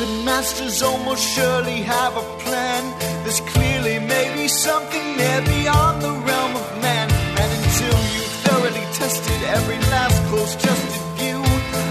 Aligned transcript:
The 0.00 0.06
masters 0.24 0.82
almost 0.82 1.22
surely 1.22 1.82
have 1.82 2.16
a 2.16 2.22
plan. 2.38 2.82
There's 3.22 3.40
clearly 3.52 3.98
maybe 3.98 4.48
something 4.48 5.18
there 5.18 5.42
beyond 5.42 6.00
the 6.00 6.12
realm 6.24 6.56
of 6.56 6.68
man. 6.80 7.10
And 7.12 7.48
until 7.60 7.98
you've 8.14 8.34
thoroughly 8.44 8.86
tested 8.96 9.42
every 9.42 9.76
last 9.92 10.16
close 10.30 10.56
trusted 10.56 11.02
view, 11.18 11.42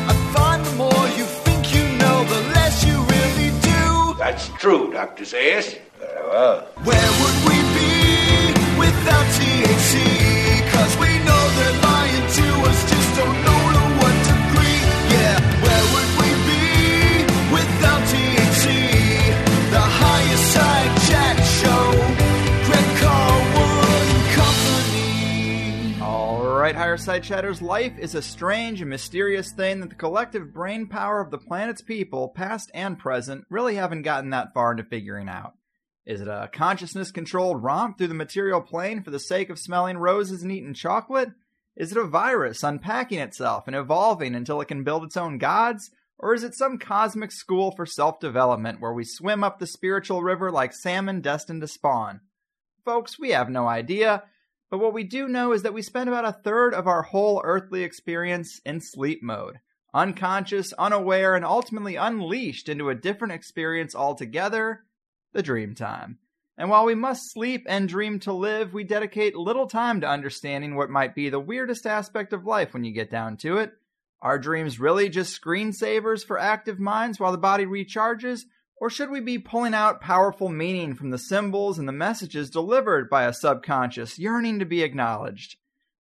I 0.09 0.14
find 0.33 0.65
the 0.65 0.73
more 0.73 1.05
you 1.19 1.25
think 1.45 1.71
you 1.71 1.86
know, 2.01 2.23
the 2.33 2.41
less 2.57 2.83
you 2.83 2.97
really 3.14 3.51
do. 3.61 4.18
That's 4.18 4.47
true, 4.57 4.91
Dr. 4.91 5.25
Zayas. 5.25 5.78
Very 6.00 6.28
well. 6.29 6.61
Where 6.89 7.11
would 7.21 7.37
we 7.46 7.57
be 7.78 8.79
without 8.79 9.25
THC? 9.37 9.58
Right, 26.69 26.75
Higher 26.75 26.97
Side 26.97 27.23
Chatters, 27.23 27.64
life 27.64 27.97
is 27.97 28.14
a 28.14 28.21
strange 28.21 28.79
and 28.79 28.91
mysterious 28.91 29.51
thing 29.51 29.79
that 29.79 29.89
the 29.89 29.96
collective 29.96 30.54
brain 30.54 30.86
power 30.86 31.19
of 31.19 31.32
the 31.32 31.39
planet's 31.39 31.82
people, 31.82 32.30
past 32.30 32.69
and 32.75 33.00
present, 33.00 33.45
really 33.50 33.73
haven't 33.73 34.03
gotten 34.03 34.30
that 34.30 34.53
far 34.53 34.69
into 34.73 34.83
figuring 34.83 35.28
out. 35.28 35.53
Is 36.05 36.22
it 36.22 36.28
a 36.28 36.47
consciousness 36.53 37.09
controlled 37.09 37.64
romp 37.64 37.97
through 37.97 38.09
the 38.09 38.14
material 38.14 38.61
plane 38.61 39.02
for 39.02 39.09
the 39.09 39.19
sake 39.19 39.50
of 39.50 39.58
smelling 39.58 39.97
roses 39.97 40.44
and 40.44 40.52
eating 40.52 40.75
chocolate? 40.75 41.30
Is 41.75 41.92
it 41.92 41.97
a 41.97 42.03
virus 42.03 42.61
unpacking 42.61 43.17
itself 43.17 43.64
and 43.66 43.75
evolving 43.75 44.36
until 44.36 44.61
it 44.61 44.67
can 44.67 44.83
build 44.83 45.03
its 45.03 45.17
own 45.17 45.39
gods? 45.39 45.89
Or 46.20 46.36
is 46.36 46.44
it 46.44 46.53
some 46.53 46.78
cosmic 46.78 47.31
school 47.31 47.72
for 47.72 47.88
self 47.88 48.20
development 48.20 48.80
where 48.80 48.94
we 48.94 49.06
swim 49.06 49.44
up 49.44 49.58
the 49.58 49.66
spiritual 49.66 50.22
river 50.22 50.52
like 50.52 50.75
salmon 50.75 51.22
destined 51.22 51.62
to 51.62 51.67
spawn? 51.67 52.22
Folks, 52.86 53.17
we 53.17 53.31
have 53.31 53.50
no 53.50 53.67
idea, 53.67 54.22
but 54.70 54.80
what 54.80 54.94
we 54.94 55.03
do 55.03 55.28
know 55.28 55.52
is 55.52 55.64
that 55.64 55.73
we 55.73 55.81
spend 55.81 56.09
about 56.09 56.25
a 56.25 56.39
third 56.44 56.73
of 56.73 56.88
our 56.88 57.02
whole 57.02 57.42
earthly 57.44 57.84
experience 57.84 58.62
in 58.66 58.81
sleep 58.81 59.23
mode, 59.23 59.59
unconscious, 59.94 60.73
unaware, 60.73 61.36
and 61.36 61.44
ultimately 61.44 61.95
unleashed 61.95 62.70
into 62.70 62.90
a 62.90 62.95
different 62.95 63.34
experience 63.34 63.95
altogether 63.95 64.84
the 65.34 65.42
dream 65.42 65.73
time. 65.73 66.20
And 66.58 66.70
while 66.70 66.86
we 66.86 66.94
must 66.94 67.31
sleep 67.31 67.66
and 67.70 67.88
dream 67.88 68.20
to 68.20 68.34
live, 68.34 68.73
we 68.73 68.84
dedicate 68.84 69.36
little 69.36 69.67
time 69.67 70.02
to 70.02 70.09
understanding 70.09 70.75
what 70.75 70.90
might 70.90 71.16
be 71.16 71.30
the 71.30 71.40
weirdest 71.40 71.88
aspect 71.88 72.34
of 72.34 72.45
life 72.45 72.73
when 72.73 72.84
you 72.84 72.92
get 72.92 73.09
down 73.09 73.38
to 73.38 73.58
it. 73.58 73.72
Are 74.22 74.38
dreams 74.38 74.80
really 74.80 75.08
just 75.08 75.42
screensavers 75.42 76.25
for 76.25 76.38
active 76.38 76.78
minds 76.78 77.20
while 77.20 77.31
the 77.31 77.38
body 77.38 77.66
recharges? 77.66 78.42
Or 78.81 78.89
should 78.89 79.09
we 79.09 79.19
be 79.19 79.38
pulling 79.38 79.73
out 79.73 79.99
powerful 79.99 80.47
meaning 80.47 80.95
from 80.95 81.09
the 81.09 81.17
symbols 81.17 81.77
and 81.77 81.88
the 81.88 81.94
messages 81.94 82.49
delivered 82.49 83.09
by 83.09 83.25
a 83.25 83.33
subconscious 83.33 84.17
yearning 84.17 84.59
to 84.59 84.66
be 84.66 84.83
acknowledged? 84.83 85.58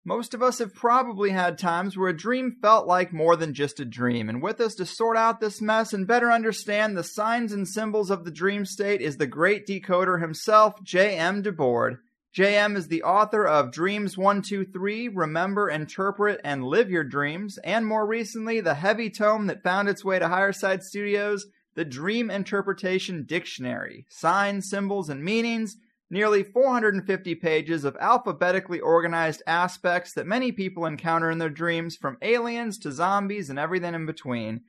Most 0.06 0.34
of 0.34 0.44
us 0.44 0.60
have 0.60 0.74
probably 0.74 1.32
had 1.32 1.58
times 1.58 1.98
where 1.98 2.08
a 2.08 2.16
dream 2.16 2.56
felt 2.62 2.88
like 2.88 3.12
more 3.12 3.36
than 3.36 3.54
just 3.54 3.80
a 3.80 3.86
dream, 3.86 4.30
and 4.30 4.42
with 4.42 4.62
us 4.62 4.76
to 4.76 4.86
sort 4.86 5.18
out 5.18 5.42
this 5.42 5.60
mess 5.60 5.92
and 5.92 6.08
better 6.08 6.32
understand 6.32 6.96
the 6.96 7.04
signs 7.04 7.52
and 7.52 7.68
symbols 7.68 8.10
of 8.10 8.24
the 8.24 8.32
dream 8.32 8.64
state 8.64 9.02
is 9.02 9.18
the 9.18 9.28
great 9.28 9.68
decoder 9.68 10.22
himself, 10.22 10.82
J.M. 10.84 11.44
DeBord. 11.44 11.98
J.M. 12.32 12.78
is 12.78 12.88
the 12.88 13.04
author 13.04 13.46
of 13.46 13.72
Dreams 13.72 14.18
123, 14.18 15.08
Remember, 15.08 15.68
Interpret, 15.68 16.40
and 16.44 16.64
Live 16.64 16.92
Your 16.92 17.04
Dreams, 17.04 17.58
and 17.64 17.86
more 17.86 18.06
recently, 18.06 18.62
the 18.62 18.76
heavy 18.76 19.10
tome 19.10 19.48
that 19.48 19.64
found 19.64 19.90
its 19.90 20.06
way 20.06 20.20
to 20.20 20.28
Higher 20.28 20.54
Side 20.54 20.84
Studios, 20.84 21.48
the 21.78 21.86
Dream 21.86 22.32
Interpretation 22.32 23.24
Dictionary 23.24 24.08
Signs, 24.10 24.68
Symbols, 24.68 25.10
and 25.10 25.24
Meanings 25.24 25.78
nearly 26.10 26.42
450 26.42 27.36
pages 27.36 27.84
of 27.84 27.96
alphabetically 28.00 28.80
organized 28.80 29.44
aspects 29.46 30.14
that 30.14 30.26
many 30.26 30.52
people 30.52 30.88
encounter 30.88 31.30
in 31.30 31.38
their 31.38 31.52
dreams, 31.52 31.96
from 31.96 32.18
aliens 32.24 32.80
to 32.80 32.92
zombies 32.92 33.52
and 33.52 33.60
everything 33.60 33.94
in 33.94 34.08
between. 34.08 34.62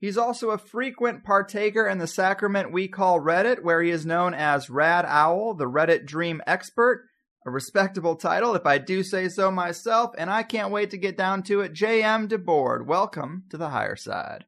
He's 0.00 0.18
also 0.18 0.50
a 0.50 0.58
frequent 0.58 1.22
partaker 1.22 1.86
in 1.86 1.98
the 1.98 2.08
sacrament 2.08 2.72
we 2.72 2.88
call 2.88 3.20
Reddit, 3.20 3.62
where 3.62 3.80
he 3.80 3.90
is 3.90 4.04
known 4.04 4.34
as 4.34 4.68
Rad 4.68 5.04
Owl, 5.06 5.54
the 5.54 5.70
Reddit 5.70 6.06
dream 6.06 6.42
expert. 6.44 7.04
A 7.46 7.50
respectable 7.50 8.16
title, 8.16 8.56
if 8.56 8.66
I 8.66 8.78
do 8.78 9.04
say 9.04 9.28
so 9.28 9.52
myself, 9.52 10.10
and 10.18 10.28
I 10.28 10.42
can't 10.42 10.72
wait 10.72 10.90
to 10.90 10.98
get 10.98 11.16
down 11.16 11.44
to 11.44 11.60
it. 11.60 11.72
JM 11.72 12.28
DeBord, 12.28 12.84
welcome 12.84 13.44
to 13.50 13.56
the 13.56 13.68
higher 13.68 13.96
side. 13.96 14.44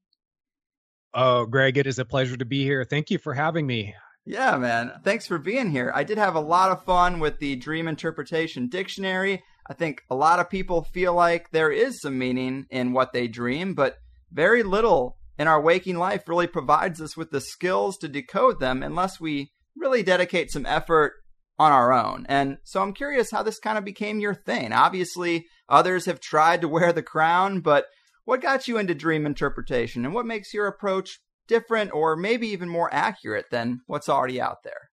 Oh, 1.13 1.47
Greg, 1.47 1.77
it 1.77 1.87
is 1.87 1.99
a 1.99 2.05
pleasure 2.05 2.37
to 2.37 2.45
be 2.45 2.63
here. 2.63 2.85
Thank 2.85 3.11
you 3.11 3.19
for 3.19 3.35
having 3.35 3.67
me. 3.67 3.95
Yeah, 4.25 4.57
man. 4.59 4.93
Thanks 5.03 5.27
for 5.27 5.39
being 5.39 5.71
here. 5.71 5.91
I 5.95 6.05
did 6.05 6.19
have 6.19 6.35
a 6.35 6.41
lot 6.41 6.71
of 6.71 6.85
fun 6.85 7.19
with 7.21 7.39
the 7.39 7.57
Dream 7.57 7.89
Interpretation 7.89 8.69
Dictionary. 8.69 9.43
I 9.69 9.75
think 9.75 10.03
a 10.11 10.15
lot 10.15 10.39
of 10.39 10.51
people 10.51 10.83
feel 10.83 11.15
like 11.15 11.51
there 11.51 11.71
is 11.71 12.01
some 12.01 12.19
meaning 12.19 12.67
in 12.71 12.93
what 12.93 13.13
they 13.13 13.29
dream, 13.29 13.75
but 13.75 13.97
very 14.31 14.63
little 14.63 15.17
in 15.39 15.49
our 15.49 15.61
waking 15.61 15.97
life 15.97 16.29
really 16.29 16.47
provides 16.47 17.01
us 17.01 17.17
with 17.17 17.31
the 17.31 17.41
skills 17.41 17.97
to 17.99 18.09
decode 18.09 18.61
them 18.61 18.83
unless 18.83 19.19
we 19.19 19.51
really 19.77 20.03
dedicate 20.03 20.51
some 20.51 20.67
effort 20.67 21.15
on 21.59 21.73
our 21.73 21.93
own. 21.93 22.27
And 22.29 22.59
so 22.65 22.83
I'm 22.83 22.93
curious 22.93 23.31
how 23.31 23.43
this 23.43 23.59
kind 23.59 23.79
of 23.79 23.85
became 23.85 24.21
your 24.21 24.35
thing. 24.35 24.73
Obviously, 24.73 25.47
others 25.69 26.07
have 26.07 26.21
tried 26.21 26.61
to 26.61 26.69
wear 26.69 26.93
the 26.93 27.03
crown, 27.03 27.61
but 27.61 27.87
what 28.31 28.41
got 28.41 28.69
you 28.69 28.79
into 28.79 28.95
dream 28.95 29.27
interpretation 29.27 30.05
and 30.05 30.15
what 30.15 30.25
makes 30.25 30.55
your 30.55 30.69
approach 30.69 31.19
different 31.49 31.93
or 31.93 32.15
maybe 32.15 32.47
even 32.47 32.69
more 32.69 32.89
accurate 32.95 33.47
than 33.51 33.81
what's 33.89 34.09
already 34.09 34.41
out 34.41 34.59
there? 34.63 34.89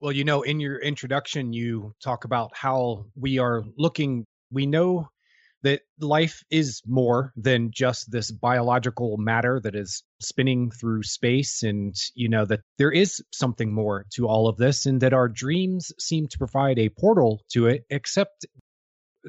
Well, 0.00 0.12
you 0.12 0.24
know, 0.24 0.40
in 0.40 0.58
your 0.58 0.78
introduction, 0.78 1.52
you 1.52 1.92
talk 2.02 2.24
about 2.24 2.56
how 2.56 3.04
we 3.14 3.38
are 3.38 3.62
looking, 3.76 4.24
we 4.50 4.64
know 4.64 5.06
that 5.64 5.82
life 6.00 6.42
is 6.50 6.80
more 6.86 7.30
than 7.36 7.72
just 7.74 8.10
this 8.10 8.30
biological 8.30 9.18
matter 9.18 9.60
that 9.62 9.74
is 9.74 10.02
spinning 10.22 10.70
through 10.70 11.02
space 11.02 11.62
and 11.62 11.94
you 12.14 12.28
know 12.28 12.46
that 12.46 12.60
there 12.78 12.92
is 12.92 13.22
something 13.32 13.74
more 13.74 14.06
to 14.14 14.28
all 14.28 14.48
of 14.48 14.56
this 14.56 14.86
and 14.86 15.00
that 15.00 15.12
our 15.12 15.28
dreams 15.28 15.92
seem 15.98 16.26
to 16.28 16.38
provide 16.38 16.78
a 16.78 16.88
portal 16.88 17.42
to 17.50 17.66
it 17.66 17.84
except 17.90 18.46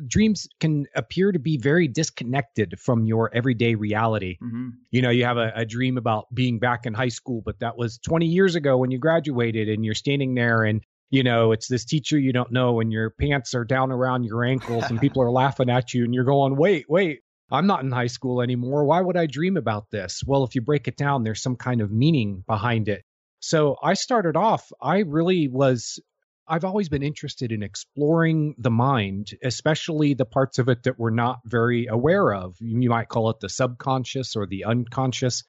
dreams 0.06 0.48
can 0.60 0.86
appear 0.96 1.32
to 1.32 1.40
be 1.40 1.58
very 1.58 1.88
disconnected 1.88 2.80
from 2.80 3.06
your 3.06 3.34
everyday 3.34 3.76
reality. 3.76 4.38
Mm-hmm. 4.44 4.70
You 4.92 5.02
know, 5.02 5.10
you 5.10 5.26
have 5.26 5.38
a, 5.38 5.52
a, 5.56 5.66
dream 5.66 5.98
about 5.98 6.26
being 6.34 6.60
back 6.60 6.86
in 6.86 6.94
high 6.94 7.08
school, 7.10 7.42
but 7.46 7.60
that 7.60 7.78
was 7.78 7.98
20 8.00 8.26
years 8.26 8.56
ago 8.56 8.78
when 8.78 8.92
you 8.92 9.00
graduated 9.00 9.70
and 9.70 9.84
you're 9.84 9.94
standing 9.94 10.36
there 10.36 10.64
and 10.64 10.82
you 11.10 11.24
know, 11.24 11.54
it's 11.54 11.70
this 11.70 11.86
teacher 11.86 12.20
you 12.20 12.34
don't 12.34 12.52
know 12.52 12.82
and 12.82 12.92
your 12.92 13.12
pants 13.12 13.54
are 13.54 13.64
down 13.64 13.92
around 13.92 14.26
your 14.26 14.44
ankles 14.44 14.84
and 14.90 15.00
people 15.00 15.22
are 15.22 15.32
laughing 15.32 15.70
at 15.70 15.94
you 15.94 16.04
and 16.04 16.14
you're 16.14 16.26
going, 16.26 16.58
wait, 16.58 16.86
wait, 16.90 17.22
I'm 17.50 17.66
not 17.66 17.82
in 17.82 17.92
high 17.92 18.08
school 18.08 18.42
anymore. 18.42 18.84
Why 18.84 19.00
would 19.00 19.16
I 19.16 19.26
dream 19.26 19.56
about 19.56 19.90
this? 19.90 20.22
Well, 20.26 20.44
if 20.44 20.54
you 20.54 20.62
break 20.62 20.88
it 20.88 20.98
down, 20.98 21.24
there's 21.24 21.42
some 21.42 21.56
kind 21.56 21.80
of 21.80 21.92
meaning 21.92 22.44
behind 22.46 22.90
it. 22.90 23.04
So 23.40 23.78
I 23.82 23.94
started 23.94 24.36
off, 24.36 24.70
I 24.82 25.00
really 25.00 25.48
was 25.48 26.00
I've 26.48 26.64
always 26.64 26.88
been 26.88 27.04
interested 27.04 27.52
in 27.52 27.62
exploring 27.62 28.56
the 28.58 28.72
mind, 28.72 29.32
especially 29.44 30.14
the 30.14 30.26
parts 30.26 30.60
of 30.60 30.70
it 30.70 30.84
that 30.84 30.98
we're 30.98 31.10
not 31.10 31.40
very 31.46 31.88
aware 31.88 32.34
of. 32.34 32.56
You 32.62 32.90
might 32.90 33.10
call 33.10 33.30
it 33.30 33.40
the 33.42 33.50
subconscious 33.50 34.36
or 34.36 34.48
the 34.48 34.64
unconscious. 34.64 35.44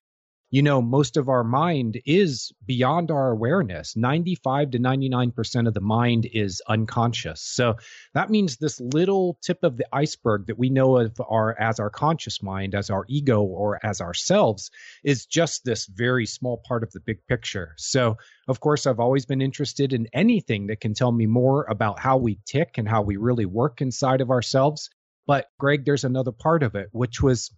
You 0.51 0.63
know, 0.63 0.81
most 0.81 1.19
of 1.19 1.29
our 1.29 1.45
mind 1.45 2.01
is 2.07 2.53
beyond 2.65 3.11
our 3.11 3.31
awareness. 3.31 3.95
95 3.97 4.71
to 4.71 4.79
99% 4.79 5.69
of 5.69 5.75
the 5.75 5.83
mind 5.83 6.27
is 6.33 6.63
unconscious. 6.67 7.43
So 7.43 7.75
that 8.15 8.31
means 8.31 8.57
this 8.57 8.81
little 8.81 9.39
tip 9.43 9.59
of 9.63 9.77
the 9.77 9.85
iceberg 9.93 10.47
that 10.47 10.59
we 10.59 10.71
know 10.71 10.97
of 10.97 11.21
our 11.29 11.55
as 11.61 11.79
our 11.79 11.91
conscious 11.91 12.43
mind, 12.43 12.75
as 12.75 12.89
our 12.89 13.05
ego 13.09 13.43
or 13.43 13.79
as 13.85 14.01
ourselves 14.01 14.71
is 15.05 15.27
just 15.27 15.65
this 15.65 15.85
very 15.85 16.25
small 16.25 16.63
part 16.67 16.83
of 16.83 16.93
the 16.93 17.01
big 17.01 17.19
picture. 17.29 17.75
So 17.77 18.17
of 18.49 18.61
course, 18.61 18.87
I've 18.87 19.01
always 19.01 19.27
been 19.27 19.43
interested 19.43 19.93
in 19.93 20.09
anything 20.15 20.69
that 20.69 20.81
can 20.81 20.95
tell 20.95 21.13
me 21.13 21.27
more 21.27 21.67
about 21.69 22.01
how 22.01 22.17
we 22.17 22.39
tick 22.47 22.79
and 22.79 22.89
how 22.89 23.03
we 23.03 23.19
really 23.19 23.45
work 23.45 23.83
inside 23.83 24.23
of 24.23 24.31
ourselves. 24.31 24.89
But 25.27 25.47
Greg, 25.59 25.85
there's 25.85 26.05
another 26.05 26.33
part 26.33 26.63
of 26.63 26.75
it, 26.75 26.89
which 26.93 27.21
was 27.23 27.51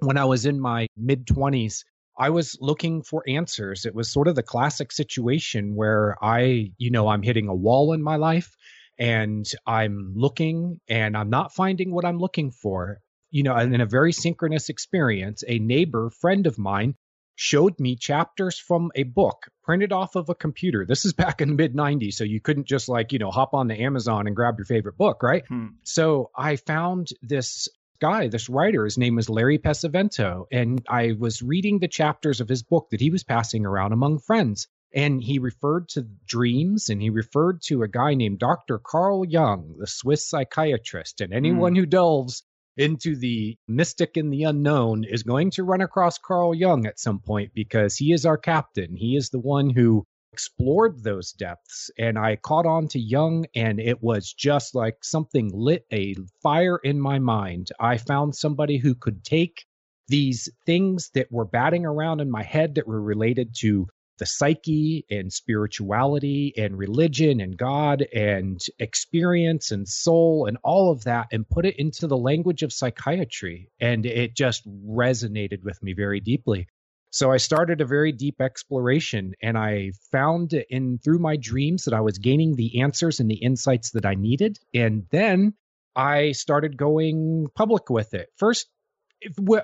when 0.00 0.16
I 0.16 0.24
was 0.24 0.46
in 0.46 0.60
my 0.60 0.88
mid 0.96 1.26
20s, 1.26 1.84
I 2.18 2.30
was 2.30 2.58
looking 2.60 3.02
for 3.02 3.22
answers. 3.28 3.86
It 3.86 3.94
was 3.94 4.12
sort 4.12 4.28
of 4.28 4.34
the 4.34 4.42
classic 4.42 4.90
situation 4.90 5.76
where 5.76 6.16
I, 6.20 6.72
you 6.76 6.90
know, 6.90 7.08
I'm 7.08 7.22
hitting 7.22 7.48
a 7.48 7.54
wall 7.54 7.92
in 7.92 8.02
my 8.02 8.16
life 8.16 8.56
and 8.98 9.46
I'm 9.66 10.12
looking 10.16 10.80
and 10.88 11.16
I'm 11.16 11.30
not 11.30 11.54
finding 11.54 11.92
what 11.92 12.04
I'm 12.04 12.18
looking 12.18 12.50
for. 12.50 12.98
You 13.30 13.42
know, 13.42 13.54
and 13.54 13.74
in 13.74 13.80
a 13.80 13.86
very 13.86 14.12
synchronous 14.12 14.68
experience, 14.68 15.44
a 15.46 15.58
neighbor 15.58 16.10
friend 16.10 16.46
of 16.46 16.58
mine 16.58 16.94
showed 17.36 17.78
me 17.78 17.94
chapters 17.94 18.58
from 18.58 18.90
a 18.96 19.04
book 19.04 19.46
printed 19.62 19.92
off 19.92 20.16
of 20.16 20.28
a 20.28 20.34
computer. 20.34 20.84
This 20.84 21.04
is 21.04 21.12
back 21.24 21.40
in 21.40 21.50
the 21.50 21.54
mid 21.54 21.74
90s, 21.74 22.14
so 22.14 22.24
you 22.24 22.40
couldn't 22.40 22.66
just 22.66 22.88
like, 22.88 23.12
you 23.12 23.20
know, 23.20 23.30
hop 23.30 23.54
on 23.54 23.68
the 23.68 23.80
Amazon 23.80 24.26
and 24.26 24.34
grab 24.34 24.56
your 24.58 24.64
favorite 24.64 24.96
book, 24.96 25.22
right? 25.22 25.44
Hmm. 25.46 25.66
So 25.84 26.30
I 26.34 26.56
found 26.56 27.08
this 27.22 27.68
guy, 28.00 28.28
this 28.28 28.48
writer, 28.48 28.84
his 28.84 28.98
name 28.98 29.18
is 29.18 29.28
Larry 29.28 29.58
Pesavento, 29.58 30.46
and 30.50 30.84
I 30.88 31.12
was 31.18 31.42
reading 31.42 31.78
the 31.78 31.88
chapters 31.88 32.40
of 32.40 32.48
his 32.48 32.62
book 32.62 32.88
that 32.90 33.00
he 33.00 33.10
was 33.10 33.24
passing 33.24 33.66
around 33.66 33.92
among 33.92 34.18
friends. 34.20 34.68
And 34.94 35.22
he 35.22 35.38
referred 35.38 35.90
to 35.90 36.08
dreams 36.26 36.88
and 36.88 37.02
he 37.02 37.10
referred 37.10 37.60
to 37.66 37.82
a 37.82 37.88
guy 37.88 38.14
named 38.14 38.38
Dr. 38.38 38.78
Carl 38.78 39.26
Jung, 39.26 39.76
the 39.78 39.86
Swiss 39.86 40.26
psychiatrist. 40.26 41.20
And 41.20 41.34
anyone 41.34 41.74
mm. 41.74 41.80
who 41.80 41.86
delves 41.86 42.42
into 42.78 43.16
the 43.16 43.58
mystic 43.66 44.16
and 44.16 44.32
the 44.32 44.44
unknown 44.44 45.04
is 45.04 45.24
going 45.24 45.50
to 45.50 45.64
run 45.64 45.82
across 45.82 46.16
Carl 46.16 46.54
Jung 46.54 46.86
at 46.86 46.98
some 46.98 47.18
point 47.18 47.52
because 47.52 47.96
he 47.96 48.12
is 48.12 48.24
our 48.24 48.38
captain. 48.38 48.96
He 48.96 49.14
is 49.14 49.28
the 49.28 49.40
one 49.40 49.68
who 49.68 50.06
explored 50.32 51.02
those 51.02 51.32
depths 51.32 51.90
and 51.98 52.18
I 52.18 52.36
caught 52.36 52.66
on 52.66 52.88
to 52.88 52.98
Jung 52.98 53.46
and 53.54 53.80
it 53.80 54.02
was 54.02 54.32
just 54.32 54.74
like 54.74 55.02
something 55.02 55.50
lit 55.52 55.84
a 55.92 56.14
fire 56.42 56.76
in 56.76 57.00
my 57.00 57.18
mind. 57.18 57.68
I 57.80 57.96
found 57.96 58.36
somebody 58.36 58.78
who 58.78 58.94
could 58.94 59.24
take 59.24 59.64
these 60.08 60.48
things 60.66 61.10
that 61.14 61.30
were 61.30 61.44
batting 61.44 61.84
around 61.84 62.20
in 62.20 62.30
my 62.30 62.42
head 62.42 62.76
that 62.76 62.88
were 62.88 63.00
related 63.00 63.54
to 63.60 63.88
the 64.18 64.26
psyche 64.26 65.06
and 65.10 65.32
spirituality 65.32 66.52
and 66.56 66.76
religion 66.76 67.40
and 67.40 67.56
God 67.56 68.02
and 68.12 68.60
experience 68.78 69.70
and 69.70 69.88
soul 69.88 70.46
and 70.46 70.58
all 70.64 70.90
of 70.90 71.04
that 71.04 71.28
and 71.32 71.48
put 71.48 71.66
it 71.66 71.78
into 71.78 72.06
the 72.06 72.16
language 72.16 72.62
of 72.62 72.72
psychiatry. 72.72 73.70
And 73.80 74.04
it 74.04 74.34
just 74.34 74.66
resonated 74.68 75.62
with 75.62 75.80
me 75.82 75.92
very 75.92 76.20
deeply. 76.20 76.66
So 77.10 77.32
I 77.32 77.38
started 77.38 77.80
a 77.80 77.86
very 77.86 78.12
deep 78.12 78.40
exploration 78.40 79.34
and 79.42 79.56
I 79.56 79.92
found 80.12 80.52
in 80.52 80.98
through 80.98 81.20
my 81.20 81.36
dreams 81.36 81.84
that 81.84 81.94
I 81.94 82.02
was 82.02 82.18
gaining 82.18 82.54
the 82.54 82.80
answers 82.82 83.20
and 83.20 83.30
the 83.30 83.36
insights 83.36 83.92
that 83.92 84.04
I 84.04 84.14
needed. 84.14 84.58
And 84.74 85.06
then 85.10 85.54
I 85.96 86.32
started 86.32 86.76
going 86.76 87.48
public 87.54 87.88
with 87.88 88.14
it. 88.14 88.28
First, 88.36 88.68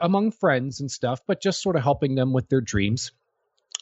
among 0.01 0.33
friends 0.33 0.81
and 0.81 0.91
stuff, 0.91 1.21
but 1.27 1.41
just 1.41 1.63
sort 1.63 1.77
of 1.77 1.83
helping 1.83 2.15
them 2.15 2.33
with 2.33 2.49
their 2.49 2.61
dreams. 2.61 3.13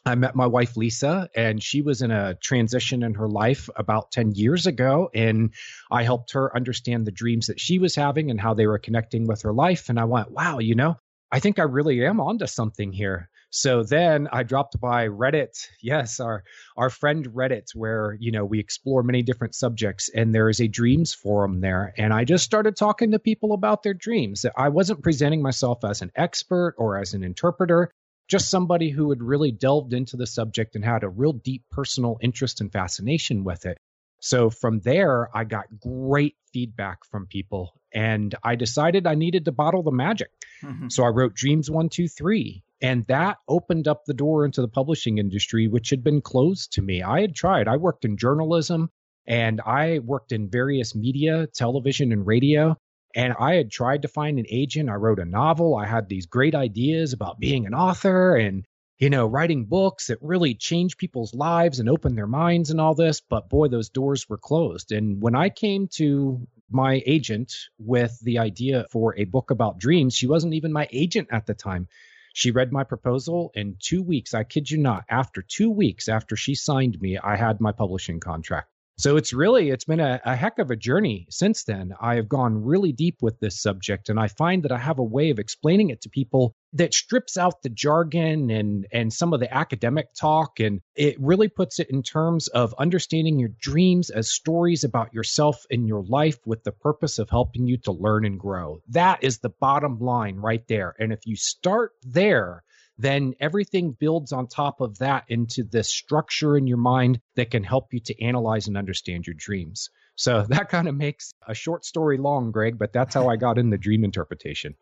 I 0.05 0.17
met 0.17 0.35
my 0.35 0.47
wife 0.47 0.77
Lisa, 0.77 1.31
and 1.35 1.63
she 1.63 1.81
was 1.81 2.03
in 2.03 2.11
a 2.11 2.35
transition 2.35 3.05
in 3.05 3.15
her 3.15 3.29
life 3.29 3.71
about 3.77 4.11
10 4.11 4.33
years 4.33 4.67
ago. 4.67 5.09
And 5.15 5.55
I 5.91 6.03
helped 6.03 6.33
her 6.33 6.55
understand 6.55 7.07
the 7.07 7.13
dreams 7.13 7.47
that 7.47 7.61
she 7.61 7.79
was 7.79 7.95
having 7.95 8.31
and 8.31 8.41
how 8.41 8.55
they 8.55 8.67
were 8.67 8.79
connecting 8.79 9.27
with 9.29 9.43
her 9.43 9.53
life. 9.53 9.89
And 9.89 10.01
I 10.01 10.05
went, 10.05 10.33
wow, 10.33 10.59
you 10.59 10.75
know, 10.75 10.97
I 11.31 11.39
think 11.39 11.59
I 11.59 11.63
really 11.63 12.05
am 12.05 12.21
onto 12.21 12.47
something 12.47 12.93
here. 12.93 13.31
So 13.55 13.83
then 13.83 14.29
I 14.33 14.45
dropped 14.45 14.81
by 14.81 15.09
Reddit. 15.09 15.69
Yes, 15.83 16.21
our 16.21 16.43
our 16.75 16.89
friend 16.89 17.29
Reddit, 17.29 17.75
where 17.75 18.17
you 18.19 18.33
know 18.33 18.47
we 18.47 18.59
explore 18.59 19.03
many 19.03 19.23
different 19.23 19.55
subjects, 19.55 20.09
and 20.09 20.35
there 20.35 20.49
is 20.49 20.61
a 20.61 20.69
dreams 20.69 21.13
forum 21.13 21.61
there. 21.61 21.93
And 21.99 22.15
I 22.15 22.25
just 22.25 22.45
started 22.45 22.77
talking 22.77 23.11
to 23.11 23.19
people 23.19 23.53
about 23.53 23.83
their 23.83 23.93
dreams. 23.93 24.47
I 24.57 24.71
wasn't 24.71 25.03
presenting 25.03 25.43
myself 25.43 25.85
as 25.85 26.01
an 26.01 26.11
expert 26.17 26.75
or 26.79 26.99
as 26.99 27.13
an 27.13 27.23
interpreter 27.23 27.91
just 28.27 28.49
somebody 28.49 28.89
who 28.89 29.11
had 29.11 29.23
really 29.23 29.53
delved 29.53 29.93
into 29.93 30.17
the 30.17 30.27
subject 30.27 30.75
and 30.75 30.83
had 30.83 31.05
a 31.05 31.09
real 31.09 31.35
deep 31.35 31.65
personal 31.71 32.17
interest 32.23 32.63
and 32.63 32.73
fascination 32.73 33.45
with 33.45 33.67
it. 33.67 33.77
So 34.21 34.49
from 34.49 34.81
there, 34.81 35.29
I 35.37 35.45
got 35.45 35.67
great 35.79 36.37
feedback 36.53 37.05
from 37.05 37.27
people, 37.27 37.75
and 37.93 38.35
I 38.43 38.55
decided 38.55 39.07
I 39.07 39.17
needed 39.17 39.45
to 39.45 39.53
bottle 39.53 39.83
the 39.83 39.91
magic. 39.91 40.31
Mm-hmm. 40.63 40.89
So 40.89 41.05
I 41.05 41.09
wrote 41.09 41.35
Dreams 41.35 41.69
123, 41.69 42.63
and 42.83 43.05
that 43.07 43.39
opened 43.47 43.87
up 43.87 44.05
the 44.05 44.13
door 44.13 44.45
into 44.45 44.61
the 44.61 44.69
publishing 44.69 45.19
industry, 45.19 45.69
which 45.69 45.91
had 45.91 46.03
been 46.03 46.21
closed 46.21 46.73
to 46.73 46.83
me. 46.83 47.01
I 47.01 47.21
had 47.21 47.35
tried, 47.35 47.69
I 47.69 47.77
worked 47.77 48.05
in 48.05 48.17
journalism 48.17 48.91
and 49.25 49.61
I 49.61 50.01
worked 50.01 50.33
in 50.33 50.51
various 50.51 50.93
media, 50.95 51.47
television, 51.47 52.11
and 52.11 52.27
radio. 52.27 52.77
And 53.15 53.35
I 53.39 53.55
had 53.55 53.71
tried 53.71 54.03
to 54.03 54.09
find 54.09 54.39
an 54.39 54.47
agent. 54.49 54.91
I 54.91 54.95
wrote 54.95 55.21
a 55.21 55.25
novel. 55.25 55.77
I 55.77 55.87
had 55.87 56.09
these 56.09 56.27
great 56.27 56.57
ideas 56.57 57.13
about 57.13 57.39
being 57.39 57.67
an 57.67 57.75
author 57.75 58.35
and, 58.35 58.65
you 58.99 59.11
know, 59.11 59.27
writing 59.27 59.67
books 59.67 60.09
that 60.09 60.19
really 60.21 60.55
change 60.55 60.97
people's 60.97 61.35
lives 61.35 61.79
and 61.79 61.89
open 61.89 62.17
their 62.17 62.27
minds 62.27 62.71
and 62.71 62.81
all 62.81 62.95
this. 62.97 63.21
But 63.21 63.49
boy, 63.49 63.69
those 63.69 63.91
doors 63.91 64.29
were 64.29 64.39
closed. 64.39 64.91
And 64.91 65.23
when 65.23 65.37
I 65.37 65.51
came 65.51 65.87
to 65.99 66.49
my 66.69 67.03
agent 67.07 67.53
with 67.79 68.19
the 68.23 68.39
idea 68.39 68.87
for 68.91 69.17
a 69.17 69.25
book 69.25 69.51
about 69.53 69.79
dreams, 69.79 70.17
she 70.17 70.27
wasn't 70.27 70.55
even 70.55 70.73
my 70.73 70.89
agent 70.91 71.29
at 71.31 71.47
the 71.47 71.55
time. 71.55 71.87
She 72.33 72.51
read 72.51 72.73
my 72.73 72.85
proposal 72.85 73.53
in 73.55 73.77
two 73.79 74.03
weeks. 74.03 74.35
I 74.35 74.45
kid 74.45 74.71
you 74.71 74.79
not. 74.79 75.05
After 75.09 75.43
two 75.43 75.71
weeks 75.71 76.09
after 76.09 76.37
she 76.37 76.55
signed 76.55 77.01
me, 77.01 77.19
I 77.19 77.37
had 77.37 77.61
my 77.61 77.73
publishing 77.73 78.21
contract. 78.21 78.72
So 78.99 79.17
it's 79.17 79.33
really 79.33 79.71
it's 79.71 79.87
been 79.87 80.01
a, 80.01 80.21
a, 80.25 80.37
heck 80.37 80.59
of 80.59 80.71
a 80.71 80.77
journey 80.77 81.27
since 81.31 81.65
then. 81.65 81.93
I 82.01 82.17
have 82.17 82.29
gone 82.29 82.63
really 82.63 82.93
deep 82.93 83.17
with 83.23 83.41
this 83.41 83.61
subject 83.61 84.09
and 84.09 84.21
I 84.21 84.29
find 84.29 84.63
that 84.63 84.73
I 84.73 84.79
have 84.79 84.99
a 84.99 85.05
way 85.05 85.31
of 85.31 85.39
explaining 85.39 85.91
it 85.91 86.03
to 86.03 86.11
people 86.11 86.55
that 86.75 86.95
strips 86.95 87.37
out 87.37 87.63
the 87.63 87.71
jargon 87.71 88.51
and 88.51 88.87
and 88.93 89.13
some 89.13 89.33
of 89.33 89.41
the 89.41 89.53
academic 89.53 90.13
talk 90.15 90.61
and 90.61 90.81
it 90.95 91.17
really 91.21 91.49
puts 91.49 91.81
it 91.81 91.91
in 91.91 92.03
terms 92.03 92.49
of 92.49 92.75
understanding 92.79 93.39
your 93.39 93.51
dreams 93.61 94.11
as 94.11 94.31
stories 94.31 94.85
about 94.85 95.15
yourself 95.15 95.65
and 95.71 95.89
your 95.89 96.05
life 96.05 96.39
with 96.47 96.63
the 96.65 96.73
purpose 96.73 97.19
of 97.19 97.31
helping 97.31 97.67
you 97.67 97.79
to 97.79 97.93
learn 97.93 98.25
and 98.25 98.39
grow. 98.39 98.81
That 98.89 99.25
is 99.25 99.39
the 99.39 99.53
bottom 99.61 99.99
line 100.01 100.37
right 100.37 100.67
there. 100.69 100.95
And 100.99 101.13
if 101.13 101.27
you 101.27 101.37
start 101.37 101.93
there, 102.03 102.63
then 102.99 103.35
everything 103.41 103.97
builds 103.99 104.33
on 104.33 104.47
top 104.47 104.81
of 104.81 104.99
that 104.99 105.25
into 105.29 105.65
this 105.65 105.89
structure 105.89 106.57
in 106.57 106.67
your 106.67 106.79
mind 106.79 107.21
that 107.37 107.51
can 107.51 107.65
help 107.65 107.93
you 107.93 108.01
to 108.01 108.23
analyze 108.23 108.69
and 108.69 108.77
understand 108.77 109.27
your 109.27 109.35
dreams. 109.37 109.91
So 110.15 110.43
that 110.49 110.69
kind 110.69 110.89
of 110.89 110.95
makes 110.95 111.33
a 111.47 111.55
short 111.55 111.85
story 111.85 112.19
long, 112.19 112.51
Greg, 112.51 112.79
but 112.79 112.93
that's 112.93 113.15
how 113.15 113.29
I 113.29 113.37
got 113.37 113.59
in 113.59 113.71
the 113.71 113.79
dream 113.79 114.05
interpretation. 114.05 114.75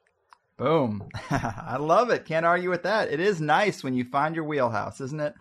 Boom. 0.56 1.08
I 1.30 1.78
love 1.78 2.10
it. 2.10 2.26
Can't 2.26 2.44
argue 2.44 2.68
with 2.68 2.82
that. 2.82 3.10
It 3.10 3.20
is 3.20 3.40
nice 3.40 3.82
when 3.82 3.94
you 3.94 4.04
find 4.04 4.34
your 4.34 4.44
wheelhouse, 4.44 5.00
isn't 5.00 5.20
it? 5.20 5.34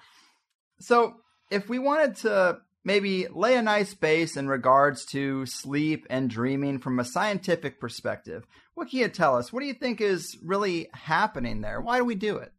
So, 0.79 1.15
if 1.51 1.67
we 1.67 1.79
wanted 1.79 2.15
to 2.17 2.59
maybe 2.85 3.27
lay 3.27 3.55
a 3.55 3.61
nice 3.61 3.93
base 3.93 4.37
in 4.37 4.47
regards 4.47 5.03
to 5.07 5.45
sleep 5.45 6.05
and 6.09 6.29
dreaming 6.29 6.79
from 6.79 6.99
a 6.99 7.03
scientific 7.03 7.81
perspective, 7.81 8.45
what 8.75 8.89
can 8.89 8.99
you 8.99 9.09
tell 9.09 9.35
us? 9.35 9.51
What 9.51 9.59
do 9.59 9.65
you 9.65 9.73
think 9.73 9.99
is 9.99 10.37
really 10.41 10.87
happening 10.93 11.59
there? 11.59 11.81
Why 11.81 11.97
do 11.97 12.05
we 12.05 12.15
do 12.15 12.37
it? 12.37 12.53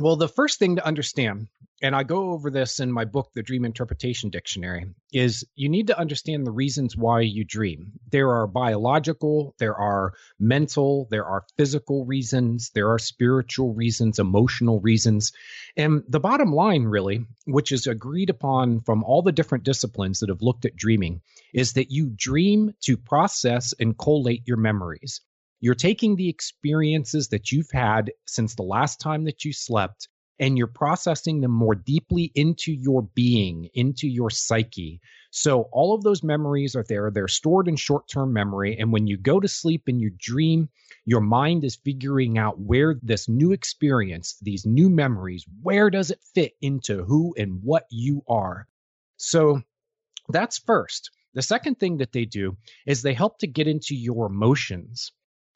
Well, 0.00 0.16
the 0.16 0.28
first 0.28 0.58
thing 0.58 0.74
to 0.74 0.84
understand, 0.84 1.46
and 1.80 1.94
I 1.94 2.02
go 2.02 2.32
over 2.32 2.50
this 2.50 2.80
in 2.80 2.90
my 2.90 3.04
book, 3.04 3.30
The 3.32 3.44
Dream 3.44 3.64
Interpretation 3.64 4.28
Dictionary, 4.28 4.86
is 5.12 5.44
you 5.54 5.68
need 5.68 5.86
to 5.86 5.98
understand 5.98 6.44
the 6.44 6.50
reasons 6.50 6.96
why 6.96 7.20
you 7.20 7.44
dream. 7.44 7.92
There 8.10 8.32
are 8.32 8.48
biological, 8.48 9.54
there 9.60 9.76
are 9.76 10.14
mental, 10.36 11.06
there 11.12 11.24
are 11.24 11.46
physical 11.56 12.04
reasons, 12.06 12.72
there 12.74 12.90
are 12.90 12.98
spiritual 12.98 13.72
reasons, 13.72 14.18
emotional 14.18 14.80
reasons. 14.80 15.30
And 15.76 16.02
the 16.08 16.18
bottom 16.18 16.52
line, 16.52 16.82
really, 16.82 17.24
which 17.46 17.70
is 17.70 17.86
agreed 17.86 18.30
upon 18.30 18.80
from 18.80 19.04
all 19.04 19.22
the 19.22 19.30
different 19.30 19.62
disciplines 19.62 20.18
that 20.20 20.28
have 20.28 20.42
looked 20.42 20.64
at 20.64 20.74
dreaming, 20.74 21.20
is 21.52 21.74
that 21.74 21.92
you 21.92 22.10
dream 22.12 22.74
to 22.80 22.96
process 22.96 23.74
and 23.78 23.96
collate 23.96 24.42
your 24.44 24.56
memories. 24.56 25.20
You're 25.64 25.74
taking 25.74 26.16
the 26.16 26.28
experiences 26.28 27.28
that 27.28 27.50
you've 27.50 27.70
had 27.72 28.12
since 28.26 28.54
the 28.54 28.62
last 28.62 29.00
time 29.00 29.24
that 29.24 29.46
you 29.46 29.54
slept 29.54 30.10
and 30.38 30.58
you're 30.58 30.66
processing 30.66 31.40
them 31.40 31.52
more 31.52 31.74
deeply 31.74 32.30
into 32.34 32.70
your 32.70 33.00
being, 33.14 33.70
into 33.72 34.06
your 34.06 34.28
psyche. 34.28 35.00
So 35.30 35.62
all 35.72 35.94
of 35.94 36.02
those 36.02 36.22
memories 36.22 36.76
are 36.76 36.84
there. 36.86 37.10
They're 37.10 37.28
stored 37.28 37.66
in 37.66 37.76
short 37.76 38.08
term 38.08 38.34
memory. 38.34 38.76
And 38.78 38.92
when 38.92 39.06
you 39.06 39.16
go 39.16 39.40
to 39.40 39.48
sleep 39.48 39.84
and 39.86 39.98
you 39.98 40.10
dream, 40.18 40.68
your 41.06 41.22
mind 41.22 41.64
is 41.64 41.76
figuring 41.76 42.36
out 42.36 42.60
where 42.60 42.96
this 43.02 43.26
new 43.26 43.52
experience, 43.52 44.36
these 44.42 44.66
new 44.66 44.90
memories, 44.90 45.46
where 45.62 45.88
does 45.88 46.10
it 46.10 46.20
fit 46.34 46.52
into 46.60 47.04
who 47.04 47.34
and 47.38 47.62
what 47.62 47.86
you 47.90 48.22
are? 48.28 48.68
So 49.16 49.62
that's 50.28 50.58
first. 50.58 51.10
The 51.32 51.40
second 51.40 51.80
thing 51.80 51.96
that 51.96 52.12
they 52.12 52.26
do 52.26 52.58
is 52.84 53.00
they 53.00 53.14
help 53.14 53.38
to 53.38 53.46
get 53.46 53.66
into 53.66 53.96
your 53.96 54.26
emotions. 54.26 55.10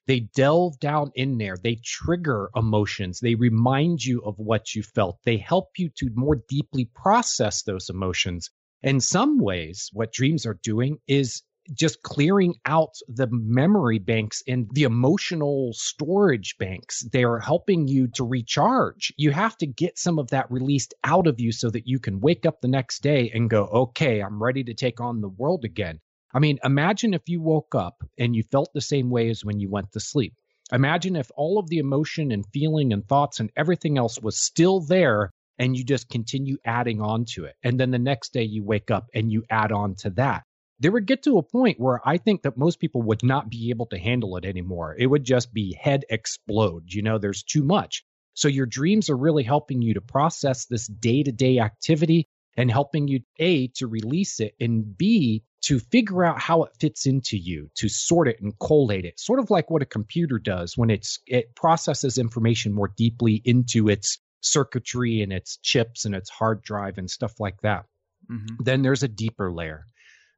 They 0.09 0.21
delve 0.21 0.81
down 0.81 1.13
in 1.15 1.37
there. 1.37 1.59
They 1.63 1.77
trigger 1.85 2.49
emotions. 2.57 3.21
They 3.21 3.35
remind 3.35 4.03
you 4.03 4.23
of 4.23 4.39
what 4.39 4.75
you 4.75 4.83
felt. 4.83 5.19
They 5.25 5.37
help 5.37 5.73
you 5.77 5.91
to 5.99 6.11
more 6.15 6.43
deeply 6.49 6.87
process 6.87 7.63
those 7.63 7.91
emotions. 7.91 8.49
In 8.83 9.01
some 9.01 9.39
ways, 9.39 9.91
what 9.93 10.13
dreams 10.13 10.47
are 10.47 10.59
doing 10.63 10.97
is 11.07 11.43
just 11.75 12.03
clearing 12.03 12.55
out 12.65 12.95
the 13.07 13.29
memory 13.31 13.99
banks 13.99 14.43
and 14.49 14.71
the 14.73 14.85
emotional 14.85 15.75
storage 15.75 16.57
banks. 16.59 17.03
They 17.13 17.25
are 17.25 17.39
helping 17.39 17.87
you 17.87 18.09
to 18.15 18.25
recharge. 18.25 19.13
You 19.19 19.33
have 19.33 19.59
to 19.59 19.67
get 19.67 19.99
some 19.99 20.19
of 20.19 20.29
that 20.31 20.51
released 20.51 20.95
out 21.05 21.27
of 21.27 21.39
you 21.39 21.53
so 21.53 21.69
that 21.69 21.87
you 21.87 21.99
can 21.99 22.21
wake 22.21 22.47
up 22.47 22.63
the 22.63 22.69
next 22.69 23.03
day 23.03 23.31
and 23.35 23.51
go, 23.51 23.67
okay, 23.67 24.21
I'm 24.21 24.43
ready 24.43 24.65
to 24.65 24.75
take 24.75 25.01
on 25.03 25.21
the 25.21 25.29
world 25.29 25.67
again. 25.67 26.01
I 26.33 26.39
mean, 26.41 26.59
imagine 26.63 27.15
if 27.15 27.29
you 27.29 27.41
woke 27.41 27.75
up 27.75 28.03
and 28.19 28.37
you 28.37 28.43
felt 28.43 28.71
the 28.75 28.81
same 28.81 29.11
way 29.11 29.31
as 29.31 29.45
when 29.45 29.61
you 29.61 29.71
went 29.71 29.93
to 29.93 30.01
sleep. 30.01 30.35
Imagine 30.73 31.17
if 31.17 31.31
all 31.35 31.59
of 31.59 31.69
the 31.69 31.79
emotion 31.79 32.31
and 32.33 32.45
feeling 32.53 32.93
and 32.93 33.07
thoughts 33.09 33.41
and 33.41 33.51
everything 33.57 33.97
else 33.97 34.21
was 34.21 34.39
still 34.39 34.81
there 34.81 35.31
and 35.59 35.77
you 35.77 35.85
just 35.85 36.09
continue 36.11 36.59
adding 36.65 37.01
on 37.01 37.25
to 37.25 37.45
it. 37.45 37.57
And 37.63 37.81
then 37.81 37.91
the 37.91 37.99
next 37.99 38.33
day 38.33 38.45
you 38.45 38.63
wake 38.63 38.91
up 38.91 39.07
and 39.15 39.33
you 39.33 39.45
add 39.51 39.73
on 39.73 39.95
to 39.97 40.11
that. 40.11 40.45
there 40.81 40.93
would 40.93 41.07
get 41.07 41.23
to 41.25 41.39
a 41.39 41.43
point 41.43 41.81
where 41.81 42.01
I 42.07 42.19
think 42.19 42.43
that 42.43 42.57
most 42.57 42.79
people 42.79 43.03
would 43.03 43.23
not 43.23 43.51
be 43.51 43.71
able 43.71 43.87
to 43.87 43.99
handle 43.99 44.37
it 44.37 44.45
anymore. 44.45 44.95
It 44.97 45.07
would 45.07 45.25
just 45.25 45.53
be 45.53 45.77
head 45.81 46.05
explode. 46.09 46.93
You 46.93 47.03
know, 47.03 47.19
there's 47.19 47.43
too 47.43 47.65
much. 47.65 48.05
So 48.35 48.47
your 48.47 48.67
dreams 48.67 49.11
are 49.11 49.17
really 49.17 49.43
helping 49.43 49.83
you 49.83 49.95
to 49.95 50.01
process 50.01 50.67
this 50.67 50.87
day 50.87 51.25
to 51.25 51.33
day 51.33 51.59
activity 51.59 52.29
and 52.57 52.71
helping 52.71 53.09
you, 53.09 53.21
A, 53.39 53.69
to 53.77 53.87
release 53.87 54.41
it, 54.41 54.55
and 54.61 54.97
B, 54.97 55.43
to 55.61 55.79
figure 55.79 56.25
out 56.25 56.41
how 56.41 56.63
it 56.63 56.73
fits 56.79 57.07
into 57.07 57.37
you, 57.37 57.71
to 57.77 57.89
sort 57.89 58.29
it 58.29 58.41
and 58.41 58.59
collate 58.61 59.05
it, 59.05 59.19
sort 59.19 59.41
of 59.41 59.51
like 59.51 59.71
what 59.71 59.83
a 59.83 59.87
computer 59.87 60.39
does 60.39 60.77
when 60.77 60.91
it's 60.91 61.19
it 61.27 61.55
processes 61.57 62.19
information 62.19 62.73
more 62.73 62.93
deeply 62.97 63.43
into 63.45 63.89
its 63.89 64.19
circuitry 64.41 65.21
and 65.21 65.33
its 65.33 65.59
chips 65.63 66.05
and 66.05 66.15
its 66.15 66.31
hard 66.31 66.63
drive 66.63 66.99
and 66.99 67.11
stuff 67.11 67.33
like 67.41 67.61
that. 67.63 67.85
Mm-hmm. 68.31 68.63
Then 68.63 68.83
there's 68.83 69.03
a 69.03 69.09
deeper 69.09 69.53
layer. 69.53 69.85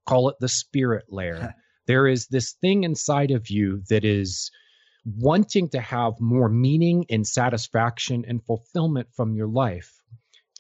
Call 0.07 0.29
it 0.31 0.37
the 0.41 0.49
spirit 0.49 1.05
layer. 1.11 1.55
there 1.87 2.07
is 2.07 2.27
this 2.29 2.55
thing 2.61 2.85
inside 2.85 3.31
of 3.31 3.51
you 3.51 3.83
that 3.91 4.05
is 4.05 4.51
wanting 5.05 5.69
to 5.71 5.81
have 5.81 6.15
more 6.21 6.49
meaning 6.49 7.05
and 7.11 7.27
satisfaction 7.27 8.25
and 8.27 8.45
fulfillment 8.45 9.09
from 9.15 9.35
your 9.35 9.49
life. 9.49 9.93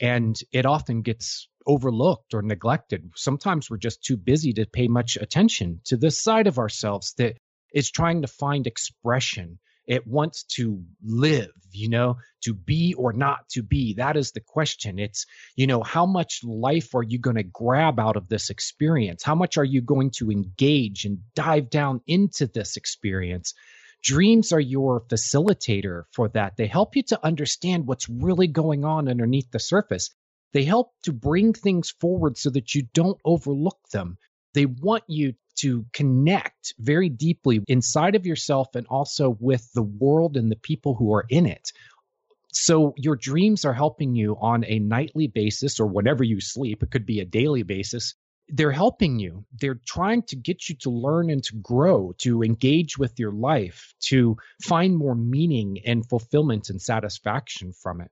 And 0.00 0.36
it 0.52 0.66
often 0.66 1.02
gets 1.02 1.48
overlooked 1.66 2.34
or 2.34 2.42
neglected. 2.42 3.10
Sometimes 3.16 3.70
we're 3.70 3.76
just 3.76 4.02
too 4.02 4.16
busy 4.16 4.52
to 4.54 4.66
pay 4.66 4.88
much 4.88 5.16
attention 5.20 5.80
to 5.84 5.96
this 5.96 6.22
side 6.22 6.46
of 6.46 6.58
ourselves 6.58 7.14
that 7.18 7.36
is 7.72 7.90
trying 7.90 8.22
to 8.22 8.28
find 8.28 8.66
expression. 8.66 9.58
It 9.86 10.06
wants 10.06 10.44
to 10.56 10.82
live, 11.02 11.50
you 11.72 11.88
know, 11.88 12.18
to 12.44 12.54
be 12.54 12.94
or 12.94 13.12
not 13.12 13.48
to 13.50 13.62
be. 13.62 13.94
That 13.94 14.16
is 14.16 14.32
the 14.32 14.40
question. 14.40 14.98
It's, 14.98 15.26
you 15.56 15.66
know, 15.66 15.82
how 15.82 16.06
much 16.06 16.40
life 16.44 16.94
are 16.94 17.02
you 17.02 17.18
going 17.18 17.36
to 17.36 17.42
grab 17.42 17.98
out 17.98 18.16
of 18.16 18.28
this 18.28 18.50
experience? 18.50 19.22
How 19.22 19.34
much 19.34 19.58
are 19.58 19.64
you 19.64 19.80
going 19.80 20.10
to 20.18 20.30
engage 20.30 21.04
and 21.04 21.18
dive 21.34 21.70
down 21.70 22.02
into 22.06 22.46
this 22.46 22.76
experience? 22.76 23.54
Dreams 24.02 24.52
are 24.52 24.60
your 24.60 25.02
facilitator 25.02 26.04
for 26.12 26.28
that. 26.30 26.56
They 26.56 26.66
help 26.66 26.96
you 26.96 27.02
to 27.04 27.26
understand 27.26 27.86
what's 27.86 28.08
really 28.08 28.46
going 28.46 28.84
on 28.84 29.08
underneath 29.08 29.50
the 29.50 29.58
surface. 29.58 30.10
They 30.52 30.64
help 30.64 30.92
to 31.04 31.12
bring 31.12 31.52
things 31.52 31.90
forward 31.90 32.36
so 32.36 32.50
that 32.50 32.74
you 32.74 32.82
don't 32.92 33.20
overlook 33.24 33.78
them. 33.92 34.18
They 34.54 34.66
want 34.66 35.04
you 35.06 35.34
to 35.60 35.84
connect 35.92 36.74
very 36.78 37.08
deeply 37.08 37.60
inside 37.68 38.14
of 38.14 38.26
yourself 38.26 38.74
and 38.74 38.86
also 38.88 39.36
with 39.38 39.70
the 39.74 39.82
world 39.82 40.36
and 40.36 40.50
the 40.50 40.56
people 40.56 40.94
who 40.94 41.12
are 41.14 41.26
in 41.28 41.46
it. 41.46 41.70
So 42.52 42.94
your 42.96 43.14
dreams 43.14 43.64
are 43.64 43.74
helping 43.74 44.16
you 44.16 44.36
on 44.40 44.64
a 44.64 44.80
nightly 44.80 45.28
basis 45.28 45.78
or 45.78 45.86
whenever 45.86 46.24
you 46.24 46.40
sleep. 46.40 46.82
It 46.82 46.90
could 46.90 47.06
be 47.06 47.20
a 47.20 47.24
daily 47.24 47.62
basis. 47.62 48.14
They're 48.48 48.72
helping 48.72 49.20
you. 49.20 49.44
They're 49.52 49.80
trying 49.86 50.22
to 50.24 50.36
get 50.36 50.68
you 50.68 50.74
to 50.80 50.90
learn 50.90 51.30
and 51.30 51.44
to 51.44 51.54
grow, 51.56 52.12
to 52.18 52.42
engage 52.42 52.98
with 52.98 53.20
your 53.20 53.30
life, 53.30 53.94
to 54.06 54.36
find 54.64 54.96
more 54.96 55.14
meaning 55.14 55.78
and 55.86 56.08
fulfillment 56.08 56.70
and 56.70 56.82
satisfaction 56.82 57.72
from 57.72 58.00
it 58.00 58.10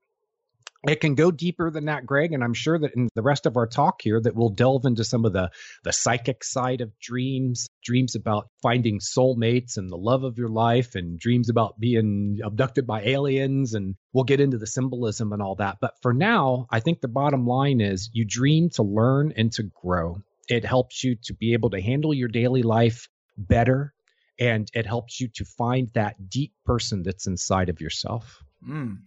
it 0.88 1.00
can 1.00 1.14
go 1.14 1.30
deeper 1.30 1.70
than 1.70 1.86
that 1.86 2.06
greg 2.06 2.32
and 2.32 2.42
i'm 2.42 2.54
sure 2.54 2.78
that 2.78 2.94
in 2.94 3.08
the 3.14 3.22
rest 3.22 3.46
of 3.46 3.56
our 3.56 3.66
talk 3.66 4.00
here 4.02 4.20
that 4.20 4.34
we'll 4.34 4.48
delve 4.48 4.84
into 4.84 5.04
some 5.04 5.24
of 5.24 5.32
the 5.32 5.50
the 5.84 5.92
psychic 5.92 6.42
side 6.44 6.80
of 6.80 6.98
dreams 6.98 7.68
dreams 7.88 8.14
about 8.14 8.48
finding 8.62 8.98
soulmates 8.98 9.78
and 9.78 9.90
the 9.90 9.96
love 9.96 10.22
of 10.22 10.36
your 10.36 10.50
life 10.50 10.94
and 10.94 11.18
dreams 11.18 11.48
about 11.48 11.80
being 11.80 12.38
abducted 12.44 12.86
by 12.86 13.02
aliens 13.02 13.72
and 13.72 13.94
we'll 14.12 14.24
get 14.24 14.40
into 14.40 14.58
the 14.58 14.66
symbolism 14.66 15.32
and 15.32 15.40
all 15.40 15.54
that. 15.54 15.78
But 15.80 15.94
for 16.02 16.12
now 16.12 16.66
i 16.70 16.80
think 16.80 17.00
the 17.00 17.08
bottom 17.08 17.46
line 17.46 17.80
is 17.80 18.10
you 18.12 18.26
dream 18.26 18.68
to 18.74 18.82
learn 18.82 19.32
and 19.36 19.50
to 19.52 19.62
grow. 19.62 20.18
It 20.48 20.64
helps 20.64 21.02
you 21.02 21.16
to 21.24 21.34
be 21.34 21.54
able 21.54 21.70
to 21.70 21.80
handle 21.80 22.12
your 22.12 22.28
daily 22.28 22.62
life 22.62 23.08
better 23.38 23.94
and 24.38 24.70
it 24.74 24.86
helps 24.86 25.20
you 25.20 25.28
to 25.36 25.44
find 25.44 25.88
that 25.94 26.28
deep 26.28 26.52
person 26.64 27.02
that's 27.02 27.26
inside 27.26 27.70
of 27.70 27.80
yourself. 27.80 28.42
Mm. 28.66 28.98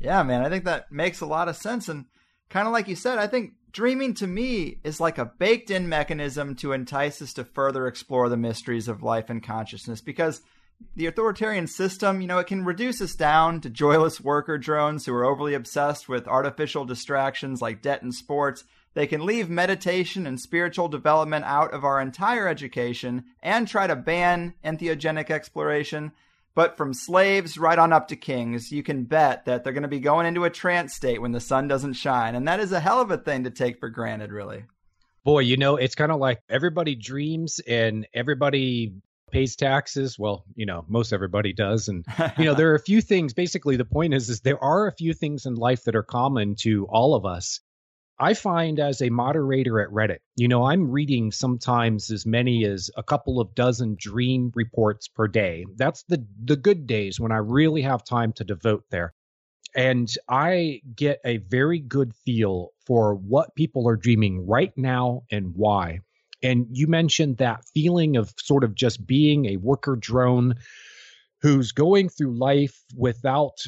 Yeah, 0.00 0.22
man, 0.22 0.44
I 0.44 0.48
think 0.48 0.64
that 0.64 0.92
makes 0.92 1.20
a 1.20 1.26
lot 1.26 1.48
of 1.48 1.56
sense. 1.56 1.88
And 1.88 2.06
kind 2.48 2.66
of 2.66 2.72
like 2.72 2.88
you 2.88 2.96
said, 2.96 3.18
I 3.18 3.26
think 3.26 3.52
dreaming 3.72 4.14
to 4.14 4.26
me 4.26 4.78
is 4.84 5.00
like 5.00 5.18
a 5.18 5.24
baked 5.24 5.70
in 5.70 5.88
mechanism 5.88 6.54
to 6.56 6.72
entice 6.72 7.20
us 7.20 7.32
to 7.34 7.44
further 7.44 7.86
explore 7.86 8.28
the 8.28 8.36
mysteries 8.36 8.88
of 8.88 9.02
life 9.02 9.28
and 9.28 9.42
consciousness 9.42 10.00
because 10.00 10.40
the 10.94 11.06
authoritarian 11.06 11.66
system, 11.66 12.20
you 12.20 12.26
know, 12.28 12.38
it 12.38 12.46
can 12.46 12.64
reduce 12.64 13.00
us 13.00 13.14
down 13.14 13.60
to 13.60 13.70
joyless 13.70 14.20
worker 14.20 14.58
drones 14.58 15.06
who 15.06 15.14
are 15.14 15.24
overly 15.24 15.54
obsessed 15.54 16.08
with 16.08 16.28
artificial 16.28 16.84
distractions 16.84 17.60
like 17.60 17.82
debt 17.82 18.02
and 18.02 18.14
sports. 18.14 18.64
They 18.94 19.06
can 19.06 19.26
leave 19.26 19.50
meditation 19.50 20.26
and 20.26 20.40
spiritual 20.40 20.88
development 20.88 21.44
out 21.44 21.72
of 21.72 21.84
our 21.84 22.00
entire 22.00 22.48
education 22.48 23.24
and 23.42 23.66
try 23.66 23.86
to 23.86 23.96
ban 23.96 24.54
entheogenic 24.64 25.30
exploration. 25.30 26.12
But 26.54 26.76
from 26.76 26.92
slaves 26.92 27.56
right 27.56 27.78
on 27.78 27.92
up 27.92 28.08
to 28.08 28.16
kings, 28.16 28.72
you 28.72 28.82
can 28.82 29.04
bet 29.04 29.44
that 29.44 29.62
they're 29.62 29.72
going 29.72 29.82
to 29.82 29.88
be 29.88 30.00
going 30.00 30.26
into 30.26 30.44
a 30.44 30.50
trance 30.50 30.94
state 30.94 31.22
when 31.22 31.32
the 31.32 31.40
sun 31.40 31.68
doesn't 31.68 31.92
shine. 31.92 32.34
And 32.34 32.48
that 32.48 32.58
is 32.58 32.72
a 32.72 32.80
hell 32.80 33.00
of 33.00 33.10
a 33.10 33.18
thing 33.18 33.44
to 33.44 33.50
take 33.50 33.78
for 33.78 33.88
granted, 33.88 34.32
really. 34.32 34.64
Boy, 35.24 35.40
you 35.40 35.56
know, 35.56 35.76
it's 35.76 35.94
kind 35.94 36.10
of 36.10 36.18
like 36.18 36.40
everybody 36.48 36.94
dreams 36.94 37.60
and 37.66 38.06
everybody 38.12 38.94
pays 39.30 39.56
taxes 39.56 40.18
well 40.18 40.44
you 40.56 40.66
know 40.66 40.84
most 40.88 41.12
everybody 41.12 41.52
does 41.52 41.88
and 41.88 42.04
you 42.38 42.44
know 42.44 42.54
there 42.56 42.70
are 42.70 42.74
a 42.74 42.80
few 42.80 43.00
things 43.00 43.34
basically 43.34 43.76
the 43.76 43.84
point 43.84 44.14
is 44.14 44.28
is 44.28 44.40
there 44.40 44.62
are 44.62 44.86
a 44.86 44.92
few 44.92 45.12
things 45.12 45.46
in 45.46 45.54
life 45.54 45.84
that 45.84 45.94
are 45.94 46.02
common 46.02 46.54
to 46.54 46.86
all 46.86 47.14
of 47.14 47.24
us 47.26 47.60
I 48.20 48.34
find 48.34 48.80
as 48.80 49.00
a 49.00 49.10
moderator 49.10 49.80
at 49.80 49.90
Reddit, 49.90 50.18
you 50.36 50.48
know, 50.48 50.64
I'm 50.64 50.90
reading 50.90 51.30
sometimes 51.30 52.10
as 52.10 52.26
many 52.26 52.64
as 52.64 52.90
a 52.96 53.02
couple 53.02 53.40
of 53.40 53.54
dozen 53.54 53.96
dream 53.98 54.50
reports 54.54 55.08
per 55.08 55.28
day. 55.28 55.64
That's 55.76 56.02
the 56.08 56.26
the 56.42 56.56
good 56.56 56.86
days 56.86 57.20
when 57.20 57.32
I 57.32 57.38
really 57.38 57.82
have 57.82 58.04
time 58.04 58.32
to 58.34 58.44
devote 58.44 58.84
there. 58.90 59.14
And 59.74 60.12
I 60.28 60.80
get 60.96 61.20
a 61.24 61.36
very 61.36 61.78
good 61.78 62.14
feel 62.24 62.70
for 62.86 63.14
what 63.14 63.54
people 63.54 63.86
are 63.88 63.96
dreaming 63.96 64.46
right 64.46 64.72
now 64.76 65.22
and 65.30 65.52
why. 65.54 66.00
And 66.42 66.66
you 66.70 66.86
mentioned 66.86 67.36
that 67.36 67.64
feeling 67.74 68.16
of 68.16 68.32
sort 68.38 68.64
of 68.64 68.74
just 68.74 69.06
being 69.06 69.46
a 69.46 69.56
worker 69.56 69.96
drone 69.96 70.54
who's 71.42 71.72
going 71.72 72.08
through 72.08 72.36
life 72.36 72.80
without 72.96 73.58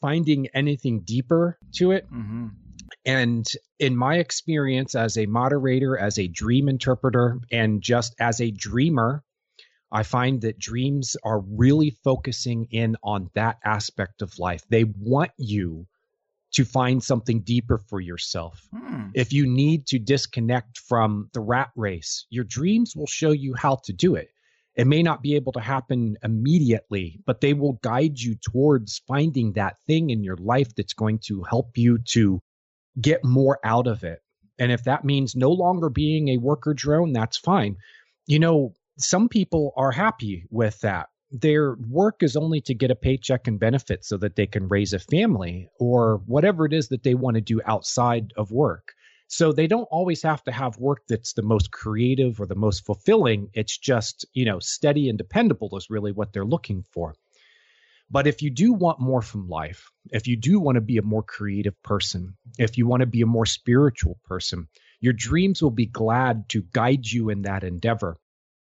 finding 0.00 0.48
anything 0.48 1.00
deeper 1.00 1.58
to 1.74 1.92
it. 1.92 2.06
Mm-hmm. 2.12 2.48
And 3.04 3.46
in 3.78 3.96
my 3.96 4.18
experience 4.18 4.94
as 4.94 5.16
a 5.16 5.26
moderator, 5.26 5.98
as 5.98 6.18
a 6.18 6.28
dream 6.28 6.68
interpreter, 6.68 7.40
and 7.50 7.82
just 7.82 8.14
as 8.20 8.40
a 8.40 8.50
dreamer, 8.50 9.24
I 9.90 10.04
find 10.04 10.40
that 10.42 10.58
dreams 10.58 11.16
are 11.24 11.40
really 11.40 11.90
focusing 12.04 12.68
in 12.70 12.96
on 13.02 13.30
that 13.34 13.58
aspect 13.64 14.22
of 14.22 14.38
life. 14.38 14.62
They 14.68 14.84
want 14.84 15.32
you 15.36 15.86
to 16.52 16.64
find 16.64 17.02
something 17.02 17.40
deeper 17.40 17.78
for 17.78 18.00
yourself. 18.00 18.68
Hmm. 18.72 19.08
If 19.14 19.32
you 19.32 19.46
need 19.46 19.86
to 19.88 19.98
disconnect 19.98 20.78
from 20.78 21.28
the 21.32 21.40
rat 21.40 21.70
race, 21.76 22.26
your 22.30 22.44
dreams 22.44 22.94
will 22.94 23.06
show 23.06 23.32
you 23.32 23.54
how 23.54 23.76
to 23.84 23.92
do 23.92 24.14
it. 24.14 24.28
It 24.74 24.86
may 24.86 25.02
not 25.02 25.22
be 25.22 25.34
able 25.34 25.52
to 25.52 25.60
happen 25.60 26.16
immediately, 26.22 27.20
but 27.26 27.40
they 27.40 27.52
will 27.52 27.74
guide 27.82 28.18
you 28.18 28.36
towards 28.36 29.02
finding 29.06 29.52
that 29.54 29.76
thing 29.86 30.10
in 30.10 30.22
your 30.24 30.36
life 30.36 30.74
that's 30.74 30.94
going 30.94 31.18
to 31.26 31.42
help 31.42 31.76
you 31.76 31.98
to 32.12 32.40
get 33.00 33.24
more 33.24 33.58
out 33.64 33.86
of 33.86 34.04
it. 34.04 34.20
And 34.58 34.70
if 34.70 34.84
that 34.84 35.04
means 35.04 35.34
no 35.34 35.50
longer 35.50 35.88
being 35.88 36.28
a 36.28 36.36
worker 36.38 36.74
drone, 36.74 37.12
that's 37.12 37.38
fine. 37.38 37.76
You 38.26 38.38
know, 38.38 38.74
some 38.98 39.28
people 39.28 39.72
are 39.76 39.90
happy 39.90 40.44
with 40.50 40.80
that. 40.80 41.08
Their 41.30 41.76
work 41.88 42.22
is 42.22 42.36
only 42.36 42.60
to 42.62 42.74
get 42.74 42.90
a 42.90 42.94
paycheck 42.94 43.48
and 43.48 43.58
benefits 43.58 44.08
so 44.08 44.18
that 44.18 44.36
they 44.36 44.46
can 44.46 44.68
raise 44.68 44.92
a 44.92 44.98
family 44.98 45.68
or 45.80 46.20
whatever 46.26 46.66
it 46.66 46.74
is 46.74 46.88
that 46.88 47.02
they 47.02 47.14
want 47.14 47.36
to 47.36 47.40
do 47.40 47.60
outside 47.64 48.32
of 48.36 48.50
work. 48.50 48.92
So 49.28 49.50
they 49.50 49.66
don't 49.66 49.88
always 49.90 50.22
have 50.24 50.44
to 50.44 50.52
have 50.52 50.76
work 50.76 51.04
that's 51.08 51.32
the 51.32 51.42
most 51.42 51.72
creative 51.72 52.38
or 52.38 52.46
the 52.46 52.54
most 52.54 52.84
fulfilling. 52.84 53.48
It's 53.54 53.78
just, 53.78 54.26
you 54.34 54.44
know, 54.44 54.58
steady 54.58 55.08
and 55.08 55.16
dependable 55.16 55.74
is 55.78 55.88
really 55.88 56.12
what 56.12 56.34
they're 56.34 56.44
looking 56.44 56.84
for. 56.92 57.14
But 58.12 58.26
if 58.26 58.42
you 58.42 58.50
do 58.50 58.74
want 58.74 59.00
more 59.00 59.22
from 59.22 59.48
life, 59.48 59.90
if 60.10 60.28
you 60.28 60.36
do 60.36 60.60
want 60.60 60.76
to 60.76 60.82
be 60.82 60.98
a 60.98 61.02
more 61.02 61.22
creative 61.22 61.82
person, 61.82 62.36
if 62.58 62.76
you 62.76 62.86
want 62.86 63.00
to 63.00 63.06
be 63.06 63.22
a 63.22 63.26
more 63.26 63.46
spiritual 63.46 64.18
person, 64.24 64.68
your 65.00 65.14
dreams 65.14 65.62
will 65.62 65.70
be 65.70 65.86
glad 65.86 66.50
to 66.50 66.60
guide 66.60 67.10
you 67.10 67.30
in 67.30 67.42
that 67.42 67.64
endeavor. 67.64 68.18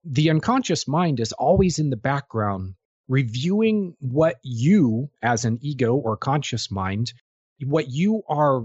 The 0.04 0.30
unconscious 0.30 0.86
mind 0.86 1.18
is 1.18 1.32
always 1.32 1.80
in 1.80 1.90
the 1.90 1.96
background, 1.96 2.76
reviewing 3.08 3.96
what 3.98 4.36
you, 4.44 5.10
as 5.20 5.44
an 5.44 5.58
ego 5.62 5.96
or 5.96 6.16
conscious 6.16 6.70
mind, 6.70 7.12
what 7.60 7.88
you 7.90 8.22
are 8.28 8.62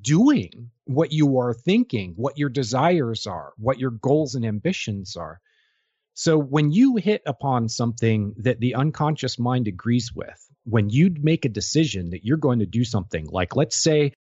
doing, 0.00 0.70
what 0.84 1.12
you 1.12 1.38
are 1.38 1.52
thinking, 1.52 2.14
what 2.16 2.38
your 2.38 2.48
desires 2.48 3.26
are, 3.26 3.52
what 3.58 3.78
your 3.78 3.90
goals 3.90 4.36
and 4.36 4.46
ambitions 4.46 5.16
are. 5.16 5.38
So 6.18 6.38
when 6.38 6.72
you 6.72 6.96
hit 6.96 7.20
upon 7.26 7.68
something 7.68 8.36
that 8.38 8.58
the 8.58 8.74
unconscious 8.74 9.38
mind 9.38 9.68
agrees 9.68 10.14
with, 10.14 10.48
when 10.64 10.88
you 10.88 11.14
make 11.20 11.44
a 11.44 11.50
decision 11.50 12.10
that 12.10 12.24
you're 12.24 12.38
going 12.38 12.60
to 12.60 12.66
do 12.66 12.84
something, 12.84 13.26
like 13.30 13.54
let's 13.54 13.76
say 13.76 14.14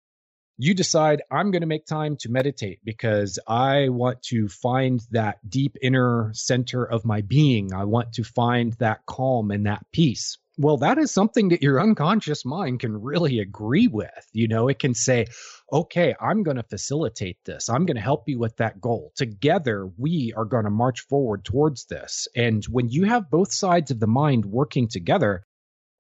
you 0.58 0.74
decide 0.74 1.22
I'm 1.30 1.52
going 1.52 1.62
to 1.62 1.68
make 1.68 1.86
time 1.86 2.18
to 2.22 2.32
meditate 2.32 2.80
because 2.84 3.38
I 3.48 3.90
want 3.90 4.24
to 4.24 4.48
find 4.48 5.02
that 5.12 5.38
deep 5.48 5.78
inner 5.84 6.32
center 6.34 6.84
of 6.84 7.06
my 7.06 7.22
being. 7.22 7.76
I 7.76 7.84
want 7.84 8.14
to 8.14 8.24
find 8.24 8.74
that 8.80 9.06
calm 9.06 9.52
and 9.52 9.68
that 9.68 9.86
peace. 9.92 10.40
Well, 10.58 10.78
that 10.78 11.00
is 11.00 11.12
something 11.12 11.50
that 11.50 11.64
your 11.64 11.82
unconscious 11.82 12.46
mind 12.46 12.80
can 12.80 13.02
really 13.02 13.40
agree 13.40 13.88
with. 13.88 14.28
You 14.34 14.48
know, 14.48 14.68
it 14.68 14.78
can 14.78 14.94
say, 14.94 15.26
okay, 15.72 16.14
I'm 16.22 16.44
going 16.44 16.58
to 16.58 16.64
facilitate 16.64 17.38
this. 17.44 17.70
I'm 17.70 17.86
going 17.86 17.96
to 17.96 18.02
help 18.02 18.30
you 18.30 18.38
with 18.38 18.56
that 18.58 18.80
goal. 18.80 19.12
Together, 19.16 19.90
we 19.98 20.32
are 20.38 20.46
going 20.46 20.66
to 20.66 20.70
march 20.70 21.02
forward 21.02 21.44
towards 21.44 21.86
this. 21.86 22.28
And 22.36 22.64
when 22.66 22.90
you 22.90 23.06
have 23.06 23.32
both 23.32 23.52
sides 23.52 23.90
of 23.90 24.00
the 24.00 24.08
mind 24.08 24.46
working 24.46 24.88
together, 24.88 25.44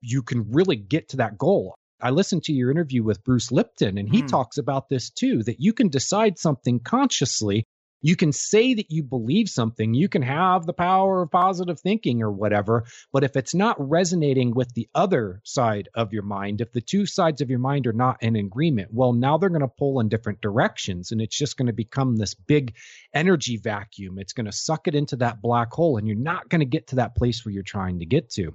you 0.02 0.22
can 0.22 0.52
really 0.52 0.76
get 0.76 1.10
to 1.10 1.18
that 1.18 1.38
goal. 1.38 1.74
I 2.00 2.12
listened 2.12 2.44
to 2.44 2.54
your 2.54 2.70
interview 2.70 3.02
with 3.02 3.24
Bruce 3.24 3.52
Lipton, 3.52 3.98
and 3.98 4.10
he 4.10 4.22
mm. 4.22 4.28
talks 4.28 4.58
about 4.58 4.90
this 4.90 5.10
too 5.10 5.42
that 5.44 5.62
you 5.62 5.74
can 5.74 5.88
decide 5.88 6.38
something 6.38 6.80
consciously 6.80 7.64
you 8.04 8.18
can 8.18 8.34
say 8.34 8.74
that 8.74 8.92
you 8.92 9.02
believe 9.02 9.48
something, 9.48 9.94
you 9.94 10.10
can 10.10 10.22
have 10.22 10.66
the 10.66 10.74
power 10.74 11.22
of 11.24 11.32
positive 11.32 11.80
thinking 11.80 12.22
or 12.22 12.30
whatever, 12.30 12.84
but 13.14 13.24
if 13.24 13.38
it's 13.38 13.56
not 13.56 13.78
resonating 13.80 14.54
with 14.54 14.74
the 14.74 14.90
other 14.94 15.40
side 15.46 15.88
of 15.96 16.12
your 16.12 16.24
mind, 16.24 16.60
if 16.60 16.74
the 16.74 16.82
two 16.82 17.06
sides 17.06 17.40
of 17.40 17.50
your 17.50 17.60
mind 17.60 17.88
are 17.88 17.94
not 17.94 18.22
in 18.22 18.36
agreement, 18.36 18.90
well, 18.92 19.14
now 19.14 19.38
they're 19.38 19.48
going 19.48 19.62
to 19.62 19.70
pull 19.70 20.02
in 20.02 20.10
different 20.10 20.42
directions 20.42 21.14
and 21.14 21.22
it's 21.22 21.38
just 21.38 21.56
going 21.56 21.68
to 21.68 21.74
become 21.74 22.18
this 22.18 22.34
big 22.34 22.76
energy 23.14 23.56
vacuum. 23.56 24.20
It's 24.20 24.34
going 24.34 24.48
to 24.48 24.52
suck 24.52 24.90
it 24.90 24.96
into 24.96 25.16
that 25.18 25.42
black 25.42 25.72
hole 25.72 25.96
and 25.96 26.06
you're 26.06 26.18
not 26.18 26.50
going 26.50 26.60
to 26.60 26.66
get 26.66 26.88
to 26.88 26.98
that 26.98 27.16
place 27.16 27.46
where 27.46 27.54
you're 27.54 27.64
trying 27.64 28.00
to 28.00 28.06
get 28.06 28.30
to. 28.32 28.54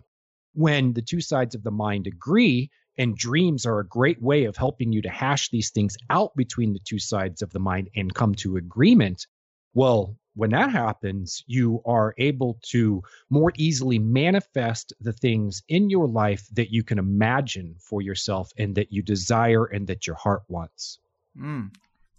When 0.52 0.93
the 0.93 1.02
two 1.02 1.23
sides 1.23 1.55
of 1.55 1.62
the 1.62 1.71
mind 1.71 2.07
agree, 2.07 2.71
and 2.99 3.17
dreams 3.17 3.64
are 3.64 3.78
a 3.78 3.87
great 3.87 4.21
way 4.21 4.45
of 4.45 4.57
helping 4.57 4.93
you 4.93 5.00
to 5.02 5.09
hash 5.09 5.50
these 5.50 5.71
things 5.71 5.97
out 6.11 6.35
between 6.37 6.73
the 6.73 6.81
two 6.81 6.99
sides 6.99 7.43
of 7.43 7.50
the 7.50 7.61
mind 7.61 7.88
and 7.95 8.12
come 8.12 8.35
to 8.35 8.57
agreement 8.57 9.26
well, 9.79 10.17
when 10.35 10.51
that 10.51 10.73
happens, 10.73 11.45
you 11.47 11.81
are 11.87 12.13
able 12.19 12.59
to 12.71 13.01
more 13.31 13.53
easily 13.57 14.01
manifest 14.01 14.93
the 15.01 15.13
things 15.13 15.63
in 15.69 15.89
your 15.89 16.09
life 16.09 16.49
that 16.53 16.73
you 16.73 16.83
can 16.83 16.99
imagine 16.99 17.77
for 17.79 18.03
yourself 18.03 18.51
and 18.59 18.75
that 18.75 18.93
you 18.93 19.03
desire 19.03 19.67
and 19.67 19.87
that 19.87 20.05
your 20.05 20.17
heart 20.17 20.43
wants. 20.49 20.99
Mm, 21.41 21.73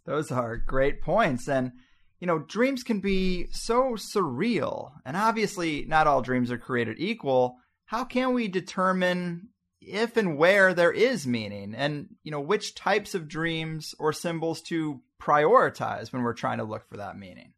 those 0.05 0.31
are 0.31 0.55
great 0.55 1.01
points. 1.01 1.49
And, 1.49 1.73
you 2.21 2.27
know, 2.27 2.39
dreams 2.39 2.81
can 2.81 3.01
be 3.01 3.47
so 3.51 3.97
surreal. 4.15 4.91
And 5.05 5.17
obviously, 5.17 5.83
not 5.85 6.07
all 6.07 6.21
dreams 6.21 6.49
are 6.49 6.57
created 6.57 6.95
equal. 6.97 7.57
How 7.87 8.05
can 8.05 8.33
we 8.33 8.47
determine 8.47 9.49
if 9.81 10.15
and 10.15 10.37
where 10.37 10.73
there 10.73 10.91
is 10.91 11.25
meaning 11.25 11.73
and 11.73 12.09
you 12.23 12.31
know 12.31 12.41
which 12.41 12.75
types 12.75 13.15
of 13.15 13.29
dreams 13.29 13.95
or 13.97 14.11
symbols 14.11 14.61
to 14.61 15.01
prioritize 15.21 16.11
when 16.11 16.23
we're 16.23 16.33
trying 16.33 16.57
to 16.59 16.63
look 16.63 16.87
for 16.87 16.97
that 16.97 17.17
meaning 17.17 17.53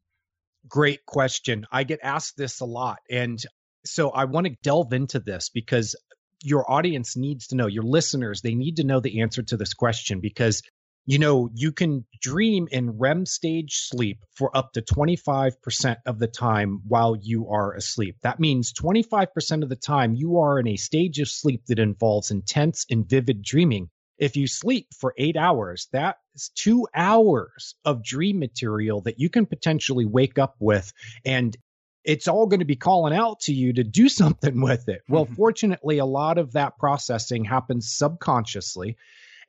great 0.67 1.05
question 1.05 1.65
i 1.71 1.83
get 1.83 1.99
asked 2.03 2.37
this 2.37 2.59
a 2.59 2.65
lot 2.65 2.99
and 3.09 3.39
so 3.85 4.09
i 4.11 4.25
want 4.25 4.47
to 4.47 4.55
delve 4.63 4.93
into 4.93 5.19
this 5.19 5.49
because 5.49 5.95
your 6.43 6.69
audience 6.69 7.15
needs 7.15 7.47
to 7.47 7.55
know 7.55 7.67
your 7.67 7.83
listeners 7.83 8.41
they 8.41 8.55
need 8.55 8.77
to 8.77 8.83
know 8.83 8.99
the 8.99 9.21
answer 9.21 9.43
to 9.43 9.57
this 9.57 9.73
question 9.73 10.19
because 10.19 10.61
you 11.05 11.17
know, 11.17 11.49
you 11.53 11.71
can 11.71 12.05
dream 12.21 12.67
in 12.71 12.97
REM 12.99 13.25
stage 13.25 13.77
sleep 13.77 14.19
for 14.33 14.55
up 14.55 14.73
to 14.73 14.81
25% 14.81 15.95
of 16.05 16.19
the 16.19 16.27
time 16.27 16.81
while 16.87 17.15
you 17.19 17.49
are 17.49 17.73
asleep. 17.73 18.17
That 18.21 18.39
means 18.39 18.71
25% 18.73 19.63
of 19.63 19.69
the 19.69 19.75
time 19.75 20.13
you 20.13 20.39
are 20.39 20.59
in 20.59 20.67
a 20.67 20.77
stage 20.77 21.19
of 21.19 21.27
sleep 21.27 21.63
that 21.67 21.79
involves 21.79 22.29
intense 22.29 22.85
and 22.89 23.09
vivid 23.09 23.41
dreaming. 23.41 23.89
If 24.21 24.35
you 24.35 24.45
sleep 24.45 24.87
for 24.99 25.15
eight 25.17 25.35
hours, 25.35 25.87
that 25.93 26.17
is 26.35 26.51
two 26.53 26.87
hours 26.95 27.73
of 27.83 28.03
dream 28.03 28.37
material 28.37 29.01
that 29.01 29.19
you 29.19 29.29
can 29.29 29.47
potentially 29.47 30.05
wake 30.05 30.37
up 30.37 30.55
with. 30.59 30.93
And 31.25 31.57
it's 32.03 32.27
all 32.27 32.45
going 32.45 32.59
to 32.59 32.65
be 32.65 32.75
calling 32.75 33.15
out 33.15 33.39
to 33.41 33.53
you 33.53 33.73
to 33.73 33.83
do 33.83 34.07
something 34.21 34.61
with 34.61 34.87
it. 34.89 35.01
Well, 35.09 35.25
fortunately, 35.35 35.97
a 35.97 36.05
lot 36.05 36.37
of 36.37 36.53
that 36.53 36.77
processing 36.77 37.43
happens 37.43 37.91
subconsciously. 37.91 38.95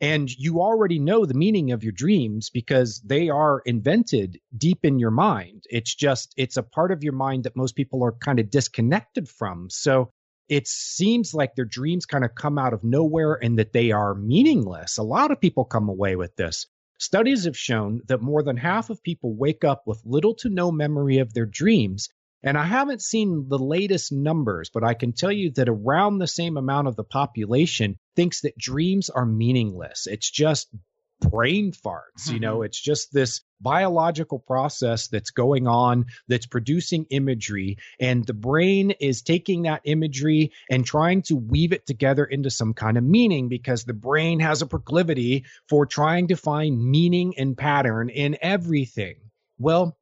And 0.01 0.29
you 0.31 0.63
already 0.63 0.99
know 0.99 1.27
the 1.27 1.35
meaning 1.35 1.71
of 1.71 1.85
your 1.85 1.93
dreams 1.93 2.49
because 2.49 3.01
they 3.05 3.29
are 3.29 3.61
invented 3.67 4.41
deep 4.57 4.85
in 4.85 4.99
your 4.99 5.13
mind. 5.13 5.65
It's 5.69 5.95
just, 5.95 6.33
it's 6.39 6.57
a 6.57 6.63
part 6.63 6.93
of 6.93 7.05
your 7.05 7.13
mind 7.13 7.45
that 7.45 7.57
most 7.57 7.77
people 7.77 8.03
are 8.05 8.13
kind 8.13 8.41
of 8.41 8.51
disconnected 8.51 9.29
from. 9.29 9.69
So 9.69 10.11
it 10.53 10.69
seems 10.69 11.33
like 11.33 11.55
their 11.55 11.65
dreams 11.65 12.05
kind 12.05 12.25
of 12.25 12.35
come 12.35 12.59
out 12.59 12.75
of 12.75 12.85
nowhere 12.85 13.39
and 13.43 13.59
that 13.59 13.73
they 13.73 13.91
are 13.91 14.15
meaningless. 14.15 14.99
A 14.99 15.03
lot 15.03 15.31
of 15.31 15.41
people 15.41 15.65
come 15.65 15.89
away 15.89 16.15
with 16.15 16.37
this. 16.37 16.67
Studies 16.99 17.45
have 17.45 17.57
shown 17.57 18.03
that 18.09 18.21
more 18.21 18.43
than 18.43 18.59
half 18.59 18.91
of 18.91 19.03
people 19.03 19.35
wake 19.35 19.65
up 19.65 19.83
with 19.87 20.03
little 20.05 20.35
to 20.35 20.51
no 20.51 20.71
memory 20.71 21.19
of 21.19 21.33
their 21.33 21.47
dreams 21.47 22.11
and 22.43 22.59
I 22.59 22.65
haven't 22.65 23.03
seen 23.03 23.47
the 23.49 23.59
latest 23.59 24.11
numbers, 24.11 24.69
but 24.69 24.83
I 24.83 24.95
can 24.95 25.13
tell 25.13 25.31
you 25.31 25.53
that 25.53 25.69
around 25.69 26.19
the 26.19 26.27
same 26.27 26.57
amount 26.57 26.89
of 26.89 26.97
the 26.97 27.05
population 27.05 27.97
thinks 28.17 28.41
that 28.41 28.59
dreams 28.59 29.11
are 29.11 29.25
meaningless. 29.25 30.07
It's 30.07 30.29
just 30.29 30.69
brain 31.31 31.73
farts. 31.73 32.25
Mm-hmm. 32.25 32.35
You 32.35 32.41
know, 32.41 32.57
mm-hmm. 32.57 32.67
it's 32.67 32.81
just 32.81 33.13
this 33.13 33.41
biological 33.61 34.39
process 34.39 35.09
that's 35.09 35.31
going 35.31 35.67
on 35.67 36.07
that's 36.29 36.47
producing 36.47 37.07
imagery, 37.11 37.79
and 38.01 38.27
the 38.27 38.35
brain 38.35 38.93
is 38.93 39.23
taking 39.23 39.63
that 39.63 39.83
imagery 39.85 40.53
and 40.71 40.85
trying 40.85 41.23
to 41.23 41.37
weave 41.37 41.73
it 41.73 41.87
together 41.87 42.25
into 42.25 42.51
some 42.51 42.75
kind 42.75 42.97
of 42.97 43.05
meaning 43.05 43.49
because 43.49 43.85
the 43.85 43.95
brain 43.95 44.41
has 44.41 44.63
a 44.63 44.67
proclivity 44.67 45.45
for 45.69 45.87
trying 45.87 46.29
to 46.29 46.37
find 46.37 46.83
meaning 46.85 47.35
and 47.39 47.57
pattern 47.57 48.09
in 48.09 48.37
everything. 48.41 49.17
Well, 49.59 49.97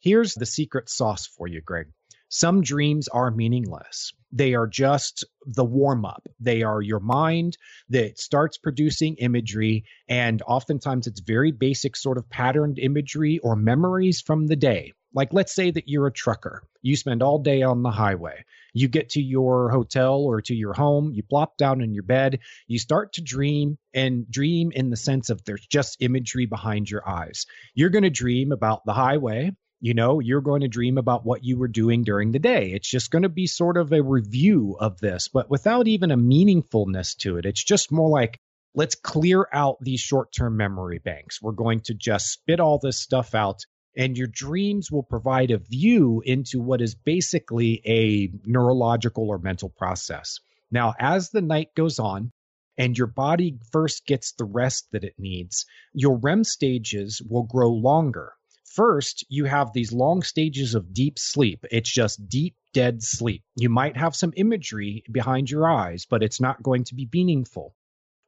Here's 0.00 0.32
the 0.32 0.46
secret 0.46 0.88
sauce 0.88 1.26
for 1.26 1.46
you, 1.46 1.60
Greg. 1.60 1.88
Some 2.32 2.62
dreams 2.62 3.08
are 3.08 3.32
meaningless. 3.32 4.12
They 4.30 4.54
are 4.54 4.68
just 4.68 5.24
the 5.44 5.64
warm 5.64 6.04
up. 6.04 6.28
They 6.38 6.62
are 6.62 6.80
your 6.80 7.00
mind 7.00 7.58
that 7.88 8.20
starts 8.20 8.56
producing 8.56 9.16
imagery, 9.16 9.84
and 10.08 10.40
oftentimes 10.42 11.08
it's 11.08 11.18
very 11.18 11.50
basic, 11.50 11.96
sort 11.96 12.18
of 12.18 12.30
patterned 12.30 12.78
imagery 12.78 13.40
or 13.40 13.56
memories 13.56 14.20
from 14.20 14.46
the 14.46 14.54
day. 14.54 14.92
Like, 15.12 15.32
let's 15.32 15.52
say 15.52 15.72
that 15.72 15.88
you're 15.88 16.06
a 16.06 16.12
trucker. 16.12 16.62
You 16.82 16.94
spend 16.94 17.20
all 17.20 17.40
day 17.40 17.62
on 17.62 17.82
the 17.82 17.90
highway. 17.90 18.44
You 18.72 18.86
get 18.86 19.08
to 19.10 19.20
your 19.20 19.68
hotel 19.70 20.20
or 20.20 20.40
to 20.42 20.54
your 20.54 20.72
home, 20.72 21.10
you 21.12 21.24
plop 21.24 21.56
down 21.56 21.80
in 21.80 21.94
your 21.94 22.04
bed, 22.04 22.38
you 22.68 22.78
start 22.78 23.14
to 23.14 23.22
dream 23.22 23.76
and 23.92 24.30
dream 24.30 24.70
in 24.70 24.90
the 24.90 24.96
sense 24.96 25.30
of 25.30 25.44
there's 25.44 25.66
just 25.66 25.96
imagery 25.98 26.46
behind 26.46 26.88
your 26.88 27.08
eyes. 27.08 27.46
You're 27.74 27.90
going 27.90 28.04
to 28.04 28.10
dream 28.10 28.52
about 28.52 28.84
the 28.84 28.92
highway 28.92 29.50
you 29.80 29.94
know, 29.94 30.20
you're 30.20 30.42
going 30.42 30.60
to 30.60 30.68
dream 30.68 30.98
about 30.98 31.24
what 31.24 31.42
you 31.42 31.56
were 31.56 31.68
doing 31.68 32.04
during 32.04 32.32
the 32.32 32.38
day. 32.38 32.72
It's 32.72 32.88
just 32.88 33.10
going 33.10 33.22
to 33.22 33.30
be 33.30 33.46
sort 33.46 33.78
of 33.78 33.92
a 33.92 34.02
review 34.02 34.76
of 34.78 34.98
this, 35.00 35.28
but 35.28 35.48
without 35.48 35.88
even 35.88 36.10
a 36.10 36.18
meaningfulness 36.18 37.16
to 37.18 37.38
it. 37.38 37.46
It's 37.46 37.64
just 37.64 37.90
more 37.90 38.10
like, 38.10 38.38
let's 38.74 38.94
clear 38.94 39.48
out 39.52 39.78
these 39.80 40.00
short 40.00 40.32
term 40.32 40.58
memory 40.58 40.98
banks. 40.98 41.40
We're 41.40 41.52
going 41.52 41.80
to 41.84 41.94
just 41.94 42.28
spit 42.30 42.60
all 42.60 42.78
this 42.78 43.00
stuff 43.00 43.34
out. 43.34 43.64
And 43.96 44.16
your 44.16 44.28
dreams 44.28 44.90
will 44.90 45.02
provide 45.02 45.50
a 45.50 45.58
view 45.58 46.22
into 46.24 46.60
what 46.60 46.80
is 46.80 46.94
basically 46.94 47.80
a 47.86 48.30
neurological 48.44 49.28
or 49.28 49.38
mental 49.38 49.70
process. 49.70 50.40
Now, 50.70 50.94
as 51.00 51.30
the 51.30 51.42
night 51.42 51.74
goes 51.74 51.98
on, 51.98 52.30
and 52.78 52.96
your 52.96 53.08
body 53.08 53.58
first 53.72 54.06
gets 54.06 54.32
the 54.32 54.44
rest 54.44 54.86
that 54.92 55.04
it 55.04 55.14
needs, 55.18 55.66
your 55.92 56.16
REM 56.16 56.44
stages 56.44 57.20
will 57.28 57.42
grow 57.42 57.70
longer 57.70 58.32
First, 58.70 59.26
you 59.28 59.46
have 59.46 59.72
these 59.72 59.92
long 59.92 60.22
stages 60.22 60.76
of 60.76 60.94
deep 60.94 61.18
sleep. 61.18 61.64
It's 61.72 61.92
just 61.92 62.28
deep, 62.28 62.54
dead 62.72 63.02
sleep. 63.02 63.42
You 63.56 63.68
might 63.68 63.96
have 63.96 64.14
some 64.14 64.32
imagery 64.36 65.02
behind 65.10 65.50
your 65.50 65.68
eyes, 65.68 66.06
but 66.08 66.22
it's 66.22 66.40
not 66.40 66.62
going 66.62 66.84
to 66.84 66.94
be 66.94 67.08
meaningful. 67.12 67.74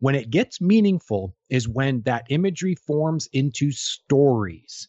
When 0.01 0.17
it 0.17 0.31
gets 0.31 0.61
meaningful 0.61 1.37
is 1.49 1.69
when 1.69 2.03
that 2.03 2.27
imagery 2.29 2.75
forms 2.75 3.29
into 3.33 3.71
stories. 3.71 4.89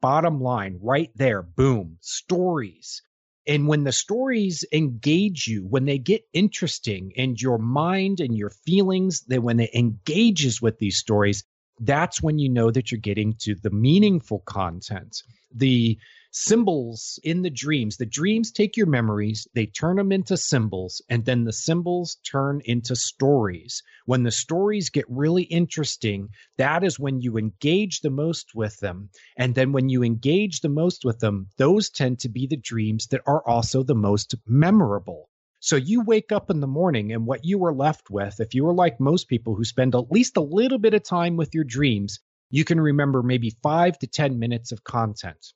Bottom 0.00 0.40
line, 0.40 0.78
right 0.80 1.10
there, 1.14 1.42
boom, 1.42 1.98
stories. 2.00 3.02
And 3.46 3.68
when 3.68 3.84
the 3.84 3.92
stories 3.92 4.64
engage 4.72 5.46
you, 5.46 5.66
when 5.66 5.84
they 5.84 5.98
get 5.98 6.26
interesting 6.32 7.12
and 7.18 7.38
your 7.38 7.58
mind 7.58 8.20
and 8.20 8.34
your 8.34 8.48
feelings, 8.48 9.20
that 9.28 9.42
when 9.42 9.60
it 9.60 9.74
engages 9.74 10.62
with 10.62 10.78
these 10.78 10.96
stories, 10.96 11.44
that's 11.80 12.22
when 12.22 12.38
you 12.38 12.48
know 12.48 12.70
that 12.70 12.90
you're 12.90 13.00
getting 13.00 13.34
to 13.40 13.54
the 13.54 13.70
meaningful 13.70 14.40
content. 14.40 15.16
The 15.54 15.98
symbols 16.30 17.18
in 17.22 17.42
the 17.42 17.50
dreams, 17.50 17.96
the 17.96 18.06
dreams 18.06 18.50
take 18.50 18.76
your 18.76 18.86
memories, 18.86 19.46
they 19.54 19.66
turn 19.66 19.96
them 19.96 20.10
into 20.10 20.36
symbols, 20.36 21.00
and 21.08 21.24
then 21.24 21.44
the 21.44 21.52
symbols 21.52 22.16
turn 22.28 22.60
into 22.64 22.96
stories. 22.96 23.82
When 24.06 24.24
the 24.24 24.32
stories 24.32 24.90
get 24.90 25.04
really 25.08 25.44
interesting, 25.44 26.28
that 26.58 26.82
is 26.82 26.98
when 26.98 27.20
you 27.20 27.38
engage 27.38 28.00
the 28.00 28.10
most 28.10 28.54
with 28.54 28.78
them. 28.80 29.10
And 29.36 29.54
then 29.54 29.72
when 29.72 29.88
you 29.88 30.02
engage 30.02 30.60
the 30.60 30.68
most 30.68 31.04
with 31.04 31.20
them, 31.20 31.48
those 31.56 31.88
tend 31.90 32.18
to 32.20 32.28
be 32.28 32.46
the 32.46 32.56
dreams 32.56 33.06
that 33.08 33.22
are 33.26 33.46
also 33.46 33.84
the 33.84 33.94
most 33.94 34.34
memorable. 34.46 35.28
So 35.64 35.76
you 35.76 36.02
wake 36.02 36.30
up 36.30 36.50
in 36.50 36.60
the 36.60 36.66
morning, 36.66 37.10
and 37.10 37.24
what 37.24 37.46
you 37.46 37.64
are 37.64 37.72
left 37.72 38.10
with, 38.10 38.38
if 38.38 38.52
you 38.52 38.66
are 38.66 38.74
like 38.74 39.00
most 39.00 39.28
people 39.28 39.54
who 39.54 39.64
spend 39.64 39.94
at 39.94 40.12
least 40.12 40.36
a 40.36 40.42
little 40.42 40.76
bit 40.76 40.92
of 40.92 41.04
time 41.04 41.38
with 41.38 41.54
your 41.54 41.64
dreams, 41.64 42.20
you 42.50 42.66
can 42.66 42.78
remember 42.78 43.22
maybe 43.22 43.56
five 43.62 43.98
to 44.00 44.06
10 44.06 44.38
minutes 44.38 44.72
of 44.72 44.84
content. 44.84 45.54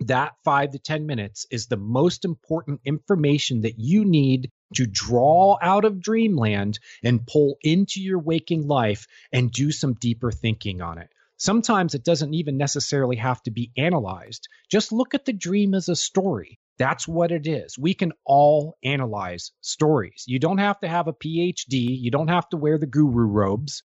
That 0.00 0.34
five 0.44 0.72
to 0.72 0.78
10 0.78 1.06
minutes 1.06 1.46
is 1.50 1.66
the 1.66 1.78
most 1.78 2.26
important 2.26 2.82
information 2.84 3.62
that 3.62 3.78
you 3.78 4.04
need 4.04 4.50
to 4.74 4.86
draw 4.86 5.56
out 5.62 5.86
of 5.86 6.02
dreamland 6.02 6.78
and 7.02 7.26
pull 7.26 7.56
into 7.62 8.02
your 8.02 8.18
waking 8.18 8.68
life 8.68 9.06
and 9.32 9.50
do 9.50 9.72
some 9.72 9.94
deeper 9.94 10.30
thinking 10.30 10.82
on 10.82 10.98
it. 10.98 11.08
Sometimes 11.38 11.94
it 11.94 12.04
doesn't 12.04 12.34
even 12.34 12.58
necessarily 12.58 13.16
have 13.16 13.42
to 13.44 13.50
be 13.50 13.72
analyzed. 13.78 14.46
Just 14.70 14.92
look 14.92 15.14
at 15.14 15.24
the 15.24 15.32
dream 15.32 15.72
as 15.72 15.88
a 15.88 15.96
story. 15.96 16.58
That's 16.82 17.06
what 17.06 17.30
it 17.30 17.46
is. 17.46 17.78
We 17.78 17.94
can 17.94 18.10
all 18.26 18.76
analyze 18.82 19.52
stories. 19.60 20.24
You 20.26 20.40
don't 20.40 20.58
have 20.58 20.80
to 20.80 20.88
have 20.88 21.06
a 21.06 21.12
PhD. 21.12 21.96
You 22.00 22.10
don't 22.10 22.26
have 22.26 22.48
to 22.48 22.56
wear 22.56 22.76
the 22.76 22.88
guru 22.88 23.24
robes. 23.24 23.84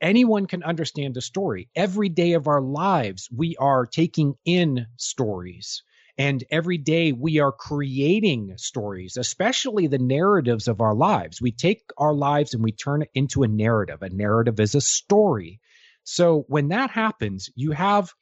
Anyone 0.00 0.46
can 0.46 0.62
understand 0.62 1.16
a 1.16 1.20
story. 1.20 1.68
Every 1.74 2.08
day 2.08 2.34
of 2.34 2.46
our 2.46 2.60
lives, 2.60 3.28
we 3.36 3.56
are 3.56 3.84
taking 3.84 4.34
in 4.44 4.86
stories. 4.96 5.82
And 6.18 6.44
every 6.48 6.78
day 6.78 7.10
we 7.10 7.40
are 7.40 7.50
creating 7.50 8.54
stories, 8.58 9.16
especially 9.16 9.88
the 9.88 9.98
narratives 9.98 10.68
of 10.68 10.80
our 10.80 10.94
lives. 10.94 11.42
We 11.42 11.50
take 11.50 11.82
our 11.98 12.14
lives 12.14 12.54
and 12.54 12.62
we 12.62 12.70
turn 12.70 13.02
it 13.02 13.10
into 13.12 13.42
a 13.42 13.48
narrative. 13.48 14.02
A 14.02 14.08
narrative 14.10 14.60
is 14.60 14.76
a 14.76 14.80
story. 14.80 15.58
So 16.04 16.44
when 16.46 16.68
that 16.68 16.90
happens, 16.90 17.50
you 17.56 17.72
have 17.72 18.14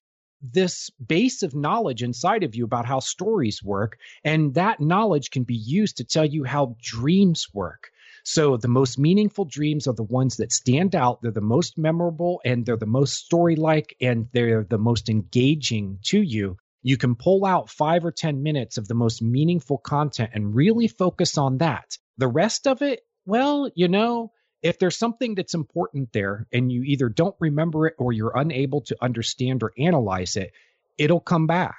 this 0.52 0.90
base 1.06 1.42
of 1.42 1.54
knowledge 1.54 2.02
inside 2.02 2.42
of 2.44 2.54
you 2.54 2.64
about 2.64 2.86
how 2.86 3.00
stories 3.00 3.62
work, 3.62 3.98
and 4.24 4.54
that 4.54 4.80
knowledge 4.80 5.30
can 5.30 5.44
be 5.44 5.54
used 5.54 5.96
to 5.96 6.04
tell 6.04 6.24
you 6.24 6.44
how 6.44 6.76
dreams 6.80 7.48
work. 7.52 7.90
So 8.24 8.56
the 8.56 8.68
most 8.68 8.98
meaningful 8.98 9.44
dreams 9.44 9.86
are 9.86 9.94
the 9.94 10.02
ones 10.02 10.36
that 10.38 10.52
stand 10.52 10.94
out. 10.94 11.20
They're 11.20 11.30
the 11.30 11.42
most 11.42 11.76
memorable 11.76 12.40
and 12.44 12.64
they're 12.64 12.76
the 12.76 12.86
most 12.86 13.16
story 13.16 13.54
like 13.54 13.94
and 14.00 14.28
they're 14.32 14.64
the 14.64 14.78
most 14.78 15.10
engaging 15.10 15.98
to 16.04 16.22
you. 16.22 16.56
You 16.82 16.96
can 16.96 17.16
pull 17.16 17.44
out 17.44 17.70
five 17.70 18.04
or 18.04 18.12
10 18.12 18.42
minutes 18.42 18.78
of 18.78 18.88
the 18.88 18.94
most 18.94 19.22
meaningful 19.22 19.78
content 19.78 20.30
and 20.32 20.54
really 20.54 20.88
focus 20.88 21.36
on 21.36 21.58
that. 21.58 21.98
The 22.16 22.28
rest 22.28 22.66
of 22.66 22.80
it, 22.82 23.00
well, 23.26 23.70
you 23.74 23.88
know, 23.88 24.32
if 24.64 24.78
there's 24.78 24.96
something 24.96 25.34
that's 25.34 25.52
important 25.52 26.10
there 26.14 26.46
and 26.50 26.72
you 26.72 26.82
either 26.84 27.10
don't 27.10 27.36
remember 27.38 27.86
it 27.86 27.94
or 27.98 28.14
you're 28.14 28.32
unable 28.34 28.80
to 28.80 28.96
understand 29.00 29.62
or 29.62 29.74
analyze 29.78 30.36
it, 30.36 30.52
it'll 30.96 31.20
come 31.20 31.46
back. 31.46 31.76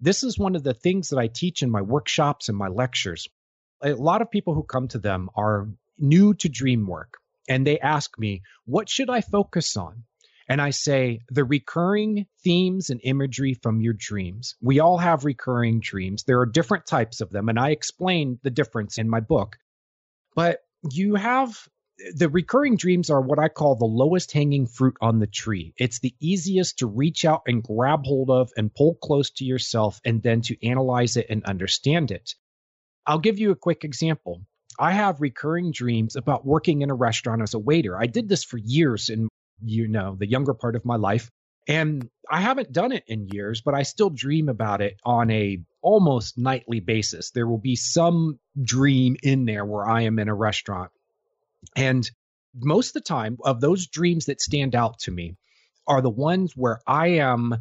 This 0.00 0.22
is 0.22 0.38
one 0.38 0.54
of 0.54 0.62
the 0.62 0.74
things 0.74 1.08
that 1.08 1.18
I 1.18 1.28
teach 1.28 1.62
in 1.62 1.70
my 1.70 1.80
workshops 1.80 2.50
and 2.50 2.58
my 2.58 2.68
lectures. 2.68 3.26
A 3.82 3.94
lot 3.94 4.20
of 4.20 4.30
people 4.30 4.54
who 4.54 4.62
come 4.62 4.88
to 4.88 4.98
them 4.98 5.30
are 5.34 5.70
new 5.98 6.34
to 6.34 6.48
dream 6.50 6.86
work 6.86 7.14
and 7.48 7.66
they 7.66 7.80
ask 7.80 8.18
me, 8.18 8.42
What 8.66 8.90
should 8.90 9.08
I 9.08 9.22
focus 9.22 9.78
on? 9.78 10.04
And 10.46 10.60
I 10.60 10.70
say, 10.70 11.20
the 11.30 11.44
recurring 11.44 12.26
themes 12.44 12.90
and 12.90 13.00
imagery 13.02 13.54
from 13.54 13.80
your 13.80 13.94
dreams. 13.96 14.56
We 14.60 14.80
all 14.80 14.98
have 14.98 15.24
recurring 15.24 15.80
dreams. 15.80 16.24
There 16.24 16.40
are 16.40 16.46
different 16.46 16.86
types 16.86 17.20
of 17.20 17.30
them, 17.30 17.48
and 17.48 17.58
I 17.58 17.70
explain 17.70 18.40
the 18.42 18.50
difference 18.50 18.98
in 18.98 19.08
my 19.08 19.20
book. 19.20 19.56
But 20.34 20.58
you 20.90 21.14
have 21.14 21.56
the 22.14 22.28
recurring 22.28 22.76
dreams 22.76 23.10
are 23.10 23.20
what 23.20 23.38
I 23.38 23.48
call 23.48 23.74
the 23.74 23.84
lowest 23.84 24.32
hanging 24.32 24.66
fruit 24.66 24.96
on 25.00 25.18
the 25.18 25.26
tree. 25.26 25.74
It's 25.76 26.00
the 26.00 26.14
easiest 26.20 26.78
to 26.78 26.86
reach 26.86 27.24
out 27.24 27.42
and 27.46 27.62
grab 27.62 28.04
hold 28.04 28.30
of 28.30 28.50
and 28.56 28.74
pull 28.74 28.94
close 28.96 29.30
to 29.32 29.44
yourself 29.44 30.00
and 30.04 30.22
then 30.22 30.40
to 30.42 30.66
analyze 30.66 31.16
it 31.16 31.26
and 31.28 31.44
understand 31.44 32.10
it. 32.10 32.34
I'll 33.06 33.18
give 33.18 33.38
you 33.38 33.50
a 33.50 33.56
quick 33.56 33.84
example. 33.84 34.42
I 34.78 34.92
have 34.92 35.20
recurring 35.20 35.72
dreams 35.72 36.16
about 36.16 36.46
working 36.46 36.82
in 36.82 36.90
a 36.90 36.94
restaurant 36.94 37.42
as 37.42 37.54
a 37.54 37.58
waiter. 37.58 38.00
I 38.00 38.06
did 38.06 38.28
this 38.28 38.44
for 38.44 38.56
years 38.58 39.08
in 39.08 39.28
you 39.62 39.88
know 39.88 40.16
the 40.18 40.28
younger 40.28 40.54
part 40.54 40.76
of 40.76 40.86
my 40.86 40.96
life 40.96 41.30
and 41.68 42.08
I 42.28 42.40
haven't 42.40 42.72
done 42.72 42.92
it 42.92 43.04
in 43.06 43.28
years, 43.28 43.60
but 43.60 43.74
I 43.74 43.82
still 43.82 44.10
dream 44.10 44.48
about 44.48 44.80
it 44.80 44.98
on 45.04 45.30
a 45.30 45.58
almost 45.82 46.38
nightly 46.38 46.80
basis. 46.80 47.30
There 47.30 47.46
will 47.46 47.58
be 47.58 47.76
some 47.76 48.38
dream 48.60 49.16
in 49.22 49.44
there 49.44 49.64
where 49.64 49.86
I 49.86 50.02
am 50.02 50.18
in 50.18 50.28
a 50.28 50.34
restaurant 50.34 50.90
and 51.76 52.08
most 52.54 52.88
of 52.88 52.94
the 52.94 53.00
time, 53.00 53.36
of 53.44 53.60
those 53.60 53.86
dreams 53.86 54.26
that 54.26 54.40
stand 54.40 54.74
out 54.74 54.98
to 55.00 55.10
me 55.10 55.36
are 55.86 56.00
the 56.00 56.10
ones 56.10 56.52
where 56.56 56.80
I 56.86 57.08
am. 57.18 57.56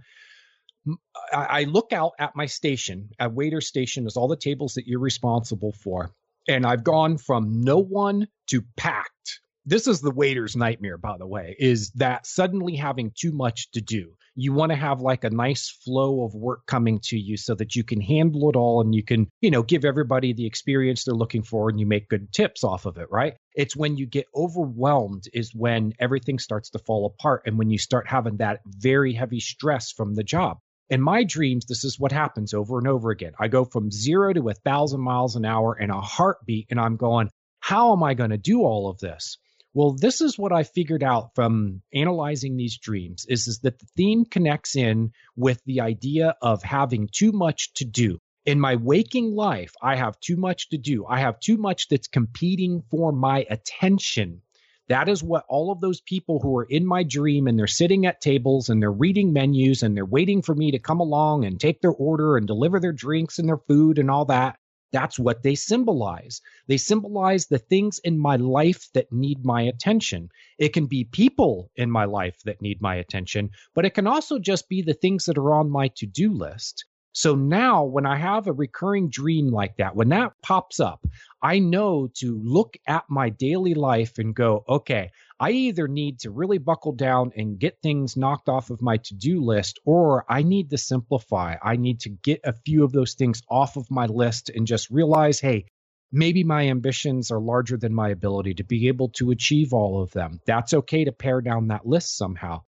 I 1.32 1.66
look 1.66 1.94
out 1.94 2.14
at 2.18 2.36
my 2.36 2.48
station, 2.48 3.10
at 3.20 3.34
waiter 3.34 3.62
station, 3.62 4.08
is 4.08 4.18
all 4.18 4.28
the 4.28 4.36
tables 4.36 4.76
that 4.76 4.88
you're 4.88 5.00
responsible 5.00 5.74
for. 5.74 6.12
And 6.48 6.66
I've 6.66 6.84
gone 6.84 7.18
from 7.18 7.62
no 7.62 7.78
one 7.78 8.28
to 8.48 8.64
packed 8.76 9.40
this 9.70 9.88
is 9.88 10.02
the 10.02 10.12
waiter's 10.12 10.56
nightmare, 10.56 10.98
by 10.98 11.18
the 11.18 11.28
way, 11.28 11.56
is 11.60 11.92
that 11.92 12.26
suddenly 12.26 12.76
having 12.76 13.12
too 13.16 13.32
much 13.32 13.70
to 13.72 13.82
do. 13.82 14.14
You 14.42 14.54
want 14.54 14.72
to 14.72 14.78
have 14.78 15.02
like 15.02 15.24
a 15.24 15.30
nice 15.30 15.70
flow 15.70 16.24
of 16.24 16.34
work 16.34 16.66
coming 16.66 17.00
to 17.06 17.18
you 17.18 17.36
so 17.36 17.56
that 17.56 17.76
you 17.76 17.84
can 17.84 18.00
handle 18.00 18.50
it 18.50 18.56
all 18.56 18.82
and 18.82 18.96
you 18.96 19.04
can, 19.04 19.28
you 19.42 19.52
know, 19.52 19.64
give 19.64 19.84
everybody 19.84 20.34
the 20.34 20.46
experience 20.46 21.04
they're 21.04 21.14
looking 21.14 21.44
for 21.44 21.70
and 21.70 21.80
you 21.80 21.86
make 21.86 22.08
good 22.08 22.32
tips 22.32 22.64
off 22.64 22.86
of 22.86 22.98
it, 22.98 23.08
right? 23.12 23.34
It's 23.54 23.76
when 23.76 23.98
you 23.98 24.06
get 24.06 24.28
overwhelmed 24.34 25.24
is 25.34 25.54
when 25.54 25.94
everything 26.00 26.40
starts 26.40 26.70
to 26.70 26.80
fall 26.80 27.06
apart 27.06 27.44
and 27.46 27.58
when 27.58 27.70
you 27.70 27.78
start 27.78 28.08
having 28.08 28.38
that 28.38 28.62
very 28.66 29.14
heavy 29.14 29.42
stress 29.42 29.92
from 29.92 30.16
the 30.16 30.24
job. 30.24 30.60
In 30.90 31.02
my 31.02 31.24
dreams, 31.24 31.66
this 31.66 31.84
is 31.84 32.00
what 32.00 32.12
happens 32.12 32.54
over 32.54 32.80
and 32.80 32.88
over 32.88 33.12
again. 33.12 33.34
I 33.40 33.48
go 33.48 33.66
from 33.66 33.92
zero 33.92 34.34
to 34.34 34.50
a 34.50 34.54
thousand 34.54 35.02
miles 35.02 35.36
an 35.36 35.46
hour 35.46 35.78
in 35.78 35.92
a 35.92 36.02
heartbeat, 36.02 36.68
and 36.72 36.80
I'm 36.80 36.96
going, 36.96 37.30
how 37.60 37.94
am 37.94 38.04
I 38.04 38.14
going 38.14 38.32
to 38.32 38.38
do 38.38 38.62
all 38.62 38.90
of 38.90 39.00
this? 39.00 39.38
Well, 39.74 39.94
this 39.94 40.22
is 40.22 40.38
what 40.38 40.52
I 40.52 40.64
figured 40.64 41.04
out 41.04 41.36
from 41.36 41.82
analyzing 41.94 42.58
these 42.58 42.78
dreams 42.78 43.26
is, 43.30 43.48
is 43.48 43.60
that 43.60 43.80
the 43.80 43.86
theme 43.96 44.26
connects 44.26 44.76
in 44.76 45.12
with 45.36 45.62
the 45.66 45.82
idea 45.82 46.36
of 46.42 46.64
having 46.64 47.08
too 47.12 47.32
much 47.32 47.74
to 47.76 47.86
do. 47.86 48.20
In 48.46 48.60
my 48.60 48.78
waking 48.78 49.36
life, 49.36 49.74
I 49.82 49.96
have 49.96 50.20
too 50.20 50.38
much 50.38 50.70
to 50.70 50.78
do. 50.78 51.06
I 51.06 51.20
have 51.20 51.40
too 51.40 51.58
much 51.58 51.88
that's 51.88 52.08
competing 52.08 52.84
for 52.90 53.12
my 53.12 53.46
attention. 53.50 54.42
That 54.88 55.08
is 55.08 55.24
what 55.24 55.46
all 55.48 55.72
of 55.72 55.82
those 55.82 56.02
people 56.02 56.40
who 56.40 56.58
are 56.58 56.64
in 56.64 56.84
my 56.84 57.04
dream 57.04 57.46
and 57.46 57.60
they're 57.60 57.68
sitting 57.68 58.08
at 58.08 58.22
tables 58.22 58.70
and 58.70 58.82
they're 58.82 58.92
reading 58.92 59.34
menus 59.34 59.84
and 59.84 59.96
they're 59.96 60.04
waiting 60.04 60.42
for 60.42 60.56
me 60.56 60.72
to 60.72 60.80
come 60.80 61.00
along 61.00 61.46
and 61.46 61.60
take 61.60 61.80
their 61.80 61.92
order 61.92 62.38
and 62.38 62.48
deliver 62.48 62.80
their 62.80 62.92
drinks 62.92 63.38
and 63.38 63.48
their 63.48 63.60
food 63.68 64.00
and 64.00 64.10
all 64.10 64.26
that. 64.26 64.58
That's 64.92 65.20
what 65.20 65.44
they 65.44 65.56
symbolize. 65.56 66.42
They 66.68 66.78
symbolize 66.78 67.46
the 67.46 67.60
things 67.60 68.00
in 68.00 68.18
my 68.18 68.38
life 68.38 68.88
that 68.94 69.12
need 69.12 69.46
my 69.46 69.62
attention. 69.64 70.30
It 70.58 70.74
can 70.74 70.88
be 70.88 71.04
people 71.04 71.70
in 71.76 71.92
my 71.92 72.06
life 72.06 72.40
that 72.46 72.62
need 72.62 72.82
my 72.82 72.96
attention, 72.96 73.52
but 73.76 73.86
it 73.86 73.94
can 73.94 74.08
also 74.08 74.40
just 74.40 74.68
be 74.68 74.82
the 74.82 74.96
things 74.96 75.26
that 75.26 75.38
are 75.38 75.54
on 75.54 75.70
my 75.70 75.90
to 75.98 76.06
do 76.08 76.34
list. 76.34 76.86
So 77.20 77.36
now, 77.36 77.84
when 77.84 78.06
I 78.06 78.16
have 78.16 78.48
a 78.48 78.54
recurring 78.54 79.10
dream 79.10 79.50
like 79.50 79.76
that, 79.76 79.94
when 79.94 80.08
that 80.08 80.32
pops 80.42 80.80
up, 80.80 81.06
I 81.44 81.60
know 81.60 82.08
to 82.20 82.40
look 82.42 82.78
at 82.88 83.10
my 83.10 83.28
daily 83.28 83.74
life 83.74 84.20
and 84.20 84.34
go, 84.34 84.64
okay, 84.70 85.10
I 85.38 85.52
either 85.52 85.90
need 85.90 86.20
to 86.20 86.32
really 86.32 86.60
buckle 86.60 86.94
down 86.94 87.34
and 87.36 87.60
get 87.60 87.82
things 87.84 88.16
knocked 88.16 88.48
off 88.48 88.70
of 88.70 88.82
my 88.82 88.96
to 89.04 89.16
do 89.16 89.42
list, 89.42 89.82
or 89.84 90.24
I 90.30 90.44
need 90.44 90.70
to 90.70 90.78
simplify. 90.78 91.58
I 91.62 91.76
need 91.76 92.00
to 92.02 92.10
get 92.10 92.40
a 92.46 92.54
few 92.54 92.86
of 92.86 92.94
those 92.94 93.16
things 93.16 93.42
off 93.50 93.76
of 93.76 93.92
my 93.92 94.06
list 94.06 94.50
and 94.50 94.66
just 94.66 94.90
realize, 94.90 95.42
hey, 95.42 95.66
maybe 96.14 96.46
my 96.46 96.70
ambitions 96.70 97.32
are 97.32 97.42
larger 97.42 97.76
than 97.76 97.94
my 97.94 98.12
ability 98.12 98.54
to 98.54 98.64
be 98.64 98.88
able 98.88 99.10
to 99.18 99.32
achieve 99.32 99.74
all 99.74 100.02
of 100.02 100.12
them. 100.12 100.40
That's 100.46 100.74
okay 100.74 101.04
to 101.04 101.12
pare 101.12 101.42
down 101.42 101.68
that 101.68 101.86
list 101.86 102.16
somehow. 102.16 102.62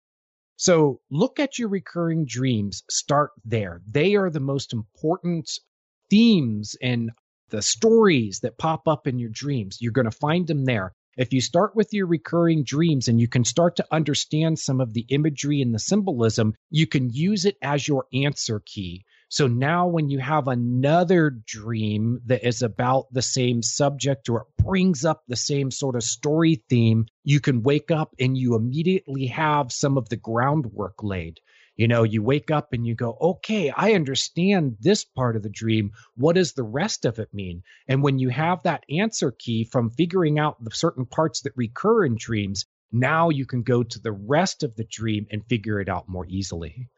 So 0.58 1.00
look 1.08 1.38
at 1.38 1.56
your 1.56 1.68
recurring 1.68 2.24
dreams, 2.26 2.82
start 2.90 3.30
there. 3.44 3.80
They 3.88 4.16
are 4.16 4.28
the 4.28 4.40
most 4.40 4.72
important 4.72 5.48
themes 6.10 6.74
and 6.82 7.12
the 7.50 7.62
stories 7.62 8.40
that 8.40 8.58
pop 8.58 8.88
up 8.88 9.06
in 9.06 9.20
your 9.20 9.30
dreams. 9.30 9.78
You're 9.80 9.92
going 9.92 10.10
to 10.10 10.10
find 10.10 10.48
them 10.48 10.64
there. 10.64 10.92
If 11.16 11.32
you 11.32 11.40
start 11.40 11.76
with 11.76 11.92
your 11.92 12.06
recurring 12.06 12.64
dreams 12.64 13.06
and 13.06 13.20
you 13.20 13.28
can 13.28 13.44
start 13.44 13.76
to 13.76 13.86
understand 13.92 14.58
some 14.58 14.80
of 14.80 14.94
the 14.94 15.06
imagery 15.10 15.62
and 15.62 15.72
the 15.72 15.78
symbolism, 15.78 16.54
you 16.70 16.88
can 16.88 17.08
use 17.08 17.44
it 17.44 17.56
as 17.62 17.86
your 17.86 18.06
answer 18.12 18.60
key. 18.66 19.04
So 19.30 19.46
now 19.46 19.88
when 19.88 20.08
you 20.08 20.20
have 20.20 20.48
another 20.48 21.28
dream 21.28 22.22
that 22.26 22.46
is 22.46 22.62
about 22.62 23.12
the 23.12 23.20
same 23.20 23.62
subject 23.62 24.30
or 24.30 24.40
it 24.40 24.64
brings 24.64 25.04
up 25.04 25.22
the 25.28 25.36
same 25.36 25.70
sort 25.70 25.96
of 25.96 26.02
story 26.02 26.62
theme, 26.70 27.04
you 27.24 27.38
can 27.38 27.62
wake 27.62 27.90
up 27.90 28.14
and 28.18 28.38
you 28.38 28.54
immediately 28.54 29.26
have 29.26 29.70
some 29.70 29.98
of 29.98 30.08
the 30.08 30.16
groundwork 30.16 31.02
laid. 31.02 31.40
You 31.76 31.88
know, 31.88 32.04
you 32.04 32.22
wake 32.22 32.50
up 32.50 32.72
and 32.72 32.86
you 32.86 32.94
go, 32.94 33.18
okay, 33.20 33.70
I 33.70 33.92
understand 33.92 34.78
this 34.80 35.04
part 35.04 35.36
of 35.36 35.42
the 35.42 35.50
dream. 35.50 35.92
What 36.16 36.36
does 36.36 36.54
the 36.54 36.64
rest 36.64 37.04
of 37.04 37.18
it 37.18 37.34
mean? 37.34 37.62
And 37.86 38.02
when 38.02 38.18
you 38.18 38.30
have 38.30 38.62
that 38.62 38.84
answer 38.88 39.30
key 39.30 39.64
from 39.64 39.90
figuring 39.90 40.38
out 40.38 40.64
the 40.64 40.74
certain 40.74 41.04
parts 41.04 41.42
that 41.42 41.52
recur 41.54 42.06
in 42.06 42.16
dreams, 42.16 42.64
now 42.90 43.28
you 43.28 43.44
can 43.44 43.62
go 43.62 43.82
to 43.82 43.98
the 44.00 44.12
rest 44.12 44.62
of 44.62 44.74
the 44.74 44.84
dream 44.84 45.26
and 45.30 45.44
figure 45.46 45.80
it 45.80 45.90
out 45.90 46.08
more 46.08 46.26
easily. 46.26 46.88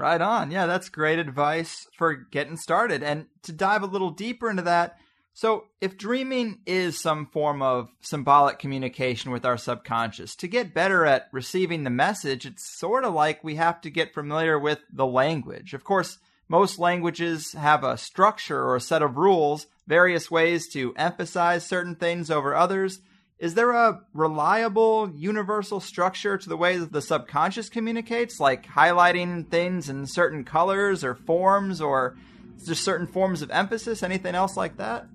Right 0.00 0.22
on. 0.22 0.50
Yeah, 0.50 0.64
that's 0.64 0.88
great 0.88 1.18
advice 1.18 1.86
for 1.98 2.14
getting 2.14 2.56
started. 2.56 3.02
And 3.02 3.26
to 3.42 3.52
dive 3.52 3.82
a 3.82 3.86
little 3.86 4.10
deeper 4.10 4.48
into 4.48 4.62
that, 4.62 4.96
So, 5.32 5.66
if 5.80 5.96
dreaming 5.96 6.58
is 6.66 7.00
some 7.00 7.26
form 7.26 7.62
of 7.62 7.88
symbolic 8.00 8.58
communication 8.58 9.30
with 9.30 9.44
our 9.44 9.56
subconscious, 9.56 10.34
to 10.36 10.48
get 10.48 10.74
better 10.74 11.06
at 11.06 11.28
receiving 11.32 11.84
the 11.84 11.90
message, 11.90 12.46
it's 12.46 12.78
sort 12.78 13.04
of 13.04 13.14
like 13.14 13.44
we 13.44 13.54
have 13.54 13.80
to 13.82 13.90
get 13.90 14.12
familiar 14.12 14.58
with 14.58 14.80
the 14.92 15.06
language. 15.06 15.72
Of 15.72 15.84
course, 15.84 16.18
most 16.48 16.78
languages 16.78 17.52
have 17.52 17.84
a 17.84 17.96
structure 17.96 18.60
or 18.60 18.76
a 18.76 18.80
set 18.80 19.02
of 19.02 19.16
rules, 19.16 19.66
various 19.86 20.30
ways 20.30 20.68
to 20.72 20.94
emphasize 20.96 21.64
certain 21.64 21.94
things 21.94 22.30
over 22.30 22.54
others. 22.54 23.00
Is 23.40 23.54
there 23.54 23.72
a 23.72 24.02
reliable 24.12 25.10
universal 25.16 25.80
structure 25.80 26.36
to 26.36 26.48
the 26.48 26.58
way 26.58 26.76
that 26.76 26.92
the 26.92 27.00
subconscious 27.00 27.70
communicates, 27.70 28.38
like 28.38 28.66
highlighting 28.66 29.48
things 29.50 29.88
in 29.88 30.06
certain 30.06 30.44
colors 30.44 31.02
or 31.02 31.14
forms, 31.14 31.80
or 31.80 32.16
just 32.64 32.84
certain 32.84 33.06
forms 33.06 33.40
of 33.40 33.50
emphasis? 33.50 34.02
Anything 34.02 34.34
else 34.34 34.56
like 34.56 34.76
that? 34.76 35.06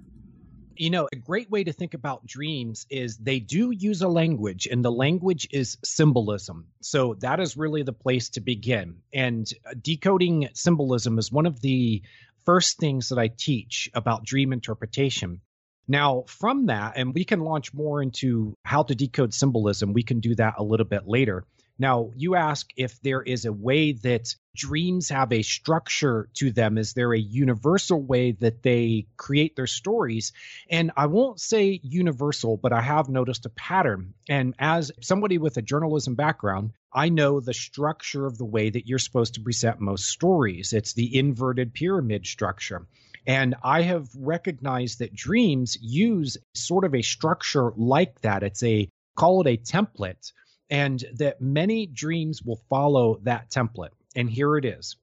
you 0.77 0.89
know, 0.89 1.07
a 1.11 1.15
great 1.15 1.49
way 1.49 1.63
to 1.63 1.73
think 1.73 1.93
about 1.93 2.25
dreams 2.25 2.85
is 2.89 3.17
they 3.17 3.39
do 3.39 3.71
use 3.71 4.01
a 4.01 4.07
language, 4.07 4.67
and 4.69 4.83
the 4.83 4.91
language 4.91 5.47
is 5.51 5.77
symbolism. 5.83 6.67
So 6.81 7.15
that 7.19 7.39
is 7.39 7.57
really 7.57 7.83
the 7.83 7.93
place 7.93 8.29
to 8.31 8.41
begin. 8.41 8.97
And 9.13 9.47
uh, 9.65 9.73
decoding 9.81 10.49
symbolism 10.53 11.17
is 11.17 11.31
one 11.31 11.45
of 11.45 11.61
the 11.61 12.01
first 12.45 12.77
things 12.77 13.09
that 13.09 13.19
I 13.19 13.29
teach 13.29 13.89
about 13.93 14.25
dream 14.25 14.53
interpretation. 14.53 15.41
Now, 15.87 16.23
from 16.27 16.67
that, 16.67 16.93
and 16.95 17.13
we 17.13 17.25
can 17.25 17.41
launch 17.41 17.73
more 17.73 18.01
into 18.01 18.55
how 18.63 18.83
to 18.83 18.95
decode 18.95 19.33
symbolism, 19.33 19.93
we 19.93 20.03
can 20.03 20.19
do 20.19 20.35
that 20.35 20.55
a 20.57 20.63
little 20.63 20.85
bit 20.85 21.07
later. 21.07 21.45
Now, 21.77 22.11
you 22.15 22.35
ask 22.35 22.69
if 22.77 23.01
there 23.01 23.21
is 23.21 23.43
a 23.43 23.51
way 23.51 23.91
that 23.91 24.33
dreams 24.55 25.09
have 25.09 25.33
a 25.33 25.41
structure 25.41 26.29
to 26.35 26.51
them. 26.51 26.77
Is 26.77 26.93
there 26.93 27.13
a 27.13 27.19
universal 27.19 28.01
way 28.01 28.31
that 28.31 28.63
they 28.63 29.07
create 29.17 29.57
their 29.57 29.67
stories? 29.67 30.31
And 30.69 30.91
I 30.95 31.07
won't 31.07 31.41
say 31.41 31.81
universal, 31.83 32.55
but 32.55 32.71
I 32.71 32.81
have 32.81 33.09
noticed 33.09 33.45
a 33.45 33.49
pattern. 33.49 34.13
And 34.29 34.55
as 34.57 34.91
somebody 35.01 35.37
with 35.37 35.57
a 35.57 35.61
journalism 35.61 36.15
background, 36.15 36.71
I 36.93 37.09
know 37.09 37.41
the 37.41 37.53
structure 37.53 38.25
of 38.25 38.37
the 38.37 38.45
way 38.45 38.69
that 38.69 38.87
you're 38.87 38.97
supposed 38.97 39.33
to 39.33 39.41
present 39.41 39.81
most 39.81 40.05
stories. 40.05 40.71
It's 40.71 40.93
the 40.93 41.17
inverted 41.17 41.73
pyramid 41.73 42.25
structure. 42.25 42.87
And 43.27 43.55
I 43.63 43.81
have 43.83 44.07
recognized 44.15 44.99
that 44.99 45.15
dreams 45.15 45.77
use 45.81 46.37
sort 46.53 46.85
of 46.85 46.93
a 46.93 47.01
structure 47.01 47.71
like 47.75 48.21
that. 48.21 48.43
It's 48.43 48.63
a 48.63 48.87
call 49.15 49.41
it 49.41 49.47
a 49.47 49.57
template 49.57 50.31
and 50.69 51.03
that 51.15 51.41
many 51.41 51.85
dreams 51.87 52.41
will 52.43 52.61
follow 52.69 53.19
that 53.23 53.49
template. 53.49 53.93
And 54.15 54.29
here 54.29 54.57
it 54.57 54.65
is 54.65 54.95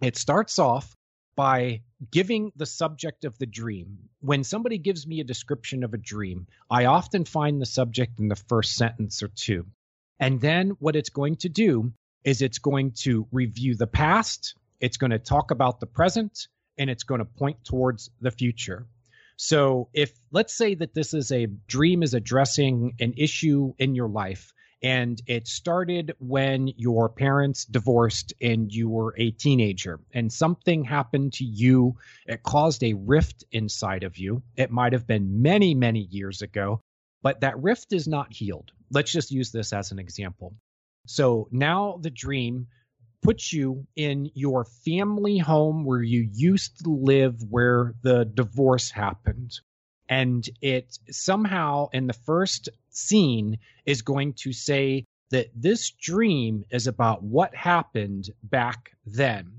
it 0.00 0.16
starts 0.16 0.58
off 0.58 0.94
by 1.34 1.82
giving 2.10 2.52
the 2.56 2.66
subject 2.66 3.24
of 3.24 3.36
the 3.38 3.46
dream. 3.46 3.98
When 4.20 4.44
somebody 4.44 4.78
gives 4.78 5.06
me 5.06 5.20
a 5.20 5.24
description 5.24 5.84
of 5.84 5.94
a 5.94 5.98
dream, 5.98 6.46
I 6.70 6.86
often 6.86 7.24
find 7.24 7.60
the 7.60 7.66
subject 7.66 8.18
in 8.20 8.28
the 8.28 8.36
first 8.36 8.74
sentence 8.74 9.22
or 9.22 9.28
two. 9.28 9.66
And 10.20 10.40
then 10.40 10.70
what 10.80 10.96
it's 10.96 11.10
going 11.10 11.36
to 11.36 11.48
do 11.48 11.92
is 12.24 12.42
it's 12.42 12.58
going 12.58 12.92
to 13.02 13.26
review 13.30 13.76
the 13.76 13.86
past, 13.86 14.54
it's 14.80 14.96
going 14.96 15.12
to 15.12 15.18
talk 15.18 15.50
about 15.50 15.80
the 15.80 15.86
present, 15.86 16.48
and 16.78 16.88
it's 16.90 17.04
going 17.04 17.20
to 17.20 17.24
point 17.24 17.64
towards 17.64 18.10
the 18.20 18.30
future. 18.30 18.86
So 19.36 19.88
if 19.92 20.12
let's 20.32 20.56
say 20.56 20.74
that 20.74 20.94
this 20.94 21.14
is 21.14 21.30
a 21.30 21.46
dream 21.46 22.02
is 22.02 22.14
addressing 22.14 22.94
an 22.98 23.14
issue 23.16 23.72
in 23.78 23.94
your 23.94 24.08
life 24.08 24.52
and 24.82 25.20
it 25.26 25.48
started 25.48 26.14
when 26.18 26.68
your 26.76 27.08
parents 27.08 27.64
divorced 27.64 28.32
and 28.40 28.72
you 28.72 28.88
were 28.88 29.14
a 29.16 29.30
teenager 29.30 30.00
and 30.12 30.32
something 30.32 30.84
happened 30.84 31.32
to 31.34 31.44
you. 31.44 31.96
It 32.26 32.42
caused 32.42 32.82
a 32.82 32.94
rift 32.94 33.44
inside 33.50 34.04
of 34.04 34.18
you. 34.18 34.42
It 34.56 34.70
might 34.70 34.92
have 34.92 35.06
been 35.06 35.42
many, 35.42 35.74
many 35.74 36.00
years 36.00 36.42
ago, 36.42 36.80
but 37.22 37.40
that 37.40 37.60
rift 37.60 37.92
is 37.92 38.06
not 38.06 38.32
healed. 38.32 38.70
Let's 38.90 39.12
just 39.12 39.30
use 39.30 39.50
this 39.50 39.72
as 39.72 39.90
an 39.90 39.98
example. 39.98 40.54
So 41.06 41.48
now 41.50 41.98
the 42.00 42.10
dream 42.10 42.68
puts 43.22 43.52
you 43.52 43.86
in 43.96 44.30
your 44.34 44.64
family 44.84 45.38
home 45.38 45.84
where 45.84 46.02
you 46.02 46.28
used 46.32 46.84
to 46.84 46.90
live 46.90 47.42
where 47.50 47.94
the 48.02 48.24
divorce 48.24 48.90
happened 48.90 49.58
and 50.08 50.48
it 50.62 50.98
somehow 51.10 51.88
in 51.92 52.06
the 52.06 52.12
first 52.12 52.68
scene 52.90 53.58
is 53.84 54.02
going 54.02 54.32
to 54.34 54.52
say 54.52 55.04
that 55.30 55.48
this 55.54 55.90
dream 55.90 56.64
is 56.70 56.86
about 56.86 57.22
what 57.22 57.54
happened 57.54 58.30
back 58.42 58.92
then. 59.04 59.52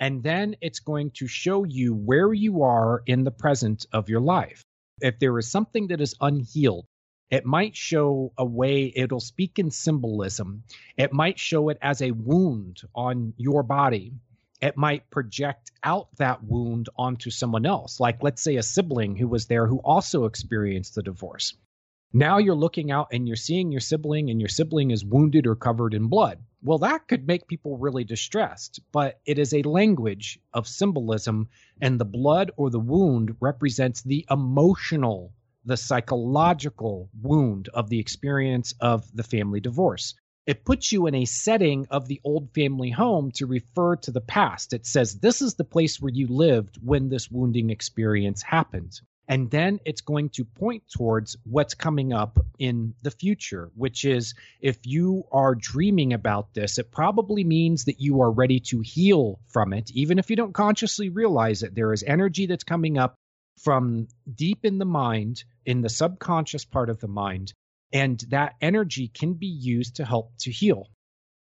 And 0.00 0.22
then 0.22 0.56
it's 0.60 0.80
going 0.80 1.12
to 1.12 1.28
show 1.28 1.64
you 1.64 1.94
where 1.94 2.32
you 2.32 2.64
are 2.64 3.02
in 3.06 3.24
the 3.24 3.30
present 3.30 3.86
of 3.92 4.08
your 4.08 4.20
life. 4.20 4.62
If 5.00 5.18
there 5.18 5.38
is 5.38 5.50
something 5.50 5.88
that 5.88 6.00
is 6.00 6.14
unhealed, 6.20 6.86
it 7.30 7.44
might 7.44 7.76
show 7.76 8.32
a 8.38 8.44
way, 8.44 8.92
it'll 8.94 9.20
speak 9.20 9.58
in 9.58 9.70
symbolism. 9.70 10.62
It 10.96 11.12
might 11.12 11.38
show 11.38 11.68
it 11.68 11.78
as 11.82 12.02
a 12.02 12.10
wound 12.12 12.82
on 12.94 13.34
your 13.36 13.62
body 13.62 14.14
it 14.62 14.76
might 14.76 15.10
project 15.10 15.70
out 15.82 16.08
that 16.16 16.42
wound 16.42 16.88
onto 16.96 17.28
someone 17.28 17.66
else. 17.66 18.00
Like, 18.00 18.22
let's 18.22 18.42
say, 18.42 18.56
a 18.56 18.62
sibling 18.62 19.14
who 19.14 19.28
was 19.28 19.46
there 19.46 19.66
who 19.66 19.78
also 19.80 20.24
experienced 20.24 20.94
the 20.94 21.02
divorce. 21.02 21.54
Now 22.14 22.38
you're 22.38 22.54
looking 22.54 22.90
out 22.90 23.08
and 23.12 23.26
you're 23.28 23.36
seeing 23.36 23.70
your 23.70 23.82
sibling, 23.82 24.30
and 24.30 24.40
your 24.40 24.48
sibling 24.48 24.92
is 24.92 25.04
wounded 25.04 25.46
or 25.46 25.56
covered 25.56 25.92
in 25.92 26.06
blood. 26.06 26.38
Well, 26.62 26.78
that 26.78 27.06
could 27.06 27.26
make 27.26 27.46
people 27.46 27.76
really 27.76 28.04
distressed, 28.04 28.80
but 28.92 29.20
it 29.26 29.38
is 29.38 29.52
a 29.52 29.62
language 29.62 30.38
of 30.54 30.66
symbolism, 30.66 31.50
and 31.82 32.00
the 32.00 32.06
blood 32.06 32.50
or 32.56 32.70
the 32.70 32.80
wound 32.80 33.36
represents 33.40 34.00
the 34.02 34.24
emotional, 34.30 35.34
the 35.66 35.76
psychological 35.76 37.10
wound 37.20 37.68
of 37.74 37.90
the 37.90 38.00
experience 38.00 38.72
of 38.80 39.04
the 39.14 39.22
family 39.22 39.60
divorce 39.60 40.14
it 40.46 40.64
puts 40.64 40.92
you 40.92 41.08
in 41.08 41.14
a 41.16 41.24
setting 41.24 41.88
of 41.90 42.06
the 42.06 42.20
old 42.22 42.54
family 42.54 42.90
home 42.90 43.32
to 43.32 43.46
refer 43.46 43.96
to 43.96 44.12
the 44.12 44.20
past. 44.20 44.72
It 44.72 44.86
says, 44.86 45.18
This 45.18 45.42
is 45.42 45.54
the 45.54 45.64
place 45.64 46.00
where 46.00 46.12
you 46.12 46.28
lived 46.28 46.78
when 46.80 47.08
this 47.08 47.28
wounding 47.28 47.70
experience 47.70 48.42
happened. 48.42 49.00
And 49.28 49.50
then 49.50 49.80
it's 49.84 50.02
going 50.02 50.28
to 50.34 50.44
point 50.44 50.84
towards 50.88 51.36
what's 51.42 51.74
coming 51.74 52.12
up 52.12 52.38
in 52.60 52.94
the 53.02 53.10
future, 53.10 53.72
which 53.74 54.04
is 54.04 54.34
if 54.60 54.78
you 54.84 55.24
are 55.32 55.56
dreaming 55.56 56.12
about 56.12 56.54
this, 56.54 56.78
it 56.78 56.92
probably 56.92 57.42
means 57.42 57.86
that 57.86 58.00
you 58.00 58.20
are 58.20 58.30
ready 58.30 58.60
to 58.60 58.82
heal 58.82 59.40
from 59.48 59.72
it, 59.72 59.90
even 59.90 60.20
if 60.20 60.30
you 60.30 60.36
don't 60.36 60.54
consciously 60.54 61.08
realize 61.08 61.64
it. 61.64 61.74
There 61.74 61.92
is 61.92 62.04
energy 62.04 62.46
that's 62.46 62.62
coming 62.62 62.98
up 62.98 63.16
from 63.62 64.08
deep 64.34 64.64
in 64.64 64.78
the 64.78 64.84
mind, 64.84 65.44
in 65.64 65.80
the 65.80 65.88
subconscious 65.88 66.64
part 66.64 66.90
of 66.90 67.00
the 67.00 67.08
mind, 67.08 67.52
and 67.92 68.20
that 68.28 68.54
energy 68.60 69.08
can 69.08 69.34
be 69.34 69.46
used 69.46 69.96
to 69.96 70.04
help 70.04 70.32
to 70.38 70.50
heal. 70.50 70.88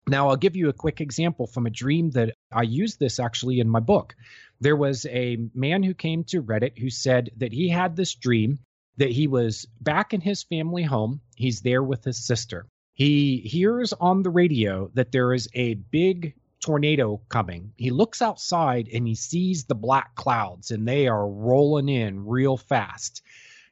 Now, 0.07 0.29
I'll 0.29 0.37
give 0.37 0.57
you 0.57 0.69
a 0.69 0.75
quick 0.75 1.01
example 1.01 1.47
from 1.47 1.67
a 1.67 1.71
dream 1.71 2.11
that 2.13 2.35
I 2.51 2.63
used 2.63 2.99
this 2.99 3.21
actually 3.21 3.61
in 3.61 3.69
my 3.69 3.81
book. 3.81 4.15
There 4.61 4.77
was 4.77 5.07
a 5.07 5.39
man 5.55 5.83
who 5.83 5.95
came 5.95 6.25
to 6.25 6.43
Reddit 6.43 6.79
who 6.79 6.91
said 6.91 7.31
that 7.37 7.53
he 7.53 7.69
had 7.69 7.97
this 7.97 8.15
dream 8.15 8.59
that 8.97 9.11
he 9.11 9.27
was 9.27 9.67
back 9.81 10.13
in 10.13 10.21
his 10.21 10.43
family 10.43 10.83
home. 10.83 11.21
He's 11.37 11.61
there 11.61 11.83
with 11.83 12.05
his 12.05 12.27
sister. 12.27 12.67
He 12.95 13.39
hears 13.39 13.93
on 13.93 14.23
the 14.23 14.31
radio 14.31 14.91
that 14.95 15.13
there 15.13 15.33
is 15.33 15.49
a 15.55 15.75
big 15.75 16.35
tornado 16.61 17.20
coming. 17.29 17.73
He 17.77 17.90
looks 17.90 18.23
outside 18.23 18.88
and 18.92 19.07
he 19.07 19.14
sees 19.14 19.64
the 19.64 19.75
black 19.75 20.14
clouds 20.14 20.70
and 20.70 20.87
they 20.87 21.09
are 21.09 21.29
rolling 21.29 21.88
in 21.88 22.27
real 22.27 22.57
fast 22.57 23.23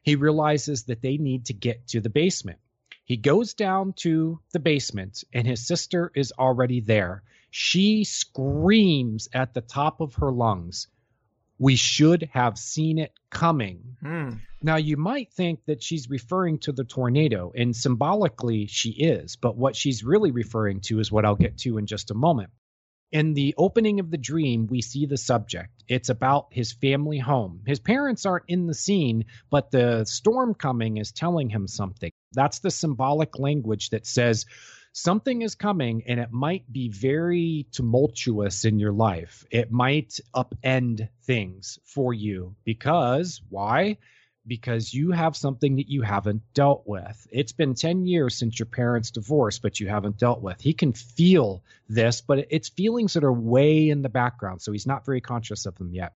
he 0.09 0.15
realizes 0.15 0.83
that 0.83 1.01
they 1.01 1.17
need 1.17 1.45
to 1.45 1.53
get 1.53 1.87
to 1.89 2.01
the 2.01 2.09
basement. 2.09 2.59
He 3.05 3.17
goes 3.17 3.53
down 3.53 3.93
to 3.97 4.39
the 4.53 4.59
basement, 4.59 5.23
and 5.33 5.47
his 5.47 5.65
sister 5.65 6.11
is 6.15 6.31
already 6.37 6.79
there. 6.79 7.23
She 7.51 8.03
screams 8.03 9.27
at 9.33 9.53
the 9.53 9.61
top 9.61 9.99
of 9.99 10.15
her 10.15 10.31
lungs. 10.31 10.87
We 11.57 11.75
should 11.75 12.29
have 12.33 12.57
seen 12.57 12.99
it 12.99 13.11
coming. 13.29 13.97
Hmm. 14.01 14.29
Now, 14.61 14.77
you 14.77 14.95
might 14.95 15.33
think 15.33 15.65
that 15.65 15.83
she's 15.83 16.09
referring 16.09 16.59
to 16.59 16.71
the 16.71 16.83
tornado, 16.83 17.51
and 17.55 17.75
symbolically 17.75 18.67
she 18.67 18.91
is, 18.91 19.35
but 19.35 19.57
what 19.57 19.75
she's 19.75 20.03
really 20.03 20.31
referring 20.31 20.81
to 20.81 20.99
is 20.99 21.11
what 21.11 21.25
I'll 21.25 21.35
get 21.35 21.57
to 21.59 21.77
in 21.77 21.85
just 21.85 22.11
a 22.11 22.15
moment. 22.15 22.51
In 23.11 23.33
the 23.33 23.55
opening 23.57 23.99
of 23.99 24.11
the 24.11 24.17
dream, 24.17 24.67
we 24.67 24.81
see 24.81 25.07
the 25.07 25.17
subject. 25.17 25.83
It's 25.87 26.09
about 26.09 26.47
his 26.51 26.73
family 26.73 27.17
home. 27.17 27.63
His 27.65 27.79
parents 27.79 28.25
aren't 28.25 28.45
in 28.47 28.67
the 28.67 28.75
scene, 28.75 29.25
but 29.49 29.71
the 29.71 30.05
storm 30.05 30.53
coming 30.53 30.97
is 30.97 31.11
telling 31.11 31.49
him 31.49 31.67
something. 31.67 32.11
That's 32.33 32.59
the 32.59 32.69
symbolic 32.69 33.39
language 33.39 33.89
that 33.89 34.05
says 34.05 34.45
something 34.93 35.41
is 35.41 35.55
coming 35.55 36.03
and 36.07 36.19
it 36.19 36.31
might 36.31 36.71
be 36.71 36.89
very 36.89 37.65
tumultuous 37.71 38.65
in 38.65 38.77
your 38.77 38.93
life. 38.93 39.43
It 39.49 39.71
might 39.71 40.19
upend 40.35 41.09
things 41.23 41.79
for 41.85 42.13
you 42.13 42.55
because 42.63 43.41
why? 43.49 43.97
Because 44.47 44.93
you 44.93 45.11
have 45.11 45.35
something 45.35 45.75
that 45.75 45.89
you 45.89 46.01
haven't 46.01 46.41
dealt 46.53 46.83
with. 46.85 47.27
It's 47.31 47.51
been 47.51 47.75
10 47.75 48.05
years 48.05 48.37
since 48.37 48.57
your 48.57 48.65
parents 48.65 49.11
divorced, 49.11 49.61
but 49.61 49.79
you 49.79 49.87
haven't 49.87 50.17
dealt 50.17 50.41
with. 50.41 50.59
He 50.61 50.73
can 50.73 50.93
feel 50.93 51.63
this, 51.87 52.21
but 52.21 52.47
it's 52.49 52.69
feelings 52.69 53.13
that 53.13 53.23
are 53.23 53.33
way 53.33 53.89
in 53.89 54.01
the 54.01 54.09
background, 54.09 54.61
so 54.61 54.71
he's 54.71 54.87
not 54.87 55.05
very 55.05 55.21
conscious 55.21 55.65
of 55.65 55.75
them 55.75 55.93
yet. 55.93 56.13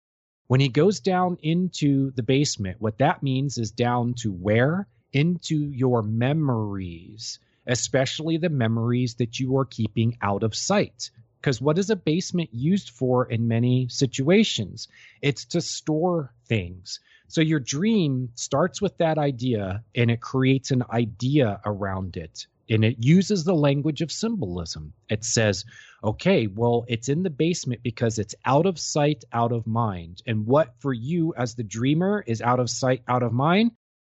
When 0.46 0.60
he 0.60 0.68
goes 0.68 1.00
down 1.00 1.38
into 1.42 2.10
the 2.12 2.22
basement, 2.22 2.80
what 2.80 2.98
that 2.98 3.22
means 3.22 3.56
is 3.56 3.70
down 3.70 4.14
to 4.14 4.32
where? 4.32 4.88
Into 5.12 5.56
your 5.56 6.02
memories, 6.02 7.38
especially 7.66 8.36
the 8.36 8.48
memories 8.48 9.14
that 9.14 9.38
you 9.38 9.58
are 9.58 9.64
keeping 9.64 10.18
out 10.20 10.42
of 10.42 10.54
sight. 10.54 11.10
Because 11.40 11.60
what 11.60 11.78
is 11.78 11.88
a 11.88 11.96
basement 11.96 12.50
used 12.52 12.90
for 12.90 13.24
in 13.24 13.48
many 13.48 13.88
situations? 13.88 14.88
It's 15.22 15.46
to 15.46 15.60
store 15.60 16.34
things. 16.46 17.00
So 17.30 17.42
your 17.42 17.60
dream 17.60 18.30
starts 18.34 18.82
with 18.82 18.98
that 18.98 19.16
idea 19.16 19.84
and 19.94 20.10
it 20.10 20.20
creates 20.20 20.72
an 20.72 20.82
idea 20.90 21.60
around 21.64 22.16
it. 22.16 22.48
And 22.68 22.84
it 22.84 22.96
uses 22.98 23.44
the 23.44 23.54
language 23.54 24.00
of 24.00 24.10
symbolism. 24.10 24.92
It 25.08 25.24
says, 25.24 25.64
okay, 26.02 26.48
well, 26.48 26.84
it's 26.88 27.08
in 27.08 27.22
the 27.22 27.30
basement 27.30 27.82
because 27.84 28.18
it's 28.18 28.34
out 28.44 28.66
of 28.66 28.80
sight, 28.80 29.24
out 29.32 29.52
of 29.52 29.66
mind. 29.66 30.22
And 30.26 30.44
what 30.44 30.74
for 30.80 30.92
you 30.92 31.32
as 31.36 31.54
the 31.54 31.62
dreamer 31.62 32.24
is 32.26 32.42
out 32.42 32.58
of 32.58 32.68
sight, 32.68 33.02
out 33.06 33.22
of 33.22 33.32
mind? 33.32 33.70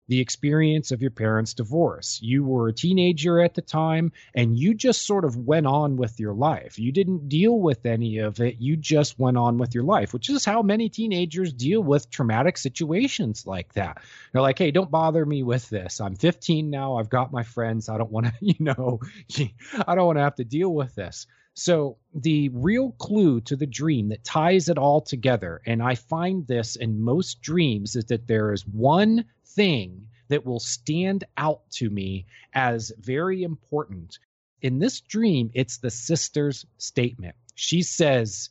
The 0.07 0.19
experience 0.19 0.91
of 0.91 1.01
your 1.01 1.11
parents' 1.11 1.53
divorce. 1.53 2.19
You 2.21 2.43
were 2.43 2.67
a 2.67 2.73
teenager 2.73 3.41
at 3.41 3.53
the 3.53 3.61
time 3.61 4.11
and 4.35 4.57
you 4.57 4.73
just 4.73 5.05
sort 5.05 5.25
of 5.25 5.37
went 5.37 5.65
on 5.65 5.95
with 5.97 6.19
your 6.19 6.33
life. 6.33 6.77
You 6.77 6.91
didn't 6.91 7.29
deal 7.29 7.57
with 7.57 7.85
any 7.85 8.17
of 8.19 8.39
it. 8.39 8.57
You 8.59 8.75
just 8.75 9.17
went 9.17 9.37
on 9.37 9.57
with 9.57 9.73
your 9.73 9.83
life, 9.83 10.13
which 10.13 10.29
is 10.29 10.43
how 10.43 10.61
many 10.61 10.89
teenagers 10.89 11.53
deal 11.53 11.81
with 11.81 12.09
traumatic 12.09 12.57
situations 12.57 13.47
like 13.47 13.73
that. 13.73 14.01
They're 14.31 14.41
like, 14.41 14.59
hey, 14.59 14.71
don't 14.71 14.91
bother 14.91 15.25
me 15.25 15.43
with 15.43 15.69
this. 15.69 16.01
I'm 16.01 16.15
15 16.15 16.69
now. 16.69 16.97
I've 16.97 17.09
got 17.09 17.31
my 17.31 17.43
friends. 17.43 17.89
I 17.89 17.97
don't 17.97 18.11
want 18.11 18.27
to, 18.27 18.33
you 18.41 18.55
know, 18.59 18.99
I 19.87 19.95
don't 19.95 20.05
want 20.05 20.17
to 20.17 20.23
have 20.23 20.35
to 20.35 20.43
deal 20.43 20.73
with 20.73 20.95
this. 20.95 21.27
So, 21.55 21.97
the 22.15 22.49
real 22.49 22.93
clue 22.93 23.39
to 23.41 23.55
the 23.55 23.67
dream 23.67 24.09
that 24.09 24.23
ties 24.23 24.69
it 24.69 24.79
all 24.79 25.01
together, 25.01 25.61
and 25.67 25.83
I 25.83 25.93
find 25.93 26.47
this 26.47 26.75
in 26.75 27.03
most 27.03 27.43
dreams, 27.43 27.95
is 27.95 28.05
that 28.05 28.25
there 28.25 28.53
is 28.53 28.65
one 28.65 29.25
thing 29.55 30.07
that 30.29 30.45
will 30.45 30.59
stand 30.59 31.23
out 31.37 31.61
to 31.71 31.89
me 31.89 32.25
as 32.53 32.91
very 32.99 33.43
important. 33.43 34.19
In 34.61 34.79
this 34.79 35.01
dream, 35.01 35.51
it's 35.53 35.77
the 35.77 35.91
sister's 35.91 36.65
statement. 36.77 37.35
She 37.55 37.83
says, 37.83 38.49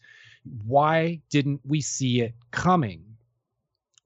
Why 0.65 1.23
didn't 1.31 1.62
we 1.65 1.81
see 1.81 2.21
it 2.21 2.35
coming? 2.51 3.12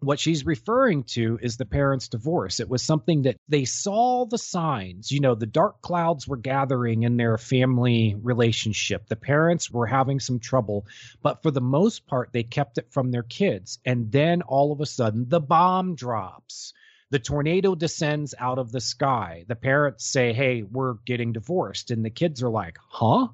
what 0.00 0.20
she's 0.20 0.44
referring 0.44 1.04
to 1.04 1.38
is 1.40 1.56
the 1.56 1.64
parents' 1.64 2.08
divorce. 2.08 2.60
It 2.60 2.68
was 2.68 2.82
something 2.82 3.22
that 3.22 3.36
they 3.48 3.64
saw 3.64 4.26
the 4.26 4.38
signs. 4.38 5.10
You 5.10 5.20
know, 5.20 5.34
the 5.34 5.46
dark 5.46 5.80
clouds 5.80 6.28
were 6.28 6.36
gathering 6.36 7.02
in 7.02 7.16
their 7.16 7.38
family 7.38 8.14
relationship. 8.22 9.08
The 9.08 9.16
parents 9.16 9.70
were 9.70 9.86
having 9.86 10.20
some 10.20 10.38
trouble, 10.38 10.86
but 11.22 11.42
for 11.42 11.50
the 11.50 11.62
most 11.62 12.06
part, 12.06 12.30
they 12.32 12.42
kept 12.42 12.78
it 12.78 12.92
from 12.92 13.10
their 13.10 13.22
kids. 13.22 13.78
And 13.84 14.12
then 14.12 14.42
all 14.42 14.70
of 14.70 14.80
a 14.80 14.86
sudden, 14.86 15.28
the 15.28 15.40
bomb 15.40 15.94
drops. 15.94 16.74
The 17.10 17.18
tornado 17.18 17.74
descends 17.74 18.34
out 18.38 18.58
of 18.58 18.72
the 18.72 18.80
sky. 18.80 19.44
The 19.48 19.56
parents 19.56 20.04
say, 20.06 20.32
Hey, 20.32 20.62
we're 20.62 20.94
getting 21.06 21.32
divorced. 21.32 21.90
And 21.90 22.04
the 22.04 22.10
kids 22.10 22.42
are 22.42 22.50
like, 22.50 22.78
Huh? 22.88 23.28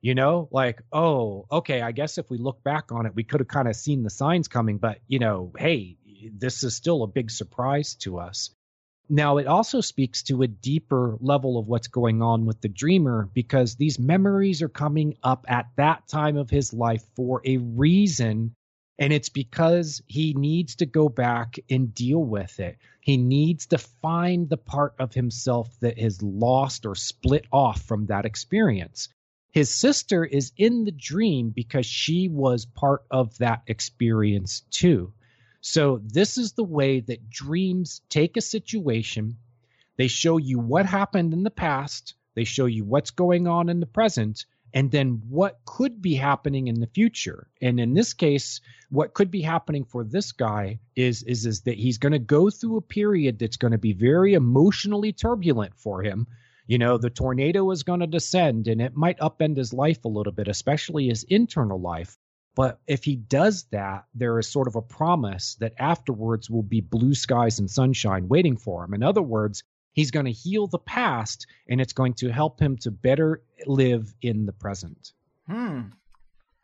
you 0.00 0.14
know 0.14 0.48
like 0.52 0.80
oh 0.92 1.44
okay 1.50 1.82
i 1.82 1.90
guess 1.90 2.18
if 2.18 2.30
we 2.30 2.38
look 2.38 2.62
back 2.62 2.92
on 2.92 3.04
it 3.04 3.16
we 3.16 3.24
could 3.24 3.40
have 3.40 3.48
kind 3.48 3.66
of 3.66 3.74
seen 3.74 4.04
the 4.04 4.10
signs 4.10 4.46
coming 4.46 4.78
but 4.78 5.00
you 5.08 5.18
know 5.18 5.52
hey 5.58 5.96
this 6.36 6.62
is 6.64 6.74
still 6.74 7.02
a 7.02 7.08
big 7.08 7.30
surprise 7.30 7.94
to 7.96 8.18
us. 8.18 8.50
Now, 9.10 9.38
it 9.38 9.46
also 9.46 9.80
speaks 9.80 10.22
to 10.24 10.42
a 10.42 10.48
deeper 10.48 11.16
level 11.20 11.58
of 11.58 11.66
what's 11.66 11.88
going 11.88 12.20
on 12.20 12.44
with 12.44 12.60
the 12.60 12.68
dreamer 12.68 13.28
because 13.32 13.74
these 13.74 13.98
memories 13.98 14.60
are 14.60 14.68
coming 14.68 15.16
up 15.22 15.46
at 15.48 15.68
that 15.76 16.06
time 16.08 16.36
of 16.36 16.50
his 16.50 16.74
life 16.74 17.02
for 17.16 17.40
a 17.44 17.56
reason. 17.56 18.54
And 18.98 19.12
it's 19.12 19.30
because 19.30 20.02
he 20.08 20.34
needs 20.34 20.76
to 20.76 20.86
go 20.86 21.08
back 21.08 21.58
and 21.70 21.94
deal 21.94 22.22
with 22.22 22.60
it. 22.60 22.76
He 23.08 23.16
needs 23.16 23.64
to 23.68 23.78
find 23.78 24.50
the 24.50 24.58
part 24.58 24.94
of 24.98 25.14
himself 25.14 25.80
that 25.80 25.98
has 25.98 26.22
lost 26.22 26.84
or 26.84 26.94
split 26.94 27.46
off 27.50 27.80
from 27.80 28.04
that 28.04 28.26
experience. 28.26 29.08
His 29.50 29.74
sister 29.74 30.26
is 30.26 30.52
in 30.58 30.84
the 30.84 30.92
dream 30.92 31.48
because 31.48 31.86
she 31.86 32.28
was 32.28 32.66
part 32.66 33.06
of 33.10 33.38
that 33.38 33.62
experience 33.66 34.60
too. 34.68 35.14
So, 35.62 36.02
this 36.04 36.36
is 36.36 36.52
the 36.52 36.64
way 36.64 37.00
that 37.00 37.30
dreams 37.30 38.02
take 38.10 38.36
a 38.36 38.42
situation, 38.42 39.38
they 39.96 40.08
show 40.08 40.36
you 40.36 40.58
what 40.58 40.84
happened 40.84 41.32
in 41.32 41.44
the 41.44 41.50
past, 41.50 42.14
they 42.34 42.44
show 42.44 42.66
you 42.66 42.84
what's 42.84 43.10
going 43.10 43.46
on 43.46 43.70
in 43.70 43.80
the 43.80 43.86
present, 43.86 44.44
and 44.74 44.90
then 44.90 45.22
what 45.28 45.60
could 45.64 46.02
be 46.02 46.14
happening 46.14 46.68
in 46.68 46.80
the 46.80 46.86
future. 46.86 47.48
And 47.60 47.80
in 47.80 47.94
this 47.94 48.12
case, 48.12 48.60
what 48.90 49.14
could 49.14 49.30
be 49.30 49.42
happening 49.42 49.84
for 49.84 50.04
this 50.04 50.32
guy 50.32 50.80
is 50.96 51.22
is 51.22 51.46
is 51.46 51.62
that 51.62 51.78
he's 51.78 51.98
going 51.98 52.12
to 52.12 52.18
go 52.18 52.50
through 52.50 52.76
a 52.76 52.82
period 52.82 53.38
that's 53.38 53.56
going 53.56 53.72
to 53.72 53.78
be 53.78 53.92
very 53.92 54.34
emotionally 54.34 55.12
turbulent 55.12 55.74
for 55.76 56.02
him. 56.02 56.26
You 56.66 56.78
know, 56.78 56.98
the 56.98 57.10
tornado 57.10 57.70
is 57.70 57.82
going 57.82 58.00
to 58.00 58.06
descend 58.06 58.68
and 58.68 58.80
it 58.80 58.94
might 58.94 59.18
upend 59.20 59.56
his 59.56 59.72
life 59.72 60.04
a 60.04 60.08
little 60.08 60.32
bit, 60.32 60.48
especially 60.48 61.08
his 61.08 61.24
internal 61.24 61.80
life. 61.80 62.18
But 62.54 62.80
if 62.86 63.04
he 63.04 63.16
does 63.16 63.64
that, 63.70 64.06
there 64.14 64.38
is 64.38 64.48
sort 64.48 64.66
of 64.66 64.74
a 64.76 64.82
promise 64.82 65.54
that 65.60 65.74
afterwards 65.78 66.50
will 66.50 66.64
be 66.64 66.80
blue 66.80 67.14
skies 67.14 67.58
and 67.58 67.70
sunshine 67.70 68.28
waiting 68.28 68.56
for 68.56 68.84
him. 68.84 68.94
In 68.94 69.02
other 69.02 69.22
words, 69.22 69.62
he's 69.98 70.12
going 70.12 70.26
to 70.26 70.30
heal 70.30 70.68
the 70.68 70.78
past 70.78 71.48
and 71.68 71.80
it's 71.80 71.92
going 71.92 72.14
to 72.14 72.28
help 72.28 72.60
him 72.60 72.76
to 72.76 72.88
better 72.88 73.42
live 73.66 74.14
in 74.22 74.46
the 74.46 74.52
present. 74.52 75.10
Hmm. 75.48 75.80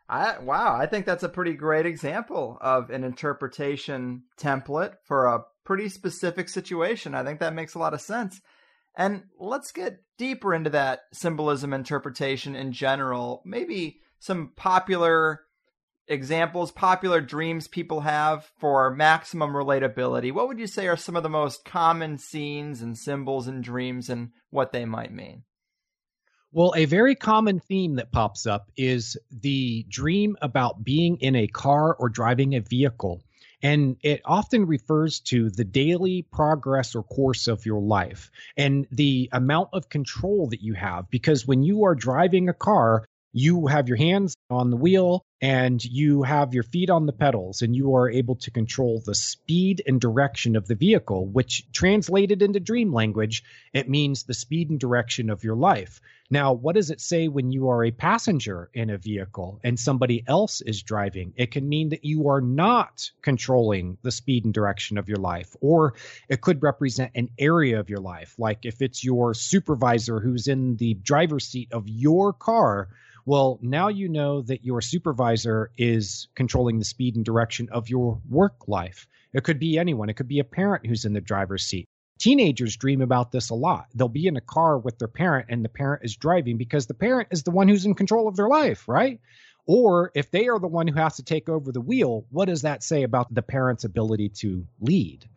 I 0.07 0.39
wow, 0.39 0.77
I 0.79 0.85
think 0.85 1.05
that's 1.05 1.23
a 1.23 1.27
pretty 1.27 1.51
great 1.51 1.85
example 1.85 2.57
of 2.61 2.89
an 2.91 3.03
interpretation 3.03 4.23
template 4.39 4.93
for 5.03 5.25
a 5.25 5.43
pretty 5.65 5.89
specific 5.89 6.47
situation. 6.47 7.13
I 7.13 7.25
think 7.25 7.41
that 7.41 7.53
makes 7.53 7.75
a 7.75 7.79
lot 7.79 7.93
of 7.93 7.99
sense. 7.99 8.39
And 8.95 9.23
let's 9.37 9.73
get 9.73 10.03
deeper 10.17 10.53
into 10.53 10.69
that 10.69 11.01
symbolism 11.11 11.73
interpretation 11.73 12.55
in 12.55 12.71
general. 12.71 13.41
Maybe 13.43 13.99
some 14.17 14.53
popular 14.55 15.41
examples, 16.07 16.71
popular 16.71 17.21
dreams 17.21 17.67
people 17.67 18.01
have 18.01 18.51
for 18.57 18.89
maximum 18.91 19.51
relatability, 19.51 20.31
what 20.31 20.47
would 20.47 20.59
you 20.59 20.67
say 20.67 20.87
are 20.87 20.97
some 20.97 21.15
of 21.15 21.23
the 21.23 21.29
most 21.29 21.65
common 21.65 22.17
scenes 22.17 22.81
and 22.81 22.97
symbols 22.97 23.47
in 23.47 23.61
dreams 23.61 24.09
and 24.09 24.29
what 24.49 24.71
they 24.71 24.85
might 24.85 25.13
mean? 25.13 25.43
Well, 26.51 26.73
a 26.75 26.85
very 26.85 27.15
common 27.15 27.59
theme 27.59 27.95
that 27.95 28.13
pops 28.13 28.45
up 28.45 28.71
is 28.77 29.17
the 29.29 29.85
dream 29.89 30.37
about 30.41 30.85
being 30.85 31.17
in 31.17 31.35
a 31.35 31.47
car 31.47 31.93
or 31.95 32.07
driving 32.07 32.55
a 32.55 32.61
vehicle. 32.61 33.21
And 33.61 33.97
it 34.03 34.21
often 34.23 34.65
refers 34.65 35.19
to 35.21 35.49
the 35.49 35.63
daily 35.65 36.21
progress 36.31 36.95
or 36.95 37.03
course 37.03 37.47
of 37.47 37.65
your 37.65 37.81
life 37.81 38.29
and 38.55 38.87
the 38.91 39.27
amount 39.31 39.69
of 39.73 39.89
control 39.89 40.47
that 40.49 40.61
you 40.61 40.75
have. 40.75 41.09
Because 41.09 41.47
when 41.47 41.63
you 41.63 41.83
are 41.85 41.95
driving 41.95 42.47
a 42.47 42.53
car, 42.53 43.05
you 43.37 43.67
have 43.67 43.89
your 43.89 43.97
hands 43.97 44.37
on 44.49 44.69
the 44.69 44.77
wheel 44.77 45.25
and 45.41 45.83
you 45.83 46.23
have 46.23 46.53
your 46.53 46.63
feet 46.63 46.89
on 46.89 47.05
the 47.05 47.11
pedals 47.11 47.61
and 47.61 47.75
you 47.75 47.95
are 47.95 48.09
able 48.09 48.37
to 48.37 48.49
control 48.49 49.01
the 49.05 49.13
speed 49.13 49.83
and 49.85 49.99
direction 49.99 50.55
of 50.55 50.65
the 50.67 50.75
vehicle 50.75 51.27
which 51.27 51.69
translated 51.73 52.41
into 52.41 52.61
dream 52.61 52.93
language 52.93 53.43
it 53.73 53.89
means 53.89 54.23
the 54.23 54.33
speed 54.33 54.69
and 54.69 54.79
direction 54.79 55.29
of 55.29 55.43
your 55.43 55.57
life. 55.57 55.99
Now 56.29 56.53
what 56.53 56.75
does 56.75 56.91
it 56.91 57.01
say 57.01 57.27
when 57.27 57.51
you 57.51 57.67
are 57.67 57.83
a 57.83 57.91
passenger 57.91 58.69
in 58.73 58.89
a 58.89 58.97
vehicle 58.97 59.59
and 59.65 59.77
somebody 59.77 60.23
else 60.25 60.61
is 60.61 60.81
driving? 60.81 61.33
It 61.35 61.51
can 61.51 61.67
mean 61.67 61.89
that 61.89 62.05
you 62.05 62.29
are 62.29 62.39
not 62.41 63.11
controlling 63.21 63.97
the 64.01 64.13
speed 64.13 64.45
and 64.45 64.53
direction 64.53 64.97
of 64.97 65.09
your 65.09 65.19
life 65.19 65.53
or 65.59 65.95
it 66.29 66.39
could 66.39 66.63
represent 66.63 67.11
an 67.15 67.31
area 67.37 67.81
of 67.81 67.89
your 67.89 67.99
life 67.99 68.33
like 68.37 68.59
if 68.63 68.81
it's 68.81 69.03
your 69.03 69.33
supervisor 69.33 70.21
who's 70.21 70.47
in 70.47 70.77
the 70.77 70.93
driver's 70.93 71.45
seat 71.45 71.73
of 71.73 71.89
your 71.89 72.31
car 72.31 72.87
well, 73.25 73.59
now 73.61 73.87
you 73.87 74.07
know 74.07 74.41
that 74.43 74.63
your 74.63 74.81
supervisor 74.81 75.71
is 75.77 76.27
controlling 76.35 76.77
the 76.77 76.85
speed 76.85 77.15
and 77.15 77.25
direction 77.25 77.69
of 77.71 77.89
your 77.89 78.21
work 78.29 78.67
life. 78.67 79.07
It 79.33 79.43
could 79.43 79.59
be 79.59 79.77
anyone, 79.77 80.09
it 80.09 80.15
could 80.15 80.27
be 80.27 80.39
a 80.39 80.43
parent 80.43 80.85
who's 80.85 81.05
in 81.05 81.13
the 81.13 81.21
driver's 81.21 81.65
seat. 81.65 81.85
Teenagers 82.19 82.77
dream 82.77 83.01
about 83.01 83.31
this 83.31 83.49
a 83.49 83.55
lot. 83.55 83.87
They'll 83.93 84.07
be 84.07 84.27
in 84.27 84.37
a 84.37 84.41
car 84.41 84.77
with 84.77 84.99
their 84.99 85.09
parent, 85.09 85.47
and 85.49 85.65
the 85.65 85.69
parent 85.69 86.05
is 86.05 86.15
driving 86.15 86.57
because 86.57 86.85
the 86.85 86.93
parent 86.93 87.27
is 87.31 87.43
the 87.43 87.51
one 87.51 87.67
who's 87.67 87.85
in 87.85 87.95
control 87.95 88.27
of 88.27 88.35
their 88.35 88.47
life, 88.47 88.87
right? 88.87 89.19
Or 89.65 90.11
if 90.15 90.31
they 90.31 90.47
are 90.47 90.59
the 90.59 90.67
one 90.67 90.87
who 90.87 90.95
has 90.95 91.15
to 91.15 91.23
take 91.23 91.49
over 91.49 91.71
the 91.71 91.81
wheel, 91.81 92.25
what 92.29 92.45
does 92.45 92.61
that 92.61 92.83
say 92.83 93.03
about 93.03 93.33
the 93.33 93.41
parent's 93.41 93.83
ability 93.83 94.29
to 94.29 94.65
lead? 94.79 95.27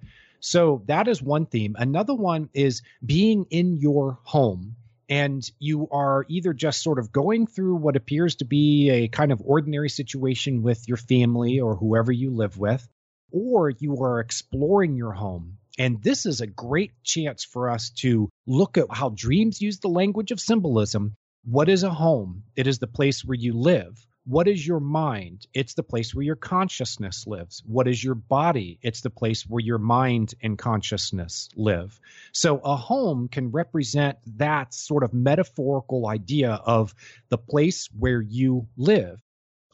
So 0.41 0.83
that 0.87 1.09
is 1.09 1.23
one 1.23 1.47
theme. 1.47 1.75
Another 1.79 2.15
one 2.15 2.51
is 2.53 2.83
being 3.05 3.47
in 3.51 3.79
your 3.79 4.19
home 4.23 4.77
and 5.09 5.49
you 5.59 5.89
are 5.91 6.25
either 6.29 6.53
just 6.53 6.83
sort 6.83 6.99
of 6.99 7.13
going 7.13 7.47
through 7.47 7.77
what 7.77 7.97
appears 7.97 8.37
to 8.37 8.45
be 8.45 8.91
a 8.91 9.09
kind 9.09 9.33
of 9.33 9.43
ordinary 9.45 9.89
situation 9.89 10.63
with 10.63 10.87
your 10.87 10.97
family 10.97 11.61
or 11.61 11.77
whoever 11.77 12.13
you 12.13 12.31
live 12.31 12.59
with, 12.59 12.87
or 13.33 13.71
you 13.71 14.03
are 14.03 14.21
exploring 14.21 14.97
your 14.97 15.13
home. 15.13 15.59
And 15.79 16.03
this 16.03 16.27
is 16.27 16.41
a 16.41 16.47
great 16.47 16.93
chance 17.05 17.45
for 17.45 17.71
us 17.71 17.91
to 17.99 18.29
look 18.47 18.77
at 18.77 18.87
how 18.91 19.11
dreams 19.11 19.63
use 19.63 19.79
the 19.79 19.89
language 19.89 20.33
of 20.33 20.41
symbolism. 20.41 21.15
What 21.45 21.69
is 21.69 21.85
a 21.85 21.91
home? 21.91 22.43
It 22.57 22.67
is 22.67 22.79
the 22.79 22.87
place 22.87 23.25
where 23.25 23.39
you 23.39 23.53
live. 23.53 24.05
What 24.29 24.47
is 24.47 24.66
your 24.66 24.81
mind? 24.81 25.47
It's 25.55 25.72
the 25.72 25.83
place 25.83 26.14
where 26.14 26.22
your 26.22 26.37
consciousness 26.37 27.26
lives. 27.26 27.62
What 27.64 27.89
is 27.89 28.05
your 28.05 28.14
body? 28.14 28.79
It's 28.83 29.01
the 29.01 29.09
place 29.09 29.45
where 29.45 29.64
your 29.64 29.79
mind 29.79 30.35
and 30.43 30.59
consciousness 30.59 31.49
live. 31.57 31.99
So 32.33 32.59
a 32.59 32.76
home 32.76 33.29
can 33.29 33.51
represent 33.51 34.18
that 34.37 34.74
sort 34.74 35.03
of 35.03 35.14
metaphorical 35.14 36.07
idea 36.07 36.51
of 36.51 36.95
the 37.31 37.39
place 37.39 37.89
where 37.99 38.20
you 38.20 38.68
live. 38.76 39.18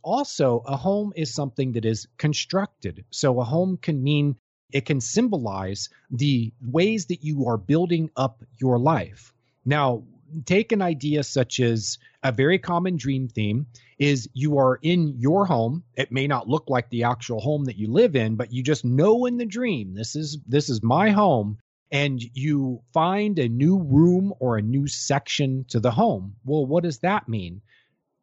Also, 0.04 0.62
a 0.66 0.76
home 0.76 1.12
is 1.16 1.34
something 1.34 1.72
that 1.72 1.84
is 1.84 2.06
constructed. 2.16 3.04
So 3.10 3.40
a 3.40 3.44
home 3.44 3.76
can 3.76 4.04
mean 4.04 4.36
it 4.72 4.86
can 4.86 5.00
symbolize 5.00 5.88
the 6.12 6.52
ways 6.62 7.06
that 7.06 7.24
you 7.24 7.48
are 7.48 7.58
building 7.58 8.08
up 8.16 8.44
your 8.60 8.78
life. 8.78 9.34
Now, 9.64 10.04
take 10.44 10.72
an 10.72 10.82
idea 10.82 11.22
such 11.22 11.60
as 11.60 11.98
a 12.22 12.32
very 12.32 12.58
common 12.58 12.96
dream 12.96 13.28
theme 13.28 13.66
is 13.98 14.28
you 14.32 14.58
are 14.58 14.78
in 14.82 15.14
your 15.18 15.46
home. 15.46 15.84
It 15.96 16.10
may 16.12 16.26
not 16.26 16.48
look 16.48 16.64
like 16.68 16.90
the 16.90 17.04
actual 17.04 17.40
home 17.40 17.64
that 17.64 17.76
you 17.76 17.90
live 17.90 18.16
in 18.16 18.36
but 18.36 18.52
you 18.52 18.62
just 18.62 18.84
know 18.84 19.26
in 19.26 19.36
the 19.36 19.46
dream 19.46 19.94
this 19.94 20.16
is 20.16 20.38
this 20.46 20.68
is 20.68 20.82
my 20.82 21.10
home 21.10 21.58
and 21.92 22.20
you 22.32 22.82
find 22.92 23.38
a 23.38 23.48
new 23.48 23.78
room 23.78 24.32
or 24.40 24.56
a 24.56 24.62
new 24.62 24.86
section 24.88 25.64
to 25.68 25.80
the 25.80 25.90
home. 25.90 26.34
Well 26.44 26.66
what 26.66 26.84
does 26.84 26.98
that 27.00 27.28
mean 27.28 27.60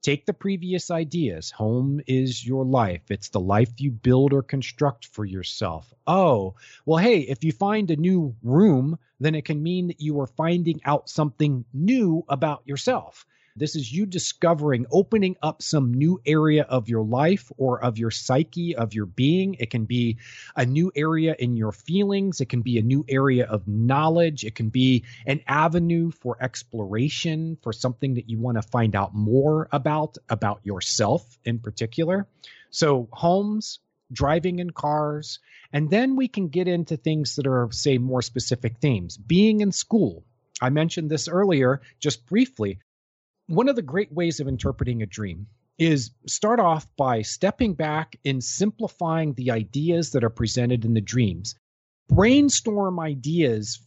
Take 0.01 0.25
the 0.25 0.33
previous 0.33 0.89
ideas. 0.89 1.51
Home 1.51 2.01
is 2.07 2.43
your 2.43 2.65
life. 2.65 3.11
It's 3.11 3.29
the 3.29 3.39
life 3.39 3.79
you 3.79 3.91
build 3.91 4.33
or 4.33 4.41
construct 4.41 5.05
for 5.05 5.25
yourself. 5.25 5.93
Oh, 6.07 6.55
well, 6.85 6.97
hey, 6.97 7.19
if 7.19 7.43
you 7.43 7.51
find 7.51 7.91
a 7.91 7.95
new 7.95 8.35
room, 8.41 8.97
then 9.19 9.35
it 9.35 9.45
can 9.45 9.61
mean 9.61 9.87
that 9.89 10.01
you 10.01 10.19
are 10.19 10.27
finding 10.27 10.81
out 10.85 11.07
something 11.07 11.65
new 11.71 12.25
about 12.27 12.63
yourself. 12.65 13.27
This 13.55 13.75
is 13.75 13.91
you 13.91 14.05
discovering, 14.05 14.85
opening 14.91 15.35
up 15.41 15.61
some 15.61 15.93
new 15.93 16.21
area 16.25 16.63
of 16.63 16.87
your 16.87 17.03
life 17.03 17.51
or 17.57 17.83
of 17.83 17.97
your 17.97 18.11
psyche, 18.11 18.75
of 18.75 18.93
your 18.93 19.05
being. 19.05 19.55
It 19.59 19.69
can 19.69 19.85
be 19.85 20.17
a 20.55 20.65
new 20.65 20.91
area 20.95 21.35
in 21.37 21.57
your 21.57 21.71
feelings. 21.71 22.39
It 22.39 22.49
can 22.49 22.61
be 22.61 22.77
a 22.77 22.83
new 22.83 23.03
area 23.09 23.45
of 23.45 23.67
knowledge. 23.67 24.45
It 24.45 24.55
can 24.55 24.69
be 24.69 25.03
an 25.25 25.41
avenue 25.47 26.11
for 26.11 26.37
exploration 26.39 27.57
for 27.61 27.73
something 27.73 28.15
that 28.15 28.29
you 28.29 28.39
want 28.39 28.55
to 28.55 28.61
find 28.61 28.95
out 28.95 29.13
more 29.13 29.67
about, 29.71 30.17
about 30.29 30.61
yourself 30.63 31.37
in 31.43 31.59
particular. 31.59 32.27
So, 32.69 33.09
homes, 33.11 33.79
driving 34.11 34.59
in 34.59 34.69
cars, 34.69 35.39
and 35.73 35.89
then 35.89 36.15
we 36.15 36.27
can 36.27 36.47
get 36.47 36.67
into 36.67 36.97
things 36.97 37.35
that 37.35 37.47
are, 37.47 37.69
say, 37.71 37.97
more 37.97 38.21
specific 38.21 38.77
themes. 38.77 39.17
Being 39.17 39.61
in 39.61 39.71
school. 39.71 40.23
I 40.61 40.69
mentioned 40.69 41.09
this 41.09 41.27
earlier 41.27 41.81
just 41.99 42.25
briefly 42.27 42.79
one 43.51 43.67
of 43.67 43.75
the 43.75 43.81
great 43.81 44.11
ways 44.13 44.39
of 44.39 44.47
interpreting 44.47 45.01
a 45.01 45.05
dream 45.05 45.45
is 45.77 46.11
start 46.25 46.59
off 46.59 46.87
by 46.95 47.21
stepping 47.21 47.73
back 47.73 48.15
and 48.23 48.41
simplifying 48.41 49.33
the 49.33 49.51
ideas 49.51 50.11
that 50.11 50.23
are 50.23 50.29
presented 50.29 50.85
in 50.85 50.93
the 50.93 51.01
dreams. 51.01 51.55
Brainstorm 52.07 52.99
ideas 52.99 53.81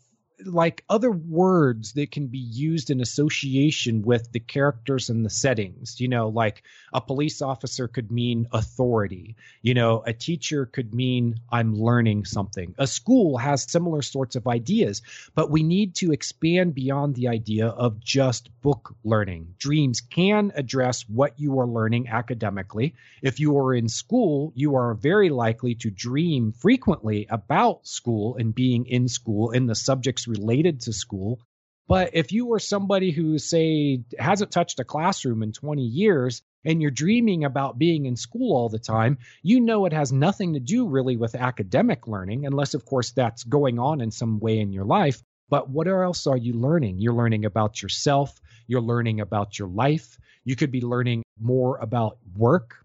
like 0.44 0.84
other 0.88 1.10
words 1.10 1.92
that 1.92 2.10
can 2.10 2.26
be 2.26 2.38
used 2.38 2.90
in 2.90 3.00
association 3.00 4.02
with 4.02 4.32
the 4.32 4.40
characters 4.40 5.08
and 5.08 5.24
the 5.24 5.30
settings. 5.30 6.00
You 6.00 6.08
know, 6.08 6.28
like 6.28 6.62
a 6.92 7.00
police 7.00 7.40
officer 7.40 7.88
could 7.88 8.10
mean 8.10 8.48
authority. 8.52 9.36
You 9.62 9.74
know, 9.74 10.02
a 10.04 10.12
teacher 10.12 10.66
could 10.66 10.94
mean 10.94 11.36
I'm 11.50 11.74
learning 11.74 12.24
something. 12.24 12.74
A 12.78 12.86
school 12.86 13.38
has 13.38 13.70
similar 13.70 14.02
sorts 14.02 14.36
of 14.36 14.46
ideas, 14.46 15.02
but 15.34 15.50
we 15.50 15.62
need 15.62 15.94
to 15.96 16.12
expand 16.12 16.74
beyond 16.74 17.14
the 17.14 17.28
idea 17.28 17.68
of 17.68 18.00
just 18.00 18.48
book 18.60 18.94
learning. 19.04 19.54
Dreams 19.58 20.00
can 20.00 20.52
address 20.54 21.08
what 21.08 21.38
you 21.38 21.60
are 21.60 21.66
learning 21.66 22.08
academically. 22.08 22.94
If 23.22 23.40
you 23.40 23.56
are 23.58 23.74
in 23.74 23.88
school, 23.88 24.52
you 24.54 24.76
are 24.76 24.94
very 24.94 25.30
likely 25.30 25.76
to 25.76 25.90
dream 25.90 26.52
frequently 26.52 27.26
about 27.30 27.86
school 27.86 28.36
and 28.36 28.54
being 28.54 28.86
in 28.86 29.08
school 29.08 29.50
in 29.50 29.66
the 29.66 29.74
subjects 29.74 30.23
related 30.28 30.80
to 30.82 30.92
school. 30.92 31.40
But 31.86 32.10
if 32.14 32.32
you 32.32 32.46
were 32.46 32.58
somebody 32.58 33.10
who, 33.10 33.38
say, 33.38 34.04
hasn't 34.18 34.50
touched 34.50 34.80
a 34.80 34.84
classroom 34.84 35.42
in 35.42 35.52
20 35.52 35.82
years 35.82 36.42
and 36.64 36.80
you're 36.80 36.90
dreaming 36.90 37.44
about 37.44 37.78
being 37.78 38.06
in 38.06 38.16
school 38.16 38.56
all 38.56 38.70
the 38.70 38.78
time, 38.78 39.18
you 39.42 39.60
know 39.60 39.84
it 39.84 39.92
has 39.92 40.10
nothing 40.10 40.54
to 40.54 40.60
do 40.60 40.88
really 40.88 41.16
with 41.16 41.34
academic 41.34 42.08
learning, 42.08 42.46
unless, 42.46 42.72
of 42.72 42.86
course, 42.86 43.10
that's 43.10 43.44
going 43.44 43.78
on 43.78 44.00
in 44.00 44.10
some 44.10 44.40
way 44.40 44.60
in 44.60 44.72
your 44.72 44.86
life. 44.86 45.22
But 45.50 45.68
what 45.68 45.86
else 45.86 46.26
are 46.26 46.38
you 46.38 46.54
learning? 46.54 47.00
You're 47.00 47.12
learning 47.12 47.44
about 47.44 47.82
yourself, 47.82 48.40
you're 48.66 48.80
learning 48.80 49.20
about 49.20 49.58
your 49.58 49.68
life, 49.68 50.18
you 50.42 50.56
could 50.56 50.70
be 50.70 50.80
learning 50.80 51.22
more 51.38 51.76
about 51.76 52.16
work. 52.34 52.76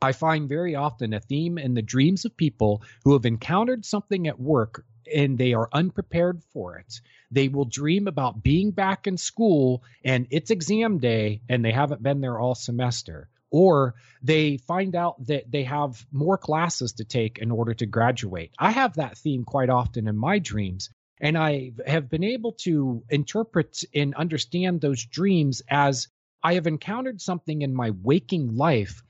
I 0.00 0.12
find 0.12 0.48
very 0.48 0.74
often 0.74 1.12
a 1.12 1.20
theme 1.20 1.58
in 1.58 1.74
the 1.74 1.82
dreams 1.82 2.24
of 2.24 2.36
people 2.36 2.82
who 3.04 3.12
have 3.12 3.26
encountered 3.26 3.84
something 3.84 4.26
at 4.26 4.38
work 4.38 4.84
and 5.12 5.38
they 5.38 5.54
are 5.54 5.68
unprepared 5.72 6.42
for 6.52 6.76
it. 6.78 7.00
They 7.30 7.48
will 7.48 7.64
dream 7.64 8.08
about 8.08 8.42
being 8.42 8.70
back 8.70 9.06
in 9.06 9.16
school 9.16 9.82
and 10.04 10.26
it's 10.30 10.50
exam 10.50 10.98
day 10.98 11.42
and 11.48 11.64
they 11.64 11.72
haven't 11.72 12.02
been 12.02 12.20
there 12.20 12.38
all 12.38 12.54
semester. 12.54 13.28
Or 13.50 13.94
they 14.22 14.56
find 14.56 14.96
out 14.96 15.26
that 15.26 15.50
they 15.50 15.64
have 15.64 16.06
more 16.10 16.38
classes 16.38 16.92
to 16.94 17.04
take 17.04 17.38
in 17.38 17.50
order 17.50 17.74
to 17.74 17.86
graduate. 17.86 18.52
I 18.58 18.70
have 18.70 18.94
that 18.94 19.18
theme 19.18 19.44
quite 19.44 19.68
often 19.68 20.08
in 20.08 20.16
my 20.16 20.38
dreams. 20.38 20.90
And 21.20 21.38
I 21.38 21.72
have 21.86 22.10
been 22.10 22.24
able 22.24 22.52
to 22.64 23.04
interpret 23.08 23.84
and 23.94 24.14
understand 24.14 24.80
those 24.80 25.04
dreams 25.04 25.62
as 25.68 26.08
I 26.42 26.54
have 26.54 26.66
encountered 26.66 27.20
something 27.20 27.62
in 27.62 27.74
my 27.74 27.90
waking 27.90 28.56
life 28.56 29.02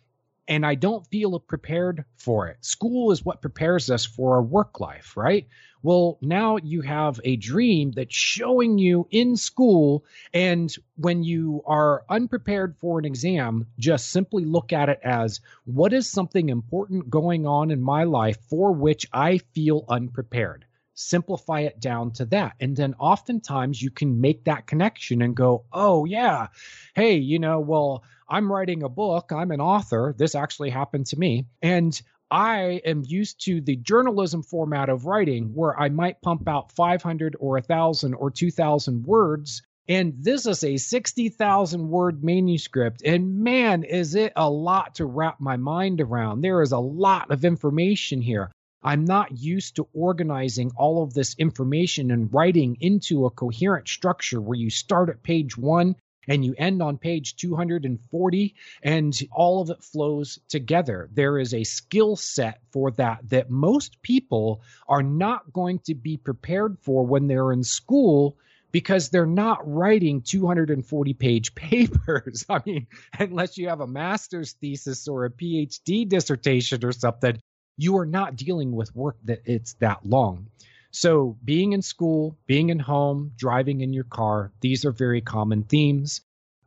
and 0.48 0.66
I 0.66 0.74
don't 0.74 1.06
feel 1.06 1.38
prepared 1.40 2.04
for 2.16 2.48
it. 2.48 2.64
School 2.64 3.12
is 3.12 3.24
what 3.24 3.40
prepares 3.40 3.90
us 3.90 4.04
for 4.04 4.34
our 4.34 4.42
work 4.42 4.80
life, 4.80 5.16
right? 5.16 5.46
Well, 5.82 6.18
now 6.20 6.58
you 6.58 6.82
have 6.82 7.20
a 7.24 7.36
dream 7.36 7.90
that's 7.92 8.14
showing 8.14 8.78
you 8.78 9.08
in 9.10 9.36
school. 9.36 10.04
And 10.32 10.72
when 10.96 11.24
you 11.24 11.62
are 11.66 12.04
unprepared 12.08 12.76
for 12.76 12.98
an 12.98 13.04
exam, 13.04 13.66
just 13.78 14.10
simply 14.10 14.44
look 14.44 14.72
at 14.72 14.88
it 14.88 15.00
as 15.02 15.40
what 15.64 15.92
is 15.92 16.08
something 16.08 16.48
important 16.48 17.10
going 17.10 17.46
on 17.46 17.70
in 17.70 17.82
my 17.82 18.04
life 18.04 18.38
for 18.48 18.72
which 18.72 19.06
I 19.12 19.38
feel 19.38 19.84
unprepared? 19.88 20.64
simplify 20.94 21.60
it 21.60 21.80
down 21.80 22.12
to 22.12 22.24
that. 22.26 22.54
And 22.60 22.76
then 22.76 22.94
oftentimes 22.98 23.80
you 23.80 23.90
can 23.90 24.20
make 24.20 24.44
that 24.44 24.66
connection 24.66 25.22
and 25.22 25.34
go, 25.34 25.64
oh, 25.72 26.04
yeah, 26.04 26.48
hey, 26.94 27.16
you 27.16 27.38
know, 27.38 27.60
well, 27.60 28.04
I'm 28.28 28.50
writing 28.50 28.82
a 28.82 28.88
book, 28.88 29.32
I'm 29.32 29.50
an 29.50 29.60
author. 29.60 30.14
This 30.16 30.34
actually 30.34 30.70
happened 30.70 31.06
to 31.06 31.18
me. 31.18 31.46
And 31.60 32.00
I 32.32 32.80
am 32.86 33.02
used 33.06 33.44
to 33.44 33.60
the 33.60 33.76
journalism 33.76 34.42
format 34.42 34.88
of 34.88 35.04
writing 35.04 35.52
where 35.52 35.78
I 35.78 35.90
might 35.90 36.22
pump 36.22 36.48
out 36.48 36.72
500 36.72 37.36
or 37.38 37.56
1,000 37.56 38.14
or 38.14 38.30
2,000 38.30 39.04
words. 39.04 39.60
And 39.86 40.14
this 40.16 40.46
is 40.46 40.64
a 40.64 40.78
60,000 40.78 41.90
word 41.90 42.24
manuscript. 42.24 43.02
And 43.04 43.40
man, 43.40 43.84
is 43.84 44.14
it 44.14 44.32
a 44.34 44.48
lot 44.48 44.94
to 44.94 45.04
wrap 45.04 45.40
my 45.40 45.58
mind 45.58 46.00
around. 46.00 46.40
There 46.40 46.62
is 46.62 46.72
a 46.72 46.78
lot 46.78 47.30
of 47.30 47.44
information 47.44 48.22
here. 48.22 48.50
I'm 48.82 49.04
not 49.04 49.38
used 49.38 49.76
to 49.76 49.88
organizing 49.92 50.72
all 50.74 51.02
of 51.02 51.12
this 51.12 51.34
information 51.34 52.10
and 52.10 52.32
writing 52.32 52.78
into 52.80 53.26
a 53.26 53.30
coherent 53.30 53.88
structure 53.88 54.40
where 54.40 54.58
you 54.58 54.70
start 54.70 55.10
at 55.10 55.22
page 55.22 55.58
one 55.58 55.96
and 56.28 56.44
you 56.44 56.54
end 56.56 56.82
on 56.82 56.98
page 56.98 57.36
240 57.36 58.54
and 58.82 59.18
all 59.32 59.62
of 59.62 59.70
it 59.70 59.82
flows 59.82 60.38
together. 60.48 61.08
There 61.12 61.38
is 61.38 61.54
a 61.54 61.64
skill 61.64 62.16
set 62.16 62.60
for 62.70 62.90
that 62.92 63.28
that 63.30 63.50
most 63.50 64.02
people 64.02 64.62
are 64.88 65.02
not 65.02 65.52
going 65.52 65.80
to 65.80 65.94
be 65.94 66.16
prepared 66.16 66.78
for 66.80 67.04
when 67.04 67.26
they're 67.26 67.52
in 67.52 67.64
school 67.64 68.36
because 68.72 69.10
they're 69.10 69.26
not 69.26 69.60
writing 69.70 70.22
240 70.22 71.14
page 71.14 71.54
papers. 71.54 72.44
I 72.48 72.60
mean, 72.64 72.86
unless 73.18 73.58
you 73.58 73.68
have 73.68 73.80
a 73.80 73.86
master's 73.86 74.52
thesis 74.54 75.06
or 75.06 75.24
a 75.24 75.30
PhD 75.30 76.08
dissertation 76.08 76.84
or 76.84 76.92
something, 76.92 77.38
you 77.76 77.98
are 77.98 78.06
not 78.06 78.36
dealing 78.36 78.72
with 78.72 78.94
work 78.94 79.16
that 79.24 79.42
it's 79.44 79.74
that 79.74 80.04
long. 80.04 80.48
So, 80.92 81.38
being 81.42 81.72
in 81.72 81.80
school, 81.80 82.36
being 82.46 82.68
in 82.68 82.78
home, 82.78 83.32
driving 83.36 83.80
in 83.80 83.94
your 83.94 84.04
car, 84.04 84.52
these 84.60 84.84
are 84.84 84.92
very 84.92 85.22
common 85.22 85.64
themes. 85.64 86.20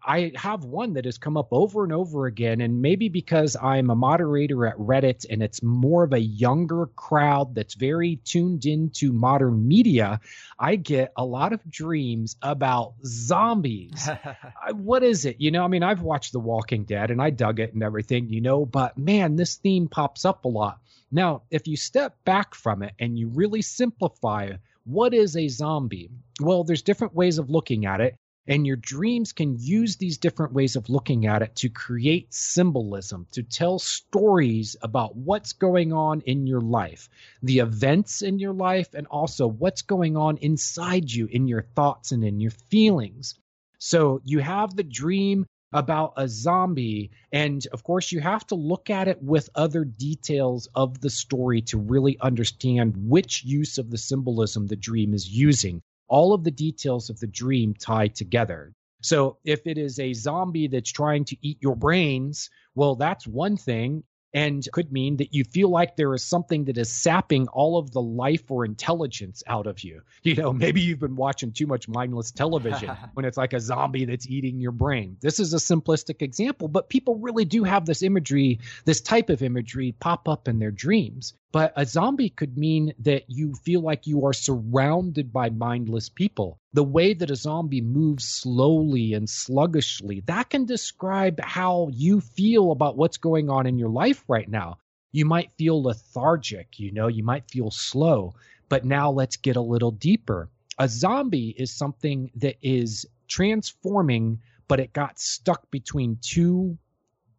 I 0.08 0.32
have 0.36 0.66
one 0.66 0.94
that 0.94 1.06
has 1.06 1.18
come 1.18 1.36
up 1.36 1.48
over 1.52 1.84
and 1.84 1.92
over 1.92 2.26
again, 2.26 2.62
and 2.62 2.82
maybe 2.82 3.10
because 3.10 3.56
I'm 3.56 3.90
a 3.90 3.96
moderator 3.96 4.66
at 4.66 4.78
Reddit 4.78 5.26
and 5.30 5.42
it's 5.42 5.64
more 5.64 6.04
of 6.04 6.14
a 6.14 6.20
younger 6.20 6.88
crowd 6.96 7.56
that's 7.56 7.74
very 7.74 8.18
tuned 8.18 8.66
into 8.66 9.12
modern 9.14 9.68
media, 9.68 10.20
I 10.60 10.76
get 10.76 11.12
a 11.18 11.26
lot 11.26 11.54
of 11.54 11.70
dreams 11.70 12.36
about 12.42 12.94
zombies. 13.06 14.10
what 14.74 15.04
is 15.04 15.26
it? 15.26 15.40
You 15.40 15.52
know, 15.52 15.64
I 15.64 15.68
mean, 15.68 15.84
I've 15.84 16.02
watched 16.02 16.34
The 16.34 16.40
Walking 16.40 16.84
Dead 16.84 17.10
and 17.10 17.22
I 17.22 17.32
dug 17.32 17.60
it 17.60 17.74
and 17.74 17.82
everything, 17.82 18.30
you 18.30 18.42
know, 18.42 18.66
but 18.66 18.98
man, 18.98 19.36
this 19.36 19.56
theme 19.56 19.88
pops 19.88 20.26
up 20.26 20.46
a 20.46 20.50
lot. 20.50 20.80
Now, 21.16 21.43
if 21.49 21.66
you 21.66 21.78
step 21.78 22.18
back 22.26 22.53
from 22.53 22.84
it 22.84 22.91
and 22.99 23.18
you 23.18 23.30
really 23.30 23.61
simplify 23.61 24.51
what 24.84 25.13
is 25.13 25.38
a 25.38 25.47
zombie? 25.47 26.09
Well, 26.41 26.66
there's 26.66 26.82
different 26.82 27.16
ways 27.16 27.38
of 27.38 27.49
looking 27.49 27.86
at 27.86 28.01
it. 28.01 28.18
And 28.47 28.68
your 28.68 28.76
dreams 28.76 29.32
can 29.32 29.55
use 29.57 29.95
these 29.95 30.18
different 30.18 30.51
ways 30.51 30.76
of 30.76 30.89
looking 30.89 31.26
at 31.26 31.41
it 31.41 31.55
to 31.55 31.70
create 31.70 32.34
symbolism, 32.34 33.28
to 33.32 33.43
tell 33.43 33.80
stories 33.80 34.76
about 34.82 35.16
what's 35.16 35.53
going 35.53 35.93
on 35.93 36.20
in 36.26 36.47
your 36.47 36.59
life, 36.59 37.07
the 37.41 37.59
events 37.59 38.22
in 38.22 38.38
your 38.38 38.53
life, 38.53 38.93
and 38.93 39.07
also 39.07 39.47
what's 39.47 39.84
going 39.84 40.18
on 40.18 40.36
inside 40.39 41.09
you 41.09 41.28
in 41.28 41.47
your 41.47 41.61
thoughts 41.61 42.11
and 42.11 42.26
in 42.26 42.41
your 42.41 42.51
feelings. 42.51 43.36
So 43.80 44.20
you 44.26 44.39
have 44.39 44.76
the 44.76 44.84
dream 44.84 45.45
about 45.76 46.14
a 46.16 46.28
zombie. 46.28 47.12
And 47.32 47.66
of 47.74 47.84
course, 47.84 48.12
you 48.12 48.22
have 48.22 48.48
to 48.48 48.56
look 48.56 48.90
at 48.90 49.08
it 49.08 49.22
with 49.22 49.50
other 49.54 49.84
details 49.84 50.68
of 50.74 51.02
the 51.02 51.10
story 51.10 51.62
to 51.64 51.78
really 51.78 52.18
understand 52.22 52.96
which 52.98 53.44
use 53.44 53.78
of 53.78 53.92
the 53.92 53.98
symbolism 53.98 54.68
the 54.68 54.76
dream 54.78 55.14
is 55.14 55.30
using 55.30 55.82
all 56.08 56.34
of 56.34 56.44
the 56.44 56.52
details 56.52 57.10
of 57.10 57.20
the 57.20 57.28
dream 57.28 57.74
tie 57.74 58.08
together. 58.08 58.74
So 59.02 59.38
if 59.44 59.68
it 59.68 59.78
is 59.78 60.00
a 60.00 60.14
zombie 60.14 60.68
that's 60.68 60.92
trying 60.92 61.26
to 61.26 61.38
eat 61.42 61.58
your 61.62 61.76
brains, 61.76 62.50
well, 62.74 62.96
that's 62.96 63.28
one 63.28 63.58
thing 63.58 64.04
and 64.36 64.68
could 64.74 64.92
mean 64.92 65.16
that 65.16 65.34
you 65.34 65.46
feel 65.46 65.70
like 65.70 65.96
there 65.96 66.14
is 66.14 66.22
something 66.22 66.66
that 66.66 66.78
is 66.78 66.92
sapping 66.92 67.48
all 67.48 67.78
of 67.78 67.92
the 67.92 68.02
life 68.02 68.52
or 68.52 68.66
intelligence 68.66 69.42
out 69.48 69.66
of 69.66 69.80
you. 69.80 70.02
You 70.24 70.36
know, 70.36 70.52
maybe 70.52 70.82
you've 70.82 71.00
been 71.00 71.16
watching 71.16 71.54
too 71.54 71.66
much 71.66 71.88
mindless 71.88 72.32
television 72.32 72.90
when 73.14 73.26
it's 73.26 73.38
like 73.38 73.54
a 73.54 73.60
zombie 73.62 74.04
that's 74.04 74.28
eating 74.28 74.60
your 74.60 74.74
brain. 74.74 75.16
This 75.22 75.40
is 75.40 75.54
a 75.54 75.58
simplistic 75.58 76.22
example, 76.22 76.68
but 76.68 76.90
people 76.90 77.16
really 77.16 77.46
do 77.46 77.64
have 77.64 77.86
this 77.86 78.04
imagery, 78.04 78.60
this 78.84 79.00
type 79.00 79.30
of 79.30 79.42
imagery 79.42 79.94
pop 79.94 80.28
up 80.28 80.50
in 80.50 80.60
their 80.60 80.72
dreams. 80.72 81.34
But 81.56 81.72
a 81.78 81.86
zombie 81.86 82.32
could 82.32 82.58
mean 82.58 82.93
that 82.99 83.30
you 83.30 83.56
feel 83.56 83.80
like 83.80 84.06
you 84.06 84.26
are 84.26 84.34
surrounded 84.34 85.32
by 85.32 85.51
mindless 85.51 86.10
people. 86.10 86.60
The 86.74 86.84
way 86.84 87.14
that 87.14 87.32
a 87.32 87.38
zombie 87.38 87.80
moves 87.80 88.26
slowly 88.26 89.14
and 89.14 89.30
sluggishly, 89.30 90.20
that 90.26 90.49
can 90.49 90.66
describe 90.66 91.39
how 91.39 91.88
you 91.93 92.20
feel 92.20 92.74
about 92.74 92.97
what's 92.97 93.16
going 93.16 93.49
on 93.49 93.68
in 93.68 93.78
your 93.78 93.88
life 93.88 94.22
right 94.28 94.49
now. 94.49 94.80
You 95.14 95.24
might 95.24 95.53
feel 95.58 95.82
lethargic, 95.82 96.78
you 96.78 96.91
know, 96.91 97.08
you 97.08 97.24
might 97.24 97.49
feel 97.49 97.72
slow. 97.72 98.34
But 98.68 98.84
now 98.84 99.10
let's 99.10 99.38
get 99.38 99.56
a 99.56 99.62
little 99.62 99.91
deeper. 99.91 100.49
A 100.78 100.89
zombie 100.89 101.56
is 101.58 101.72
something 101.72 102.32
that 102.36 102.58
is 102.62 103.06
transforming, 103.30 104.41
but 104.68 104.82
it 104.82 104.91
got 104.91 105.20
stuck 105.20 105.72
between 105.72 106.18
two 106.22 106.78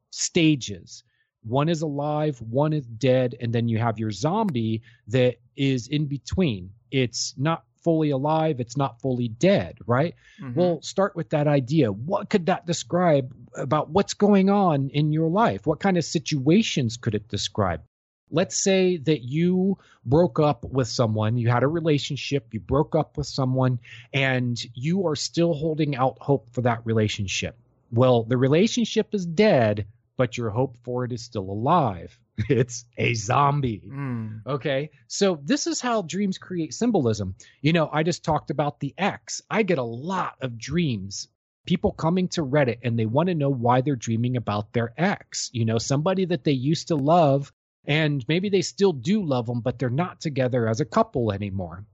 stages 0.08 1.04
one 1.46 1.68
is 1.68 1.82
alive, 1.82 2.40
one 2.42 2.72
is 2.72 2.86
dead, 2.86 3.36
and 3.40 3.52
then 3.52 3.68
you 3.68 3.78
have 3.78 3.98
your 3.98 4.10
zombie 4.10 4.82
that 5.08 5.36
is 5.56 5.86
in 5.86 6.06
between. 6.06 6.70
It's 6.90 7.34
not 7.36 7.64
fully 7.82 8.10
alive, 8.10 8.58
it's 8.58 8.76
not 8.76 9.00
fully 9.00 9.28
dead, 9.28 9.78
right? 9.86 10.16
Mm-hmm. 10.42 10.58
Well, 10.58 10.82
start 10.82 11.14
with 11.14 11.30
that 11.30 11.46
idea. 11.46 11.92
What 11.92 12.28
could 12.28 12.46
that 12.46 12.66
describe 12.66 13.32
about 13.54 13.90
what's 13.90 14.14
going 14.14 14.50
on 14.50 14.90
in 14.90 15.12
your 15.12 15.30
life? 15.30 15.66
What 15.66 15.78
kind 15.78 15.96
of 15.96 16.04
situations 16.04 16.96
could 16.96 17.14
it 17.14 17.28
describe? 17.28 17.82
Let's 18.28 18.60
say 18.60 18.96
that 18.96 19.22
you 19.22 19.78
broke 20.04 20.40
up 20.40 20.64
with 20.64 20.88
someone, 20.88 21.36
you 21.36 21.48
had 21.48 21.62
a 21.62 21.68
relationship, 21.68 22.48
you 22.50 22.58
broke 22.58 22.96
up 22.96 23.16
with 23.16 23.28
someone, 23.28 23.78
and 24.12 24.60
you 24.74 25.06
are 25.06 25.14
still 25.14 25.54
holding 25.54 25.94
out 25.94 26.16
hope 26.20 26.50
for 26.50 26.62
that 26.62 26.84
relationship. 26.84 27.56
Well, 27.92 28.24
the 28.24 28.36
relationship 28.36 29.14
is 29.14 29.24
dead, 29.24 29.86
but 30.16 30.36
your 30.36 30.50
hope 30.50 30.76
for 30.82 31.04
it 31.04 31.12
is 31.12 31.22
still 31.22 31.50
alive. 31.50 32.18
It's 32.50 32.84
a 32.98 33.14
zombie. 33.14 33.90
Mm. 33.90 34.42
Okay. 34.46 34.90
So 35.06 35.40
this 35.42 35.66
is 35.66 35.80
how 35.80 36.02
dreams 36.02 36.36
create 36.36 36.74
symbolism. 36.74 37.34
You 37.62 37.72
know, 37.72 37.88
I 37.90 38.02
just 38.02 38.24
talked 38.24 38.50
about 38.50 38.78
the 38.78 38.94
X. 38.98 39.40
I 39.50 39.62
get 39.62 39.78
a 39.78 39.82
lot 39.82 40.34
of 40.42 40.58
dreams. 40.58 41.28
People 41.64 41.92
coming 41.92 42.28
to 42.28 42.44
Reddit 42.44 42.80
and 42.82 42.98
they 42.98 43.06
want 43.06 43.28
to 43.28 43.34
know 43.34 43.48
why 43.48 43.80
they're 43.80 43.96
dreaming 43.96 44.36
about 44.36 44.74
their 44.74 44.92
ex. 44.98 45.48
You 45.54 45.64
know, 45.64 45.78
somebody 45.78 46.26
that 46.26 46.44
they 46.44 46.52
used 46.52 46.88
to 46.88 46.96
love 46.96 47.52
and 47.86 48.24
maybe 48.28 48.50
they 48.50 48.62
still 48.62 48.92
do 48.92 49.24
love 49.24 49.46
them, 49.46 49.60
but 49.60 49.78
they're 49.78 49.88
not 49.88 50.20
together 50.20 50.68
as 50.68 50.80
a 50.80 50.84
couple 50.84 51.32
anymore. 51.32 51.86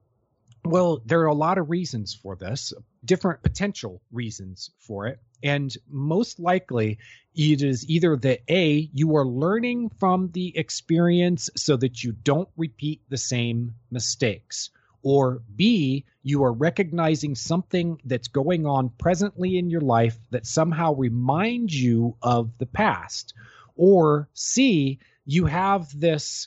Well, 0.65 1.03
there 1.05 1.21
are 1.23 1.27
a 1.27 1.35
lot 1.35 1.59
of 1.59 1.71
reasons 1.71 2.15
for 2.15 2.37
this, 2.37 2.73
different 3.05 3.43
potential 3.43 4.01
reasons 4.13 4.71
for 4.79 5.07
it. 5.07 5.19
And 5.43 5.77
most 5.91 6.39
likely, 6.39 6.99
it 7.35 7.63
is 7.63 7.89
either 7.91 8.17
that 8.19 8.43
A, 8.49 8.89
you 8.93 9.17
are 9.17 9.27
learning 9.27 9.91
from 9.99 10.31
the 10.31 10.57
experience 10.57 11.51
so 11.57 11.77
that 11.79 12.05
you 12.05 12.13
don't 12.13 12.49
repeat 12.57 13.01
the 13.09 13.17
same 13.17 13.75
mistakes, 13.91 14.71
or 15.03 15.43
B, 15.57 16.05
you 16.23 16.45
are 16.45 16.53
recognizing 16.53 17.35
something 17.35 18.01
that's 18.05 18.29
going 18.29 18.65
on 18.65 18.91
presently 18.91 19.59
in 19.59 19.69
your 19.69 19.81
life 19.81 20.17
that 20.31 20.47
somehow 20.47 20.95
reminds 20.95 21.75
you 21.75 22.17
of 22.23 22.57
the 22.59 22.67
past, 22.67 23.35
or 23.75 24.29
C, 24.35 25.01
you 25.27 25.47
have 25.47 25.89
this 25.99 26.47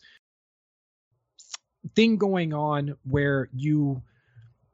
thing 1.96 2.18
going 2.18 2.54
on 2.54 2.96
where 3.04 3.50
you 3.54 4.02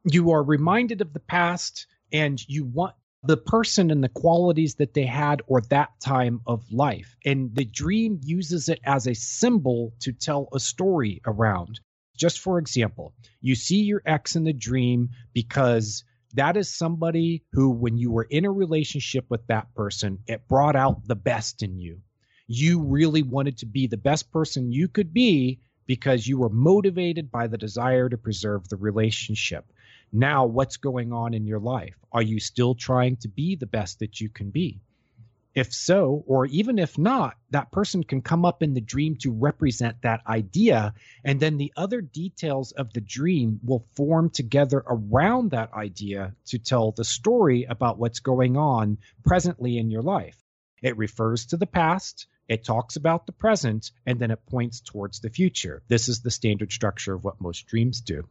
you 0.04 0.32
are 0.32 0.42
reminded 0.42 1.00
of 1.00 1.12
the 1.12 1.20
past 1.20 1.86
and 2.12 2.42
you 2.48 2.64
want 2.64 2.94
the 3.24 3.36
person 3.36 3.90
and 3.90 4.02
the 4.02 4.08
qualities 4.08 4.76
that 4.76 4.94
they 4.94 5.06
had 5.06 5.42
or 5.46 5.60
that 5.60 5.90
time 6.00 6.40
of 6.46 6.72
life. 6.72 7.14
And 7.24 7.54
the 7.54 7.64
dream 7.64 8.20
uses 8.24 8.68
it 8.68 8.80
as 8.84 9.06
a 9.06 9.14
symbol 9.14 9.94
to 10.00 10.12
tell 10.12 10.48
a 10.52 10.58
story 10.58 11.20
around. 11.24 11.80
Just 12.16 12.40
for 12.40 12.58
example, 12.58 13.14
you 13.40 13.54
see 13.54 13.82
your 13.82 14.02
ex 14.04 14.34
in 14.34 14.44
the 14.44 14.52
dream 14.52 15.10
because 15.32 16.04
that 16.34 16.56
is 16.56 16.68
somebody 16.68 17.44
who, 17.52 17.70
when 17.70 17.96
you 17.96 18.10
were 18.10 18.26
in 18.28 18.44
a 18.44 18.50
relationship 18.50 19.26
with 19.28 19.46
that 19.46 19.72
person, 19.74 20.18
it 20.26 20.48
brought 20.48 20.76
out 20.76 21.06
the 21.06 21.14
best 21.14 21.62
in 21.62 21.78
you. 21.78 22.00
You 22.48 22.82
really 22.82 23.22
wanted 23.22 23.58
to 23.58 23.66
be 23.66 23.86
the 23.86 23.96
best 23.96 24.32
person 24.32 24.72
you 24.72 24.88
could 24.88 25.12
be 25.12 25.60
because 25.86 26.26
you 26.26 26.38
were 26.38 26.48
motivated 26.48 27.30
by 27.30 27.46
the 27.46 27.58
desire 27.58 28.08
to 28.08 28.18
preserve 28.18 28.68
the 28.68 28.76
relationship. 28.76 29.64
Now, 30.12 30.46
what's 30.46 30.76
going 30.76 31.12
on 31.12 31.34
in 31.34 31.46
your 31.46 31.60
life? 31.60 31.96
Are 32.12 32.22
you 32.22 32.38
still 32.38 32.74
trying 32.74 33.16
to 33.18 33.28
be 33.28 33.56
the 33.56 33.66
best 33.66 34.00
that 34.00 34.20
you 34.20 34.28
can 34.28 34.50
be? 34.50 34.80
If 35.54 35.74
so, 35.74 36.24
or 36.26 36.46
even 36.46 36.78
if 36.78 36.96
not, 36.96 37.36
that 37.50 37.72
person 37.72 38.04
can 38.04 38.22
come 38.22 38.46
up 38.46 38.62
in 38.62 38.72
the 38.72 38.80
dream 38.80 39.16
to 39.16 39.30
represent 39.32 40.00
that 40.00 40.20
idea. 40.26 40.94
And 41.24 41.40
then 41.40 41.58
the 41.58 41.72
other 41.76 42.00
details 42.00 42.72
of 42.72 42.92
the 42.92 43.02
dream 43.02 43.60
will 43.62 43.84
form 43.94 44.30
together 44.30 44.82
around 44.86 45.50
that 45.50 45.74
idea 45.74 46.34
to 46.46 46.58
tell 46.58 46.92
the 46.92 47.04
story 47.04 47.64
about 47.64 47.98
what's 47.98 48.20
going 48.20 48.56
on 48.56 48.96
presently 49.24 49.76
in 49.76 49.90
your 49.90 50.02
life. 50.02 50.42
It 50.82 50.96
refers 50.96 51.46
to 51.46 51.58
the 51.58 51.66
past, 51.66 52.26
it 52.48 52.64
talks 52.64 52.96
about 52.96 53.26
the 53.26 53.32
present, 53.32 53.90
and 54.06 54.18
then 54.18 54.30
it 54.30 54.46
points 54.46 54.80
towards 54.80 55.20
the 55.20 55.30
future. 55.30 55.82
This 55.88 56.08
is 56.08 56.20
the 56.20 56.30
standard 56.30 56.72
structure 56.72 57.14
of 57.14 57.24
what 57.24 57.40
most 57.40 57.66
dreams 57.66 58.00
do. 58.00 58.28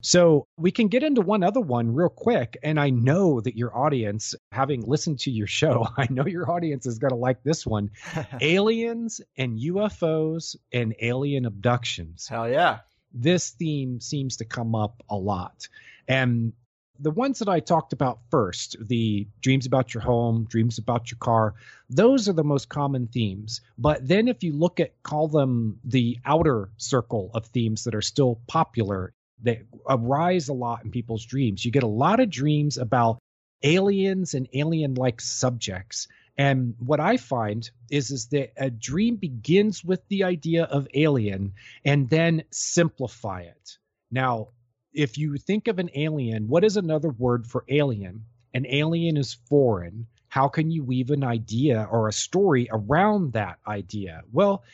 So 0.00 0.46
we 0.56 0.70
can 0.70 0.88
get 0.88 1.02
into 1.02 1.22
one 1.22 1.42
other 1.42 1.60
one 1.60 1.92
real 1.92 2.08
quick. 2.08 2.56
And 2.62 2.78
I 2.78 2.90
know 2.90 3.40
that 3.40 3.56
your 3.56 3.76
audience, 3.76 4.34
having 4.52 4.82
listened 4.82 5.20
to 5.20 5.30
your 5.30 5.48
show, 5.48 5.88
I 5.96 6.06
know 6.08 6.26
your 6.26 6.50
audience 6.50 6.86
is 6.86 6.98
going 6.98 7.10
to 7.10 7.16
like 7.16 7.42
this 7.42 7.66
one 7.66 7.90
aliens 8.40 9.20
and 9.36 9.58
UFOs 9.58 10.56
and 10.72 10.94
alien 11.00 11.46
abductions. 11.46 12.28
Hell 12.28 12.48
yeah. 12.48 12.78
This 13.12 13.50
theme 13.50 14.00
seems 14.00 14.36
to 14.36 14.44
come 14.44 14.74
up 14.74 15.02
a 15.08 15.16
lot. 15.16 15.68
And 16.06 16.52
the 16.98 17.10
ones 17.10 17.38
that 17.38 17.48
I 17.48 17.60
talked 17.60 17.92
about 17.92 18.18
first, 18.30 18.76
the 18.80 19.26
dreams 19.40 19.66
about 19.66 19.94
your 19.94 20.02
home, 20.02 20.46
dreams 20.48 20.78
about 20.78 21.10
your 21.10 21.18
car, 21.18 21.54
those 21.88 22.28
are 22.28 22.32
the 22.32 22.44
most 22.44 22.68
common 22.68 23.06
themes. 23.06 23.60
But 23.76 24.06
then 24.06 24.28
if 24.28 24.42
you 24.42 24.52
look 24.52 24.80
at, 24.80 25.00
call 25.02 25.28
them 25.28 25.78
the 25.84 26.18
outer 26.24 26.70
circle 26.76 27.30
of 27.34 27.46
themes 27.46 27.84
that 27.84 27.94
are 27.94 28.02
still 28.02 28.40
popular 28.46 29.12
that 29.42 29.58
arise 29.88 30.48
a 30.48 30.52
lot 30.52 30.84
in 30.84 30.90
people's 30.90 31.24
dreams. 31.24 31.64
You 31.64 31.70
get 31.70 31.84
a 31.84 31.86
lot 31.86 32.20
of 32.20 32.30
dreams 32.30 32.76
about 32.76 33.18
aliens 33.62 34.34
and 34.34 34.48
alien 34.52 34.94
like 34.94 35.20
subjects. 35.20 36.08
And 36.36 36.74
what 36.78 37.00
I 37.00 37.16
find 37.16 37.68
is 37.90 38.10
is 38.10 38.26
that 38.28 38.52
a 38.56 38.70
dream 38.70 39.16
begins 39.16 39.84
with 39.84 40.06
the 40.08 40.24
idea 40.24 40.64
of 40.64 40.88
alien 40.94 41.52
and 41.84 42.08
then 42.08 42.44
simplify 42.50 43.42
it. 43.42 43.78
Now, 44.10 44.48
if 44.92 45.18
you 45.18 45.36
think 45.36 45.68
of 45.68 45.78
an 45.78 45.90
alien, 45.94 46.48
what 46.48 46.64
is 46.64 46.76
another 46.76 47.10
word 47.10 47.46
for 47.46 47.64
alien? 47.68 48.24
An 48.54 48.66
alien 48.66 49.16
is 49.16 49.34
foreign. 49.48 50.06
How 50.28 50.48
can 50.48 50.70
you 50.70 50.84
weave 50.84 51.10
an 51.10 51.24
idea 51.24 51.86
or 51.90 52.08
a 52.08 52.12
story 52.12 52.68
around 52.70 53.32
that 53.32 53.58
idea? 53.66 54.22
Well, 54.32 54.64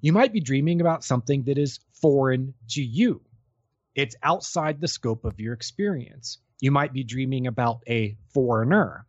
you 0.00 0.12
might 0.12 0.32
be 0.32 0.40
dreaming 0.40 0.80
about 0.80 1.04
something 1.04 1.44
that 1.44 1.58
is 1.58 1.80
foreign 1.92 2.54
to 2.70 2.82
you. 2.82 3.20
It's 3.94 4.16
outside 4.22 4.80
the 4.80 4.88
scope 4.88 5.24
of 5.24 5.40
your 5.40 5.54
experience. 5.54 6.38
You 6.60 6.70
might 6.70 6.92
be 6.92 7.04
dreaming 7.04 7.46
about 7.46 7.80
a 7.88 8.16
foreigner. 8.32 9.06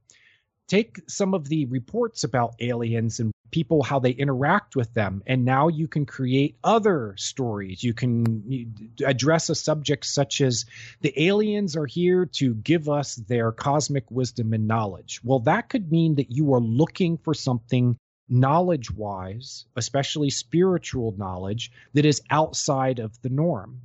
Take 0.68 1.00
some 1.08 1.34
of 1.34 1.48
the 1.48 1.66
reports 1.66 2.24
about 2.24 2.56
aliens 2.60 3.20
and 3.20 3.32
people 3.52 3.84
how 3.84 4.00
they 4.00 4.12
interact 4.12 4.76
with 4.76 4.94
them. 4.94 5.24
And 5.26 5.46
now 5.46 5.68
you 5.68 5.88
can 5.88 6.06
create 6.06 6.58
other 6.64 7.16
stories. 7.18 7.84
You 7.84 7.94
can 7.94 8.74
address 9.06 9.50
a 9.50 9.56
subject 9.56 10.06
such 10.06 10.42
as 10.42 10.66
the 11.02 11.14
aliens 11.28 11.76
are 11.76 11.86
here 11.86 12.26
to 12.34 12.54
give 12.54 12.90
us 12.90 13.16
their 13.16 13.52
cosmic 13.52 14.10
wisdom 14.10 14.54
and 14.54 14.68
knowledge. 14.68 15.22
Well 15.24 15.40
that 15.42 15.70
could 15.70 15.92
mean 15.92 16.16
that 16.16 16.32
you 16.32 16.54
are 16.54 16.62
looking 16.62 17.18
for 17.18 17.34
something 17.34 17.98
knowledge 18.32 18.92
wise 18.92 19.66
especially 19.76 20.30
spiritual 20.30 21.16
knowledge 21.18 21.72
that 21.94 22.06
is 22.06 22.22
outside 22.30 23.00
of 23.00 23.20
the 23.22 23.30
norm. 23.30 23.82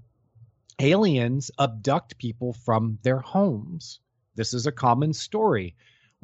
Aliens 0.78 1.50
abduct 1.58 2.18
people 2.18 2.52
from 2.52 2.98
their 3.02 3.20
homes. 3.20 4.00
This 4.34 4.52
is 4.52 4.66
a 4.66 4.72
common 4.72 5.12
story 5.12 5.76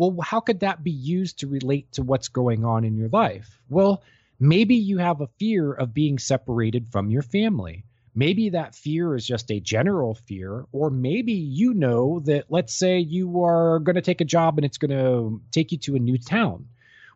well, 0.08 0.24
how 0.24 0.40
could 0.40 0.60
that 0.60 0.82
be 0.82 0.90
used 0.90 1.40
to 1.40 1.46
relate 1.46 1.92
to 1.92 2.02
what's 2.02 2.28
going 2.28 2.64
on 2.64 2.84
in 2.84 2.96
your 2.96 3.08
life? 3.10 3.60
Well, 3.68 4.02
maybe 4.38 4.76
you 4.76 4.98
have 4.98 5.20
a 5.20 5.28
fear 5.38 5.72
of 5.72 5.92
being 5.92 6.18
separated 6.18 6.86
from 6.90 7.10
your 7.10 7.22
family. 7.22 7.84
Maybe 8.14 8.50
that 8.50 8.74
fear 8.74 9.14
is 9.14 9.26
just 9.26 9.50
a 9.50 9.60
general 9.60 10.14
fear, 10.14 10.64
or 10.72 10.90
maybe 10.90 11.32
you 11.32 11.74
know 11.74 12.20
that, 12.20 12.46
let's 12.48 12.74
say, 12.74 12.98
you 12.98 13.44
are 13.44 13.78
going 13.78 13.96
to 13.96 14.02
take 14.02 14.20
a 14.20 14.24
job 14.24 14.58
and 14.58 14.64
it's 14.64 14.78
going 14.78 14.90
to 14.90 15.40
take 15.50 15.70
you 15.70 15.78
to 15.78 15.96
a 15.96 16.00
new 16.00 16.18
town. 16.18 16.66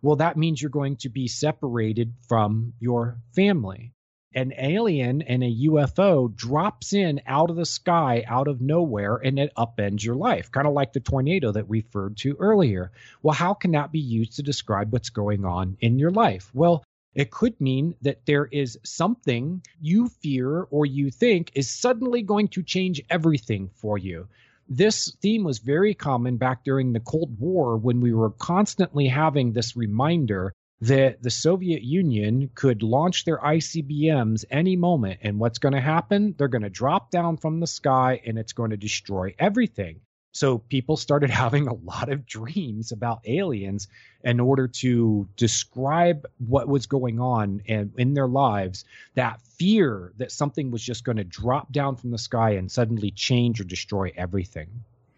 Well, 0.02 0.16
that 0.16 0.36
means 0.36 0.60
you're 0.60 0.70
going 0.70 0.96
to 0.96 1.08
be 1.08 1.26
separated 1.26 2.12
from 2.28 2.74
your 2.78 3.18
family 3.34 3.92
an 4.34 4.52
alien 4.58 5.22
and 5.22 5.42
a 5.42 5.54
UFO 5.68 6.34
drops 6.34 6.92
in 6.92 7.20
out 7.26 7.50
of 7.50 7.56
the 7.56 7.64
sky, 7.64 8.24
out 8.26 8.48
of 8.48 8.60
nowhere, 8.60 9.16
and 9.16 9.38
it 9.38 9.52
upends 9.56 10.04
your 10.04 10.16
life, 10.16 10.50
kind 10.50 10.66
of 10.66 10.72
like 10.72 10.92
the 10.92 11.00
tornado 11.00 11.52
that 11.52 11.68
we 11.68 11.84
referred 11.84 12.16
to 12.18 12.36
earlier. 12.38 12.90
Well, 13.22 13.34
how 13.34 13.54
can 13.54 13.72
that 13.72 13.92
be 13.92 14.00
used 14.00 14.34
to 14.36 14.42
describe 14.42 14.92
what's 14.92 15.10
going 15.10 15.44
on 15.44 15.76
in 15.80 15.98
your 15.98 16.10
life? 16.10 16.50
Well, 16.52 16.84
it 17.14 17.30
could 17.30 17.60
mean 17.60 17.94
that 18.02 18.26
there 18.26 18.46
is 18.46 18.78
something 18.84 19.62
you 19.80 20.08
fear 20.08 20.62
or 20.70 20.84
you 20.84 21.10
think 21.10 21.52
is 21.54 21.70
suddenly 21.70 22.22
going 22.22 22.48
to 22.48 22.62
change 22.62 23.00
everything 23.08 23.70
for 23.76 23.96
you. 23.96 24.26
This 24.68 25.14
theme 25.20 25.44
was 25.44 25.58
very 25.58 25.94
common 25.94 26.38
back 26.38 26.64
during 26.64 26.92
the 26.92 27.00
Cold 27.00 27.38
War 27.38 27.76
when 27.76 28.00
we 28.00 28.12
were 28.12 28.30
constantly 28.30 29.06
having 29.06 29.52
this 29.52 29.76
reminder 29.76 30.52
that 30.80 31.22
the 31.22 31.30
Soviet 31.30 31.82
Union 31.82 32.50
could 32.54 32.82
launch 32.82 33.24
their 33.24 33.38
ICBMs 33.38 34.44
any 34.50 34.76
moment. 34.76 35.20
And 35.22 35.38
what's 35.38 35.58
going 35.58 35.74
to 35.74 35.80
happen? 35.80 36.34
They're 36.36 36.48
going 36.48 36.62
to 36.62 36.70
drop 36.70 37.10
down 37.10 37.36
from 37.36 37.60
the 37.60 37.66
sky 37.66 38.20
and 38.26 38.38
it's 38.38 38.52
going 38.52 38.70
to 38.70 38.76
destroy 38.76 39.34
everything. 39.38 40.00
So 40.32 40.58
people 40.58 40.96
started 40.96 41.30
having 41.44 41.68
a 41.68 41.74
lot 41.74 42.10
of 42.10 42.26
dreams 42.26 42.92
about 42.92 43.22
aliens 43.24 43.88
in 44.22 44.40
order 44.40 44.68
to 44.68 45.28
describe 45.36 46.26
what 46.38 46.68
was 46.68 46.86
going 46.86 47.20
on 47.20 47.62
in, 47.66 47.92
in 47.96 48.14
their 48.14 48.28
lives, 48.28 48.84
that 49.14 49.40
fear 49.58 50.12
that 50.18 50.32
something 50.32 50.70
was 50.70 50.82
just 50.82 51.04
going 51.04 51.18
to 51.18 51.24
drop 51.24 51.72
down 51.72 51.96
from 51.96 52.10
the 52.10 52.18
sky 52.18 52.52
and 52.52 52.70
suddenly 52.70 53.10
change 53.10 53.60
or 53.60 53.64
destroy 53.64 54.12
everything. 54.16 54.68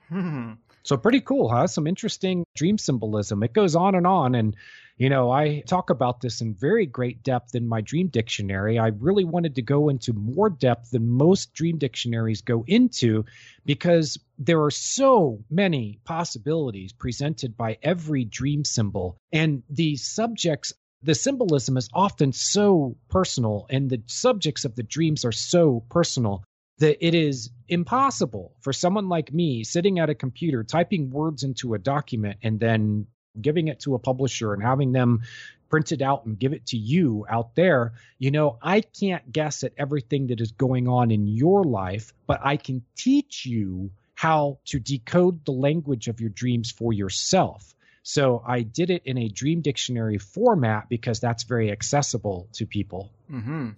Hmm. 0.09 0.52
So 0.87 0.97
pretty 0.97 1.20
cool, 1.20 1.49
huh? 1.49 1.66
Some 1.66 1.89
interesting 1.89 2.45
dream 2.55 2.78
symbolism. 2.78 3.43
It 3.43 3.53
goes 3.53 3.74
on 3.74 3.97
and 3.97 4.07
on. 4.07 4.37
And 4.37 4.55
you 4.99 5.11
know, 5.11 5.32
I 5.32 5.64
talk 5.66 5.91
about 5.91 6.20
this 6.20 6.41
in 6.41 6.55
very 6.55 6.87
great 6.87 7.24
depth 7.24 7.57
in 7.57 7.66
my 7.66 7.80
dream 7.80 8.07
dictionary. 8.07 8.78
I 8.78 8.89
really 8.89 9.24
wanted 9.24 9.57
to 9.57 9.62
go 9.62 9.89
into 9.89 10.12
more 10.12 10.49
depth 10.49 10.93
than 10.93 11.09
most 11.09 11.53
dream 11.53 11.78
dictionaries 11.78 12.41
go 12.41 12.64
into 12.68 13.24
because 13.64 14.16
there 14.39 14.62
are 14.62 14.70
so 14.70 15.45
many 15.51 15.99
possibilities 16.05 16.93
presented 16.93 17.57
by 17.57 17.78
every 17.82 18.24
dream 18.24 18.64
symbol. 18.64 19.18
And 19.32 19.64
the 19.68 19.97
subjects 19.97 20.72
the 21.03 21.14
symbolism 21.14 21.76
is 21.76 21.89
often 21.93 22.32
so 22.32 22.97
personal 23.11 23.66
and 23.70 23.91
the 23.91 24.03
subjects 24.07 24.64
of 24.64 24.76
the 24.76 24.82
dreams 24.82 25.24
are 25.24 25.32
so 25.32 25.84
personal 25.91 26.43
that 26.79 27.05
it 27.05 27.14
is 27.14 27.51
impossible 27.68 28.53
for 28.61 28.72
someone 28.72 29.09
like 29.09 29.33
me 29.33 29.64
sitting 29.64 29.99
at 29.99 30.11
a 30.11 30.14
computer 30.14 30.62
typing 30.62 31.11
words 31.11 31.43
into 31.43 31.74
a 31.74 31.79
document 31.79 32.39
and 32.43 32.61
then 32.61 33.07
giving 33.41 33.68
it 33.68 33.81
to 33.81 33.95
a 33.95 33.99
publisher 33.99 34.53
and 34.53 34.62
having 34.62 34.93
them 34.93 35.22
print 35.68 35.93
it 35.93 36.03
out 36.03 36.27
and 36.27 36.39
give 36.39 36.53
it 36.53 36.66
to 36.66 36.77
you 36.77 37.27
out 37.29 37.55
there, 37.55 37.93
you 38.18 38.31
know, 38.31 38.59
I 38.62 38.83
can't 38.83 39.33
guess 39.33 39.64
at 39.64 39.72
everything 39.77 40.29
that 40.29 40.41
is 40.41 40.53
going 40.53 40.89
on 40.89 41.11
in 41.11 41.27
your 41.27 41.64
life, 41.64 42.12
but 42.27 42.41
I 42.45 42.57
can 42.57 42.83
teach 42.97 43.45
you 43.47 43.91
how 44.14 44.59
to 44.66 44.79
decode 44.79 45.45
the 45.45 45.53
language 45.53 46.09
of 46.09 46.20
your 46.20 46.31
dreams 46.31 46.70
for 46.70 46.93
yourself. 46.93 47.74
So 48.03 48.43
I 48.47 48.62
did 48.62 48.91
it 48.91 49.03
in 49.05 49.18
a 49.18 49.29
dream 49.29 49.61
dictionary 49.61 50.18
format 50.18 50.89
because 50.89 51.18
that's 51.18 51.43
very 51.43 51.72
accessible 51.72 52.49
to 52.53 52.64
people. 52.64 53.11
Mm-hmm. 53.31 53.70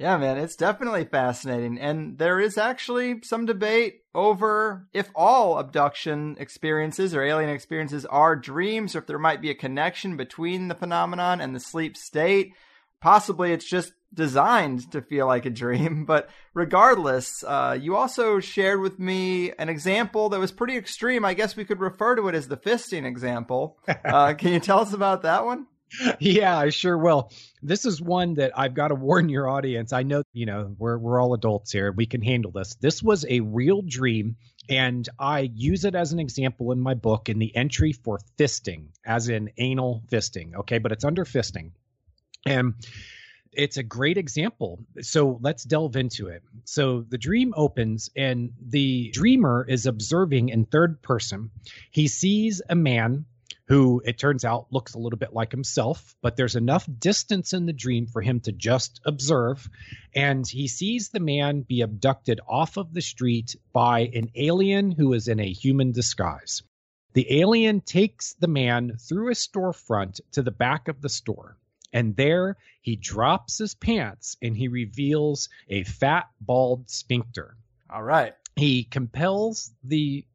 Yeah, 0.00 0.16
man, 0.16 0.38
it's 0.38 0.56
definitely 0.56 1.04
fascinating. 1.04 1.78
And 1.78 2.16
there 2.16 2.40
is 2.40 2.56
actually 2.56 3.20
some 3.22 3.44
debate 3.44 4.00
over 4.14 4.88
if 4.94 5.10
all 5.14 5.58
abduction 5.58 6.36
experiences 6.38 7.14
or 7.14 7.22
alien 7.22 7.50
experiences 7.50 8.06
are 8.06 8.34
dreams 8.34 8.96
or 8.96 9.00
if 9.00 9.06
there 9.06 9.18
might 9.18 9.42
be 9.42 9.50
a 9.50 9.54
connection 9.54 10.16
between 10.16 10.68
the 10.68 10.74
phenomenon 10.74 11.42
and 11.42 11.54
the 11.54 11.60
sleep 11.60 11.98
state. 11.98 12.54
Possibly 13.02 13.52
it's 13.52 13.68
just 13.68 13.92
designed 14.14 14.90
to 14.92 15.02
feel 15.02 15.26
like 15.26 15.44
a 15.44 15.50
dream. 15.50 16.04
But 16.10 16.30
regardless, 16.54 17.44
uh, 17.44 17.76
you 17.78 17.94
also 17.94 18.40
shared 18.40 18.80
with 18.80 18.98
me 18.98 19.52
an 19.58 19.68
example 19.68 20.30
that 20.30 20.40
was 20.40 20.50
pretty 20.50 20.78
extreme. 20.78 21.26
I 21.26 21.34
guess 21.34 21.56
we 21.56 21.66
could 21.66 21.78
refer 21.78 22.16
to 22.16 22.26
it 22.28 22.34
as 22.34 22.48
the 22.48 22.56
fisting 22.56 23.04
example. 23.04 23.76
Uh, 24.02 24.32
can 24.32 24.54
you 24.54 24.60
tell 24.60 24.80
us 24.80 24.94
about 24.94 25.22
that 25.22 25.44
one? 25.44 25.66
yeah, 26.20 26.56
I 26.56 26.70
sure 26.70 26.96
will. 26.96 27.30
This 27.62 27.84
is 27.84 28.00
one 28.00 28.34
that 28.34 28.58
I've 28.58 28.74
got 28.74 28.88
to 28.88 28.94
warn 28.94 29.28
your 29.28 29.48
audience. 29.48 29.92
I 29.92 30.02
know, 30.02 30.22
you 30.32 30.46
know, 30.46 30.74
we're 30.78 30.98
we're 30.98 31.20
all 31.20 31.34
adults 31.34 31.72
here. 31.72 31.92
We 31.92 32.06
can 32.06 32.22
handle 32.22 32.52
this. 32.52 32.74
This 32.76 33.02
was 33.02 33.24
a 33.28 33.40
real 33.40 33.82
dream 33.82 34.36
and 34.70 35.08
I 35.18 35.50
use 35.52 35.84
it 35.84 35.96
as 35.96 36.12
an 36.12 36.20
example 36.20 36.70
in 36.70 36.80
my 36.80 36.94
book 36.94 37.28
in 37.28 37.40
the 37.40 37.54
entry 37.56 37.92
for 37.92 38.20
fisting, 38.38 38.86
as 39.04 39.28
in 39.28 39.50
anal 39.58 40.04
fisting, 40.10 40.54
okay? 40.54 40.78
But 40.78 40.92
it's 40.92 41.04
under 41.04 41.24
fisting. 41.24 41.72
And 42.46 42.74
it's 43.52 43.78
a 43.78 43.82
great 43.82 44.16
example. 44.16 44.78
So 45.00 45.38
let's 45.42 45.64
delve 45.64 45.96
into 45.96 46.28
it. 46.28 46.44
So 46.64 47.04
the 47.08 47.18
dream 47.18 47.52
opens, 47.56 48.10
and 48.16 48.52
the 48.64 49.10
dreamer 49.10 49.66
is 49.68 49.86
observing 49.86 50.50
in 50.50 50.66
third 50.66 51.02
person. 51.02 51.50
He 51.90 52.06
sees 52.06 52.62
a 52.68 52.76
man 52.76 53.24
who 53.70 54.02
it 54.04 54.18
turns 54.18 54.44
out 54.44 54.66
looks 54.72 54.94
a 54.94 54.98
little 54.98 55.18
bit 55.18 55.32
like 55.32 55.52
himself, 55.52 56.16
but 56.22 56.36
there's 56.36 56.56
enough 56.56 56.88
distance 56.98 57.52
in 57.52 57.66
the 57.66 57.72
dream 57.72 58.04
for 58.04 58.20
him 58.20 58.40
to 58.40 58.50
just 58.50 59.00
observe. 59.06 59.70
And 60.12 60.44
he 60.44 60.66
sees 60.66 61.08
the 61.08 61.20
man 61.20 61.60
be 61.60 61.82
abducted 61.82 62.40
off 62.48 62.76
of 62.76 62.92
the 62.92 63.00
street 63.00 63.54
by 63.72 64.10
an 64.12 64.32
alien 64.34 64.90
who 64.90 65.12
is 65.12 65.28
in 65.28 65.38
a 65.38 65.52
human 65.52 65.92
disguise. 65.92 66.64
The 67.12 67.40
alien 67.40 67.80
takes 67.80 68.34
the 68.40 68.48
man 68.48 68.96
through 68.98 69.28
a 69.28 69.34
storefront 69.34 70.20
to 70.32 70.42
the 70.42 70.50
back 70.50 70.88
of 70.88 71.00
the 71.00 71.08
store. 71.08 71.56
And 71.92 72.16
there 72.16 72.56
he 72.82 72.96
drops 72.96 73.58
his 73.58 73.76
pants 73.76 74.36
and 74.42 74.56
he 74.56 74.66
reveals 74.66 75.48
a 75.68 75.84
fat, 75.84 76.26
bald 76.40 76.90
sphincter. 76.90 77.56
All 77.88 78.02
right. 78.02 78.34
He 78.56 78.82
compels 78.82 79.70
the 79.84 80.26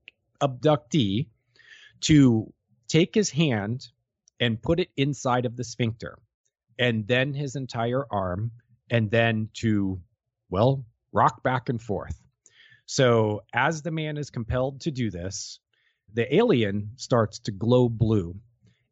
abductee 0.42 1.28
to 2.02 2.54
take 2.88 3.14
his 3.14 3.30
hand 3.30 3.88
and 4.40 4.62
put 4.62 4.80
it 4.80 4.90
inside 4.98 5.46
of 5.46 5.56
the 5.56 5.64
sphincter, 5.64 6.20
and 6.78 7.08
then 7.08 7.34
his 7.34 7.56
entire 7.56 8.06
arm, 8.12 8.52
and 8.90 9.10
then 9.10 9.50
to, 9.54 10.02
well, 10.50 10.86
rock 11.12 11.42
back 11.44 11.70
and 11.70 11.82
forth. 11.82 12.22
So, 12.86 13.42
as 13.54 13.82
the 13.82 13.92
man 13.92 14.18
is 14.18 14.30
compelled 14.30 14.82
to 14.82 14.92
do 14.92 15.10
this, 15.10 15.60
the 16.14 16.34
alien 16.36 16.92
starts 16.98 17.40
to 17.40 17.52
glow 17.52 17.90
blue 17.90 18.36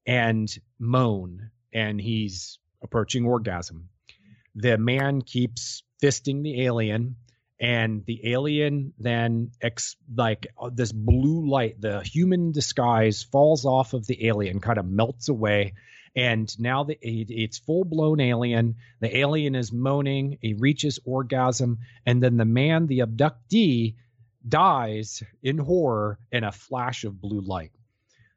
and 0.06 0.50
moan, 0.80 1.52
and 1.74 2.02
he's 2.02 2.60
approaching 2.82 3.26
orgasm. 3.26 3.90
The 4.56 4.78
man 4.78 5.22
keeps 5.22 5.84
fisting 6.02 6.44
the 6.44 6.64
alien 6.64 7.16
and 7.60 8.04
the 8.06 8.32
alien 8.32 8.94
then 8.98 9.52
ex- 9.62 9.96
like 10.16 10.48
uh, 10.60 10.70
this 10.74 10.92
blue 10.92 11.50
light 11.50 11.80
the 11.80 12.02
human 12.02 12.52
disguise 12.52 13.24
falls 13.24 13.66
off 13.66 13.94
of 13.94 14.06
the 14.08 14.28
alien 14.28 14.60
kind 14.60 14.78
of 14.78 14.86
melts 14.86 15.30
away. 15.30 15.74
And 16.16 16.48
now 16.60 16.84
the, 16.84 16.98
it's 17.02 17.58
full 17.58 17.86
blown 17.86 18.20
alien. 18.20 18.76
The 19.00 19.18
alien 19.18 19.56
is 19.56 19.74
moaning. 19.74 20.38
He 20.42 20.54
reaches 20.54 21.00
orgasm. 21.06 21.80
And 22.06 22.22
then 22.22 22.38
the 22.38 22.46
man 22.46 22.86
the 22.86 23.00
abductee 23.00 23.96
dies 24.48 25.24
in 25.42 25.58
horror 25.58 26.20
in 26.32 26.44
a 26.44 26.52
flash 26.52 27.04
of 27.04 27.20
blue 27.20 27.42
light. 27.42 27.72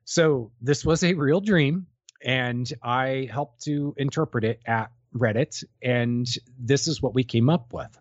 So 0.05 0.53
this 0.63 0.85
was 0.85 1.03
a 1.03 1.15
real 1.15 1.41
dream 1.41 1.87
and 2.25 2.73
i 2.83 3.29
helped 3.31 3.63
to 3.63 3.95
interpret 3.97 4.45
it 4.45 4.61
at 4.67 4.91
reddit 5.15 5.65
and 5.83 6.27
this 6.59 6.89
is 6.89 7.01
what 7.01 7.15
we 7.15 7.25
came 7.25 7.49
up 7.49 7.73
with 7.73 7.97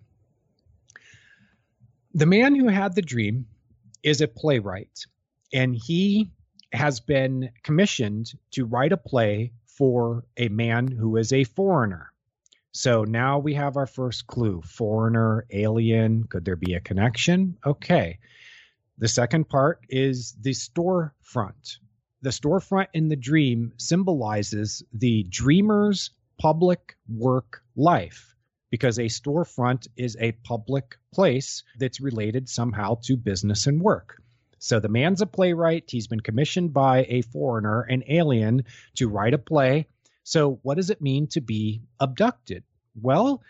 the 2.16 2.26
man 2.26 2.55
who 2.55 2.70
had 2.70 2.95
the 2.95 3.01
dream 3.01 3.45
is 4.01 4.22
a 4.22 4.28
playwright, 4.28 5.05
and 5.53 5.76
he 5.76 6.32
has 6.72 7.01
been 7.01 7.49
commissioned 7.61 8.32
to 8.51 8.66
write 8.66 8.93
a 8.93 8.97
play 8.97 9.51
for 9.78 10.24
a 10.38 10.47
man 10.47 10.88
who 10.88 11.18
is 11.18 11.34
a 11.34 11.43
foreigner. 11.43 12.09
So 12.72 13.03
now 13.03 13.39
we 13.39 13.55
have 13.55 13.76
our 13.76 13.86
first 13.86 14.28
clue 14.28 14.61
foreigner, 14.61 15.45
alien. 15.51 16.24
Could 16.24 16.45
there 16.45 16.55
be 16.55 16.74
a 16.74 16.80
connection? 16.80 17.57
Okay. 17.66 18.20
The 18.97 19.09
second 19.09 19.49
part 19.49 19.82
is 19.89 20.36
the 20.39 20.51
storefront. 20.51 21.80
The 22.22 22.30
storefront 22.30 22.88
in 22.93 23.09
the 23.09 23.18
dream 23.18 23.74
symbolizes 23.76 24.84
the 24.93 25.24
dreamer's 25.24 26.11
public 26.38 26.95
work 27.09 27.61
life 27.76 28.35
because 28.76 29.00
a 29.00 29.04
storefront 29.04 29.88
is 29.96 30.18
a 30.20 30.34
public 30.34 30.98
place 31.14 31.64
that's 31.80 32.02
related 32.02 32.50
somehow 32.50 32.98
to 33.02 33.16
business 33.16 33.68
and 33.68 33.82
work. 33.82 34.22
So 34.60 34.82
the 34.82 34.90
man's 34.90 35.22
a 35.22 35.26
playwright. 35.26 35.86
He's 35.88 36.08
been 36.08 36.20
commissioned 36.20 36.74
by 36.74 37.06
a 37.08 37.22
foreigner, 37.22 37.84
an 37.84 38.04
alien, 38.10 38.66
to 38.96 39.08
write 39.08 39.34
a 39.34 39.38
play. 39.38 39.88
So 40.26 40.60
what 40.62 40.76
does 40.76 40.90
it 40.90 41.02
mean 41.02 41.28
to 41.28 41.40
be 41.40 41.84
abducted? 42.02 42.66
Well, 43.02 43.42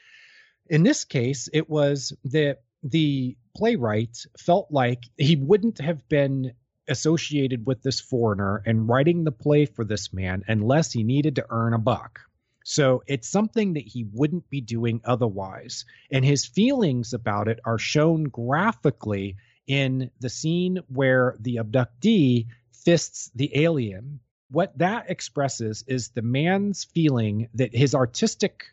in 0.70 0.84
this 0.84 1.06
case, 1.06 1.50
it 1.52 1.68
was 1.68 2.14
that 2.26 2.62
the 2.84 3.36
playwright 3.58 4.28
felt 4.38 4.68
like 4.70 5.06
he 5.18 5.38
wouldn't 5.38 5.80
have 5.80 6.08
been 6.08 6.54
associated 6.88 7.66
with 7.66 7.82
this 7.82 8.00
foreigner 8.00 8.62
and 8.64 8.88
writing 8.88 9.24
the 9.24 9.32
play 9.32 9.66
for 9.66 9.86
this 9.86 10.14
man 10.14 10.44
unless 10.48 10.92
he 10.92 11.02
needed 11.02 11.38
to 11.38 11.48
earn 11.50 11.74
a 11.74 11.80
buck. 11.80 12.20
So 12.68 13.04
it's 13.06 13.30
something 13.30 13.74
that 13.74 13.88
he 13.88 14.08
wouldn't 14.12 14.50
be 14.50 14.60
doing 14.60 15.00
otherwise. 15.06 15.86
And 16.10 16.26
his 16.26 16.48
feelings 16.48 17.14
about 17.14 17.48
it 17.48 17.60
are 17.64 17.78
shown 17.78 18.24
graphically 18.24 19.36
in 19.68 20.10
the 20.20 20.32
scene 20.32 20.80
where 20.88 21.36
the 21.40 21.58
abductee 21.58 22.48
fists 22.72 23.30
the 23.36 23.52
alien. 23.56 24.20
What 24.50 24.76
that 24.80 25.12
expresses 25.12 25.84
is 25.88 26.10
the 26.10 26.24
man's 26.24 26.86
feeling 26.86 27.50
that 27.54 27.76
his 27.76 27.94
artistic, 27.94 28.64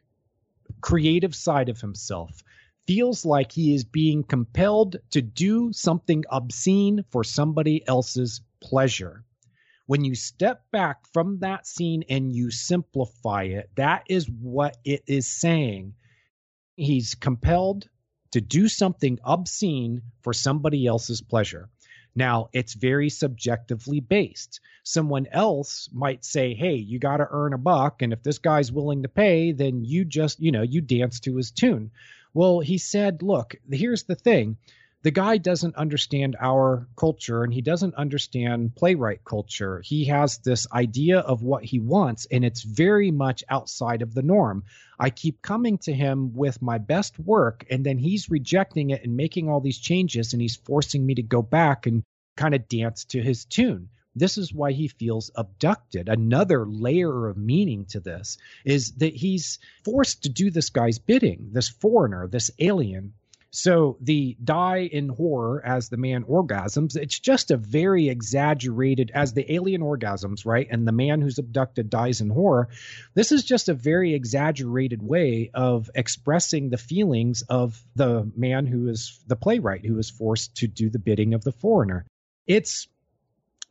creative 0.80 1.34
side 1.34 1.68
of 1.68 1.82
himself 1.82 2.42
feels 2.86 3.26
like 3.26 3.52
he 3.52 3.74
is 3.74 3.84
being 3.84 4.22
compelled 4.22 4.96
to 5.10 5.20
do 5.20 5.70
something 5.70 6.24
obscene 6.30 7.04
for 7.10 7.24
somebody 7.24 7.86
else's 7.86 8.40
pleasure 8.58 9.22
when 9.92 10.06
you 10.06 10.14
step 10.14 10.62
back 10.70 11.06
from 11.12 11.40
that 11.40 11.66
scene 11.66 12.02
and 12.08 12.34
you 12.34 12.50
simplify 12.50 13.42
it, 13.42 13.68
that 13.74 14.02
is 14.08 14.26
what 14.26 14.74
it 14.86 15.02
is 15.06 15.26
saying. 15.26 15.92
He's 16.76 17.14
compelled 17.14 17.90
to 18.30 18.40
do 18.40 18.68
something 18.68 19.18
obscene 19.22 20.00
for 20.22 20.32
somebody 20.32 20.86
else's 20.86 21.20
pleasure. 21.20 21.68
Now, 22.14 22.48
it's 22.54 22.72
very 22.72 23.10
subjectively 23.10 24.00
based. 24.00 24.60
Someone 24.82 25.26
else 25.30 25.90
might 25.92 26.24
say, 26.24 26.54
hey, 26.54 26.76
you 26.76 26.98
got 26.98 27.18
to 27.18 27.28
earn 27.30 27.52
a 27.52 27.58
buck. 27.58 28.00
And 28.00 28.14
if 28.14 28.22
this 28.22 28.38
guy's 28.38 28.72
willing 28.72 29.02
to 29.02 29.10
pay, 29.10 29.52
then 29.52 29.84
you 29.84 30.06
just, 30.06 30.40
you 30.40 30.52
know, 30.52 30.62
you 30.62 30.80
dance 30.80 31.20
to 31.20 31.36
his 31.36 31.50
tune. 31.50 31.90
Well, 32.32 32.60
he 32.60 32.78
said, 32.78 33.22
look, 33.22 33.56
here's 33.70 34.04
the 34.04 34.14
thing 34.16 34.56
the 35.02 35.10
guy 35.10 35.36
doesn't 35.36 35.74
understand 35.74 36.36
our 36.40 36.86
culture 36.96 37.42
and 37.42 37.52
he 37.52 37.60
doesn't 37.60 37.96
understand 37.96 38.76
playwright 38.76 39.24
culture. 39.24 39.80
He 39.84 40.04
has 40.04 40.38
this 40.38 40.66
idea 40.72 41.18
of 41.18 41.42
what 41.42 41.64
he 41.64 41.80
wants, 41.80 42.26
and 42.30 42.44
it's 42.44 42.62
very 42.62 43.10
much 43.10 43.42
outside 43.48 44.02
of 44.02 44.14
the 44.14 44.22
norm. 44.22 44.62
I 45.00 45.10
keep 45.10 45.42
coming 45.42 45.78
to 45.78 45.92
him 45.92 46.34
with 46.34 46.62
my 46.62 46.78
best 46.78 47.18
work, 47.18 47.66
and 47.68 47.84
then 47.84 47.98
he's 47.98 48.30
rejecting 48.30 48.90
it 48.90 49.02
and 49.04 49.16
making 49.16 49.48
all 49.48 49.60
these 49.60 49.78
changes, 49.78 50.32
and 50.32 50.40
he's 50.40 50.56
forcing 50.56 51.04
me 51.04 51.16
to 51.16 51.22
go 51.22 51.42
back 51.42 51.86
and 51.86 52.04
kind 52.36 52.54
of 52.54 52.68
dance 52.68 53.04
to 53.06 53.20
his 53.20 53.44
tune. 53.44 53.88
This 54.14 54.38
is 54.38 54.52
why 54.52 54.72
he 54.72 54.88
feels 54.88 55.30
abducted. 55.34 56.08
Another 56.08 56.64
layer 56.66 57.28
of 57.28 57.36
meaning 57.36 57.86
to 57.86 57.98
this 58.00 58.38
is 58.64 58.92
that 58.92 59.16
he's 59.16 59.58
forced 59.84 60.22
to 60.22 60.28
do 60.28 60.50
this 60.50 60.70
guy's 60.70 60.98
bidding, 60.98 61.48
this 61.52 61.70
foreigner, 61.70 62.28
this 62.28 62.50
alien 62.58 63.14
so 63.52 63.98
the 64.00 64.36
die 64.42 64.88
in 64.90 65.10
horror 65.10 65.62
as 65.64 65.90
the 65.90 65.98
man 65.98 66.24
orgasms, 66.24 66.96
it's 66.96 67.18
just 67.18 67.50
a 67.50 67.56
very 67.58 68.08
exaggerated 68.08 69.10
as 69.14 69.34
the 69.34 69.52
alien 69.52 69.82
orgasms, 69.82 70.46
right? 70.46 70.66
And 70.70 70.88
the 70.88 70.92
man 70.92 71.20
who's 71.20 71.38
abducted 71.38 71.90
dies 71.90 72.22
in 72.22 72.30
horror. 72.30 72.68
This 73.14 73.30
is 73.30 73.44
just 73.44 73.68
a 73.68 73.74
very 73.74 74.14
exaggerated 74.14 75.02
way 75.02 75.50
of 75.52 75.90
expressing 75.94 76.70
the 76.70 76.78
feelings 76.78 77.42
of 77.42 77.82
the 77.94 78.30
man 78.34 78.66
who 78.66 78.88
is 78.88 79.20
the 79.26 79.36
playwright 79.36 79.84
who 79.84 79.98
is 79.98 80.08
forced 80.08 80.56
to 80.56 80.66
do 80.66 80.88
the 80.88 80.98
bidding 80.98 81.34
of 81.34 81.44
the 81.44 81.52
foreigner. 81.52 82.06
It's 82.46 82.88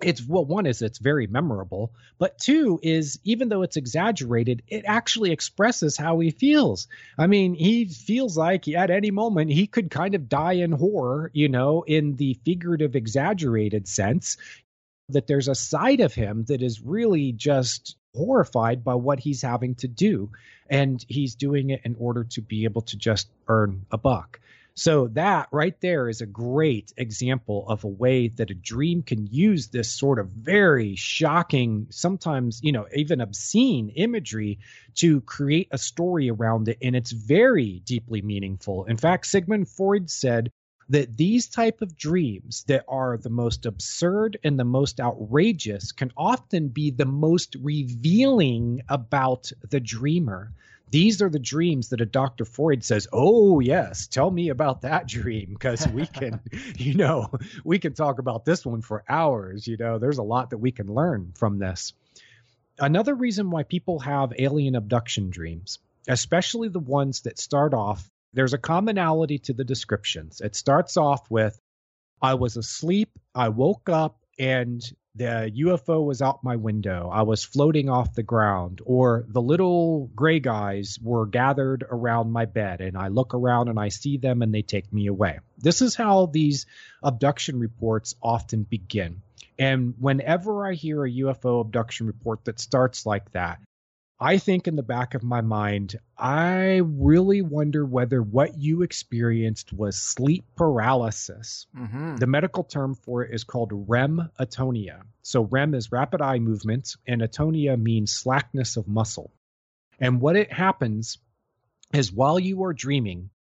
it's 0.03 0.25
well 0.25 0.45
one 0.45 0.65
is 0.65 0.81
it's 0.81 0.99
very 0.99 1.27
memorable 1.27 1.93
but 2.17 2.37
two 2.37 2.79
is 2.81 3.19
even 3.23 3.49
though 3.49 3.61
it's 3.61 3.77
exaggerated 3.77 4.61
it 4.67 4.83
actually 4.85 5.31
expresses 5.31 5.97
how 5.97 6.19
he 6.19 6.31
feels. 6.31 6.87
I 7.17 7.27
mean 7.27 7.53
he 7.53 7.85
feels 7.85 8.37
like 8.37 8.67
at 8.67 8.89
any 8.89 9.11
moment 9.11 9.51
he 9.51 9.67
could 9.67 9.91
kind 9.91 10.15
of 10.15 10.29
die 10.29 10.53
in 10.53 10.71
horror 10.71 11.31
you 11.33 11.49
know 11.49 11.83
in 11.83 12.15
the 12.15 12.39
figurative 12.45 12.95
exaggerated 12.95 13.87
sense 13.87 14.37
that 15.09 15.27
there's 15.27 15.47
a 15.47 15.55
side 15.55 15.99
of 15.99 16.13
him 16.13 16.45
that 16.47 16.61
is 16.61 16.81
really 16.81 17.31
just 17.31 17.95
horrified 18.15 18.83
by 18.83 18.95
what 18.95 19.19
he's 19.19 19.41
having 19.41 19.75
to 19.75 19.87
do 19.87 20.29
and 20.69 21.05
he's 21.07 21.35
doing 21.35 21.69
it 21.69 21.81
in 21.83 21.95
order 21.99 22.23
to 22.23 22.41
be 22.41 22.65
able 22.65 22.81
to 22.81 22.97
just 22.97 23.29
earn 23.47 23.85
a 23.91 23.97
buck 23.97 24.39
so 24.81 25.09
that 25.09 25.47
right 25.51 25.79
there 25.81 26.09
is 26.09 26.21
a 26.21 26.25
great 26.25 26.91
example 26.97 27.69
of 27.69 27.83
a 27.83 27.87
way 27.87 28.29
that 28.29 28.49
a 28.49 28.55
dream 28.55 29.03
can 29.03 29.27
use 29.27 29.67
this 29.67 29.91
sort 29.91 30.17
of 30.17 30.29
very 30.29 30.95
shocking, 30.95 31.85
sometimes, 31.91 32.59
you 32.63 32.71
know, 32.71 32.87
even 32.95 33.21
obscene 33.21 33.89
imagery 33.89 34.57
to 34.95 35.21
create 35.21 35.67
a 35.69 35.77
story 35.77 36.31
around 36.31 36.67
it. 36.67 36.79
And 36.81 36.95
it's 36.95 37.11
very 37.11 37.83
deeply 37.85 38.23
meaningful. 38.23 38.85
In 38.85 38.97
fact, 38.97 39.27
Sigmund 39.27 39.69
Freud 39.69 40.09
said 40.09 40.49
that 40.89 41.15
these 41.15 41.47
type 41.47 41.83
of 41.83 41.95
dreams 41.95 42.63
that 42.67 42.83
are 42.87 43.17
the 43.17 43.29
most 43.29 43.67
absurd 43.67 44.39
and 44.43 44.59
the 44.59 44.65
most 44.65 44.99
outrageous 44.99 45.91
can 45.91 46.11
often 46.17 46.69
be 46.69 46.89
the 46.89 47.05
most 47.05 47.55
revealing 47.61 48.81
about 48.89 49.51
the 49.69 49.79
dreamer 49.79 50.51
these 50.91 51.21
are 51.21 51.29
the 51.29 51.39
dreams 51.39 51.89
that 51.89 52.01
a 52.01 52.05
Dr. 52.05 52.45
Freud 52.45 52.83
says, 52.83 53.07
Oh, 53.11 53.59
yes, 53.59 54.07
tell 54.07 54.29
me 54.29 54.49
about 54.49 54.81
that 54.81 55.07
dream 55.07 55.49
because 55.53 55.87
we 55.87 56.05
can, 56.05 56.41
you 56.77 56.93
know, 56.93 57.31
we 57.63 57.79
can 57.79 57.93
talk 57.93 58.19
about 58.19 58.45
this 58.45 58.65
one 58.65 58.81
for 58.81 59.03
hours. 59.07 59.65
You 59.65 59.77
know, 59.77 59.97
there's 59.97 60.17
a 60.17 60.23
lot 60.23 60.49
that 60.51 60.57
we 60.57 60.71
can 60.71 60.87
learn 60.87 61.33
from 61.35 61.57
this. 61.59 61.93
Another 62.77 63.15
reason 63.15 63.49
why 63.49 63.63
people 63.63 63.99
have 63.99 64.33
alien 64.37 64.75
abduction 64.75 65.29
dreams, 65.29 65.79
especially 66.07 66.67
the 66.67 66.79
ones 66.79 67.21
that 67.21 67.39
start 67.39 67.73
off, 67.73 68.09
there's 68.33 68.53
a 68.53 68.57
commonality 68.57 69.39
to 69.39 69.53
the 69.53 69.63
descriptions. 69.63 70.41
It 70.41 70.55
starts 70.55 70.97
off 70.97 71.29
with, 71.29 71.57
I 72.21 72.35
was 72.35 72.57
asleep, 72.57 73.09
I 73.33 73.49
woke 73.49 73.89
up, 73.89 74.17
and 74.39 74.81
the 75.15 75.51
UFO 75.57 76.05
was 76.05 76.21
out 76.21 76.43
my 76.43 76.55
window. 76.55 77.09
I 77.11 77.23
was 77.23 77.43
floating 77.43 77.89
off 77.89 78.13
the 78.13 78.23
ground, 78.23 78.81
or 78.85 79.25
the 79.27 79.41
little 79.41 80.09
gray 80.15 80.39
guys 80.39 80.97
were 81.01 81.25
gathered 81.25 81.83
around 81.89 82.31
my 82.31 82.45
bed, 82.45 82.81
and 82.81 82.97
I 82.97 83.09
look 83.09 83.33
around 83.33 83.67
and 83.67 83.79
I 83.79 83.89
see 83.89 84.17
them 84.17 84.41
and 84.41 84.53
they 84.53 84.61
take 84.61 84.91
me 84.93 85.07
away. 85.07 85.39
This 85.57 85.81
is 85.81 85.95
how 85.95 86.27
these 86.27 86.65
abduction 87.03 87.59
reports 87.59 88.15
often 88.21 88.63
begin. 88.63 89.21
And 89.59 89.95
whenever 89.99 90.65
I 90.65 90.73
hear 90.73 91.03
a 91.03 91.11
UFO 91.11 91.61
abduction 91.61 92.07
report 92.07 92.45
that 92.45 92.59
starts 92.59 93.05
like 93.05 93.31
that, 93.33 93.59
I 94.23 94.37
think 94.37 94.67
in 94.67 94.75
the 94.75 94.83
back 94.83 95.15
of 95.15 95.23
my 95.23 95.41
mind, 95.41 95.95
I 96.15 96.81
really 96.83 97.41
wonder 97.41 97.83
whether 97.83 98.21
what 98.21 98.55
you 98.55 98.83
experienced 98.83 99.73
was 99.73 99.97
sleep 99.97 100.45
paralysis. 100.55 101.65
Mm-hmm. 101.75 102.17
The 102.17 102.27
medical 102.27 102.63
term 102.63 102.93
for 102.93 103.23
it 103.23 103.33
is 103.33 103.43
called 103.43 103.71
REM 103.73 104.29
atonia. 104.39 105.01
So, 105.23 105.41
REM 105.41 105.73
is 105.73 105.91
rapid 105.91 106.21
eye 106.21 106.37
movement, 106.37 106.95
and 107.07 107.23
atonia 107.23 107.81
means 107.81 108.11
slackness 108.11 108.77
of 108.77 108.87
muscle. 108.87 109.33
And 109.99 110.21
what 110.21 110.35
it 110.35 110.53
happens 110.53 111.17
is 111.91 112.13
while 112.13 112.39
you 112.39 112.63
are 112.63 112.73
dreaming, 112.73 113.31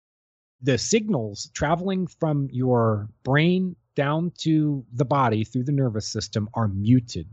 the 0.62 0.78
signals 0.78 1.50
traveling 1.52 2.06
from 2.06 2.48
your 2.50 3.10
brain 3.22 3.76
down 3.94 4.32
to 4.38 4.86
the 4.94 5.04
body 5.04 5.44
through 5.44 5.64
the 5.64 5.72
nervous 5.72 6.08
system 6.08 6.48
are 6.54 6.68
muted. 6.68 7.28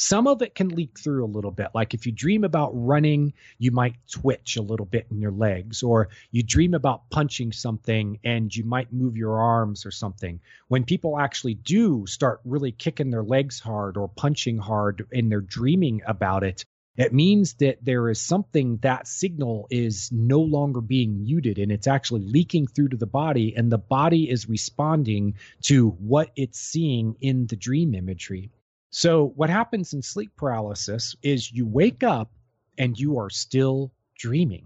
Some 0.00 0.28
of 0.28 0.42
it 0.42 0.54
can 0.54 0.68
leak 0.68 0.96
through 0.96 1.24
a 1.24 1.26
little 1.26 1.50
bit. 1.50 1.70
Like 1.74 1.92
if 1.92 2.06
you 2.06 2.12
dream 2.12 2.44
about 2.44 2.70
running, 2.72 3.32
you 3.58 3.72
might 3.72 3.96
twitch 4.08 4.56
a 4.56 4.62
little 4.62 4.86
bit 4.86 5.08
in 5.10 5.20
your 5.20 5.32
legs, 5.32 5.82
or 5.82 6.10
you 6.30 6.44
dream 6.44 6.72
about 6.74 7.10
punching 7.10 7.50
something 7.50 8.20
and 8.22 8.54
you 8.54 8.62
might 8.62 8.92
move 8.92 9.16
your 9.16 9.40
arms 9.40 9.84
or 9.84 9.90
something. 9.90 10.38
When 10.68 10.84
people 10.84 11.18
actually 11.18 11.54
do 11.54 12.06
start 12.06 12.40
really 12.44 12.70
kicking 12.70 13.10
their 13.10 13.24
legs 13.24 13.58
hard 13.58 13.96
or 13.96 14.06
punching 14.06 14.58
hard 14.58 15.04
and 15.12 15.32
they're 15.32 15.40
dreaming 15.40 16.02
about 16.06 16.44
it, 16.44 16.64
it 16.96 17.12
means 17.12 17.54
that 17.54 17.84
there 17.84 18.08
is 18.08 18.20
something 18.20 18.76
that 18.82 19.08
signal 19.08 19.66
is 19.68 20.12
no 20.12 20.38
longer 20.38 20.80
being 20.80 21.24
muted 21.24 21.58
and 21.58 21.72
it's 21.72 21.88
actually 21.88 22.20
leaking 22.20 22.68
through 22.68 22.90
to 22.90 22.96
the 22.96 23.06
body 23.06 23.52
and 23.56 23.72
the 23.72 23.78
body 23.78 24.30
is 24.30 24.48
responding 24.48 25.34
to 25.62 25.90
what 25.90 26.30
it's 26.36 26.60
seeing 26.60 27.16
in 27.20 27.48
the 27.48 27.56
dream 27.56 27.96
imagery 27.96 28.52
so, 28.90 29.32
what 29.36 29.50
happens 29.50 29.92
in 29.92 30.02
sleep 30.02 30.34
paralysis 30.36 31.14
is 31.22 31.52
you 31.52 31.66
wake 31.66 32.02
up 32.02 32.32
and 32.78 32.98
you 32.98 33.18
are 33.18 33.30
still 33.30 33.92
dreaming. 34.16 34.64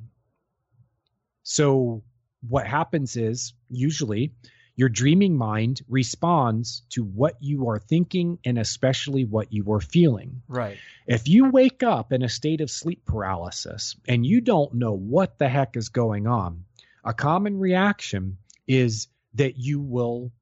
So, 1.42 2.04
what 2.48 2.66
happens 2.66 3.16
is 3.16 3.52
usually 3.68 4.32
your 4.76 4.88
dreaming 4.88 5.36
mind 5.36 5.82
responds 5.88 6.82
to 6.90 7.04
what 7.04 7.36
you 7.40 7.68
are 7.68 7.78
thinking 7.78 8.38
and 8.44 8.58
especially 8.58 9.24
what 9.24 9.52
you 9.52 9.70
are 9.72 9.80
feeling. 9.80 10.42
Right. 10.48 10.78
If 11.06 11.28
you 11.28 11.50
wake 11.50 11.82
up 11.82 12.12
in 12.12 12.22
a 12.22 12.28
state 12.28 12.60
of 12.60 12.70
sleep 12.70 13.04
paralysis 13.04 13.96
and 14.08 14.24
you 14.24 14.40
don't 14.40 14.74
know 14.74 14.92
what 14.92 15.38
the 15.38 15.48
heck 15.48 15.76
is 15.76 15.88
going 15.88 16.26
on, 16.26 16.64
a 17.04 17.12
common 17.12 17.58
reaction 17.58 18.38
is 18.66 19.08
that 19.34 19.58
you 19.58 19.80
will 19.80 20.32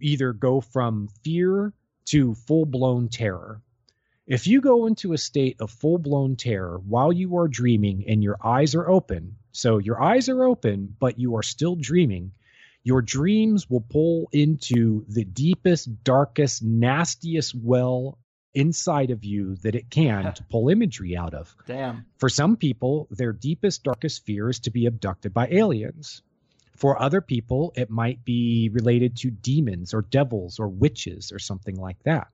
either 0.00 0.32
go 0.32 0.60
from 0.60 1.08
fear 1.24 1.72
to 2.06 2.34
full 2.34 2.66
blown 2.66 3.08
terror. 3.08 3.60
If 4.26 4.46
you 4.46 4.60
go 4.60 4.86
into 4.86 5.12
a 5.12 5.18
state 5.18 5.56
of 5.60 5.70
full 5.70 5.98
blown 5.98 6.36
terror 6.36 6.78
while 6.78 7.12
you 7.12 7.36
are 7.36 7.48
dreaming 7.48 8.04
and 8.06 8.22
your 8.22 8.38
eyes 8.42 8.74
are 8.74 8.88
open, 8.88 9.36
so 9.50 9.78
your 9.78 10.02
eyes 10.02 10.28
are 10.28 10.44
open, 10.44 10.96
but 10.98 11.18
you 11.18 11.36
are 11.36 11.42
still 11.42 11.76
dreaming, 11.76 12.32
your 12.84 13.02
dreams 13.02 13.68
will 13.68 13.80
pull 13.80 14.28
into 14.32 15.04
the 15.08 15.24
deepest, 15.24 16.04
darkest, 16.04 16.62
nastiest 16.62 17.54
well 17.54 18.18
inside 18.54 19.10
of 19.10 19.24
you 19.24 19.56
that 19.56 19.74
it 19.74 19.90
can 19.90 20.32
to 20.34 20.44
pull 20.44 20.68
imagery 20.68 21.16
out 21.16 21.34
of. 21.34 21.54
Damn. 21.66 22.06
For 22.18 22.28
some 22.28 22.56
people, 22.56 23.08
their 23.10 23.32
deepest, 23.32 23.82
darkest 23.82 24.24
fear 24.24 24.48
is 24.48 24.60
to 24.60 24.70
be 24.70 24.86
abducted 24.86 25.32
by 25.32 25.48
aliens. 25.48 26.22
For 26.76 27.00
other 27.00 27.20
people, 27.20 27.72
it 27.76 27.90
might 27.90 28.24
be 28.24 28.70
related 28.72 29.16
to 29.18 29.30
demons 29.30 29.94
or 29.94 30.02
devils 30.02 30.58
or 30.58 30.68
witches 30.68 31.32
or 31.32 31.38
something 31.38 31.76
like 31.76 32.02
that. 32.04 32.28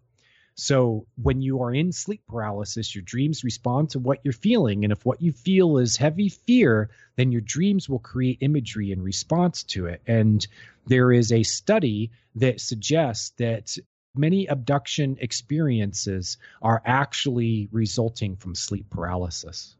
So 0.54 1.06
when 1.22 1.40
you 1.40 1.62
are 1.62 1.72
in 1.72 1.92
sleep 1.92 2.22
paralysis, 2.28 2.92
your 2.92 3.02
dreams 3.02 3.44
respond 3.44 3.90
to 3.90 4.00
what 4.00 4.18
you're 4.24 4.32
feeling. 4.32 4.82
And 4.82 4.92
if 4.92 5.06
what 5.06 5.22
you 5.22 5.30
feel 5.30 5.78
is 5.78 5.96
heavy 5.96 6.28
fear, 6.28 6.90
then 7.14 7.30
your 7.30 7.42
dreams 7.42 7.88
will 7.88 8.00
create 8.00 8.38
imagery 8.40 8.90
in 8.90 9.00
response 9.00 9.62
to 9.64 9.86
it. 9.86 10.02
And 10.06 10.44
there 10.86 11.12
is 11.12 11.30
a 11.30 11.44
study 11.44 12.10
that 12.34 12.60
suggests 12.60 13.30
that 13.38 13.76
many 14.16 14.46
abduction 14.46 15.16
experiences 15.20 16.38
are 16.60 16.82
actually 16.84 17.68
resulting 17.70 18.34
from 18.34 18.56
sleep 18.56 18.90
paralysis. 18.90 19.76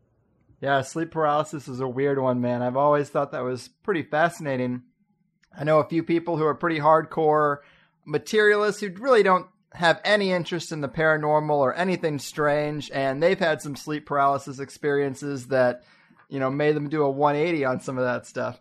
Yeah, 0.61 0.83
sleep 0.83 1.13
paralysis 1.13 1.69
is 1.69 1.81
a 1.81 1.89
weird 1.89 2.19
one, 2.19 2.41
man. 2.41 2.63
I've 2.63 2.77
always 2.77 3.09
thought 3.09 3.33
that 3.33 3.45
was 3.45 3.69
pretty 3.83 4.03
fascinating. 4.03 4.83
I 5.57 5.65
know 5.65 5.79
a 5.79 5.89
few 5.89 6.03
people 6.03 6.37
who 6.37 6.45
are 6.45 6.55
pretty 6.55 6.81
hardcore 6.81 7.59
materialists 8.05 8.81
who 8.81 8.91
really 8.99 9.23
don't 9.23 9.47
have 9.73 10.01
any 10.05 10.33
interest 10.33 10.73
in 10.73 10.81
the 10.81 10.89
paranormal 10.89 11.57
or 11.59 11.75
anything 11.75 12.19
strange, 12.19 12.91
and 12.91 13.23
they've 13.23 13.39
had 13.39 13.63
some 13.63 13.77
sleep 13.77 14.07
paralysis 14.07 14.59
experiences 14.59 15.49
that, 15.49 15.85
you 16.29 16.41
know, 16.41 16.51
made 16.51 16.75
them 16.75 16.89
do 16.89 17.03
a 17.03 17.11
180 17.11 17.65
on 17.65 17.81
some 17.81 17.99
of 17.99 18.05
that 18.05 18.27
stuff. 18.27 18.59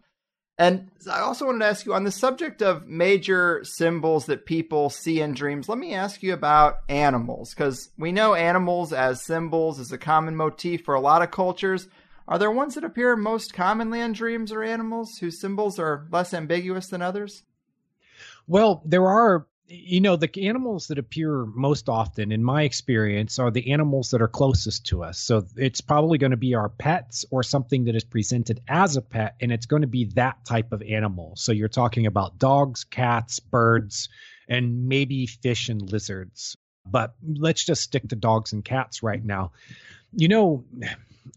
And 0.59 0.89
I 1.11 1.19
also 1.19 1.45
wanted 1.45 1.59
to 1.59 1.65
ask 1.65 1.85
you 1.85 1.93
on 1.93 2.03
the 2.03 2.11
subject 2.11 2.63
of 2.63 2.87
major 2.87 3.61
symbols 3.63 4.25
that 4.25 4.47
people 4.47 4.89
see 4.89 5.21
in 5.21 5.33
dreams. 5.33 5.69
Let 5.69 5.77
me 5.77 5.93
ask 5.93 6.23
you 6.23 6.33
about 6.33 6.79
animals, 6.89 7.53
because 7.53 7.89
we 7.97 8.11
know 8.11 8.33
animals 8.33 8.91
as 8.91 9.23
symbols 9.23 9.77
is 9.77 9.91
a 9.91 9.99
common 9.99 10.35
motif 10.35 10.83
for 10.83 10.95
a 10.95 10.99
lot 10.99 11.21
of 11.21 11.29
cultures. 11.29 11.87
Are 12.27 12.39
there 12.39 12.49
ones 12.49 12.73
that 12.73 12.83
appear 12.83 13.15
most 13.15 13.53
commonly 13.53 14.01
in 14.01 14.13
dreams 14.13 14.51
or 14.51 14.63
animals 14.63 15.17
whose 15.19 15.39
symbols 15.39 15.77
are 15.77 16.07
less 16.11 16.33
ambiguous 16.33 16.87
than 16.87 17.03
others? 17.03 17.43
Well, 18.47 18.81
there 18.83 19.07
are 19.07 19.45
you 19.68 19.99
know 19.99 20.15
the 20.15 20.47
animals 20.47 20.88
that 20.88 20.97
appear 20.97 21.45
most 21.45 21.89
often 21.89 22.32
in 22.32 22.43
my 22.43 22.63
experience 22.63 23.38
are 23.38 23.51
the 23.51 23.72
animals 23.72 24.11
that 24.11 24.22
are 24.22 24.28
closest 24.28 24.86
to 24.88 25.03
us. 25.03 25.20
So 25.20 25.45
it's 25.55 25.82
probably 25.82 26.18
going 26.18 26.32
to 26.32 26.38
be 26.38 26.55
our 26.55 26.70
pets 26.70 27.26
or 27.32 27.43
something 27.43 27.86
that 27.86 27.95
is 27.95 28.03
presented 28.03 28.61
as 28.68 28.95
a 28.95 29.01
pet 29.01 29.36
and 29.41 29.51
it's 29.51 29.65
going 29.65 29.82
to 29.82 29.88
be 29.88 30.05
that 30.15 30.45
type 30.45 30.72
of 30.72 30.82
animal. 30.82 31.34
So 31.36 31.51
you're 31.51 31.68
talking 31.68 32.05
about 32.05 32.38
dogs 32.38 32.84
cats 32.86 33.39
birds 33.39 34.09
and 34.47 34.88
maybe 34.88 35.26
fish 35.28 35.70
and 35.70 35.82
lizards. 35.82 36.55
But 36.86 37.15
let's 37.22 37.65
just 37.65 37.82
stick 37.82 38.07
to 38.09 38.15
dogs 38.15 38.53
and 38.53 38.63
cats 38.63 39.03
right 39.03 39.24
now 39.24 39.51
you 40.13 40.27
know 40.27 40.63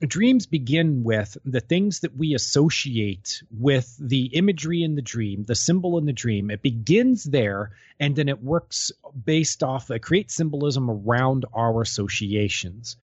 dreams 0.06 0.46
begin 0.46 1.02
with 1.02 1.36
the 1.44 1.60
things 1.60 2.00
that 2.00 2.16
we 2.16 2.34
associate 2.34 3.42
with 3.50 3.94
the 4.00 4.26
imagery 4.26 4.82
in 4.82 4.94
the 4.94 5.02
dream, 5.02 5.44
the 5.44 5.54
symbol 5.54 5.98
in 5.98 6.06
the 6.06 6.12
dream. 6.12 6.50
It 6.50 6.62
begins 6.62 7.24
there 7.24 7.72
and 7.98 8.16
then 8.16 8.28
it 8.28 8.42
works 8.42 8.92
based 9.24 9.62
off, 9.62 9.90
it 9.90 10.00
creates 10.00 10.34
symbolism 10.34 10.90
around 10.90 11.44
our 11.52 11.82
associations. 11.82 12.96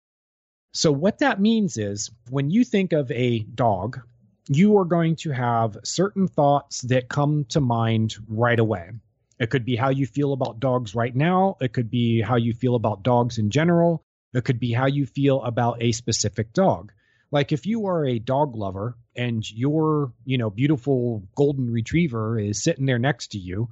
So, 0.72 0.92
what 0.92 1.18
that 1.20 1.40
means 1.40 1.78
is 1.78 2.10
when 2.30 2.50
you 2.50 2.64
think 2.64 2.92
of 2.92 3.10
a 3.10 3.40
dog, 3.40 4.00
you 4.48 4.78
are 4.78 4.84
going 4.84 5.16
to 5.16 5.30
have 5.30 5.78
certain 5.84 6.28
thoughts 6.28 6.82
that 6.82 7.08
come 7.08 7.44
to 7.46 7.60
mind 7.60 8.14
right 8.28 8.58
away. 8.58 8.90
It 9.38 9.50
could 9.50 9.64
be 9.64 9.76
how 9.76 9.90
you 9.90 10.06
feel 10.06 10.32
about 10.32 10.60
dogs 10.60 10.94
right 10.94 11.14
now. 11.14 11.56
It 11.60 11.72
could 11.72 11.90
be 11.90 12.20
how 12.20 12.36
you 12.36 12.54
feel 12.54 12.74
about 12.74 13.02
dogs 13.02 13.38
in 13.38 13.50
general. 13.50 14.05
It 14.36 14.44
could 14.44 14.60
be 14.60 14.70
how 14.70 14.84
you 14.84 15.06
feel 15.06 15.42
about 15.42 15.82
a 15.82 15.92
specific 15.92 16.52
dog. 16.52 16.92
Like 17.30 17.52
if 17.52 17.64
you 17.64 17.86
are 17.86 18.04
a 18.04 18.18
dog 18.18 18.54
lover 18.54 18.94
and 19.16 19.42
your, 19.50 20.12
you 20.26 20.36
know, 20.36 20.50
beautiful 20.50 21.26
golden 21.34 21.72
retriever 21.72 22.38
is 22.38 22.62
sitting 22.62 22.84
there 22.84 22.98
next 22.98 23.28
to 23.28 23.38
you, 23.38 23.70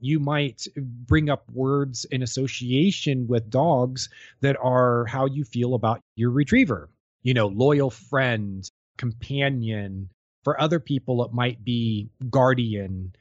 you 0.00 0.18
might 0.18 0.66
bring 0.74 1.28
up 1.28 1.44
words 1.52 2.06
in 2.06 2.22
association 2.22 3.26
with 3.28 3.50
dogs 3.50 4.08
that 4.40 4.56
are 4.56 5.04
how 5.04 5.26
you 5.26 5.44
feel 5.44 5.74
about 5.74 6.00
your 6.14 6.30
retriever. 6.30 6.88
You 7.22 7.34
know, 7.34 7.48
loyal 7.48 7.90
friend, 7.90 8.66
companion. 8.96 10.08
For 10.44 10.58
other 10.58 10.80
people, 10.80 11.26
it 11.26 11.32
might 11.34 11.62
be 11.62 12.08
guardian, 12.30 13.14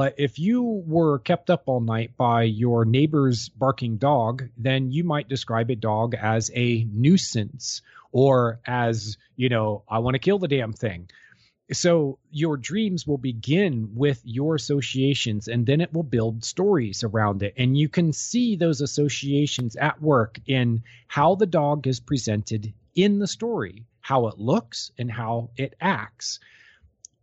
but 0.00 0.14
if 0.16 0.38
you 0.38 0.62
were 0.62 1.18
kept 1.18 1.50
up 1.50 1.64
all 1.66 1.82
night 1.82 2.16
by 2.16 2.44
your 2.44 2.86
neighbor's 2.86 3.50
barking 3.50 3.98
dog, 3.98 4.48
then 4.56 4.90
you 4.90 5.04
might 5.04 5.28
describe 5.28 5.68
a 5.68 5.76
dog 5.76 6.14
as 6.14 6.50
a 6.54 6.84
nuisance 6.90 7.82
or 8.10 8.60
as, 8.66 9.18
you 9.36 9.50
know, 9.50 9.82
I 9.86 9.98
want 9.98 10.14
to 10.14 10.18
kill 10.18 10.38
the 10.38 10.48
damn 10.48 10.72
thing. 10.72 11.10
So 11.72 12.18
your 12.30 12.56
dreams 12.56 13.06
will 13.06 13.18
begin 13.18 13.90
with 13.94 14.22
your 14.24 14.54
associations 14.54 15.48
and 15.48 15.66
then 15.66 15.82
it 15.82 15.92
will 15.92 16.02
build 16.02 16.46
stories 16.46 17.04
around 17.04 17.42
it. 17.42 17.52
And 17.58 17.76
you 17.76 17.90
can 17.90 18.14
see 18.14 18.56
those 18.56 18.80
associations 18.80 19.76
at 19.76 20.00
work 20.00 20.40
in 20.46 20.82
how 21.08 21.34
the 21.34 21.44
dog 21.44 21.86
is 21.86 22.00
presented 22.00 22.72
in 22.94 23.18
the 23.18 23.28
story, 23.28 23.84
how 24.00 24.28
it 24.28 24.38
looks 24.38 24.92
and 24.96 25.12
how 25.12 25.50
it 25.58 25.74
acts. 25.78 26.40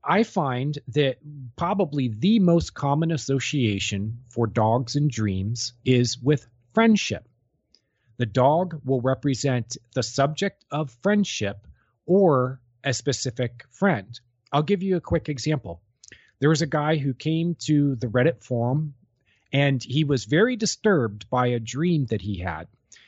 I 0.09 0.23
find 0.23 0.79
that 0.89 1.17
probably 1.57 2.07
the 2.07 2.39
most 2.39 2.73
common 2.73 3.11
association 3.11 4.19
for 4.29 4.47
dogs 4.47 4.95
and 4.95 5.11
dreams 5.11 5.73
is 5.83 6.17
with 6.17 6.47
friendship. 6.73 7.27
The 8.15 8.25
dog 8.25 8.81
will 8.85 9.01
represent 9.01 9.75
the 9.93 10.03
subject 10.03 10.63
of 10.71 10.95
friendship 11.03 11.67
or 12.05 12.61
a 12.85 12.93
specific 12.93 13.65
friend. 13.69 14.17
I'll 14.49 14.63
give 14.63 14.81
you 14.81 14.95
a 14.95 15.01
quick 15.01 15.27
example. 15.27 15.81
There 16.39 16.49
was 16.49 16.61
a 16.61 16.67
guy 16.67 16.95
who 16.95 17.13
came 17.13 17.55
to 17.65 17.95
the 17.95 18.07
Reddit 18.07 18.41
forum 18.41 18.93
and 19.51 19.83
he 19.83 20.05
was 20.05 20.23
very 20.23 20.55
disturbed 20.55 21.29
by 21.29 21.47
a 21.47 21.59
dream 21.59 22.05
that 22.05 22.21
he 22.21 22.39
had. 22.39 22.67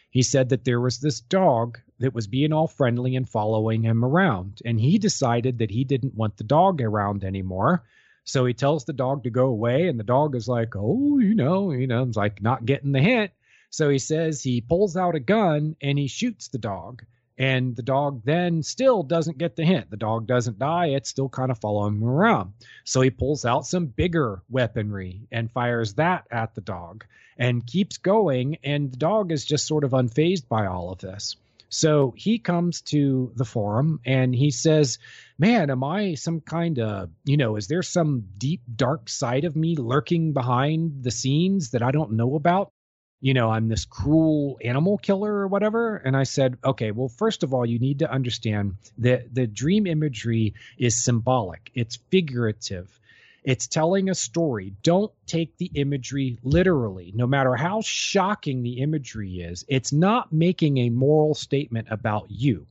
He 0.10 0.24
said 0.24 0.50
that 0.50 0.66
there 0.66 0.82
was 0.82 1.00
this 1.00 1.20
dog 1.20 1.80
that 2.00 2.14
was 2.14 2.28
being 2.28 2.52
all 2.52 2.68
friendly 2.68 3.16
and 3.16 3.30
following 3.30 3.84
him 3.84 4.04
around. 4.04 4.62
And 4.66 4.80
he 4.80 4.98
decided 4.98 5.60
that 5.60 5.70
he 5.70 5.84
didn't 5.84 6.16
want 6.16 6.38
the 6.38 6.44
dog 6.44 6.82
around 6.82 7.24
anymore. 7.24 7.84
So 8.24 8.46
he 8.46 8.54
tells 8.54 8.86
the 8.86 8.94
dog 8.94 9.24
to 9.24 9.30
go 9.30 9.48
away, 9.48 9.88
and 9.88 10.00
the 10.00 10.04
dog 10.04 10.36
is 10.36 10.48
like, 10.48 10.76
oh, 10.76 11.20
you 11.20 11.36
know, 11.36 11.72
you 11.72 11.88
know, 11.88 12.04
it's 12.04 12.18
like 12.18 12.42
not 12.42 12.66
getting 12.66 12.92
the 12.92 13.02
hint. 13.02 13.32
So 13.70 13.90
he 13.90 14.00
says 14.00 14.42
he 14.42 14.62
pulls 14.62 14.98
out 14.98 15.16
a 15.16 15.20
gun 15.20 15.76
and 15.82 15.98
he 15.98 16.08
shoots 16.08 16.48
the 16.48 16.58
dog. 16.58 17.04
And 17.40 17.74
the 17.74 17.84
dog 17.84 18.24
then 18.26 18.62
still 18.64 19.02
doesn't 19.02 19.38
get 19.38 19.56
the 19.56 19.64
hint. 19.64 19.90
The 19.90 19.98
dog 19.98 20.28
doesn't 20.28 20.60
die. 20.60 20.88
It's 20.88 21.10
still 21.10 21.30
kind 21.30 21.50
of 21.50 21.60
following 21.60 21.96
him 21.96 22.04
around. 22.04 22.52
So 22.84 23.00
he 23.00 23.10
pulls 23.10 23.46
out 23.46 23.66
some 23.66 23.86
bigger 23.86 24.44
weaponry 24.50 25.22
and 25.32 25.50
fires 25.50 25.94
that 25.94 26.26
at 26.30 26.54
the 26.54 26.62
dog 26.62 27.06
and 27.38 27.66
keeps 27.66 27.98
going. 27.98 28.58
And 28.62 28.92
the 28.92 28.98
dog 28.98 29.32
is 29.32 29.46
just 29.46 29.66
sort 29.66 29.86
of 29.86 29.92
unfazed 29.92 30.50
by 30.50 30.66
all 30.66 30.92
of 30.92 31.00
this. 31.00 31.38
So 31.70 32.14
he 32.18 32.40
comes 32.40 32.82
to 32.82 33.32
the 33.36 33.46
forum 33.46 34.02
and 34.06 34.36
he 34.36 34.52
says, 34.52 34.98
Man, 35.38 35.70
am 35.70 35.84
I 35.84 36.16
some 36.16 36.42
kind 36.42 36.80
of, 36.80 37.10
you 37.24 37.38
know, 37.38 37.56
is 37.56 37.68
there 37.68 37.84
some 37.84 38.26
deep, 38.38 38.62
dark 38.76 39.08
side 39.08 39.46
of 39.46 39.56
me 39.56 39.78
lurking 39.78 40.34
behind 40.34 41.04
the 41.04 41.12
scenes 41.12 41.70
that 41.72 41.84
I 41.84 41.92
don't 41.92 42.14
know 42.14 42.36
about? 42.36 42.74
You 43.22 43.34
know, 43.34 43.50
I'm 43.52 43.68
this 43.68 43.86
cruel 43.86 44.60
animal 44.64 44.98
killer 44.98 45.34
or 45.34 45.48
whatever. 45.48 45.98
And 45.98 46.16
I 46.16 46.24
said, 46.24 46.58
okay, 46.64 46.92
well, 46.92 47.10
first 47.10 47.44
of 47.44 47.54
all, 47.54 47.66
you 47.66 47.80
need 47.80 48.00
to 48.00 48.12
understand 48.12 48.76
that 49.00 49.34
the 49.34 49.48
dream 49.48 49.88
imagery 49.88 50.54
is 50.78 51.04
symbolic, 51.04 51.72
it's 51.76 51.98
figurative. 52.12 53.00
It's 53.44 53.68
telling 53.68 54.10
a 54.10 54.16
story. 54.16 54.74
Don't 54.84 55.12
take 55.26 55.58
the 55.58 55.72
imagery 55.74 56.38
literally. 56.44 57.14
No 57.16 57.26
matter 57.26 57.56
how 57.56 57.82
shocking 57.82 58.64
the 58.64 58.82
imagery 58.82 59.40
is, 59.40 59.66
it's 59.70 59.94
not 59.94 60.32
making 60.34 60.78
a 60.78 60.90
moral 60.90 61.34
statement 61.34 61.88
about 61.90 62.26
you. 62.30 62.68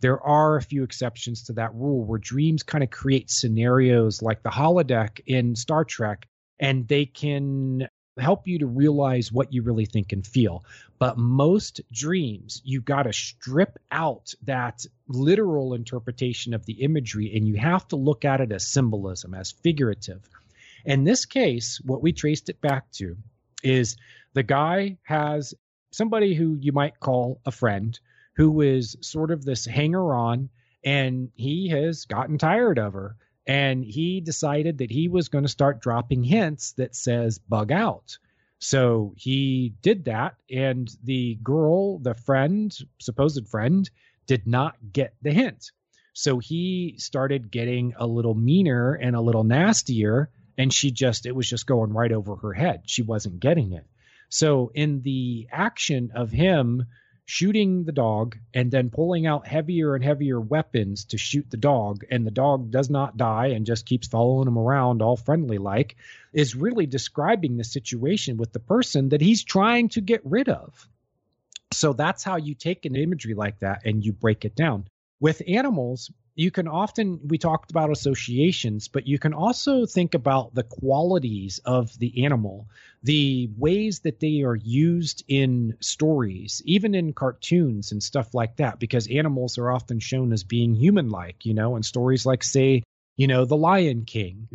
there 0.00 0.20
are 0.20 0.56
a 0.56 0.62
few 0.62 0.82
exceptions 0.82 1.44
to 1.44 1.54
that 1.54 1.74
rule 1.74 2.04
where 2.04 2.18
dreams 2.18 2.62
kind 2.62 2.84
of 2.84 2.90
create 2.90 3.30
scenarios 3.30 4.22
like 4.22 4.42
the 4.42 4.50
holodeck 4.50 5.20
in 5.26 5.56
Star 5.56 5.84
Trek, 5.84 6.26
and 6.60 6.86
they 6.88 7.06
can 7.06 7.88
help 8.18 8.46
you 8.46 8.58
to 8.60 8.66
realize 8.66 9.30
what 9.30 9.52
you 9.52 9.62
really 9.62 9.86
think 9.86 10.12
and 10.12 10.26
feel. 10.26 10.64
But 10.98 11.18
most 11.18 11.80
dreams, 11.92 12.62
you 12.64 12.80
got 12.80 13.04
to 13.04 13.12
strip 13.12 13.78
out 13.90 14.34
that 14.44 14.84
literal 15.08 15.74
interpretation 15.74 16.54
of 16.54 16.64
the 16.66 16.82
imagery 16.82 17.36
and 17.36 17.46
you 17.46 17.56
have 17.56 17.86
to 17.88 17.96
look 17.96 18.24
at 18.24 18.40
it 18.40 18.52
as 18.52 18.66
symbolism, 18.66 19.34
as 19.34 19.52
figurative. 19.52 20.28
In 20.84 21.04
this 21.04 21.26
case, 21.26 21.80
what 21.84 22.02
we 22.02 22.12
traced 22.12 22.48
it 22.48 22.60
back 22.60 22.90
to 22.92 23.16
is 23.62 23.96
the 24.32 24.42
guy 24.42 24.98
has 25.02 25.54
somebody 25.90 26.34
who 26.34 26.56
you 26.60 26.72
might 26.72 27.00
call 27.00 27.40
a 27.44 27.50
friend 27.50 27.98
who 28.34 28.60
is 28.60 28.96
sort 29.00 29.30
of 29.30 29.44
this 29.44 29.64
hanger 29.64 30.14
on 30.14 30.48
and 30.84 31.30
he 31.34 31.68
has 31.68 32.04
gotten 32.04 32.38
tired 32.38 32.78
of 32.78 32.92
her 32.92 33.16
and 33.46 33.84
he 33.84 34.20
decided 34.20 34.78
that 34.78 34.90
he 34.90 35.08
was 35.08 35.28
going 35.28 35.44
to 35.44 35.50
start 35.50 35.80
dropping 35.80 36.24
hints 36.24 36.72
that 36.72 36.96
says 36.96 37.38
bug 37.38 37.70
out. 37.70 38.18
So 38.58 39.14
he 39.16 39.74
did 39.82 40.06
that 40.06 40.36
and 40.50 40.88
the 41.04 41.38
girl 41.42 41.98
the 41.98 42.14
friend 42.14 42.76
supposed 42.98 43.46
friend 43.48 43.88
did 44.26 44.46
not 44.46 44.76
get 44.92 45.14
the 45.22 45.30
hint. 45.32 45.70
So 46.14 46.38
he 46.38 46.94
started 46.96 47.50
getting 47.50 47.94
a 47.96 48.06
little 48.06 48.34
meaner 48.34 48.94
and 48.94 49.14
a 49.14 49.20
little 49.20 49.44
nastier 49.44 50.30
and 50.58 50.72
she 50.72 50.90
just 50.90 51.26
it 51.26 51.36
was 51.36 51.48
just 51.48 51.66
going 51.66 51.92
right 51.92 52.12
over 52.12 52.36
her 52.36 52.54
head. 52.54 52.82
She 52.86 53.02
wasn't 53.02 53.40
getting 53.40 53.72
it. 53.72 53.86
So 54.30 54.72
in 54.74 55.02
the 55.02 55.46
action 55.52 56.10
of 56.14 56.30
him 56.30 56.86
shooting 57.26 57.82
the 57.82 57.92
dog 57.92 58.38
and 58.54 58.70
then 58.70 58.88
pulling 58.88 59.26
out 59.26 59.48
heavier 59.48 59.96
and 59.96 60.04
heavier 60.04 60.40
weapons 60.40 61.04
to 61.04 61.18
shoot 61.18 61.44
the 61.50 61.56
dog 61.56 62.04
and 62.08 62.24
the 62.24 62.30
dog 62.30 62.70
does 62.70 62.88
not 62.88 63.16
die 63.16 63.48
and 63.48 63.66
just 63.66 63.84
keeps 63.84 64.06
following 64.06 64.46
him 64.46 64.56
around 64.56 65.02
all 65.02 65.16
friendly 65.16 65.58
like 65.58 65.96
is 66.32 66.54
really 66.54 66.86
describing 66.86 67.56
the 67.56 67.64
situation 67.64 68.36
with 68.36 68.52
the 68.52 68.60
person 68.60 69.08
that 69.08 69.20
he's 69.20 69.42
trying 69.42 69.88
to 69.88 70.00
get 70.00 70.20
rid 70.24 70.48
of. 70.48 70.88
So 71.72 71.92
that's 71.92 72.22
how 72.22 72.36
you 72.36 72.54
take 72.54 72.84
an 72.84 72.94
imagery 72.94 73.34
like 73.34 73.58
that 73.58 73.84
and 73.84 74.04
you 74.04 74.12
break 74.12 74.44
it 74.44 74.54
down. 74.54 74.86
With 75.18 75.42
animals 75.48 76.12
you 76.36 76.50
can 76.50 76.68
often 76.68 77.18
we 77.26 77.38
talked 77.38 77.70
about 77.70 77.90
associations 77.90 78.88
but 78.88 79.06
you 79.06 79.18
can 79.18 79.34
also 79.34 79.86
think 79.86 80.14
about 80.14 80.54
the 80.54 80.62
qualities 80.62 81.60
of 81.64 81.98
the 81.98 82.24
animal 82.24 82.68
the 83.02 83.48
ways 83.56 84.00
that 84.00 84.20
they 84.20 84.42
are 84.42 84.56
used 84.56 85.24
in 85.28 85.76
stories 85.80 86.62
even 86.64 86.94
in 86.94 87.12
cartoons 87.12 87.90
and 87.90 88.02
stuff 88.02 88.34
like 88.34 88.56
that 88.56 88.78
because 88.78 89.08
animals 89.08 89.58
are 89.58 89.70
often 89.72 89.98
shown 89.98 90.32
as 90.32 90.44
being 90.44 90.74
human 90.74 91.08
like 91.08 91.44
you 91.44 91.54
know 91.54 91.74
in 91.76 91.82
stories 91.82 92.24
like 92.24 92.44
say 92.44 92.82
you 93.16 93.26
know 93.26 93.44
the 93.44 93.56
lion 93.56 94.04
king 94.04 94.46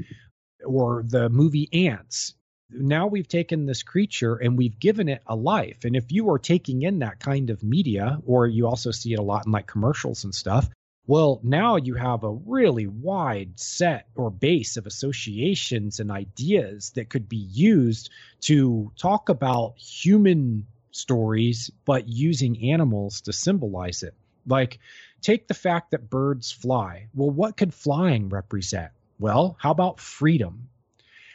or 0.65 1.03
the 1.07 1.29
movie 1.29 1.69
Antz. 1.73 2.33
Now 2.69 3.07
we've 3.07 3.27
taken 3.27 3.65
this 3.65 3.83
creature 3.83 4.35
and 4.35 4.57
we've 4.57 4.79
given 4.79 5.09
it 5.09 5.21
a 5.27 5.35
life. 5.35 5.83
And 5.83 5.95
if 5.95 6.11
you 6.11 6.29
are 6.31 6.39
taking 6.39 6.83
in 6.83 6.99
that 6.99 7.19
kind 7.19 7.49
of 7.49 7.63
media 7.63 8.19
or 8.25 8.47
you 8.47 8.67
also 8.67 8.91
see 8.91 9.13
it 9.13 9.19
a 9.19 9.23
lot 9.23 9.45
in 9.45 9.51
like 9.51 9.67
commercials 9.67 10.23
and 10.23 10.33
stuff 10.33 10.69
well, 11.07 11.39
now 11.43 11.77
you 11.77 11.95
have 11.95 12.23
a 12.23 12.31
really 12.31 12.87
wide 12.87 13.59
set 13.59 14.07
or 14.15 14.29
base 14.29 14.77
of 14.77 14.85
associations 14.85 15.99
and 15.99 16.11
ideas 16.11 16.91
that 16.91 17.09
could 17.09 17.27
be 17.27 17.37
used 17.51 18.09
to 18.41 18.91
talk 18.97 19.29
about 19.29 19.77
human 19.77 20.67
stories, 20.91 21.71
but 21.85 22.07
using 22.07 22.71
animals 22.71 23.21
to 23.21 23.33
symbolize 23.33 24.03
it. 24.03 24.13
Like, 24.45 24.79
take 25.21 25.47
the 25.47 25.53
fact 25.53 25.91
that 25.91 26.09
birds 26.09 26.51
fly. 26.51 27.07
Well, 27.13 27.29
what 27.29 27.57
could 27.57 27.73
flying 27.73 28.29
represent? 28.29 28.91
Well, 29.19 29.55
how 29.59 29.71
about 29.71 29.99
freedom? 29.99 30.69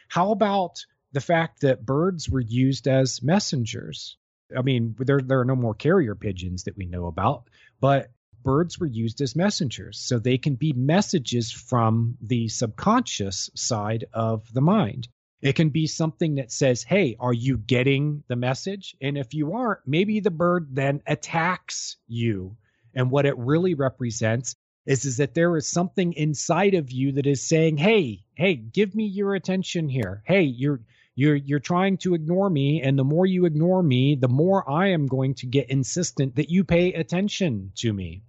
How 0.09 0.31
about 0.31 0.85
the 1.13 1.21
fact 1.21 1.61
that 1.63 1.87
birds 1.87 2.29
were 2.29 2.41
used 2.41 2.89
as 2.89 3.23
messengers? 3.23 4.17
I 4.57 4.63
mean, 4.63 4.95
there 4.99 5.21
there 5.21 5.41
are 5.41 5.45
no 5.45 5.57
more 5.57 5.75
carrier 5.75 6.15
pigeons 6.15 6.65
that 6.65 6.77
we 6.77 6.87
know 6.87 7.07
about, 7.07 7.49
but 7.81 8.11
birds 8.47 8.79
were 8.79 8.87
used 8.87 9.21
as 9.21 9.35
messengers. 9.35 9.99
So 9.99 10.21
they 10.21 10.39
can 10.39 10.55
be 10.55 10.73
messages 10.73 11.51
from 11.51 12.17
the 12.23 12.47
subconscious 12.47 13.51
side 13.57 14.05
of 14.13 14.51
the 14.55 14.61
mind. 14.61 15.09
It 15.43 15.57
can 15.57 15.71
be 15.71 15.89
something 15.89 16.37
that 16.37 16.53
says, 16.53 16.85
Hey, 16.85 17.17
are 17.19 17.33
you 17.33 17.59
getting 17.59 18.23
the 18.29 18.37
message? 18.37 18.95
And 19.03 19.19
if 19.19 19.35
you 19.35 19.55
aren't, 19.55 19.81
maybe 19.85 20.21
the 20.21 20.31
bird 20.31 20.69
then 20.71 21.03
attacks 21.09 21.97
you. 22.07 22.57
And 22.95 23.11
what 23.11 23.27
it 23.27 23.37
really 23.37 23.75
represents 23.75 24.55
is, 24.87 25.05
is 25.05 25.17
that 25.17 25.35
there 25.35 25.57
is 25.57 25.67
something 25.67 26.13
inside 26.13 26.75
of 26.75 26.93
you 26.93 27.13
that 27.13 27.27
is 27.27 27.43
saying, 27.43 27.79
Hey, 27.79 28.27
hey, 28.35 28.55
give 28.55 28.95
me 28.95 29.07
your 29.07 29.35
attention 29.35 29.89
here. 29.89 30.23
Hey, 30.25 30.43
you're 30.43 30.81
you're 31.17 31.35
you're 31.35 31.59
trying 31.59 31.97
to 31.97 32.15
ignore 32.15 32.49
me 32.49 32.81
and 32.83 32.97
the 32.97 33.05
more 33.05 33.27
you 33.27 33.47
ignore 33.47 33.83
me 33.83 34.15
the 34.15 34.29
more 34.29 34.71
i 34.71 34.89
am 34.89 35.07
going 35.07 35.35
to 35.35 35.47
get 35.47 35.71
insistent 35.71 36.37
that 36.37 36.51
you 36.51 36.63
pay 36.63 36.93
attention 36.93 37.73
to 37.75 37.91
me 37.91 38.23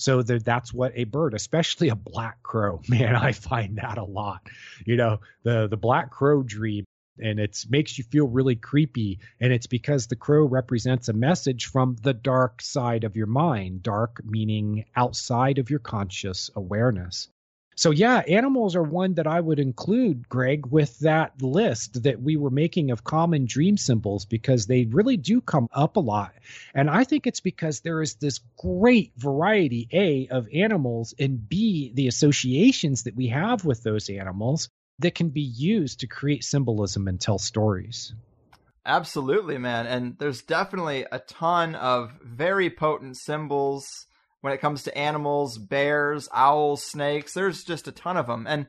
so 0.00 0.22
that 0.22 0.46
that's 0.46 0.72
what 0.72 0.92
a 0.94 1.04
bird, 1.04 1.34
especially 1.34 1.90
a 1.90 1.94
black 1.94 2.42
crow, 2.42 2.80
man, 2.88 3.14
I 3.14 3.32
find 3.32 3.76
that 3.76 3.98
a 3.98 4.04
lot. 4.04 4.48
You 4.86 4.96
know, 4.96 5.20
the 5.42 5.68
the 5.68 5.76
black 5.76 6.10
crow 6.10 6.42
dream 6.42 6.84
and 7.22 7.38
it 7.38 7.66
makes 7.68 7.98
you 7.98 8.04
feel 8.04 8.26
really 8.26 8.56
creepy 8.56 9.18
and 9.40 9.52
it's 9.52 9.66
because 9.66 10.06
the 10.06 10.16
crow 10.16 10.44
represents 10.44 11.08
a 11.08 11.12
message 11.12 11.66
from 11.66 11.96
the 12.02 12.14
dark 12.14 12.62
side 12.62 13.04
of 13.04 13.14
your 13.14 13.26
mind 13.26 13.82
dark 13.82 14.22
meaning 14.24 14.86
outside 14.96 15.58
of 15.58 15.68
your 15.68 15.80
conscious 15.80 16.50
awareness 16.56 17.28
so 17.76 17.90
yeah, 17.90 18.18
animals 18.28 18.76
are 18.76 18.82
one 18.82 19.14
that 19.14 19.26
I 19.26 19.40
would 19.40 19.58
include, 19.58 20.28
Greg, 20.28 20.66
with 20.66 20.98
that 20.98 21.40
list 21.40 22.02
that 22.02 22.20
we 22.20 22.36
were 22.36 22.50
making 22.50 22.90
of 22.90 23.04
common 23.04 23.46
dream 23.46 23.76
symbols 23.76 24.24
because 24.24 24.66
they 24.66 24.84
really 24.86 25.16
do 25.16 25.40
come 25.40 25.68
up 25.72 25.96
a 25.96 26.00
lot. 26.00 26.34
And 26.74 26.90
I 26.90 27.04
think 27.04 27.26
it's 27.26 27.40
because 27.40 27.80
there 27.80 28.02
is 28.02 28.14
this 28.16 28.40
great 28.58 29.12
variety, 29.16 29.88
A, 29.92 30.28
of 30.28 30.46
animals, 30.52 31.14
and 31.18 31.48
B, 31.48 31.90
the 31.94 32.08
associations 32.08 33.04
that 33.04 33.16
we 33.16 33.28
have 33.28 33.64
with 33.64 33.82
those 33.82 34.10
animals 34.10 34.68
that 34.98 35.14
can 35.14 35.30
be 35.30 35.40
used 35.40 36.00
to 36.00 36.06
create 36.06 36.44
symbolism 36.44 37.08
and 37.08 37.20
tell 37.20 37.38
stories. 37.38 38.12
Absolutely, 38.84 39.58
man. 39.58 39.86
And 39.86 40.18
there's 40.18 40.42
definitely 40.42 41.06
a 41.10 41.18
ton 41.18 41.74
of 41.74 42.12
very 42.22 42.70
potent 42.70 43.16
symbols 43.16 44.06
when 44.40 44.52
it 44.52 44.60
comes 44.60 44.82
to 44.84 44.96
animals, 44.96 45.58
bears, 45.58 46.28
owls, 46.32 46.82
snakes. 46.82 47.34
There's 47.34 47.64
just 47.64 47.88
a 47.88 47.92
ton 47.92 48.16
of 48.16 48.26
them. 48.26 48.46
And 48.46 48.66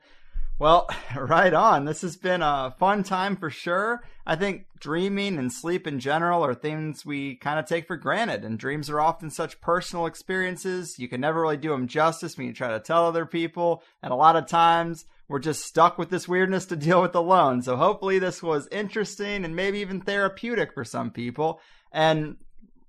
well, 0.62 0.88
right 1.16 1.54
on. 1.54 1.86
This 1.86 2.02
has 2.02 2.18
been 2.18 2.44
a 2.44 2.76
fun 2.78 3.02
time 3.02 3.36
for 3.36 3.50
sure. 3.50 4.04
I 4.28 4.36
think 4.36 4.68
dreaming 4.80 5.40
and 5.40 5.52
sleep 5.52 5.88
in 5.88 6.00
general 6.00 6.46
are 6.46 6.54
things 6.54 7.04
we 7.04 7.36
kind 7.36 7.58
of 7.58 7.66
take 7.66 7.88
for 7.88 7.98
granted, 7.98 8.46
and 8.46 8.60
dreams 8.60 8.88
are 8.88 9.02
often 9.02 9.32
such 9.32 9.60
personal 9.60 10.06
experiences. 10.06 11.00
You 11.00 11.08
can 11.08 11.20
never 11.20 11.42
really 11.42 11.58
do 11.58 11.70
them 11.70 11.88
justice 11.88 12.38
when 12.38 12.46
you 12.46 12.54
try 12.54 12.70
to 12.70 12.80
tell 12.80 13.08
other 13.08 13.26
people, 13.26 13.82
and 14.04 14.14
a 14.14 14.16
lot 14.16 14.36
of 14.36 14.46
times 14.46 15.06
we're 15.28 15.40
just 15.40 15.66
stuck 15.66 15.98
with 15.98 16.12
this 16.12 16.28
weirdness 16.28 16.68
to 16.68 16.76
deal 16.76 17.02
with 17.02 17.16
alone. 17.16 17.64
So 17.64 17.76
hopefully, 17.76 18.20
this 18.20 18.44
was 18.44 18.68
interesting 18.72 19.44
and 19.44 19.56
maybe 19.56 19.80
even 19.80 20.00
therapeutic 20.02 20.74
for 20.74 20.86
some 20.86 21.10
people. 21.10 21.60
And 21.92 22.38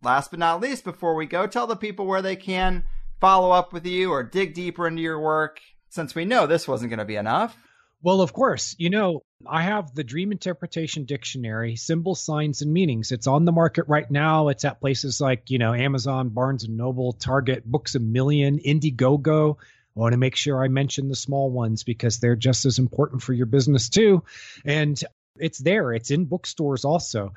last 0.03 0.31
but 0.31 0.39
not 0.41 0.61
least, 0.61 0.85
before 0.85 1.15
we 1.15 1.27
go, 1.27 1.47
tell 1.47 1.67
the 1.67 1.77
people 1.77 2.07
where 2.07 2.23
they 2.23 2.37
can 2.37 2.85
follow 3.21 3.51
up 3.51 3.73
with 3.73 3.87
you 3.87 4.11
or 4.11 4.23
dig 4.23 4.55
deeper 4.55 4.87
into 4.87 5.03
your 5.03 5.21
work, 5.21 5.61
since 5.89 6.15
we 6.15 6.25
know 6.25 6.47
this 6.47 6.67
wasn't 6.67 6.91
going 6.91 6.99
to 6.99 7.05
be 7.05 7.17
enough. 7.17 7.57
Well, 8.05 8.21
of 8.21 8.33
course, 8.33 8.75
you 8.79 8.91
know, 8.91 9.23
I 9.47 9.63
have 9.63 9.95
the 9.95 10.03
Dream 10.03 10.33
Interpretation 10.33 11.05
Dictionary, 11.05 11.77
Symbols, 11.77 12.25
Signs, 12.25 12.61
and 12.61 12.73
Meanings. 12.73 13.13
It's 13.13 13.29
on 13.29 13.45
the 13.45 13.53
market 13.53 13.85
right 13.87 14.11
now. 14.11 14.49
It's 14.49 14.65
at 14.65 14.81
places 14.81 15.21
like, 15.21 15.51
you 15.51 15.59
know, 15.59 15.73
Amazon, 15.73 16.31
Barnes 16.31 16.65
and 16.65 16.77
Noble, 16.77 17.13
Target, 17.13 17.65
Books 17.65 17.95
a 17.95 18.01
Million, 18.01 18.59
Indiegogo. 18.59 19.57
I 19.57 20.01
want 20.01 20.15
to 20.15 20.19
make 20.19 20.35
sure 20.35 20.65
I 20.65 20.67
mention 20.67 21.09
the 21.09 21.15
small 21.15 21.51
ones 21.51 21.85
because 21.85 22.19
they're 22.19 22.35
just 22.35 22.67
as 22.67 22.81
important 22.81 23.23
for 23.23 23.35
your 23.35 23.47
business 23.47 23.89
too. 23.89 24.25
And 24.65 25.01
it's 25.37 25.59
there. 25.59 25.93
It's 25.93 26.11
in 26.11 26.25
bookstores 26.25 26.85
also 26.85 27.35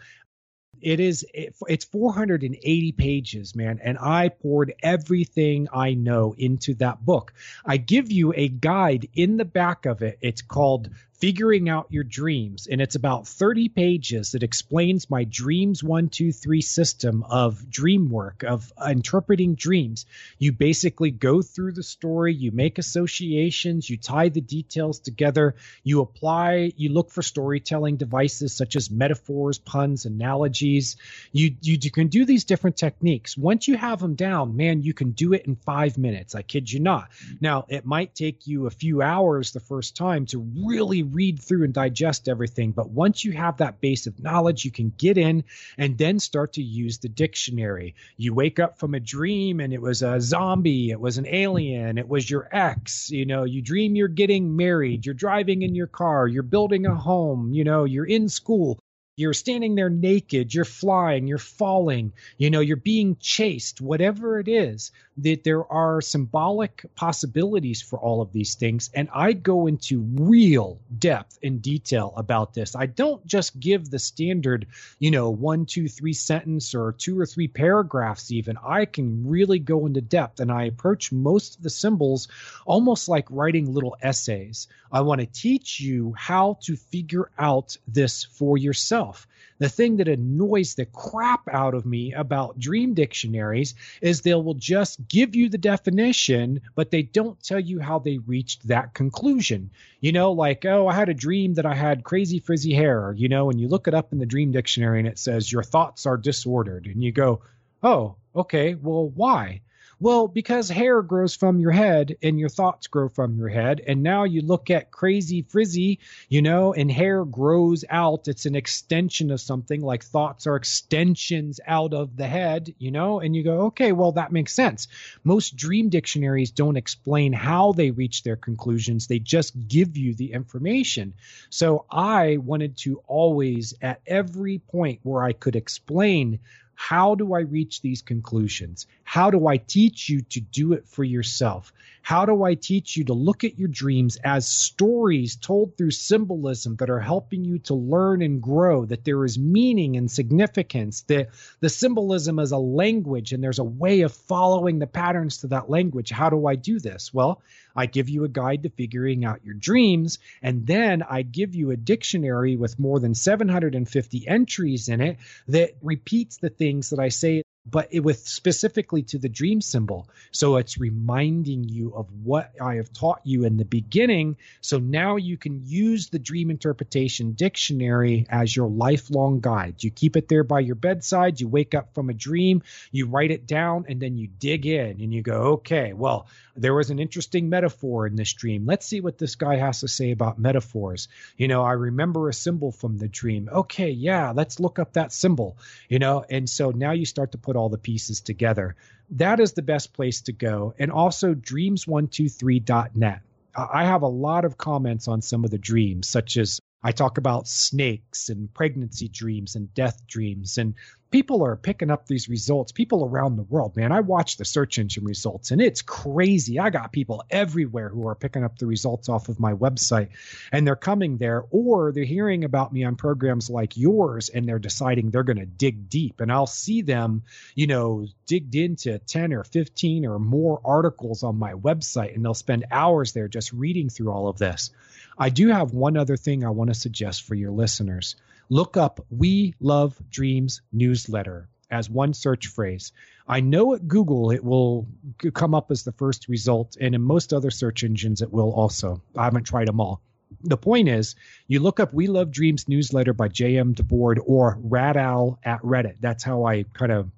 it 0.81 0.99
is 0.99 1.25
it's 1.33 1.85
480 1.85 2.91
pages 2.93 3.55
man 3.55 3.79
and 3.83 3.97
i 3.99 4.29
poured 4.29 4.73
everything 4.81 5.67
i 5.73 5.93
know 5.93 6.35
into 6.37 6.73
that 6.75 7.03
book. 7.05 7.33
I 7.65 7.77
give 7.77 8.11
you 8.11 8.33
a 8.35 8.47
guide 8.47 9.07
in 9.13 9.37
the 9.37 9.45
back 9.45 9.85
of 9.85 10.01
it. 10.01 10.17
It's 10.21 10.41
called 10.41 10.89
Figuring 11.19 11.69
Out 11.69 11.87
Your 11.91 12.03
Dreams. 12.03 12.67
And 12.67 12.81
it's 12.81 12.95
about 12.95 13.27
30 13.27 13.69
pages 13.69 14.31
that 14.31 14.43
explains 14.43 15.09
my 15.09 15.23
Dreams 15.23 15.81
123 15.81 16.61
system 16.61 17.23
of 17.23 17.69
dream 17.69 18.09
work, 18.09 18.43
of 18.43 18.71
interpreting 18.85 19.55
dreams. 19.55 20.05
You 20.39 20.51
basically 20.51 21.11
go 21.11 21.41
through 21.41 21.71
the 21.71 21.83
story, 21.83 22.33
you 22.33 22.51
make 22.51 22.79
associations, 22.79 23.89
you 23.89 23.97
tie 23.97 24.29
the 24.29 24.41
details 24.41 24.99
together, 24.99 25.55
you 25.83 26.01
apply, 26.01 26.73
you 26.75 26.89
look 26.89 27.11
for 27.11 27.21
storytelling 27.21 27.95
devices 27.95 28.53
such 28.53 28.75
as 28.75 28.91
metaphors, 28.91 29.57
puns, 29.57 30.05
analogies. 30.05 30.97
You, 31.31 31.55
you, 31.61 31.77
you 31.81 31.91
can 31.91 32.07
do 32.07 32.25
these 32.25 32.43
different 32.43 32.75
techniques. 32.75 33.37
Once 33.37 33.67
you 33.69 33.77
have 33.77 33.99
them 33.99 34.15
down, 34.15 34.57
man, 34.57 34.83
you 34.83 34.93
can 34.93 35.11
do 35.11 35.31
it 35.33 35.45
in 35.45 35.55
five 35.55 35.97
minutes. 35.97 36.35
I 36.35 36.41
kid 36.41 36.69
you 36.71 36.81
not. 36.81 37.09
Now, 37.39 37.65
it 37.69 37.85
might 37.85 38.15
take 38.15 38.47
you 38.47 38.67
a 38.67 38.71
few 38.71 39.01
hours 39.01 39.51
the 39.51 39.59
first 39.61 39.95
time 39.95 40.25
to 40.27 40.39
really 40.39 41.04
read 41.11 41.39
through 41.41 41.63
and 41.63 41.73
digest 41.73 42.27
everything. 42.27 42.71
But 42.71 42.89
once 42.89 43.23
you 43.23 43.31
have 43.33 43.57
that 43.57 43.81
base 43.81 44.07
of 44.07 44.21
knowledge, 44.21 44.65
you 44.65 44.71
can 44.71 44.93
get 44.97 45.17
in 45.17 45.43
and 45.77 45.97
then 45.97 46.19
start 46.19 46.53
to 46.53 46.63
use 46.63 46.97
the 46.97 47.09
dictionary. 47.09 47.95
You 48.17 48.33
wake 48.33 48.59
up 48.59 48.77
from 48.77 48.93
a 48.93 48.99
dream 48.99 49.59
and 49.59 49.73
it 49.73 49.81
was 49.81 50.01
a 50.01 50.19
zombie, 50.21 50.91
it 50.91 50.99
was 50.99 51.17
an 51.17 51.27
alien, 51.27 51.97
it 51.97 52.07
was 52.07 52.29
your 52.29 52.47
ex. 52.51 53.09
You 53.09 53.25
know, 53.25 53.43
you 53.43 53.61
dream 53.61 53.95
you're 53.95 54.07
getting 54.07 54.55
married, 54.55 55.05
you're 55.05 55.15
driving 55.15 55.61
in 55.61 55.75
your 55.75 55.87
car, 55.87 56.27
you're 56.27 56.43
building 56.43 56.85
a 56.85 56.95
home, 56.95 57.53
you 57.53 57.63
know, 57.63 57.83
you're 57.83 58.05
in 58.05 58.29
school 58.29 58.79
you're 59.17 59.33
standing 59.33 59.75
there 59.75 59.89
naked, 59.89 60.53
you're 60.53 60.65
flying, 60.65 61.27
you're 61.27 61.37
falling, 61.37 62.11
you 62.37 62.49
know, 62.49 62.59
you're 62.59 62.75
being 62.75 63.15
chased, 63.19 63.79
whatever 63.79 64.39
it 64.39 64.47
is, 64.47 64.91
that 65.17 65.43
there 65.43 65.71
are 65.71 66.01
symbolic 66.01 66.85
possibilities 66.95 67.81
for 67.81 67.97
all 67.97 68.21
of 68.21 68.33
these 68.33 68.55
things. 68.55 68.89
And 68.93 69.07
I 69.13 69.31
go 69.33 69.67
into 69.67 70.01
real 70.01 70.79
depth 70.97 71.39
and 71.41 71.61
detail 71.61 72.13
about 72.17 72.53
this. 72.53 72.75
I 72.75 72.85
don't 72.87 73.25
just 73.25 73.59
give 73.59 73.89
the 73.89 73.99
standard, 73.99 74.67
you 74.99 75.11
know, 75.11 75.29
one, 75.29 75.65
two, 75.65 75.87
three 75.87 76.13
sentence 76.13 76.75
or 76.75 76.91
two 76.91 77.17
or 77.17 77.25
three 77.25 77.47
paragraphs, 77.47 78.31
even. 78.31 78.57
I 78.63 78.85
can 78.85 79.27
really 79.27 79.59
go 79.59 79.85
into 79.85 80.01
depth 80.01 80.41
and 80.41 80.51
I 80.51 80.65
approach 80.65 81.11
most 81.11 81.57
of 81.57 81.63
the 81.63 81.69
symbols 81.69 82.27
almost 82.65 83.07
like 83.07 83.25
writing 83.29 83.73
little 83.73 83.95
essays. 84.01 84.67
I 84.91 85.01
want 85.01 85.21
to 85.21 85.27
teach 85.27 85.79
you 85.79 86.13
how 86.17 86.57
to 86.63 86.75
figure 86.75 87.29
out 87.37 87.77
this 87.87 88.23
for 88.23 88.57
yourself. 88.57 89.27
The 89.57 89.69
thing 89.69 89.97
that 89.97 90.07
annoys 90.07 90.75
the 90.75 90.85
crap 90.85 91.47
out 91.49 91.73
of 91.73 91.85
me 91.85 92.13
about 92.13 92.59
dream 92.59 92.93
dictionaries 92.93 93.73
is 94.01 94.21
they 94.21 94.33
will 94.33 94.53
just 94.55 95.07
give 95.07 95.35
you 95.35 95.47
the 95.47 95.57
definition, 95.57 96.61
but 96.75 96.91
they 96.91 97.03
don't 97.03 97.41
tell 97.41 97.59
you 97.59 97.79
how 97.79 97.99
they 97.99 98.17
reached 98.17 98.67
that 98.67 98.93
conclusion. 98.93 99.69
You 100.01 100.11
know, 100.11 100.33
like, 100.33 100.65
oh, 100.65 100.87
I 100.87 100.93
had 100.93 101.09
a 101.09 101.13
dream 101.13 101.53
that 101.53 101.65
I 101.65 101.73
had 101.73 102.03
crazy 102.03 102.39
frizzy 102.39 102.73
hair, 102.73 103.13
you 103.17 103.29
know, 103.29 103.49
and 103.49 103.59
you 103.59 103.67
look 103.69 103.87
it 103.87 103.93
up 103.93 104.11
in 104.11 104.19
the 104.19 104.25
dream 104.25 104.51
dictionary 104.51 104.99
and 104.99 105.07
it 105.07 105.19
says 105.19 105.51
your 105.51 105.63
thoughts 105.63 106.05
are 106.05 106.17
disordered. 106.17 106.85
And 106.85 107.01
you 107.01 107.13
go, 107.13 107.41
oh, 107.81 108.15
okay, 108.35 108.75
well, 108.75 109.07
why? 109.09 109.61
Well, 110.01 110.27
because 110.27 110.67
hair 110.67 111.01
grows 111.01 111.35
from 111.35 111.59
your 111.59 111.71
head 111.71 112.17
and 112.21 112.37
your 112.37 112.49
thoughts 112.49 112.87
grow 112.87 113.07
from 113.07 113.37
your 113.37 113.47
head. 113.47 113.81
And 113.87 114.03
now 114.03 114.25
you 114.25 114.41
look 114.41 114.69
at 114.69 114.91
crazy 114.91 115.41
frizzy, 115.43 115.99
you 116.27 116.41
know, 116.41 116.73
and 116.73 116.91
hair 116.91 117.23
grows 117.23 117.85
out. 117.89 118.27
It's 118.27 118.45
an 118.45 118.55
extension 118.55 119.31
of 119.31 119.39
something 119.39 119.79
like 119.79 120.03
thoughts 120.03 120.47
are 120.47 120.57
extensions 120.57 121.61
out 121.65 121.93
of 121.93 122.17
the 122.17 122.27
head, 122.27 122.75
you 122.77 122.91
know, 122.91 123.21
and 123.21 123.33
you 123.33 123.43
go, 123.43 123.61
okay, 123.67 123.93
well, 123.93 124.11
that 124.13 124.33
makes 124.33 124.53
sense. 124.53 124.89
Most 125.23 125.55
dream 125.55 125.87
dictionaries 125.87 126.51
don't 126.51 126.75
explain 126.75 127.31
how 127.31 127.71
they 127.71 127.91
reach 127.91 128.23
their 128.23 128.35
conclusions, 128.35 129.07
they 129.07 129.19
just 129.19 129.53
give 129.67 129.95
you 129.95 130.13
the 130.13 130.33
information. 130.33 131.13
So 131.49 131.85
I 131.89 132.37
wanted 132.37 132.75
to 132.79 133.01
always, 133.07 133.73
at 133.81 134.01
every 134.05 134.59
point 134.59 134.99
where 135.03 135.23
I 135.23 135.31
could 135.31 135.55
explain 135.55 136.39
how 136.75 137.15
do 137.15 137.33
I 137.33 137.39
reach 137.39 137.81
these 137.81 138.01
conclusions? 138.01 138.85
How 139.03 139.31
do 139.31 139.47
I 139.47 139.57
teach 139.57 140.09
you 140.09 140.21
to 140.21 140.41
do 140.41 140.73
it 140.73 140.87
for 140.87 141.03
yourself? 141.03 141.73
How 142.01 142.25
do 142.25 142.43
I 142.43 142.53
teach 142.53 142.95
you 142.95 143.05
to 143.05 143.13
look 143.13 143.43
at 143.43 143.57
your 143.57 143.69
dreams 143.69 144.17
as 144.23 144.47
stories 144.47 145.35
told 145.37 145.75
through 145.75 145.91
symbolism 145.91 146.75
that 146.75 146.89
are 146.89 146.99
helping 146.99 147.43
you 147.43 147.59
to 147.59 147.73
learn 147.73 148.21
and 148.21 148.41
grow, 148.41 148.85
that 148.85 149.05
there 149.05 149.25
is 149.25 149.39
meaning 149.39 149.95
and 149.95 150.11
significance, 150.11 151.01
that 151.03 151.29
the 151.61 151.69
symbolism 151.69 152.37
is 152.37 152.51
a 152.51 152.57
language 152.57 153.31
and 153.31 153.43
there's 153.43 153.59
a 153.59 153.63
way 153.63 154.01
of 154.01 154.13
following 154.13 154.77
the 154.77 154.87
patterns 154.87 155.37
to 155.37 155.47
that 155.47 155.69
language? 155.69 156.11
How 156.11 156.29
do 156.29 156.45
I 156.45 156.55
do 156.55 156.79
this? 156.79 157.13
Well, 157.13 157.41
I 157.75 157.85
give 157.85 158.09
you 158.09 158.23
a 158.23 158.29
guide 158.29 158.63
to 158.63 158.69
figuring 158.69 159.25
out 159.25 159.43
your 159.43 159.55
dreams, 159.55 160.19
and 160.41 160.65
then 160.65 161.03
I 161.03 161.21
give 161.23 161.55
you 161.55 161.71
a 161.71 161.77
dictionary 161.77 162.55
with 162.55 162.79
more 162.79 162.99
than 162.99 163.13
750 163.13 164.27
entries 164.27 164.87
in 164.87 165.01
it 165.01 165.17
that 165.47 165.71
repeats 165.81 166.37
the 166.37 166.49
things 166.49 166.91
that 166.91 166.99
I 166.99 167.09
say 167.09 167.43
but 167.65 167.87
it, 167.91 168.01
with 168.01 168.27
specifically 168.27 169.01
to 169.03 169.17
the 169.17 169.29
dream 169.29 169.61
symbol. 169.61 170.07
So 170.31 170.57
it's 170.57 170.77
reminding 170.77 171.63
you 171.63 171.93
of 171.95 172.07
what 172.23 172.51
I 172.61 172.75
have 172.75 172.93
taught 172.93 173.21
you 173.23 173.45
in 173.45 173.57
the 173.57 173.65
beginning. 173.65 174.37
So 174.61 174.77
now 174.77 175.15
you 175.15 175.37
can 175.37 175.61
use 175.65 176.09
the 176.09 176.19
dream 176.19 176.51
interpretation 176.51 177.33
dictionary 177.33 178.25
as 178.29 178.55
your 178.55 178.69
lifelong 178.69 179.39
guide. 179.39 179.83
You 179.83 179.91
keep 179.91 180.15
it 180.15 180.27
there 180.27 180.43
by 180.43 180.59
your 180.59 180.75
bedside. 180.75 181.39
You 181.39 181.47
wake 181.47 181.73
up 181.73 181.93
from 181.93 182.09
a 182.09 182.13
dream, 182.13 182.61
you 182.91 183.07
write 183.07 183.31
it 183.31 183.47
down, 183.47 183.85
and 183.89 183.99
then 183.99 184.17
you 184.17 184.27
dig 184.27 184.65
in 184.65 185.01
and 185.01 185.13
you 185.13 185.21
go, 185.21 185.53
okay, 185.53 185.93
well, 185.93 186.27
there 186.55 186.73
was 186.73 186.89
an 186.89 186.99
interesting 186.99 187.49
metaphor 187.49 188.07
in 188.07 188.15
this 188.15 188.31
dream. 188.33 188.65
Let's 188.65 188.85
see 188.85 189.01
what 189.01 189.17
this 189.17 189.35
guy 189.35 189.57
has 189.57 189.81
to 189.81 189.87
say 189.87 190.11
about 190.11 190.39
metaphors. 190.39 191.07
You 191.37 191.47
know, 191.47 191.63
I 191.63 191.73
remember 191.73 192.29
a 192.29 192.33
symbol 192.33 192.71
from 192.71 192.97
the 192.97 193.07
dream. 193.07 193.49
Okay, 193.51 193.89
yeah, 193.89 194.31
let's 194.31 194.59
look 194.59 194.79
up 194.79 194.93
that 194.93 195.11
symbol, 195.11 195.57
you 195.89 195.99
know, 195.99 196.23
and 196.29 196.49
so 196.49 196.71
now 196.71 196.91
you 196.91 197.05
start 197.05 197.33
to 197.33 197.37
put 197.37 197.54
put 197.55 197.59
all 197.59 197.69
the 197.69 197.77
pieces 197.77 198.21
together. 198.21 198.75
That 199.11 199.39
is 199.39 199.53
the 199.53 199.61
best 199.61 199.93
place 199.93 200.21
to 200.21 200.33
go. 200.33 200.73
And 200.77 200.91
also 200.91 201.33
dreams123.net. 201.33 203.21
I 203.55 203.85
have 203.85 204.01
a 204.01 204.07
lot 204.07 204.43
of 204.43 204.57
comments 204.57 205.07
on 205.07 205.21
some 205.21 205.45
of 205.45 205.51
the 205.51 205.57
dreams, 205.57 206.09
such 206.09 206.35
as 206.35 206.59
I 206.83 206.91
talk 206.91 207.17
about 207.17 207.47
snakes 207.47 208.27
and 208.27 208.53
pregnancy 208.53 209.07
dreams 209.07 209.55
and 209.55 209.73
death 209.73 210.05
dreams 210.05 210.57
and 210.57 210.73
people 211.15 211.45
are 211.45 211.55
picking 211.55 211.89
up 211.89 212.07
these 212.07 212.27
results. 212.27 212.73
People 212.73 213.05
around 213.05 213.37
the 213.37 213.43
world, 213.43 213.77
man. 213.77 213.93
I 213.93 214.01
watch 214.01 214.35
the 214.35 214.43
search 214.43 214.77
engine 214.77 215.05
results 215.05 215.51
and 215.51 215.61
it's 215.61 215.81
crazy. 215.81 216.59
I 216.59 216.69
got 216.69 216.91
people 216.91 217.23
everywhere 217.29 217.87
who 217.87 218.09
are 218.09 218.15
picking 218.15 218.43
up 218.43 218.57
the 218.57 218.65
results 218.65 219.07
off 219.07 219.29
of 219.29 219.39
my 219.39 219.53
website 219.53 220.09
and 220.51 220.67
they're 220.67 220.75
coming 220.75 221.15
there 221.15 221.45
or 221.51 221.93
they're 221.93 222.03
hearing 222.03 222.43
about 222.43 222.73
me 222.73 222.83
on 222.83 222.97
programs 222.97 223.49
like 223.49 223.77
yours 223.77 224.27
and 224.27 224.45
they're 224.45 224.59
deciding 224.59 225.09
they're 225.09 225.23
going 225.23 225.37
to 225.37 225.45
dig 225.45 225.87
deep. 225.87 226.19
And 226.19 226.29
I'll 226.29 226.47
see 226.47 226.81
them, 226.81 227.23
you 227.55 227.67
know, 227.67 228.07
digged 228.25 228.55
into 228.55 228.99
10 228.99 229.31
or 229.31 229.45
15 229.45 230.05
or 230.05 230.19
more 230.19 230.59
articles 230.65 231.23
on 231.23 231.39
my 231.39 231.53
website 231.53 232.13
and 232.13 232.25
they'll 232.25 232.33
spend 232.33 232.65
hours 232.71 233.13
there 233.13 233.29
just 233.29 233.53
reading 233.53 233.87
through 233.87 234.11
all 234.11 234.27
of 234.27 234.37
this. 234.37 234.69
I 235.17 235.29
do 235.29 235.47
have 235.47 235.71
one 235.71 235.95
other 235.95 236.17
thing 236.17 236.43
I 236.43 236.49
want 236.49 236.71
to 236.71 236.73
suggest 236.73 237.21
for 237.25 237.35
your 237.35 237.51
listeners 237.51 238.17
look 238.49 238.77
up 238.77 239.05
We 239.09 239.53
Love 239.59 239.97
Dreams 240.09 240.61
newsletter 240.71 241.49
as 241.71 241.89
one 241.89 242.13
search 242.13 242.47
phrase. 242.47 242.91
I 243.27 243.39
know 243.41 243.73
at 243.73 243.87
Google 243.87 244.31
it 244.31 244.43
will 244.43 244.87
come 245.33 245.55
up 245.55 245.71
as 245.71 245.83
the 245.83 245.91
first 245.91 246.27
result, 246.27 246.77
and 246.79 246.93
in 246.93 247.01
most 247.01 247.33
other 247.33 247.51
search 247.51 247.83
engines 247.83 248.21
it 248.21 248.31
will 248.31 248.51
also. 248.51 249.01
I 249.17 249.25
haven't 249.25 249.45
tried 249.45 249.67
them 249.67 249.79
all. 249.79 250.01
The 250.43 250.57
point 250.57 250.89
is, 250.89 251.15
you 251.47 251.59
look 251.59 251.79
up 251.79 251.93
We 251.93 252.07
Love 252.07 252.31
Dreams 252.31 252.67
newsletter 252.67 253.13
by 253.13 253.27
J.M. 253.29 253.73
DeBord 253.73 254.19
or 254.25 254.57
Rad 254.61 254.97
Owl 254.97 255.39
at 255.43 255.61
Reddit. 255.61 255.95
That's 256.01 256.23
how 256.23 256.45
I 256.45 256.63
kind 256.73 256.91
of 256.91 257.09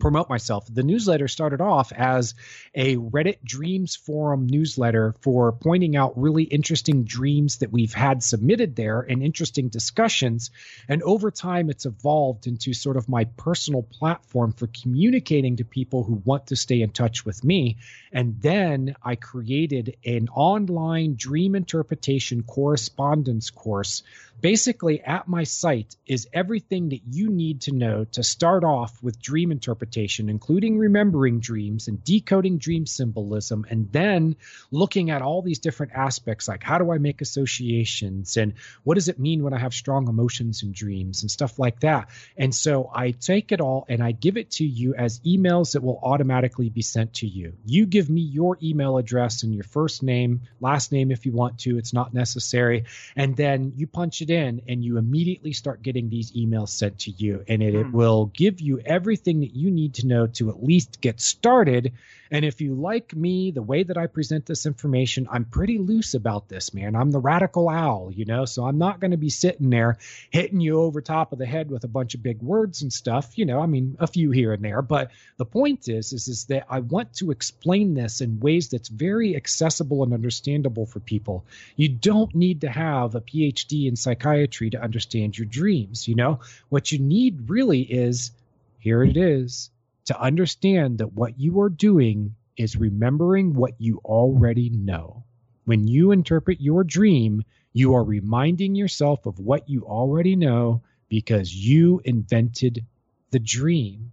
promote 0.00 0.28
myself. 0.28 0.66
The 0.68 0.82
newsletter 0.82 1.28
started 1.28 1.60
off 1.60 1.92
as 1.92 2.34
a 2.74 2.96
Reddit 2.96 3.44
Dreams 3.44 3.94
Forum 3.94 4.46
newsletter 4.46 5.14
for 5.20 5.52
pointing 5.52 5.96
out 5.96 6.20
really 6.20 6.44
interesting 6.44 7.04
dreams 7.04 7.58
that 7.58 7.70
we've 7.70 7.92
had 7.92 8.22
submitted 8.22 8.74
there 8.74 9.00
and 9.00 9.22
interesting 9.22 9.68
discussions. 9.68 10.50
And 10.88 11.02
over 11.02 11.30
time, 11.30 11.70
it's 11.70 11.86
evolved 11.86 12.46
into 12.46 12.72
sort 12.72 12.96
of 12.96 13.08
my 13.08 13.24
personal 13.24 13.82
platform 13.82 14.52
for 14.52 14.66
communicating 14.66 15.56
to 15.56 15.64
people 15.64 16.02
who 16.02 16.22
want 16.24 16.48
to 16.48 16.56
stay 16.56 16.80
in 16.82 16.90
touch 16.90 17.24
with 17.24 17.44
me. 17.44 17.76
And 18.12 18.40
then 18.40 18.96
I 19.02 19.14
created 19.14 19.96
an 20.04 20.28
online 20.28 21.14
dream 21.16 21.54
interpretation 21.54 22.42
correspondence 22.42 23.50
course 23.50 24.02
Basically, 24.40 25.00
at 25.02 25.28
my 25.28 25.44
site 25.44 25.96
is 26.06 26.28
everything 26.32 26.90
that 26.90 27.00
you 27.10 27.28
need 27.30 27.62
to 27.62 27.72
know 27.72 28.04
to 28.12 28.22
start 28.22 28.64
off 28.64 29.02
with 29.02 29.20
dream 29.20 29.52
interpretation, 29.52 30.28
including 30.28 30.78
remembering 30.78 31.40
dreams 31.40 31.88
and 31.88 32.02
decoding 32.02 32.58
dream 32.58 32.86
symbolism, 32.86 33.66
and 33.68 33.92
then 33.92 34.36
looking 34.70 35.10
at 35.10 35.22
all 35.22 35.42
these 35.42 35.58
different 35.58 35.92
aspects 35.92 36.48
like 36.48 36.62
how 36.62 36.78
do 36.78 36.90
I 36.90 36.98
make 36.98 37.20
associations 37.20 38.36
and 38.36 38.54
what 38.84 38.94
does 38.94 39.08
it 39.08 39.18
mean 39.18 39.42
when 39.42 39.52
I 39.52 39.58
have 39.58 39.74
strong 39.74 40.08
emotions 40.08 40.62
in 40.62 40.72
dreams 40.72 41.22
and 41.22 41.30
stuff 41.30 41.58
like 41.58 41.80
that. 41.80 42.08
And 42.36 42.54
so 42.54 42.90
I 42.94 43.10
take 43.10 43.52
it 43.52 43.60
all 43.60 43.84
and 43.88 44.02
I 44.02 44.12
give 44.12 44.36
it 44.36 44.52
to 44.52 44.64
you 44.64 44.94
as 44.94 45.20
emails 45.20 45.72
that 45.72 45.82
will 45.82 46.00
automatically 46.02 46.70
be 46.70 46.82
sent 46.82 47.14
to 47.14 47.26
you. 47.26 47.54
You 47.64 47.86
give 47.86 48.08
me 48.08 48.22
your 48.22 48.58
email 48.62 48.96
address 48.96 49.42
and 49.42 49.54
your 49.54 49.64
first 49.64 50.02
name, 50.02 50.42
last 50.60 50.92
name 50.92 51.10
if 51.10 51.26
you 51.26 51.32
want 51.32 51.58
to, 51.60 51.78
it's 51.78 51.92
not 51.92 52.14
necessary. 52.14 52.84
And 53.16 53.36
then 53.36 53.72
you 53.76 53.86
punch 53.86 54.22
it 54.22 54.29
in 54.30 54.62
and 54.68 54.84
you 54.84 54.96
immediately 54.96 55.52
start 55.52 55.82
getting 55.82 56.08
these 56.08 56.32
emails 56.32 56.70
sent 56.70 57.00
to 57.00 57.10
you. 57.10 57.44
And 57.48 57.62
it, 57.62 57.74
mm. 57.74 57.80
it 57.80 57.86
hmm. 57.86 57.96
will 57.96 58.26
give 58.26 58.60
you 58.60 58.80
everything 58.80 59.40
that 59.40 59.54
you 59.54 59.70
need 59.70 59.94
to 59.94 60.06
know 60.06 60.26
to 60.26 60.50
at 60.50 60.62
least 60.62 61.00
get 61.00 61.20
started. 61.20 61.92
And 62.30 62.44
if 62.44 62.60
you 62.60 62.74
like 62.74 63.14
me, 63.14 63.50
the 63.50 63.62
way 63.62 63.82
that 63.82 63.98
I 63.98 64.06
present 64.06 64.46
this 64.46 64.64
information, 64.64 65.26
I'm 65.30 65.44
pretty 65.44 65.78
loose 65.78 66.14
about 66.14 66.48
this, 66.48 66.72
man. 66.72 66.94
I'm 66.94 67.10
the 67.10 67.18
radical 67.18 67.68
owl, 67.68 68.12
you 68.12 68.24
know, 68.24 68.44
so 68.44 68.64
I'm 68.64 68.78
not 68.78 69.00
going 69.00 69.10
to 69.10 69.16
be 69.16 69.30
sitting 69.30 69.68
there 69.70 69.98
hitting 70.30 70.60
you 70.60 70.80
over 70.80 71.00
top 71.00 71.32
of 71.32 71.38
the 71.38 71.46
head 71.46 71.70
with 71.70 71.82
a 71.82 71.88
bunch 71.88 72.14
of 72.14 72.22
big 72.22 72.40
words 72.40 72.82
and 72.82 72.92
stuff, 72.92 73.36
you 73.36 73.46
know, 73.46 73.60
I 73.60 73.66
mean, 73.66 73.96
a 73.98 74.06
few 74.06 74.30
here 74.30 74.52
and 74.52 74.64
there. 74.64 74.80
But 74.80 75.10
the 75.38 75.44
point 75.44 75.88
is, 75.88 76.12
is, 76.12 76.28
is 76.28 76.44
that 76.44 76.66
I 76.70 76.80
want 76.80 77.14
to 77.14 77.32
explain 77.32 77.94
this 77.94 78.20
in 78.20 78.38
ways 78.38 78.68
that's 78.68 78.88
very 78.88 79.34
accessible 79.34 80.04
and 80.04 80.12
understandable 80.12 80.86
for 80.86 81.00
people. 81.00 81.44
You 81.74 81.88
don't 81.88 82.34
need 82.34 82.60
to 82.60 82.70
have 82.70 83.16
a 83.16 83.20
PhD 83.20 83.88
in 83.88 83.96
psychiatry 83.96 84.70
to 84.70 84.82
understand 84.82 85.36
your 85.36 85.46
dreams, 85.46 86.06
you 86.06 86.14
know? 86.14 86.40
What 86.68 86.92
you 86.92 87.00
need 87.00 87.50
really 87.50 87.80
is 87.80 88.30
here 88.78 89.02
it 89.02 89.16
is 89.16 89.70
to 90.10 90.20
understand 90.20 90.98
that 90.98 91.12
what 91.12 91.38
you 91.38 91.60
are 91.60 91.68
doing 91.68 92.34
is 92.56 92.76
remembering 92.76 93.54
what 93.54 93.80
you 93.80 94.00
already 94.04 94.68
know. 94.68 95.22
When 95.66 95.86
you 95.86 96.10
interpret 96.10 96.60
your 96.60 96.82
dream, 96.82 97.44
you 97.72 97.94
are 97.94 98.02
reminding 98.02 98.74
yourself 98.74 99.24
of 99.26 99.38
what 99.38 99.68
you 99.68 99.84
already 99.84 100.34
know 100.34 100.82
because 101.08 101.54
you 101.54 102.00
invented 102.04 102.84
the 103.30 103.38
dream. 103.38 104.10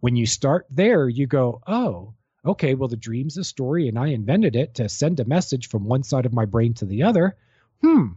When 0.00 0.16
you 0.16 0.26
start 0.26 0.66
there, 0.68 1.08
you 1.08 1.28
go, 1.28 1.62
oh, 1.64 2.14
okay, 2.44 2.74
well, 2.74 2.88
the 2.88 2.96
dream's 2.96 3.38
a 3.38 3.44
story 3.44 3.86
and 3.86 3.96
I 3.96 4.08
invented 4.08 4.56
it 4.56 4.74
to 4.74 4.88
send 4.88 5.20
a 5.20 5.24
message 5.24 5.68
from 5.68 5.84
one 5.84 6.02
side 6.02 6.26
of 6.26 6.32
my 6.32 6.44
brain 6.44 6.74
to 6.74 6.86
the 6.86 7.04
other. 7.04 7.36
Hmm, 7.82 8.14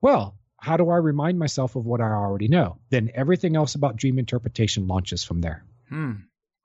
well, 0.00 0.34
how 0.58 0.76
do 0.76 0.90
I 0.90 0.96
remind 0.96 1.38
myself 1.38 1.76
of 1.76 1.86
what 1.86 2.00
I 2.00 2.10
already 2.10 2.48
know? 2.48 2.78
Then 2.90 3.12
everything 3.14 3.54
else 3.54 3.76
about 3.76 3.94
dream 3.94 4.18
interpretation 4.18 4.88
launches 4.88 5.22
from 5.22 5.42
there. 5.42 5.64
Hmm. 5.90 6.14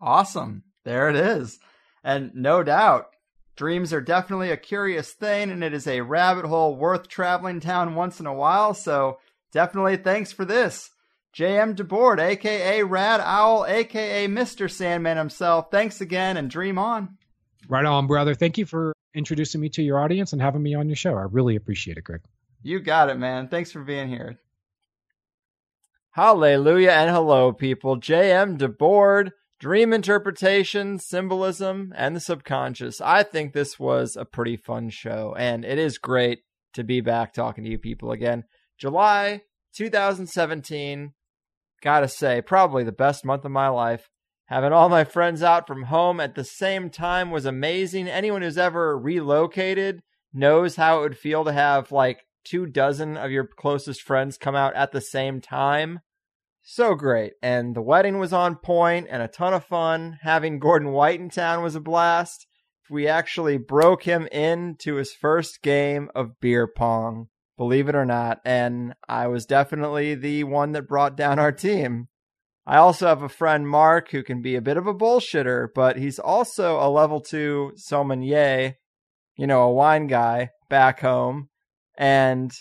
Awesome. 0.02 0.64
There 0.84 1.10
it 1.10 1.16
is. 1.16 1.60
And 2.04 2.34
no 2.34 2.64
doubt, 2.64 3.08
dreams 3.56 3.94
are 3.94 4.02
definitely 4.02 4.50
a 4.50 4.58
curious 4.58 5.12
thing, 5.12 5.52
and 5.52 5.64
it 5.64 5.74
is 5.74 5.86
a 5.86 6.02
rabbit 6.02 6.46
hole 6.46 6.76
worth 6.76 7.08
traveling 7.08 7.60
down 7.60 7.96
once 7.96 8.20
in 8.20 8.26
a 8.26 8.34
while. 8.34 8.74
So 8.74 9.20
definitely 9.52 9.98
thanks 9.98 10.32
for 10.32 10.46
this. 10.46 10.90
JM 11.38 11.76
DeBord, 11.76 12.20
aka 12.20 12.84
Rad 12.84 13.22
Owl, 13.24 13.66
aka 13.66 14.28
Mr. 14.28 14.70
Sandman 14.70 15.18
himself. 15.18 15.68
Thanks 15.72 16.02
again 16.02 16.36
and 16.36 16.50
dream 16.50 16.78
on. 16.78 17.18
Right 17.70 17.86
on, 17.86 18.08
brother. 18.08 18.34
Thank 18.34 18.58
you 18.58 18.66
for 18.66 18.94
introducing 19.14 19.62
me 19.62 19.70
to 19.70 19.84
your 19.84 20.00
audience 20.00 20.34
and 20.34 20.42
having 20.42 20.64
me 20.64 20.74
on 20.74 20.90
your 20.90 20.96
show. 20.96 21.16
I 21.16 21.24
really 21.30 21.56
appreciate 21.56 21.98
it, 21.98 22.04
Greg. 22.04 22.22
You 22.64 22.80
got 22.80 23.10
it, 23.10 23.18
man. 23.18 23.48
Thanks 23.48 23.72
for 23.72 23.82
being 23.82 24.10
here. 24.10 24.40
Hallelujah 26.12 26.92
and 26.92 27.10
hello, 27.10 27.54
people. 27.54 27.98
JM 27.98 28.58
DeBord 28.58 29.32
dream 29.62 29.94
interpretation, 29.94 30.98
symbolism, 30.98 31.94
and 31.96 32.16
the 32.16 32.20
subconscious. 32.20 33.00
I 33.00 33.22
think 33.22 33.54
this 33.54 33.80
was 33.80 34.16
a 34.16 34.26
pretty 34.26 34.58
fun 34.58 34.90
show, 34.90 35.36
and 35.38 35.64
it 35.64 35.78
is 35.78 36.00
great 36.00 36.40
to 36.74 36.84
be 36.84 37.00
back 37.00 37.32
talking 37.32 37.64
to 37.64 37.70
you 37.70 37.78
people 37.78 38.12
again. 38.12 38.46
July 38.80 39.44
2017, 39.76 41.14
gotta 41.84 42.08
say, 42.08 42.42
probably 42.42 42.84
the 42.84 42.92
best 42.92 43.24
month 43.24 43.46
of 43.46 43.52
my 43.52 43.68
life. 43.68 44.10
Having 44.48 44.74
all 44.74 44.90
my 44.90 45.04
friends 45.04 45.44
out 45.44 45.68
from 45.68 45.84
home 45.84 46.20
at 46.20 46.34
the 46.34 46.44
same 46.44 46.90
time 46.90 47.30
was 47.30 47.46
amazing. 47.46 48.08
Anyone 48.08 48.42
who's 48.42 48.58
ever 48.58 48.98
relocated 48.98 50.02
knows 50.34 50.76
how 50.76 50.98
it 50.98 51.02
would 51.02 51.18
feel 51.20 51.46
to 51.46 51.54
have 51.54 51.92
like 51.92 52.26
two 52.44 52.66
dozen 52.66 53.16
of 53.16 53.30
your 53.30 53.46
closest 53.46 54.02
friends 54.02 54.40
come 54.40 54.56
out 54.56 54.74
at 54.74 54.92
the 54.92 55.02
same 55.02 55.40
time 55.40 56.00
so 56.74 56.96
great. 56.96 57.34
And 57.42 57.76
the 57.76 57.82
wedding 57.82 58.18
was 58.20 58.34
on 58.34 58.56
point 58.56 59.08
and 59.10 59.22
a 59.22 59.28
ton 59.28 59.54
of 59.54 59.66
fun. 59.66 60.20
Having 60.22 60.60
Gordon 60.60 60.92
White 60.92 61.20
in 61.20 61.30
town 61.30 61.64
was 61.64 61.76
a 61.76 61.80
blast. 61.80 62.48
We 62.90 63.08
actually 63.08 63.58
broke 63.58 64.04
him 64.04 64.28
into 64.28 64.96
his 64.96 65.14
first 65.14 65.62
game 65.62 66.10
of 66.14 66.40
beer 66.40 66.68
pong, 66.68 67.28
believe 67.58 67.88
it 67.88 67.96
or 67.96 68.06
not. 68.06 68.40
And 68.44 68.94
I 69.08 69.28
was 69.28 69.46
definitely 69.46 70.16
the 70.16 70.44
one 70.44 70.74
that 70.74 70.88
brought 70.88 71.16
down 71.16 71.40
our 71.40 71.52
team. 71.52 72.08
I 72.66 72.78
also 72.78 73.08
have 73.08 73.24
a 73.24 73.30
friend, 73.30 73.68
Mark, 73.68 74.12
who 74.12 74.24
can 74.24 74.42
be 74.42 74.56
a 74.56 74.62
bit 74.62 74.78
of 74.78 74.88
a 74.88 74.94
bullshitter, 74.94 75.68
but 75.74 75.98
he's 75.98 76.20
also 76.20 76.80
a 76.80 76.90
level 76.90 77.20
two 77.20 77.72
sommelier, 77.76 78.76
you 79.36 79.48
know, 79.48 79.64
a 79.64 79.74
wine 79.74 80.08
guy 80.08 80.50
back 80.70 81.00
home. 81.00 81.50
And 81.98 82.52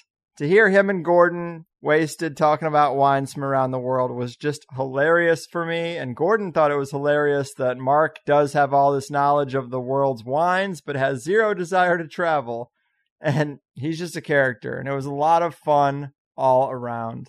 to 0.40 0.48
hear 0.48 0.70
him 0.70 0.88
and 0.88 1.04
Gordon 1.04 1.66
wasted 1.82 2.34
talking 2.34 2.66
about 2.66 2.96
wines 2.96 3.34
from 3.34 3.44
around 3.44 3.72
the 3.72 3.78
world 3.78 4.10
was 4.10 4.36
just 4.36 4.64
hilarious 4.74 5.44
for 5.44 5.66
me. 5.66 5.98
And 5.98 6.16
Gordon 6.16 6.50
thought 6.50 6.70
it 6.70 6.78
was 6.78 6.92
hilarious 6.92 7.52
that 7.58 7.76
Mark 7.76 8.20
does 8.24 8.54
have 8.54 8.72
all 8.72 8.90
this 8.90 9.10
knowledge 9.10 9.54
of 9.54 9.68
the 9.68 9.82
world's 9.82 10.24
wines, 10.24 10.80
but 10.80 10.96
has 10.96 11.22
zero 11.22 11.52
desire 11.52 11.98
to 11.98 12.08
travel. 12.08 12.72
And 13.20 13.58
he's 13.74 13.98
just 13.98 14.16
a 14.16 14.22
character. 14.22 14.78
And 14.78 14.88
it 14.88 14.94
was 14.94 15.04
a 15.04 15.12
lot 15.12 15.42
of 15.42 15.54
fun 15.54 16.12
all 16.38 16.70
around. 16.70 17.28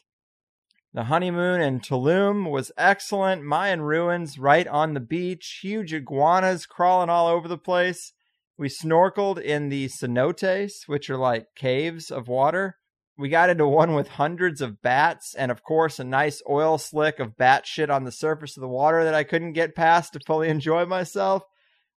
The 0.94 1.04
honeymoon 1.04 1.60
in 1.60 1.82
Tulum 1.82 2.50
was 2.50 2.72
excellent. 2.78 3.44
Mayan 3.44 3.82
ruins 3.82 4.40
right 4.40 4.68
on 4.70 4.94
the 4.94 5.02
beach, 5.02 5.60
huge 5.62 5.94
iguanas 5.94 6.66
crawling 6.66 7.10
all 7.10 7.28
over 7.28 7.50
the 7.50 7.58
place. 7.58 8.14
We 8.58 8.70
snorkeled 8.70 9.42
in 9.42 9.68
the 9.68 9.90
cenotes, 9.90 10.88
which 10.88 11.10
are 11.10 11.18
like 11.18 11.48
caves 11.58 12.10
of 12.10 12.30
water 12.30 12.78
we 13.18 13.30
got 13.30 13.50
into 13.50 13.68
one 13.68 13.94
with 13.94 14.08
hundreds 14.08 14.62
of 14.62 14.82
bats 14.82 15.36
and 15.36 15.52
of 15.52 15.64
course 15.64 16.00
a 16.00 16.04
nice 16.04 16.42
oil 16.50 16.78
slick 16.78 17.20
of 17.20 17.38
bat 17.38 17.68
shit 17.68 17.90
on 17.90 18.04
the 18.04 18.12
surface 18.12 18.58
of 18.58 18.62
the 18.62 18.68
water 18.68 19.04
that 19.04 19.14
I 19.14 19.24
couldn't 19.24 19.54
get 19.54 19.76
past 19.76 20.14
to 20.14 20.20
fully 20.26 20.50
enjoy 20.50 20.86
myself. 20.86 21.44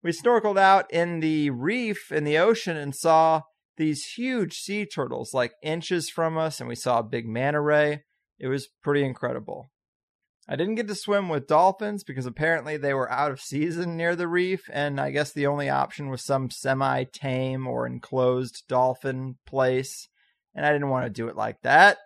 We 0.03 0.11
snorkeled 0.11 0.59
out 0.59 0.91
in 0.93 1.21
the 1.21 1.51
reef 1.51 2.13
in 2.13 2.25
the 2.25 2.39
ocean 2.39 2.77
and 2.77 2.95
saw 2.95 3.43
these 3.77 4.05
huge 4.17 4.59
sea 4.59 4.87
turtles 4.87 5.33
like 5.33 5.55
inches 5.63 6.11
from 6.11 6.37
us 6.37 6.61
and 6.61 6.69
we 6.69 6.75
saw 6.75 6.99
a 6.99 7.05
big 7.05 7.27
manta 7.27 7.61
ray. 7.61 8.03
It 8.39 8.49
was 8.49 8.69
pretty 8.83 9.05
incredible. 9.05 9.71
I 10.47 10.57
didn't 10.57 10.75
get 10.75 10.89
to 10.89 10.95
swim 10.95 11.31
with 11.31 11.47
dolphins 11.47 12.05
because 12.05 12.27
apparently 12.27 12.77
they 12.77 12.93
were 12.93 13.11
out 13.11 13.31
of 13.31 13.41
season 13.41 13.97
near 13.97 14.15
the 14.15 14.29
reef, 14.29 14.69
and 14.71 15.01
I 15.01 15.11
guess 15.11 15.33
the 15.33 15.47
only 15.47 15.71
option 15.71 16.11
was 16.11 16.23
some 16.23 16.51
semi 16.51 17.05
tame 17.05 17.67
or 17.67 17.87
enclosed 17.87 18.65
dolphin 18.69 19.37
place 19.47 20.09
and 20.55 20.65
I 20.65 20.73
didn't 20.73 20.91
want 20.91 21.07
to 21.07 21.11
do 21.11 21.29
it 21.29 21.37
like 21.37 21.61
that. 21.63 21.99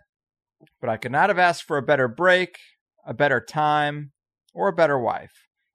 But 0.81 0.91
I 0.91 0.97
could 0.97 1.13
not 1.13 1.31
have 1.31 1.39
asked 1.39 1.65
for 1.65 1.77
a 1.77 1.83
better 1.83 2.09
break, 2.09 2.59
a 3.07 3.15
better 3.15 3.41
time, 3.41 4.13
or 4.53 4.69
a 4.69 4.73
better 4.73 4.99
wife. 4.99 5.33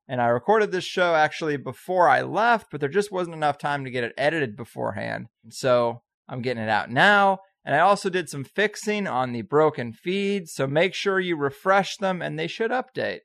And 0.08 0.22
I 0.22 0.28
recorded 0.28 0.72
this 0.72 0.84
show 0.84 1.16
actually 1.16 1.58
before 1.58 2.10
I 2.10 2.22
left, 2.22 2.68
but 2.72 2.82
there 2.82 2.90
just 2.90 3.12
wasn't 3.12 3.36
enough 3.36 3.58
time 3.58 3.86
to 3.86 3.92
get 3.92 4.04
it 4.04 4.14
edited 4.18 4.58
beforehand. 4.58 5.28
So 5.50 6.02
I'm 6.28 6.42
getting 6.42 6.64
it 6.64 6.70
out 6.70 6.92
now. 6.92 7.40
And 7.66 7.74
I 7.74 7.80
also 7.80 8.10
did 8.10 8.28
some 8.28 8.44
fixing 8.44 9.08
on 9.08 9.32
the 9.32 9.42
broken 9.42 9.94
feeds, 9.94 10.52
so 10.54 10.68
make 10.68 10.94
sure 10.94 11.20
you 11.20 11.38
refresh 11.38 11.96
them 11.96 12.22
and 12.22 12.38
they 12.38 12.48
should 12.48 12.72
update. 12.72 13.20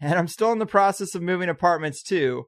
And 0.00 0.14
I'm 0.14 0.28
still 0.28 0.50
in 0.50 0.58
the 0.58 0.66
process 0.66 1.14
of 1.14 1.20
moving 1.22 1.50
apartments 1.50 2.02
too, 2.02 2.46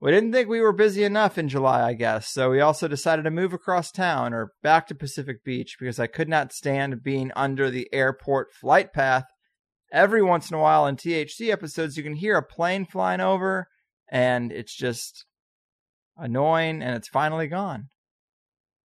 we 0.00 0.10
didn't 0.10 0.32
think 0.32 0.48
we 0.48 0.60
were 0.60 0.72
busy 0.72 1.04
enough 1.04 1.38
in 1.38 1.48
July, 1.48 1.86
I 1.86 1.94
guess, 1.94 2.28
so 2.28 2.50
we 2.50 2.60
also 2.60 2.86
decided 2.86 3.22
to 3.22 3.30
move 3.30 3.54
across 3.54 3.90
town 3.90 4.34
or 4.34 4.52
back 4.62 4.86
to 4.88 4.94
Pacific 4.94 5.42
Beach 5.42 5.76
because 5.80 5.98
I 5.98 6.06
could 6.06 6.28
not 6.28 6.52
stand 6.52 7.02
being 7.02 7.32
under 7.34 7.70
the 7.70 7.88
airport 7.92 8.52
flight 8.52 8.92
path. 8.92 9.24
Every 9.90 10.22
once 10.22 10.50
in 10.50 10.56
a 10.56 10.60
while 10.60 10.86
in 10.86 10.96
THC 10.96 11.50
episodes, 11.50 11.96
you 11.96 12.02
can 12.02 12.16
hear 12.16 12.36
a 12.36 12.42
plane 12.42 12.84
flying 12.84 13.20
over, 13.20 13.68
and 14.10 14.52
it's 14.52 14.76
just 14.76 15.24
annoying, 16.18 16.82
and 16.82 16.94
it's 16.94 17.08
finally 17.08 17.46
gone. 17.46 17.88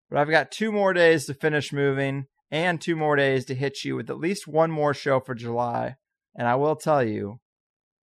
But 0.09 0.19
I've 0.19 0.29
got 0.29 0.51
two 0.51 0.71
more 0.71 0.93
days 0.93 1.25
to 1.25 1.33
finish 1.33 1.73
moving 1.73 2.27
and 2.49 2.79
two 2.79 2.95
more 2.95 3.17
days 3.17 3.45
to 3.45 3.55
hit 3.55 3.83
you 3.83 3.97
with 3.97 4.09
at 4.09 4.17
least 4.17 4.47
one 4.47 4.71
more 4.71 4.93
show 4.93 5.19
for 5.19 5.35
July. 5.35 5.95
And 6.35 6.47
I 6.47 6.55
will 6.55 6.75
tell 6.75 7.03
you, 7.03 7.39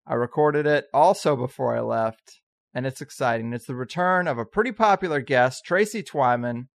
I 0.05 0.13
recorded 0.13 0.65
it 0.65 0.85
also 0.93 1.35
before 1.35 1.75
I 1.75 1.81
left 1.81 2.41
and 2.73 2.85
it's 2.85 3.01
exciting. 3.01 3.53
It's 3.53 3.65
the 3.65 3.75
return 3.75 4.27
of 4.27 4.37
a 4.37 4.45
pretty 4.45 4.71
popular 4.71 5.21
guest, 5.21 5.63
Tracy 5.65 6.03
Twyman. 6.03 6.67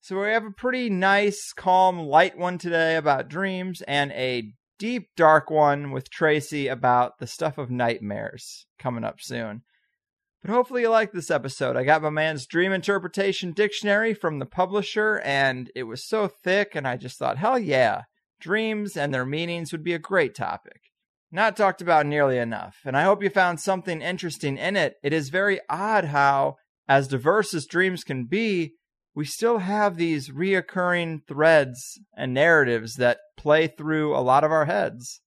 So 0.00 0.20
we 0.20 0.28
have 0.28 0.44
a 0.44 0.50
pretty 0.50 0.88
nice, 0.88 1.52
calm, 1.54 1.98
light 1.98 2.38
one 2.38 2.56
today 2.56 2.96
about 2.96 3.28
dreams 3.28 3.82
and 3.86 4.12
a 4.12 4.52
deep, 4.78 5.08
dark 5.14 5.50
one 5.50 5.90
with 5.90 6.10
Tracy 6.10 6.68
about 6.68 7.18
the 7.18 7.26
stuff 7.26 7.58
of 7.58 7.70
nightmares 7.70 8.66
coming 8.78 9.04
up 9.04 9.20
soon. 9.20 9.62
But 10.42 10.52
hopefully 10.52 10.82
you 10.82 10.88
like 10.88 11.12
this 11.12 11.30
episode. 11.30 11.76
I 11.76 11.84
got 11.84 12.00
my 12.00 12.08
man's 12.08 12.46
Dream 12.46 12.72
Interpretation 12.72 13.52
Dictionary 13.52 14.14
from 14.14 14.38
the 14.38 14.46
publisher, 14.46 15.20
and 15.22 15.70
it 15.74 15.82
was 15.82 16.08
so 16.08 16.28
thick, 16.28 16.74
and 16.74 16.88
I 16.88 16.96
just 16.96 17.18
thought, 17.18 17.36
hell 17.36 17.58
yeah, 17.58 18.04
dreams 18.40 18.96
and 18.96 19.12
their 19.12 19.26
meanings 19.26 19.70
would 19.70 19.84
be 19.84 19.92
a 19.92 19.98
great 19.98 20.34
topic. 20.34 20.89
Not 21.32 21.56
talked 21.56 21.80
about 21.80 22.06
nearly 22.06 22.38
enough, 22.38 22.78
and 22.84 22.96
I 22.96 23.04
hope 23.04 23.22
you 23.22 23.30
found 23.30 23.60
something 23.60 24.02
interesting 24.02 24.58
in 24.58 24.76
it. 24.76 24.96
It 25.02 25.12
is 25.12 25.28
very 25.28 25.60
odd 25.68 26.06
how, 26.06 26.56
as 26.88 27.06
diverse 27.06 27.54
as 27.54 27.66
dreams 27.66 28.02
can 28.02 28.24
be, 28.24 28.74
we 29.14 29.24
still 29.24 29.58
have 29.58 29.96
these 29.96 30.30
reoccurring 30.30 31.26
threads 31.28 32.00
and 32.16 32.34
narratives 32.34 32.96
that 32.96 33.18
play 33.36 33.66
through 33.68 34.16
a 34.16 34.18
lot 34.20 34.44
of 34.44 34.50
our 34.50 34.64
heads 34.64 35.20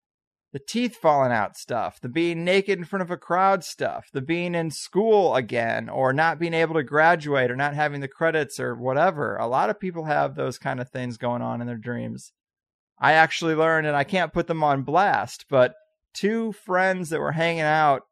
the 0.53 0.59
teeth 0.59 0.95
falling 0.95 1.31
out 1.31 1.57
stuff, 1.57 1.99
the 1.99 2.07
being 2.07 2.45
naked 2.45 2.77
in 2.77 2.85
front 2.85 3.01
of 3.01 3.09
a 3.09 3.17
crowd 3.17 3.63
stuff, 3.63 4.09
the 4.13 4.21
being 4.21 4.53
in 4.53 4.69
school 4.69 5.35
again, 5.35 5.89
or 5.89 6.13
not 6.13 6.37
being 6.37 6.53
able 6.53 6.75
to 6.75 6.83
graduate, 6.83 7.49
or 7.49 7.55
not 7.55 7.73
having 7.73 8.01
the 8.01 8.07
credits, 8.07 8.59
or 8.59 8.75
whatever. 8.75 9.35
A 9.37 9.47
lot 9.47 9.71
of 9.71 9.79
people 9.79 10.05
have 10.05 10.35
those 10.35 10.59
kind 10.59 10.79
of 10.79 10.89
things 10.89 11.17
going 11.17 11.41
on 11.41 11.59
in 11.59 11.65
their 11.65 11.75
dreams. 11.75 12.33
I 12.99 13.13
actually 13.13 13.55
learned, 13.55 13.87
and 13.87 13.97
I 13.97 14.03
can't 14.03 14.31
put 14.31 14.45
them 14.45 14.63
on 14.63 14.83
blast, 14.83 15.45
but 15.49 15.73
two 16.13 16.51
friends 16.51 17.09
that 17.09 17.19
were 17.19 17.33
hanging 17.33 17.61
out 17.61 18.03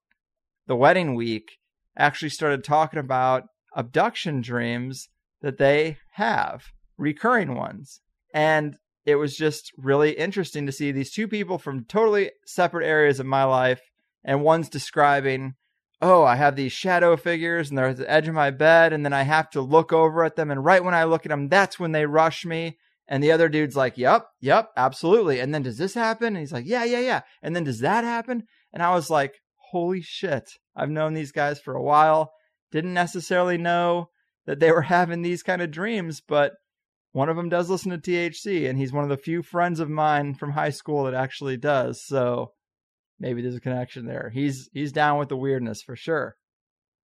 the 0.68 0.76
wedding 0.76 1.16
week 1.16 1.58
actually 1.98 2.30
started 2.30 2.64
talking 2.64 3.00
about 3.00 3.44
abduction 3.76 4.42
dreams 4.42 5.10
that 5.42 5.58
they 5.58 5.98
have, 6.14 6.66
recurring 6.98 7.56
ones. 7.56 8.02
And 8.34 8.76
it 9.06 9.16
was 9.16 9.36
just 9.36 9.72
really 9.78 10.12
interesting 10.12 10.66
to 10.66 10.72
see 10.72 10.92
these 10.92 11.12
two 11.12 11.28
people 11.28 11.58
from 11.58 11.86
totally 11.86 12.32
separate 12.46 12.86
areas 12.86 13.20
of 13.20 13.26
my 13.26 13.44
life, 13.44 13.82
and 14.24 14.44
one's 14.44 14.70
describing, 14.70 15.56
oh, 16.02 16.24
I 16.24 16.36
have 16.36 16.56
these 16.56 16.72
shadow 16.72 17.18
figures 17.18 17.70
and 17.70 17.78
they're 17.78 17.88
at 17.88 17.98
the 17.98 18.10
edge 18.10 18.28
of 18.28 18.36
my 18.36 18.52
bed, 18.52 18.94
and 18.94 19.04
then 19.04 19.14
I 19.14 19.24
have 19.24 19.50
to 19.52 19.62
look 19.62 19.92
over 19.92 20.24
at 20.24 20.36
them, 20.36 20.52
and 20.52 20.64
right 20.64 20.84
when 20.84 20.94
I 20.94 21.06
look 21.06 21.26
at 21.26 21.30
them, 21.30 21.50
that's 21.50 21.80
when 21.80 21.92
they 21.92 22.06
rush 22.06 22.46
me. 22.46 22.78
And 23.12 23.22
the 23.22 23.34
other 23.34 23.50
dude's 23.50 23.76
like, 23.76 23.98
yep, 23.98 24.28
yep, 24.40 24.70
absolutely. 24.78 25.42
And 25.42 25.54
then 25.54 25.64
does 25.64 25.78
this 25.78 25.96
happen? 25.96 26.28
And 26.28 26.38
he's 26.38 26.54
like, 26.54 26.66
yeah, 26.66 26.86
yeah, 26.86 27.02
yeah. 27.02 27.22
And 27.42 27.54
then 27.54 27.66
does 27.66 27.80
that 27.80 28.06
happen? 28.06 28.44
And 28.72 28.82
I 28.82 28.96
was 28.96 29.10
like, 29.10 29.34
holy 29.72 30.02
shit. 30.02 30.50
I've 30.78 30.90
known 30.90 31.14
these 31.14 31.34
guys 31.34 31.60
for 31.60 31.76
a 31.76 31.84
while. 31.84 32.32
Didn't 32.72 32.94
necessarily 32.94 33.58
know 33.58 34.12
that 34.46 34.62
they 34.62 34.72
were 34.72 34.82
having 34.84 35.24
these 35.24 35.44
kind 35.44 35.62
of 35.62 35.72
dreams, 35.72 36.22
but 36.26 36.54
one 37.12 37.28
of 37.28 37.36
them 37.36 37.50
does 37.50 37.70
listen 37.70 37.92
to 37.92 37.98
THC, 37.98 38.70
and 38.70 38.80
he's 38.80 38.94
one 38.94 39.04
of 39.04 39.10
the 39.10 39.18
few 39.18 39.44
friends 39.44 39.82
of 39.82 39.90
mine 39.90 40.34
from 40.34 40.52
high 40.52 40.70
school 40.70 41.04
that 41.04 41.14
actually 41.14 41.58
does. 41.58 42.02
So 42.06 42.54
maybe 43.20 43.42
there's 43.42 43.58
a 43.58 43.60
connection 43.60 44.06
there. 44.06 44.32
He's 44.34 44.70
he's 44.72 44.94
down 44.94 45.20
with 45.20 45.28
the 45.28 45.36
weirdness 45.36 45.82
for 45.82 45.98
sure. 45.98 46.38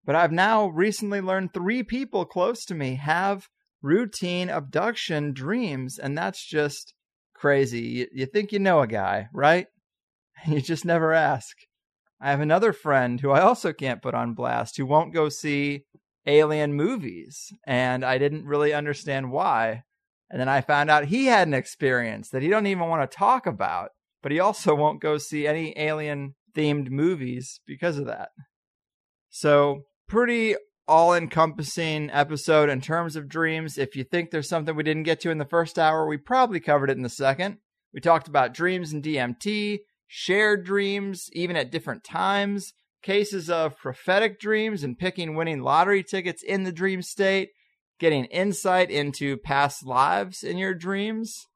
But 0.06 0.16
I've 0.16 0.32
now 0.32 0.68
recently 0.68 1.20
learned 1.20 1.54
three 1.54 1.84
people 1.84 2.24
close 2.24 2.64
to 2.64 2.76
me 2.76 2.96
have 2.96 3.50
routine 3.82 4.50
abduction 4.50 5.34
dreams, 5.34 5.98
and 6.00 6.18
that's 6.18 6.46
just 6.46 6.94
crazy. 7.34 7.82
You, 7.82 8.08
you 8.12 8.26
think 8.26 8.52
you 8.52 8.60
know 8.60 8.82
a 8.82 8.88
guy, 8.88 9.28
right? 9.34 9.68
You 10.46 10.62
just 10.62 10.86
never 10.86 11.14
ask. 11.14 11.58
I 12.22 12.30
have 12.30 12.42
another 12.42 12.72
friend 12.72 13.20
who 13.20 13.32
I 13.32 13.42
also 13.42 13.74
can't 13.74 14.04
put 14.04 14.14
on 14.14 14.36
blast 14.36 14.78
who 14.78 14.86
won't 14.86 15.14
go 15.14 15.30
see 15.30 15.86
alien 16.28 16.74
movies, 16.74 17.52
and 17.66 18.06
I 18.06 18.18
didn't 18.18 18.46
really 18.46 18.74
understand 18.74 19.32
why. 19.32 19.84
And 20.30 20.40
then 20.40 20.50
I 20.50 20.62
found 20.62 20.90
out 20.90 21.06
he 21.06 21.26
had 21.26 21.48
an 21.48 21.54
experience 21.54 22.30
that 22.30 22.42
he 22.42 22.50
don't 22.50 22.68
even 22.68 22.88
want 22.88 23.10
to 23.10 23.18
talk 23.18 23.48
about, 23.48 23.92
but 24.22 24.32
he 24.32 24.40
also 24.40 24.76
won't 24.76 25.02
go 25.02 25.18
see 25.18 25.48
any 25.48 25.74
alien 25.78 26.36
themed 26.56 26.90
movies 26.90 27.62
because 27.66 27.98
of 27.98 28.06
that. 28.08 28.30
So, 29.30 29.84
pretty 30.08 30.56
all 30.88 31.14
encompassing 31.14 32.10
episode 32.12 32.70
in 32.70 32.82
terms 32.82 33.16
of 33.16 33.28
dreams. 33.28 33.78
If 33.78 33.96
you 33.96 34.04
think 34.04 34.32
there's 34.32 34.50
something 34.50 34.76
we 34.76 34.84
didn't 34.84 35.04
get 35.04 35.20
to 35.22 35.32
in 35.32 35.38
the 35.38 35.46
first 35.46 35.78
hour, 35.78 36.08
we 36.08 36.18
probably 36.18 36.60
covered 36.60 36.90
it 36.90 36.98
in 36.98 37.04
the 37.04 37.10
second. 37.10 37.58
We 37.94 38.00
talked 38.00 38.28
about 38.28 38.54
dreams 38.54 38.94
and 38.94 39.04
DMT, 39.04 39.80
shared 40.08 40.66
dreams, 40.66 41.30
even 41.34 41.56
at 41.56 41.72
different 41.72 42.04
times, 42.04 42.74
cases 43.02 43.50
of 43.50 43.78
prophetic 43.78 44.40
dreams 44.40 44.84
and 44.84 44.98
picking 44.98 45.36
winning 45.36 45.62
lottery 45.62 46.04
tickets 46.04 46.44
in 46.44 46.64
the 46.64 46.72
dream 46.72 47.02
state, 47.02 47.50
getting 48.00 48.26
insight 48.26 48.90
into 48.90 49.38
past 49.38 49.86
lives 49.86 50.44
in 50.44 50.58
your 50.58 50.74
dreams, 50.74 51.48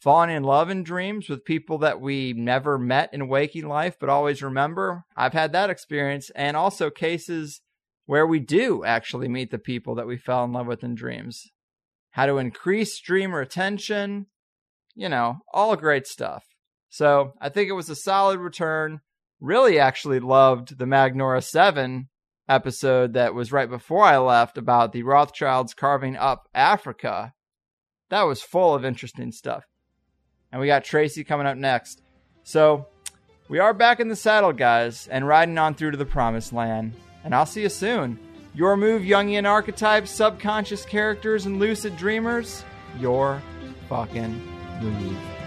falling 0.00 0.30
in 0.30 0.42
love 0.42 0.70
in 0.70 0.82
dreams 0.82 1.28
with 1.28 1.44
people 1.44 1.78
that 1.78 2.00
we 2.00 2.32
never 2.32 2.78
met 2.78 3.12
in 3.12 3.28
waking 3.28 3.68
life 3.68 3.96
but 3.98 4.08
always 4.08 4.42
remember. 4.42 5.04
I've 5.16 5.32
had 5.32 5.52
that 5.52 5.70
experience, 5.70 6.30
and 6.36 6.56
also 6.56 6.90
cases 6.90 7.60
where 8.10 8.26
we 8.26 8.40
do 8.40 8.82
actually 8.82 9.28
meet 9.28 9.52
the 9.52 9.58
people 9.58 9.94
that 9.94 10.06
we 10.08 10.16
fell 10.16 10.42
in 10.42 10.52
love 10.52 10.66
with 10.66 10.82
in 10.82 10.96
dreams. 10.96 11.52
How 12.10 12.26
to 12.26 12.38
increase 12.38 12.98
dream 12.98 13.32
retention, 13.32 14.26
you 14.96 15.08
know, 15.08 15.36
all 15.54 15.76
great 15.76 16.08
stuff. 16.08 16.44
So 16.88 17.34
I 17.40 17.50
think 17.50 17.68
it 17.68 17.74
was 17.74 17.88
a 17.88 17.94
solid 17.94 18.40
return. 18.40 18.98
Really, 19.38 19.78
actually 19.78 20.18
loved 20.18 20.76
the 20.76 20.86
Magnora 20.86 21.40
7 21.40 22.08
episode 22.48 23.12
that 23.12 23.32
was 23.32 23.52
right 23.52 23.70
before 23.70 24.02
I 24.02 24.18
left 24.18 24.58
about 24.58 24.90
the 24.90 25.04
Rothschilds 25.04 25.72
carving 25.72 26.16
up 26.16 26.48
Africa. 26.52 27.32
That 28.08 28.22
was 28.22 28.42
full 28.42 28.74
of 28.74 28.84
interesting 28.84 29.30
stuff. 29.30 29.66
And 30.50 30.60
we 30.60 30.66
got 30.66 30.82
Tracy 30.82 31.22
coming 31.22 31.46
up 31.46 31.56
next. 31.56 32.02
So, 32.42 32.88
we 33.48 33.60
are 33.60 33.72
back 33.72 34.00
in 34.00 34.08
the 34.08 34.16
saddle, 34.16 34.52
guys, 34.52 35.06
and 35.06 35.28
riding 35.28 35.58
on 35.58 35.74
through 35.74 35.92
to 35.92 35.96
the 35.96 36.04
promised 36.04 36.52
land. 36.52 36.96
And 37.24 37.34
I'll 37.34 37.46
see 37.46 37.62
you 37.62 37.68
soon. 37.68 38.18
Your 38.54 38.76
move, 38.76 39.02
Jungian 39.02 39.48
archetypes, 39.48 40.10
subconscious 40.10 40.84
characters, 40.84 41.46
and 41.46 41.58
lucid 41.58 41.96
dreamers. 41.96 42.64
Your 42.98 43.42
fucking 43.88 44.32
move. 44.82 45.39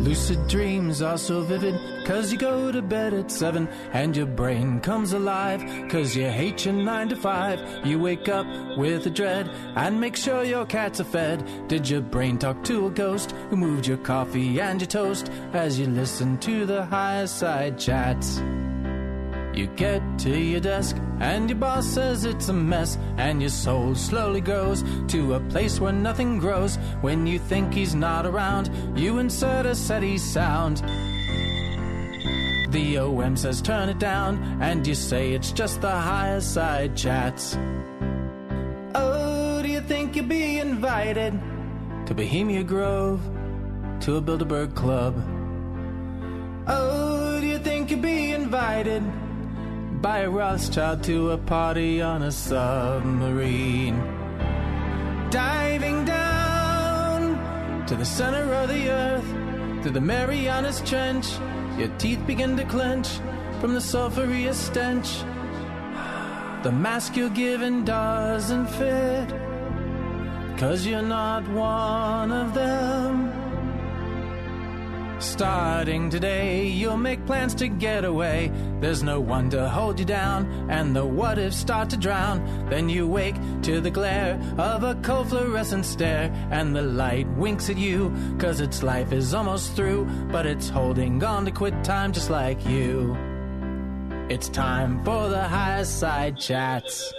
Lucid 0.00 0.48
dreams 0.48 1.02
are 1.02 1.18
so 1.18 1.42
vivid, 1.42 1.78
cause 2.06 2.32
you 2.32 2.38
go 2.38 2.72
to 2.72 2.80
bed 2.80 3.12
at 3.12 3.30
7 3.30 3.68
and 3.92 4.16
your 4.16 4.24
brain 4.24 4.80
comes 4.80 5.12
alive, 5.12 5.62
cause 5.90 6.16
you 6.16 6.26
hate 6.26 6.64
your 6.64 6.72
9 6.72 7.10
to 7.10 7.16
5. 7.16 7.86
You 7.86 7.98
wake 7.98 8.26
up 8.28 8.46
with 8.78 9.06
a 9.06 9.10
dread 9.10 9.50
and 9.76 10.00
make 10.00 10.16
sure 10.16 10.42
your 10.42 10.64
cats 10.64 11.00
are 11.00 11.04
fed. 11.04 11.68
Did 11.68 11.86
your 11.86 12.00
brain 12.00 12.38
talk 12.38 12.64
to 12.64 12.86
a 12.86 12.90
ghost 12.90 13.32
who 13.50 13.56
moved 13.56 13.86
your 13.86 13.98
coffee 13.98 14.58
and 14.58 14.80
your 14.80 14.88
toast 14.88 15.30
as 15.52 15.78
you 15.78 15.86
listen 15.86 16.38
to 16.38 16.64
the 16.64 16.86
higher 16.86 17.26
side 17.26 17.78
chats? 17.78 18.40
You 19.52 19.66
get 19.66 20.00
to 20.20 20.38
your 20.38 20.60
desk, 20.60 20.96
and 21.18 21.50
your 21.50 21.58
boss 21.58 21.84
says 21.86 22.24
it's 22.24 22.48
a 22.48 22.52
mess, 22.52 22.96
and 23.16 23.40
your 23.40 23.50
soul 23.50 23.94
slowly 23.94 24.40
goes 24.40 24.84
to 25.08 25.34
a 25.34 25.40
place 25.40 25.80
where 25.80 25.92
nothing 25.92 26.38
grows. 26.38 26.76
When 27.00 27.26
you 27.26 27.38
think 27.38 27.74
he's 27.74 27.94
not 27.94 28.26
around, 28.26 28.70
you 28.96 29.18
insert 29.18 29.66
a 29.66 29.74
SETI 29.74 30.18
sound. 30.18 30.82
The 32.72 32.98
OM 32.98 33.36
says 33.36 33.60
turn 33.60 33.88
it 33.88 33.98
down, 33.98 34.58
and 34.62 34.86
you 34.86 34.94
say 34.94 35.32
it's 35.32 35.50
just 35.50 35.80
the 35.80 35.90
higher 35.90 36.40
side 36.40 36.96
chats. 36.96 37.58
Oh, 38.94 39.60
do 39.62 39.68
you 39.68 39.80
think 39.80 40.14
you'll 40.14 40.26
be 40.26 40.58
invited 40.58 41.32
to 42.06 42.14
Bohemian 42.14 42.66
Grove, 42.66 43.20
to 44.02 44.16
a 44.16 44.22
Bilderberg 44.22 44.76
Club? 44.76 45.16
Oh, 46.68 47.40
do 47.40 47.46
you 47.46 47.58
think 47.58 47.90
you'll 47.90 48.00
be 48.00 48.30
invited? 48.30 49.02
By 50.00 50.20
a 50.20 50.30
Rothschild 50.30 51.02
to 51.04 51.32
a 51.32 51.38
party 51.38 52.00
on 52.00 52.22
a 52.22 52.32
submarine. 52.32 53.98
Diving 55.30 56.04
down 56.06 57.84
to 57.86 57.96
the 57.96 58.04
center 58.04 58.54
of 58.54 58.68
the 58.68 58.88
earth, 58.90 59.82
to 59.82 59.90
the 59.90 60.00
Marianas 60.00 60.80
Trench, 60.82 61.28
your 61.78 61.88
teeth 61.98 62.26
begin 62.26 62.56
to 62.56 62.64
clench 62.64 63.08
from 63.60 63.74
the 63.74 63.80
sulphurous 63.80 64.58
stench. 64.58 65.18
The 66.62 66.72
mask 66.72 67.16
you're 67.16 67.28
given 67.30 67.84
doesn't 67.84 68.66
fit, 68.68 69.28
cause 70.58 70.86
you're 70.86 71.02
not 71.02 71.46
one 71.48 72.32
of 72.32 72.54
them. 72.54 73.39
Starting 75.20 76.08
today, 76.08 76.66
you'll 76.66 76.96
make 76.96 77.26
plans 77.26 77.54
to 77.56 77.68
get 77.68 78.06
away. 78.06 78.50
There's 78.80 79.02
no 79.02 79.20
one 79.20 79.50
to 79.50 79.68
hold 79.68 79.98
you 79.98 80.06
down, 80.06 80.70
and 80.70 80.96
the 80.96 81.04
what 81.04 81.38
ifs 81.38 81.58
start 81.58 81.90
to 81.90 81.98
drown. 81.98 82.68
Then 82.70 82.88
you 82.88 83.06
wake 83.06 83.34
to 83.64 83.82
the 83.82 83.90
glare 83.90 84.40
of 84.56 84.82
a 84.82 84.94
cold 85.02 85.28
fluorescent 85.28 85.84
stare, 85.84 86.32
and 86.50 86.74
the 86.74 86.80
light 86.80 87.28
winks 87.36 87.68
at 87.68 87.76
you, 87.76 88.14
cause 88.38 88.62
its 88.62 88.82
life 88.82 89.12
is 89.12 89.34
almost 89.34 89.76
through, 89.76 90.06
but 90.32 90.46
it's 90.46 90.70
holding 90.70 91.22
on 91.22 91.44
to 91.44 91.50
quit 91.50 91.84
time 91.84 92.12
just 92.12 92.30
like 92.30 92.66
you. 92.66 93.14
It's 94.30 94.48
time 94.48 95.04
for 95.04 95.28
the 95.28 95.42
high 95.42 95.82
side 95.82 96.38
chats. 96.38 97.12